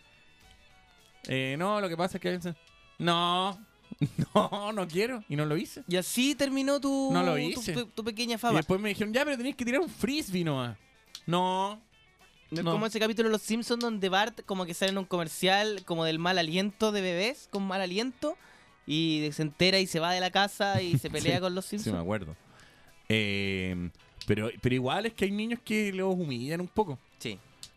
Eh, 1.27 1.55
no, 1.57 1.79
lo 1.79 1.87
que 1.87 1.95
pasa 1.95 2.17
es 2.17 2.21
que... 2.21 2.53
No, 2.97 3.59
no, 4.35 4.71
no 4.73 4.87
quiero. 4.87 5.23
Y 5.29 5.35
no 5.35 5.45
lo 5.45 5.57
hice. 5.57 5.83
Y 5.87 5.95
así 5.97 6.35
terminó 6.35 6.79
tu, 6.79 7.09
No 7.11 7.23
lo 7.23 7.33
tu- 7.33 7.37
hice. 7.37 7.73
tu, 7.73 7.85
tu 7.87 8.03
pequeña 8.03 8.35
Y 8.35 8.37
fama. 8.37 8.57
después 8.57 8.79
me 8.81 8.89
dijeron, 8.89 9.13
ya, 9.13 9.23
pero 9.25 9.37
tenés 9.37 9.55
que 9.55 9.65
tirar 9.65 9.81
un 9.81 9.89
frisbee 9.89 10.43
nomás. 10.43 10.77
No. 11.25 11.79
No 12.49 12.59
es 12.59 12.63
no. 12.65 12.71
como 12.73 12.85
ese 12.85 12.99
capítulo 12.99 13.29
de 13.29 13.33
Los 13.33 13.41
Simpsons 13.43 13.79
donde 13.81 14.09
Bart 14.09 14.41
como 14.45 14.65
que 14.65 14.73
sale 14.73 14.91
en 14.91 14.97
un 14.97 15.05
comercial 15.05 15.83
como 15.85 16.03
del 16.03 16.19
mal 16.19 16.37
aliento 16.37 16.91
de 16.91 16.99
bebés 17.01 17.47
con 17.49 17.63
mal 17.63 17.79
aliento 17.81 18.35
y 18.85 19.29
se 19.31 19.43
entera 19.43 19.79
y 19.79 19.87
se 19.87 19.99
va 20.01 20.11
de 20.11 20.19
la 20.19 20.31
casa 20.31 20.81
y 20.81 20.97
se 20.97 21.09
pelea 21.11 21.35
Sí, 21.35 21.41
con 21.41 21.55
los 21.55 21.63
Sí, 21.65 21.69
Simpsons. 21.77 21.95
me 21.95 22.01
acuerdo. 22.01 22.35
Eh, 23.07 23.89
pero, 24.27 24.49
pero 24.61 24.75
igual 24.75 25.05
es 25.05 25.13
que 25.13 25.25
hay 25.25 25.31
niños 25.31 25.59
que 25.63 25.93
los 25.93 26.13
humillan 26.13 26.61
un 26.61 26.67
poco. 26.67 26.99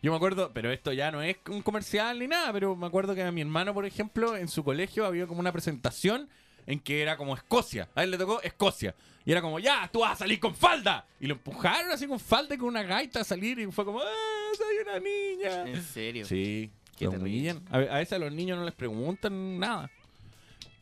Yo 0.01 0.11
me 0.11 0.17
acuerdo, 0.17 0.51
pero 0.53 0.71
esto 0.71 0.93
ya 0.93 1.11
no 1.11 1.21
es 1.21 1.37
un 1.49 1.61
comercial 1.61 2.19
ni 2.19 2.27
nada, 2.27 2.53
pero 2.53 2.75
me 2.75 2.85
acuerdo 2.85 3.15
que 3.15 3.23
a 3.23 3.31
mi 3.31 3.41
hermano, 3.41 3.73
por 3.73 3.85
ejemplo, 3.85 4.37
en 4.37 4.47
su 4.47 4.63
colegio 4.63 5.05
había 5.05 5.25
como 5.25 5.39
una 5.39 5.51
presentación 5.51 6.29
en 6.67 6.79
que 6.79 7.01
era 7.01 7.17
como 7.17 7.35
Escocia. 7.35 7.89
A 7.95 8.03
él 8.03 8.11
le 8.11 8.17
tocó 8.17 8.41
Escocia. 8.41 8.93
Y 9.25 9.31
era 9.31 9.41
como, 9.41 9.57
ya, 9.59 9.89
tú 9.91 10.01
vas 10.01 10.11
a 10.11 10.15
salir 10.17 10.39
con 10.39 10.53
falda. 10.53 11.05
Y 11.19 11.25
lo 11.25 11.33
empujaron 11.33 11.91
así 11.91 12.05
con 12.07 12.19
falda 12.19 12.53
y 12.53 12.57
con 12.59 12.67
una 12.67 12.83
gaita 12.83 13.21
a 13.21 13.23
salir 13.23 13.57
y 13.57 13.65
fue 13.71 13.83
como, 13.83 13.99
¡ah, 13.99 14.51
soy 14.55 14.75
una 14.83 14.99
niña! 14.99 15.67
¿En 15.67 15.81
serio? 15.83 16.25
Sí, 16.25 16.69
Qué 16.97 17.07
humillan. 17.07 17.63
A, 17.71 17.77
a 17.77 17.97
veces 17.97 18.13
a 18.13 18.19
los 18.19 18.31
niños 18.31 18.57
no 18.59 18.65
les 18.65 18.73
preguntan 18.75 19.59
nada. 19.59 19.89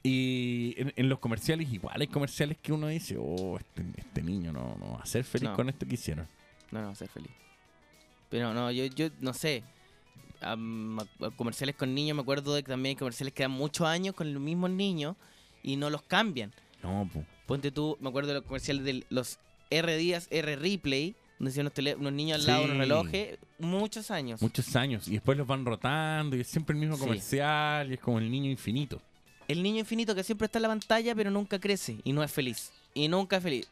Y 0.03 0.73
en, 0.77 0.91
en 0.97 1.07
los 1.09 1.19
comerciales 1.19 1.71
igual 1.71 1.99
hay 1.99 2.07
comerciales 2.07 2.57
que 2.61 2.73
uno 2.73 2.87
dice, 2.87 3.15
oh, 3.17 3.57
este, 3.57 3.83
este 3.95 4.21
niño 4.21 4.51
no, 4.51 4.75
no 4.77 4.93
va 4.93 4.99
a 5.01 5.05
ser 5.05 5.23
feliz 5.23 5.49
No. 5.49 5.55
con 5.55 5.69
esto 5.69 5.85
que 5.87 5.93
hicieron. 5.93 6.27
No, 6.71 6.81
no, 6.81 6.87
va 6.87 6.91
a 6.91 6.95
ser 6.95 7.07
feliz. 7.07 7.31
Pero 8.33 8.51
no, 8.51 8.71
yo, 8.71 8.85
yo 8.87 9.09
no 9.21 9.31
sé. 9.31 9.63
Am, 10.41 10.99
a- 10.99 11.27
a 11.27 11.29
comerciales 11.37 11.75
con 11.75 11.93
niños, 11.93 12.15
me 12.15 12.23
acuerdo 12.23 12.55
de 12.55 12.63
que 12.63 12.69
también 12.71 12.93
hay 12.93 12.95
comerciales 12.95 13.31
que 13.31 13.43
dan 13.43 13.51
muchos 13.51 13.85
años 13.85 14.15
con 14.15 14.33
los 14.33 14.41
mismos 14.41 14.71
niños 14.71 15.15
y 15.61 15.75
no 15.75 15.91
los 15.91 16.01
cambian. 16.01 16.51
No, 16.81 17.07
po. 17.13 17.23
Ponte 17.45 17.69
tú, 17.71 17.95
me 18.01 18.09
acuerdo 18.09 18.29
de 18.29 18.33
los 18.39 18.43
comerciales 18.43 18.83
de 18.85 19.05
los 19.11 19.37
R 19.69 19.95
días, 19.97 20.27
R 20.31 20.55
replay, 20.55 21.15
donde 21.37 21.51
decían 21.51 21.67
unos, 21.77 21.95
unos 21.99 22.13
niños 22.13 22.39
al 22.39 22.47
lado 22.47 22.59
de 22.61 22.65
unos 22.65 22.75
Sí. 22.77 22.79
relojes, 22.81 23.37
muchos 23.59 24.09
años. 24.09 24.41
Muchos 24.41 24.75
años. 24.75 25.07
Y 25.07 25.11
después 25.11 25.37
los 25.37 25.45
van 25.45 25.63
rotando 25.63 26.35
y 26.35 26.39
es 26.41 26.47
siempre 26.47 26.73
el 26.73 26.79
mismo 26.79 26.95
Sí. 26.97 27.03
comercial 27.03 27.91
y 27.91 27.93
es 27.93 27.99
como 27.99 28.17
el 28.17 28.31
niño 28.31 28.49
infinito. 28.49 28.99
El 29.47 29.61
niño 29.61 29.79
infinito 29.81 30.15
que 30.15 30.23
siempre 30.23 30.45
está 30.47 30.57
en 30.57 30.63
la 30.63 30.69
pantalla, 30.69 31.13
pero 31.13 31.29
nunca 31.29 31.59
crece 31.59 31.99
y 32.03 32.11
no 32.13 32.23
es 32.23 32.31
feliz. 32.31 32.71
Y 32.95 33.07
nunca 33.07 33.37
es 33.37 33.43
feliz. 33.43 33.69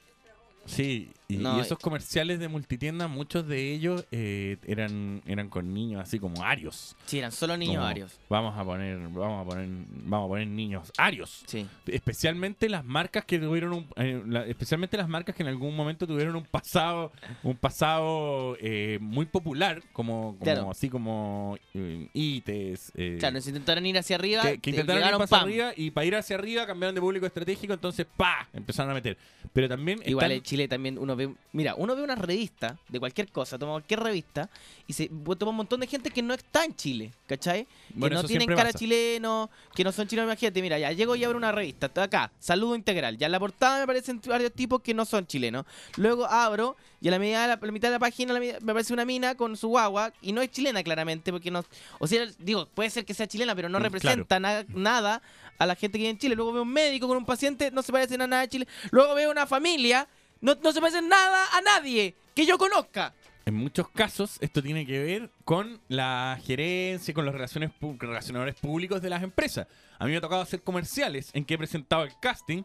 Sí, 0.66 1.10
y, 1.28 1.38
No, 1.38 1.58
y 1.58 1.62
esos 1.62 1.80
comerciales 1.80 2.40
de 2.40 2.48
multitienda, 2.48 3.08
muchos 3.08 3.48
de 3.48 3.74
ellos 3.74 4.06
eh, 4.12 4.58
eran, 4.68 5.22
eran 5.26 5.50
con 5.50 5.74
niños 5.74 6.02
así 6.02 6.20
como 6.20 6.44
arios. 6.44 6.96
Sí, 7.06 7.18
eran 7.20 7.32
solo 7.32 7.58
niños 7.58 7.78
Como, 7.78 7.88
arios. 7.88 8.20
Vamos 8.30 8.58
a 8.58 8.64
poner, 8.64 8.98
vamos 9.10 9.46
a 9.46 9.50
poner, 9.50 9.68
vamos 10.04 10.26
a 10.26 10.30
poner 10.30 10.48
niños 10.48 10.92
arios. 10.98 11.44
Sí. 11.48 11.66
Especialmente 11.88 12.70
las 12.70 12.86
marcas 12.86 13.26
que 13.26 13.40
tuvieron 13.40 13.74
un, 13.74 13.88
eh, 13.96 14.22
la- 14.28 14.46
especialmente 14.46 14.98
las 14.98 15.10
marcas 15.10 15.36
que 15.36 15.44
en 15.44 15.50
algún 15.50 15.76
momento 15.76 16.06
tuvieron 16.06 16.36
un 16.36 16.44
pasado, 16.46 17.12
un 17.44 17.56
pasado 17.58 18.56
eh, 18.62 18.98
muy 19.02 19.26
popular, 19.26 19.82
como, 19.94 20.34
como 20.34 20.40
Claro. 20.40 20.70
así 20.72 20.90
como 20.90 21.58
eh, 21.74 22.08
ITES. 22.14 22.92
eh, 22.96 23.18
Claro, 23.20 23.42
se 23.42 23.50
intentaron 23.50 23.86
ir 23.86 23.98
hacia 23.98 24.16
arriba. 24.16 24.44
que, 24.44 24.54
que 24.60 24.60
te- 24.60 24.70
intentaron 24.72 25.04
ir 25.08 25.22
hacia 25.22 25.38
arriba 25.42 25.72
y 25.76 25.92
para 25.92 26.06
ir 26.06 26.16
hacia 26.16 26.36
arriba 26.36 26.66
cambiaron 26.68 26.94
de 26.96 27.02
público 27.02 27.26
estratégico, 27.26 27.74
entonces 27.74 28.06
¡pa! 28.18 28.48
empezaron 28.54 28.92
a 28.92 28.94
meter. 28.94 29.18
Pero 29.54 29.68
también 29.68 30.02
Igual 30.06 30.32
están- 30.32 30.44
Chile 30.52 30.68
también 30.68 30.98
uno 31.00 31.16
ve, 31.16 31.34
mira, 31.54 31.76
uno 31.76 31.96
ve 31.96 32.04
una 32.04 32.16
revista 32.16 32.78
de 32.90 33.00
cualquier 33.00 33.32
cosa, 33.32 33.58
toma 33.58 33.72
cualquier 33.72 34.02
revista 34.02 34.50
y 34.86 34.92
se 34.92 35.10
toma 35.40 35.52
un 35.52 35.56
montón 35.56 35.80
de 35.80 35.88
gente 35.88 36.10
que 36.12 36.22
no 36.22 36.34
está 36.34 36.66
en 36.66 36.76
Chile, 36.76 37.14
¿cachai? 37.26 37.66
Bueno, 37.94 38.18
que 38.18 38.22
no 38.24 38.28
tienen 38.28 38.48
cara 38.50 38.64
pasa. 38.66 38.78
chileno, 38.80 39.50
que 39.74 39.86
no 39.86 39.94
son 39.94 40.10
chilenos, 40.10 40.28
imagínate, 40.30 40.62
mira, 40.62 40.78
ya 40.78 40.92
llego 40.92 41.16
y 41.16 41.24
abro 41.24 41.38
una 41.38 41.54
revista, 41.54 41.86
está 41.86 42.04
acá, 42.04 42.34
saludo 42.38 42.76
integral, 42.76 43.18
ya 43.18 43.28
en 43.28 43.32
la 43.32 43.40
portada 43.40 43.78
me 43.78 43.84
aparecen 43.84 44.20
varios 44.28 44.52
tipos 44.52 44.82
que 44.82 44.94
no 44.94 45.06
son 45.06 45.26
chilenos. 45.26 45.66
Luego 45.96 46.26
abro 46.26 46.76
y 47.00 47.08
a 47.08 47.12
la, 47.12 47.20
mitad 47.20 47.42
de 47.44 47.48
la, 47.48 47.54
a 47.54 47.66
la 47.66 47.72
mitad 47.72 47.88
de 47.88 47.94
la 47.94 48.00
página 48.00 48.38
me 48.38 48.52
aparece 48.72 48.92
una 48.92 49.06
mina 49.06 49.36
con 49.36 49.56
su 49.56 49.70
guagua 49.70 50.12
y 50.22 50.34
no 50.34 50.42
es 50.42 50.52
chilena 50.52 50.84
claramente, 50.84 51.32
porque 51.32 51.50
no, 51.50 51.64
o 52.00 52.08
sea, 52.08 52.26
digo, 52.40 52.66
puede 52.66 52.90
ser 52.90 53.06
que 53.06 53.14
sea 53.14 53.26
chilena, 53.26 53.56
pero 53.56 53.70
no 53.70 53.80
Mm, 53.80 53.84
representa 53.84 54.38
na- 54.42 54.66
nada 54.68 55.22
a 55.58 55.66
la 55.66 55.76
gente 55.76 55.98
que 55.98 56.02
vive 56.04 56.10
en 56.10 56.18
Chile. 56.18 56.36
Luego 56.36 56.52
veo 56.52 56.64
un 56.64 56.74
médico 56.74 57.08
con 57.08 57.16
un 57.16 57.26
paciente, 57.26 57.72
no 57.72 57.82
se 57.84 57.94
parecen 57.94 58.22
a 58.22 58.28
nada 58.28 58.42
de 58.42 58.50
Chile. 58.50 58.68
Luego 58.92 59.14
veo 59.16 59.32
una 59.32 59.46
familia, 59.48 60.08
no, 60.42 60.56
no 60.56 60.72
se 60.72 60.82
parecen 60.82 61.08
nada 61.08 61.46
a 61.54 61.62
nadie 61.62 62.16
que 62.36 62.46
yo 62.46 62.58
conozca. 62.58 63.14
En 63.46 63.56
muchos 63.56 63.90
casos 63.90 64.38
esto 64.42 64.62
tiene 64.62 64.86
que 64.86 65.00
ver 65.00 65.32
con 65.46 65.82
la 65.88 66.40
gerencia, 66.44 67.14
con 67.14 67.26
los 67.26 67.34
relaciones 67.34 67.72
relacionadores 67.98 68.56
públicos 68.56 69.02
de 69.02 69.10
las 69.10 69.24
empresas. 69.24 69.68
A 69.98 70.06
mí 70.06 70.12
me 70.12 70.18
ha 70.18 70.22
tocado 70.22 70.42
hacer 70.42 70.62
comerciales 70.62 71.32
en 71.34 71.46
que 71.46 71.56
he 71.56 71.58
presentado 71.58 72.04
el 72.04 72.12
casting 72.22 72.64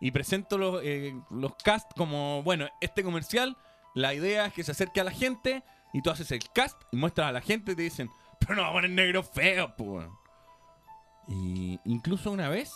y 0.00 0.10
presento 0.10 0.58
los, 0.58 0.80
eh, 0.84 1.14
los 1.30 1.54
cast 1.62 1.90
como, 1.96 2.42
bueno, 2.42 2.68
este 2.80 3.02
comercial, 3.02 3.56
la 3.94 4.14
idea 4.14 4.46
es 4.46 4.52
que 4.52 4.64
se 4.64 4.72
acerque 4.72 5.00
a 5.00 5.04
la 5.04 5.12
gente 5.12 5.62
y 5.92 6.02
tú 6.02 6.10
haces 6.10 6.30
el 6.32 6.42
cast 6.54 6.80
y 6.92 6.96
muestras 6.96 7.28
a 7.28 7.32
la 7.32 7.40
gente 7.40 7.72
y 7.72 7.76
te 7.76 7.82
dicen, 7.82 8.10
pero 8.38 8.56
no 8.56 8.72
poner 8.72 8.90
negro 8.90 9.22
feo, 9.22 9.74
pues. 9.76 10.08
Y 11.28 11.78
incluso 11.84 12.30
una 12.30 12.48
vez, 12.48 12.72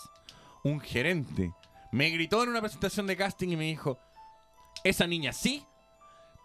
un 0.62 0.80
gerente 0.80 1.52
me 1.92 2.10
gritó 2.10 2.42
en 2.42 2.50
una 2.50 2.60
presentación 2.60 3.06
de 3.06 3.16
casting 3.16 3.48
y 3.48 3.56
me 3.56 3.64
dijo, 3.64 3.98
esa 4.88 5.06
niña 5.06 5.32
sí, 5.32 5.64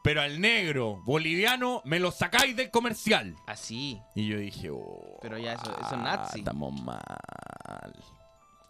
pero 0.03 0.21
al 0.21 0.41
negro 0.41 1.01
boliviano 1.05 1.81
me 1.85 1.99
lo 1.99 2.11
sacáis 2.11 2.55
del 2.55 2.71
comercial. 2.71 3.35
Así. 3.47 4.01
Y 4.15 4.27
yo 4.27 4.37
dije, 4.37 4.69
oh, 4.71 5.19
Pero 5.21 5.37
ya 5.37 5.53
eso, 5.53 5.71
eso 5.71 5.79
es 5.81 5.93
ah, 5.93 5.97
nazi. 5.97 6.39
estamos 6.39 6.73
mal. 6.81 7.95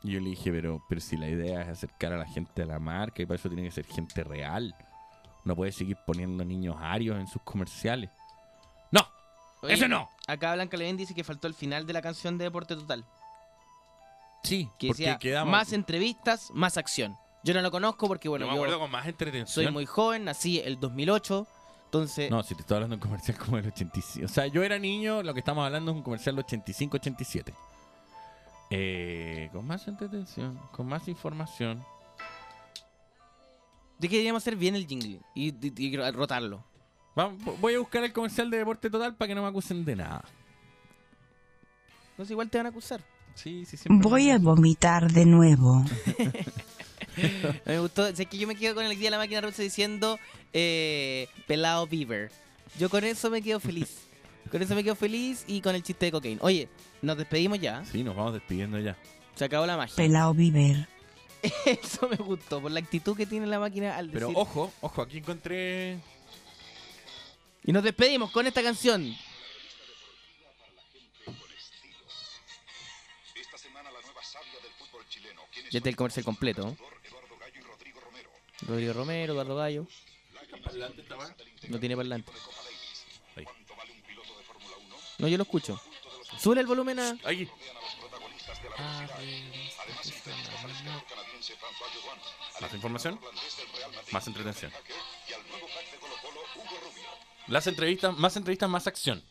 Y 0.04 0.12
yo 0.12 0.20
le 0.20 0.32
dije, 0.32 0.52
pero, 0.52 0.84
pero 0.90 1.00
si 1.00 1.16
la 1.16 1.30
idea 1.30 1.62
es 1.62 1.70
acercar 1.70 2.14
a 2.14 2.18
la 2.18 2.26
gente 2.26 2.64
a 2.64 2.66
la 2.66 2.80
marca 2.80 3.22
y 3.22 3.26
para 3.26 3.36
eso 3.36 3.50
tiene 3.50 3.64
que 3.64 3.72
ser 3.72 3.86
gente 3.86 4.24
real. 4.24 4.76
No 5.46 5.56
puede 5.56 5.72
seguir 5.72 5.98
poniendo 6.06 6.44
niños 6.44 6.76
arios 6.80 7.18
en 7.18 7.28
sus 7.28 7.42
comerciales. 7.44 8.10
¡No! 8.92 9.02
Oye, 9.62 9.74
¡Ese 9.74 9.88
no! 9.88 10.10
Acá 10.28 10.54
Blanca 10.54 10.76
Levén 10.78 10.98
dice 10.98 11.14
que 11.14 11.24
faltó 11.24 11.48
el 11.48 11.54
final 11.54 11.86
de 11.86 11.94
la 11.94 12.02
canción 12.02 12.38
de 12.38 12.46
Deporte 12.46 12.76
Total. 12.76 13.06
Sí, 14.44 14.70
Que 14.80 14.88
porque 14.88 15.04
decía, 15.04 15.20
quedamos... 15.20 15.52
más 15.52 15.72
entrevistas, 15.72 16.50
más 16.54 16.78
acción. 16.78 17.16
Yo 17.44 17.54
no 17.54 17.62
lo 17.62 17.72
conozco 17.72 18.08
porque, 18.08 18.30
bueno, 18.30 18.46
yo 18.46 18.52
me 18.52 18.56
yo 18.58 18.62
acuerdo 18.64 18.80
con 18.80 18.92
más 18.92 19.08
entretención. 19.08 19.48
soy 19.66 19.72
muy 19.74 19.86
joven, 19.86 20.26
nací 20.26 20.60
el 20.60 20.80
2008, 20.80 21.48
entonces... 21.86 22.30
No, 22.30 22.44
si 22.44 22.54
te 22.54 22.62
estoy 22.62 22.76
hablando 22.76 22.96
de 22.96 23.02
un 23.02 23.08
comercial 23.10 23.38
como 23.38 23.58
el 23.58 23.66
85. 23.68 24.26
O 24.26 24.30
sea, 24.30 24.46
yo 24.48 24.62
era 24.64 24.78
niño, 24.78 25.24
lo 25.24 25.34
que 25.34 25.40
estamos 25.40 25.66
hablando 25.66 25.92
es 25.92 25.98
un 25.98 26.04
comercial 26.04 26.36
del 26.36 26.46
85-87. 26.46 27.54
Eh, 28.70 29.50
con 29.52 29.66
más 29.66 29.88
entretención, 29.88 30.58
con 30.72 30.88
más 30.88 31.08
información. 31.08 31.84
De 33.98 34.08
que 34.08 34.16
deberíamos 34.16 34.42
hacer 34.44 34.56
bien 34.56 34.76
el 34.76 34.88
jingle 34.88 35.20
y, 35.36 35.50
y- 35.50 35.74
y 35.78 35.98
rotarlo. 36.12 36.64
Vamos, 37.16 37.60
voy 37.60 37.74
a 37.76 37.80
buscar 37.80 38.04
el 38.04 38.14
comercial 38.14 38.50
de 38.50 38.58
Deporte 38.60 38.90
Total 38.90 39.16
para 39.16 39.28
que 39.28 39.36
no 39.36 39.42
me 39.42 39.50
acusen 39.50 39.84
de 39.84 39.96
nada. 39.98 40.24
No 42.18 42.24
sé, 42.26 42.34
igual 42.34 42.50
te 42.50 42.58
van 42.58 42.68
a 42.68 42.70
acusar. 42.70 43.02
Sí, 43.36 43.66
sí, 43.66 43.78
Voy 43.90 44.30
a 44.30 44.38
vomitar 44.40 45.12
de 45.12 45.26
nuevo. 45.26 45.84
me 47.66 47.80
gustó, 47.80 48.16
sé 48.16 48.26
que 48.26 48.38
yo 48.38 48.48
me 48.48 48.56
quedo 48.56 48.76
con 48.76 48.86
el 48.86 48.92
día 48.98 49.08
de 49.08 49.12
la 49.12 49.18
máquina 49.18 49.42
rusa 49.42 49.62
diciendo 49.62 50.20
eh, 50.54 51.28
pelado 51.48 51.88
beaver. 51.88 52.32
Yo 52.80 52.90
con 52.90 53.04
eso 53.04 53.30
me 53.30 53.42
quedo 53.42 53.60
feliz. 53.60 53.98
Con 54.52 54.62
eso 54.62 54.76
me 54.76 54.84
quedo 54.84 54.96
feliz 54.96 55.46
y 55.48 55.62
con 55.62 55.76
el 55.76 55.84
chiste 55.84 56.08
de 56.08 56.12
cocaine. 56.12 56.40
Oye, 56.42 56.68
nos 57.02 57.16
despedimos 57.16 57.60
ya. 57.60 57.86
Sí, 57.86 58.04
nos 58.04 58.16
vamos 58.16 58.34
despidiendo 58.34 58.80
ya. 58.80 58.98
Se 59.36 59.46
acabó 59.46 59.66
la 59.66 59.78
magia. 59.78 59.96
Pelao 59.96 60.34
Viver. 60.34 60.88
Eso 61.66 62.10
me 62.10 62.18
gustó, 62.18 62.60
por 62.62 62.70
la 62.72 62.80
actitud 62.82 63.16
que 63.16 63.26
tiene 63.26 63.48
la 63.48 63.60
máquina 63.60 63.96
al 63.96 64.10
Pero 64.10 64.28
decir. 64.28 64.42
ojo, 64.42 64.72
ojo, 64.82 65.02
aquí 65.04 65.20
encontré. 65.20 66.00
Y 67.64 67.72
nos 67.72 67.84
despedimos 67.84 68.32
con 68.32 68.46
esta 68.46 68.62
canción. 68.62 69.16
Ya 75.72 75.78
está 75.78 75.90
el 75.90 75.96
comercial 75.96 76.26
completo. 76.26 76.66
¿no? 76.66 76.78
Rodrigo 78.68 78.94
Romero, 78.94 79.34
Eduardo 79.34 79.56
Gallo. 79.56 79.88
No 81.70 81.80
tiene 81.80 81.96
parlante. 81.96 82.32
Ahí. 83.36 83.46
No, 85.18 85.28
yo 85.28 85.38
lo 85.38 85.44
escucho. 85.44 85.82
Sube 86.38 86.60
el 86.60 86.68
volumen 86.68 87.00
a. 87.00 87.18
Ahí. 87.24 87.50
Más 92.60 92.74
información, 92.74 93.20
más 94.12 94.28
entretención. 94.28 94.72
Las 97.48 97.68
entrevistas, 97.68 98.18
más 98.18 98.36
entrevistas, 98.38 98.70
más 98.70 98.88
acción. 98.88 99.24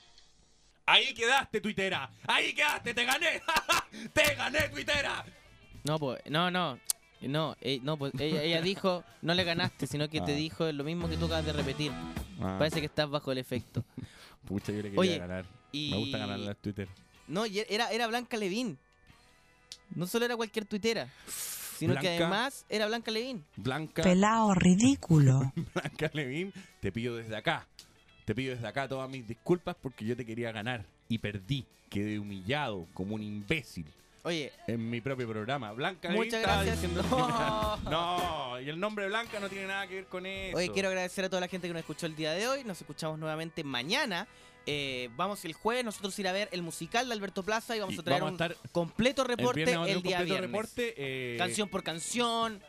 Ahí 0.87 1.15
quedaste, 1.15 1.61
tuitera. 1.61 2.11
Ahí 2.27 2.53
quedaste, 2.55 2.95
te 2.95 3.05
gané. 3.05 3.41
te 4.12 4.35
gané, 4.35 4.69
tuitera. 4.69 5.25
No, 5.85 5.98
pues, 5.98 6.20
no, 6.28 6.51
no. 6.51 6.78
No, 7.23 7.55
eh, 7.61 7.81
no 7.82 7.98
pues, 7.98 8.12
ella, 8.19 8.43
ella 8.43 8.62
dijo, 8.62 9.05
no 9.20 9.35
le 9.35 9.44
ganaste, 9.44 9.86
sino 9.86 10.09
que 10.09 10.20
te 10.23 10.32
Ah. 10.32 10.36
dijo 10.36 10.73
lo 10.73 10.85
mismo 10.85 11.07
que 11.09 11.19
tú 11.19 11.27
acabas 11.27 11.44
de 11.44 11.52
repetir. 11.52 11.93
Ah. 12.40 12.57
Parece 12.59 12.81
que 12.81 12.86
estás 12.86 13.11
bajo 13.11 13.31
el 13.31 13.39
efecto. 13.39 13.85
Pucha, 14.47 14.73
yo 14.73 14.78
le 14.78 14.85
quería 14.85 15.01
Oye, 15.01 15.19
ganar. 15.19 15.44
y- 15.70 15.90
Me 15.90 15.97
gusta 15.98 16.19
ganar 16.19 16.39
las 16.39 16.57
Twitter. 16.57 16.89
No, 17.28 17.44
y 17.44 17.59
era, 17.69 17.90
era 17.90 18.07
Blanca 18.07 18.36
Levín. 18.39 18.78
No 19.94 20.07
solo 20.07 20.24
era 20.24 20.36
cualquier 20.36 20.65
tuitera, 20.65 21.09
sino 21.77 21.94
que 21.97 22.09
además 22.09 22.65
era 22.69 22.86
Blanca 22.86 23.11
Levín. 23.11 23.44
Blanca. 23.57 24.02
Pelao 24.02 24.55
ridículo. 24.55 25.52
Blanca 25.74 26.11
Levín, 26.15 26.52
te 26.81 26.90
pido 26.90 27.16
desde 27.16 27.36
acá. 27.36 27.66
Te 28.24 28.35
pido 28.35 28.55
desde 28.55 28.66
acá 28.66 28.89
todas 28.89 29.11
mis 29.11 29.27
disculpas 29.27 29.77
porque 29.81 30.05
yo 30.07 30.16
te 30.16 30.24
quería 30.24 30.52
ganar 30.52 30.85
y 31.09 31.19
perdí. 31.19 31.66
Quedé 31.90 32.19
humillado 32.19 32.86
como 32.94 33.16
un 33.16 33.23
imbécil. 33.23 33.85
Oye, 34.23 34.53
En 34.67 34.91
mi 34.91 35.01
propio 35.01 35.27
programa. 35.29 35.73
Blanca 35.73 36.11
Muchas 36.11 36.43
gracias. 36.43 36.83
diciendo- 36.83 37.03
No. 37.11 37.77
no, 37.91 38.61
y 38.61 38.69
el 38.69 38.79
nombre 38.79 39.07
Blanca 39.09 39.41
no 39.41 39.49
tiene 39.49 39.67
nada 39.67 39.87
que 39.87 39.95
ver 39.97 40.07
con 40.07 40.27
eso. 40.27 40.57
Oye, 40.59 40.71
quiero 40.73 40.89
agradecer 40.89 41.25
a 41.25 41.29
toda 41.31 41.41
la 41.41 41.49
gente 41.49 41.67
que 41.69 41.73
nos 41.73 41.81
escuchó 41.81 42.07
el 42.07 42.15
día 42.17 42.33
de 42.33 42.47
hoy. 42.47 42.65
Nos 42.65 42.79
escuchamos 42.81 43.19
nuevamente 43.19 43.65
mañana. 43.65 44.27
Eh, 44.67 45.09
vamos 45.17 45.43
el 45.47 45.55
jueves 45.55 45.85
nosotros 45.87 46.17
ir 46.19 46.29
a 46.29 46.33
ver 46.33 46.49
el 46.53 46.61
musical 46.63 47.07
de 47.09 47.15
Alberto 47.15 47.43
Plaza 47.43 47.75
y 47.75 47.81
vamos 47.81 47.95
Y 47.95 47.99
a 47.99 48.03
traer 48.03 48.23
vamos 48.23 48.39
a 48.41 48.47
un 48.49 48.55
completo 48.73 49.25
reporte 49.25 49.63
el, 49.63 49.79
un 49.79 49.85
día 49.87 49.95
completo 49.95 50.25
viernes. 50.25 50.43
reporte, 50.51 50.95
eh, 50.99 51.37
Canción 51.39 51.69
por 51.69 51.83
canción. 51.83 52.63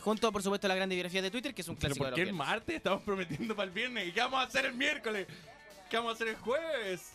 Junto, 0.00 0.32
por 0.32 0.42
supuesto, 0.42 0.66
a 0.66 0.68
la 0.68 0.74
gran 0.74 0.88
biografía 0.88 1.20
de 1.22 1.30
Twitter, 1.30 1.54
que 1.54 1.60
es 1.60 1.68
un 1.68 1.76
Pero 1.76 1.94
clásico 1.94 2.04
¿por 2.06 2.10
de 2.10 2.16
qué 2.16 2.20
los 2.22 2.28
el 2.30 2.34
viernes. 2.34 2.48
martes 2.48 2.76
estamos 2.76 3.02
prometiendo 3.02 3.54
para 3.54 3.66
el 3.68 3.74
viernes? 3.74 4.08
¿Y 4.08 4.12
qué 4.12 4.20
vamos 4.20 4.40
a 4.40 4.42
hacer 4.44 4.64
el 4.64 4.72
miércoles? 4.74 5.26
¿Qué 5.90 5.96
vamos 5.98 6.12
a 6.12 6.14
hacer 6.14 6.28
el 6.28 6.36
jueves? 6.36 7.12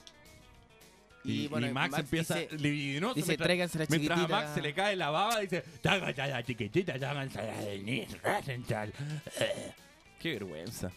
Y, 1.24 1.44
Y, 1.44 1.48
bueno, 1.48 1.68
y 1.68 1.72
Max, 1.74 1.92
Max 1.92 2.04
empieza 2.04 2.36
dice- 2.36 2.58
libidinoso. 2.58 3.16
dice, 3.16 3.28
mientras- 3.28 3.46
"Tráiganse 3.48 3.78
la 3.80 3.86
Mientras 3.90 4.18
a 4.18 4.22
chiquitita". 4.22 4.42
Max 4.42 4.54
se 4.56 4.62
le 4.62 4.74
cae 4.74 4.96
la 4.96 5.10
baba, 5.10 5.40
dice: 5.40 5.64
"Tráiganse 5.82 6.28
la 6.28 6.44
chiquitita, 6.44 6.94
tráiganse 7.00 7.38
la 7.44 7.58
Denise 7.62 8.18
Rosenthal". 8.24 8.94
Eh, 9.40 9.72
Qué 10.20 10.32
vergüenza. 10.34 10.90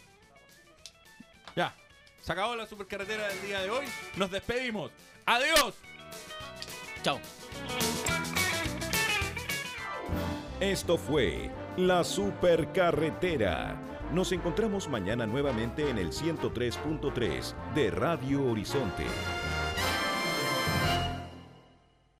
Ya, 1.56 1.74
se 2.22 2.32
acabó 2.32 2.54
la 2.56 2.66
supercarretera 2.66 3.28
del 3.28 3.42
día 3.42 3.60
de 3.60 3.70
hoy. 3.70 3.86
Nos 4.16 4.30
despedimos. 4.30 4.90
¡Adiós! 5.26 5.74
Chao. 7.02 7.18
Esto 10.60 10.96
fue 10.98 11.50
La 11.76 12.04
Supercarretera. 12.04 13.80
Nos 14.12 14.32
encontramos 14.32 14.88
mañana 14.88 15.26
nuevamente 15.26 15.88
en 15.88 15.98
el 15.98 16.12
103.3 16.12 17.54
de 17.74 17.90
Radio 17.90 18.44
Horizonte. 18.44 19.04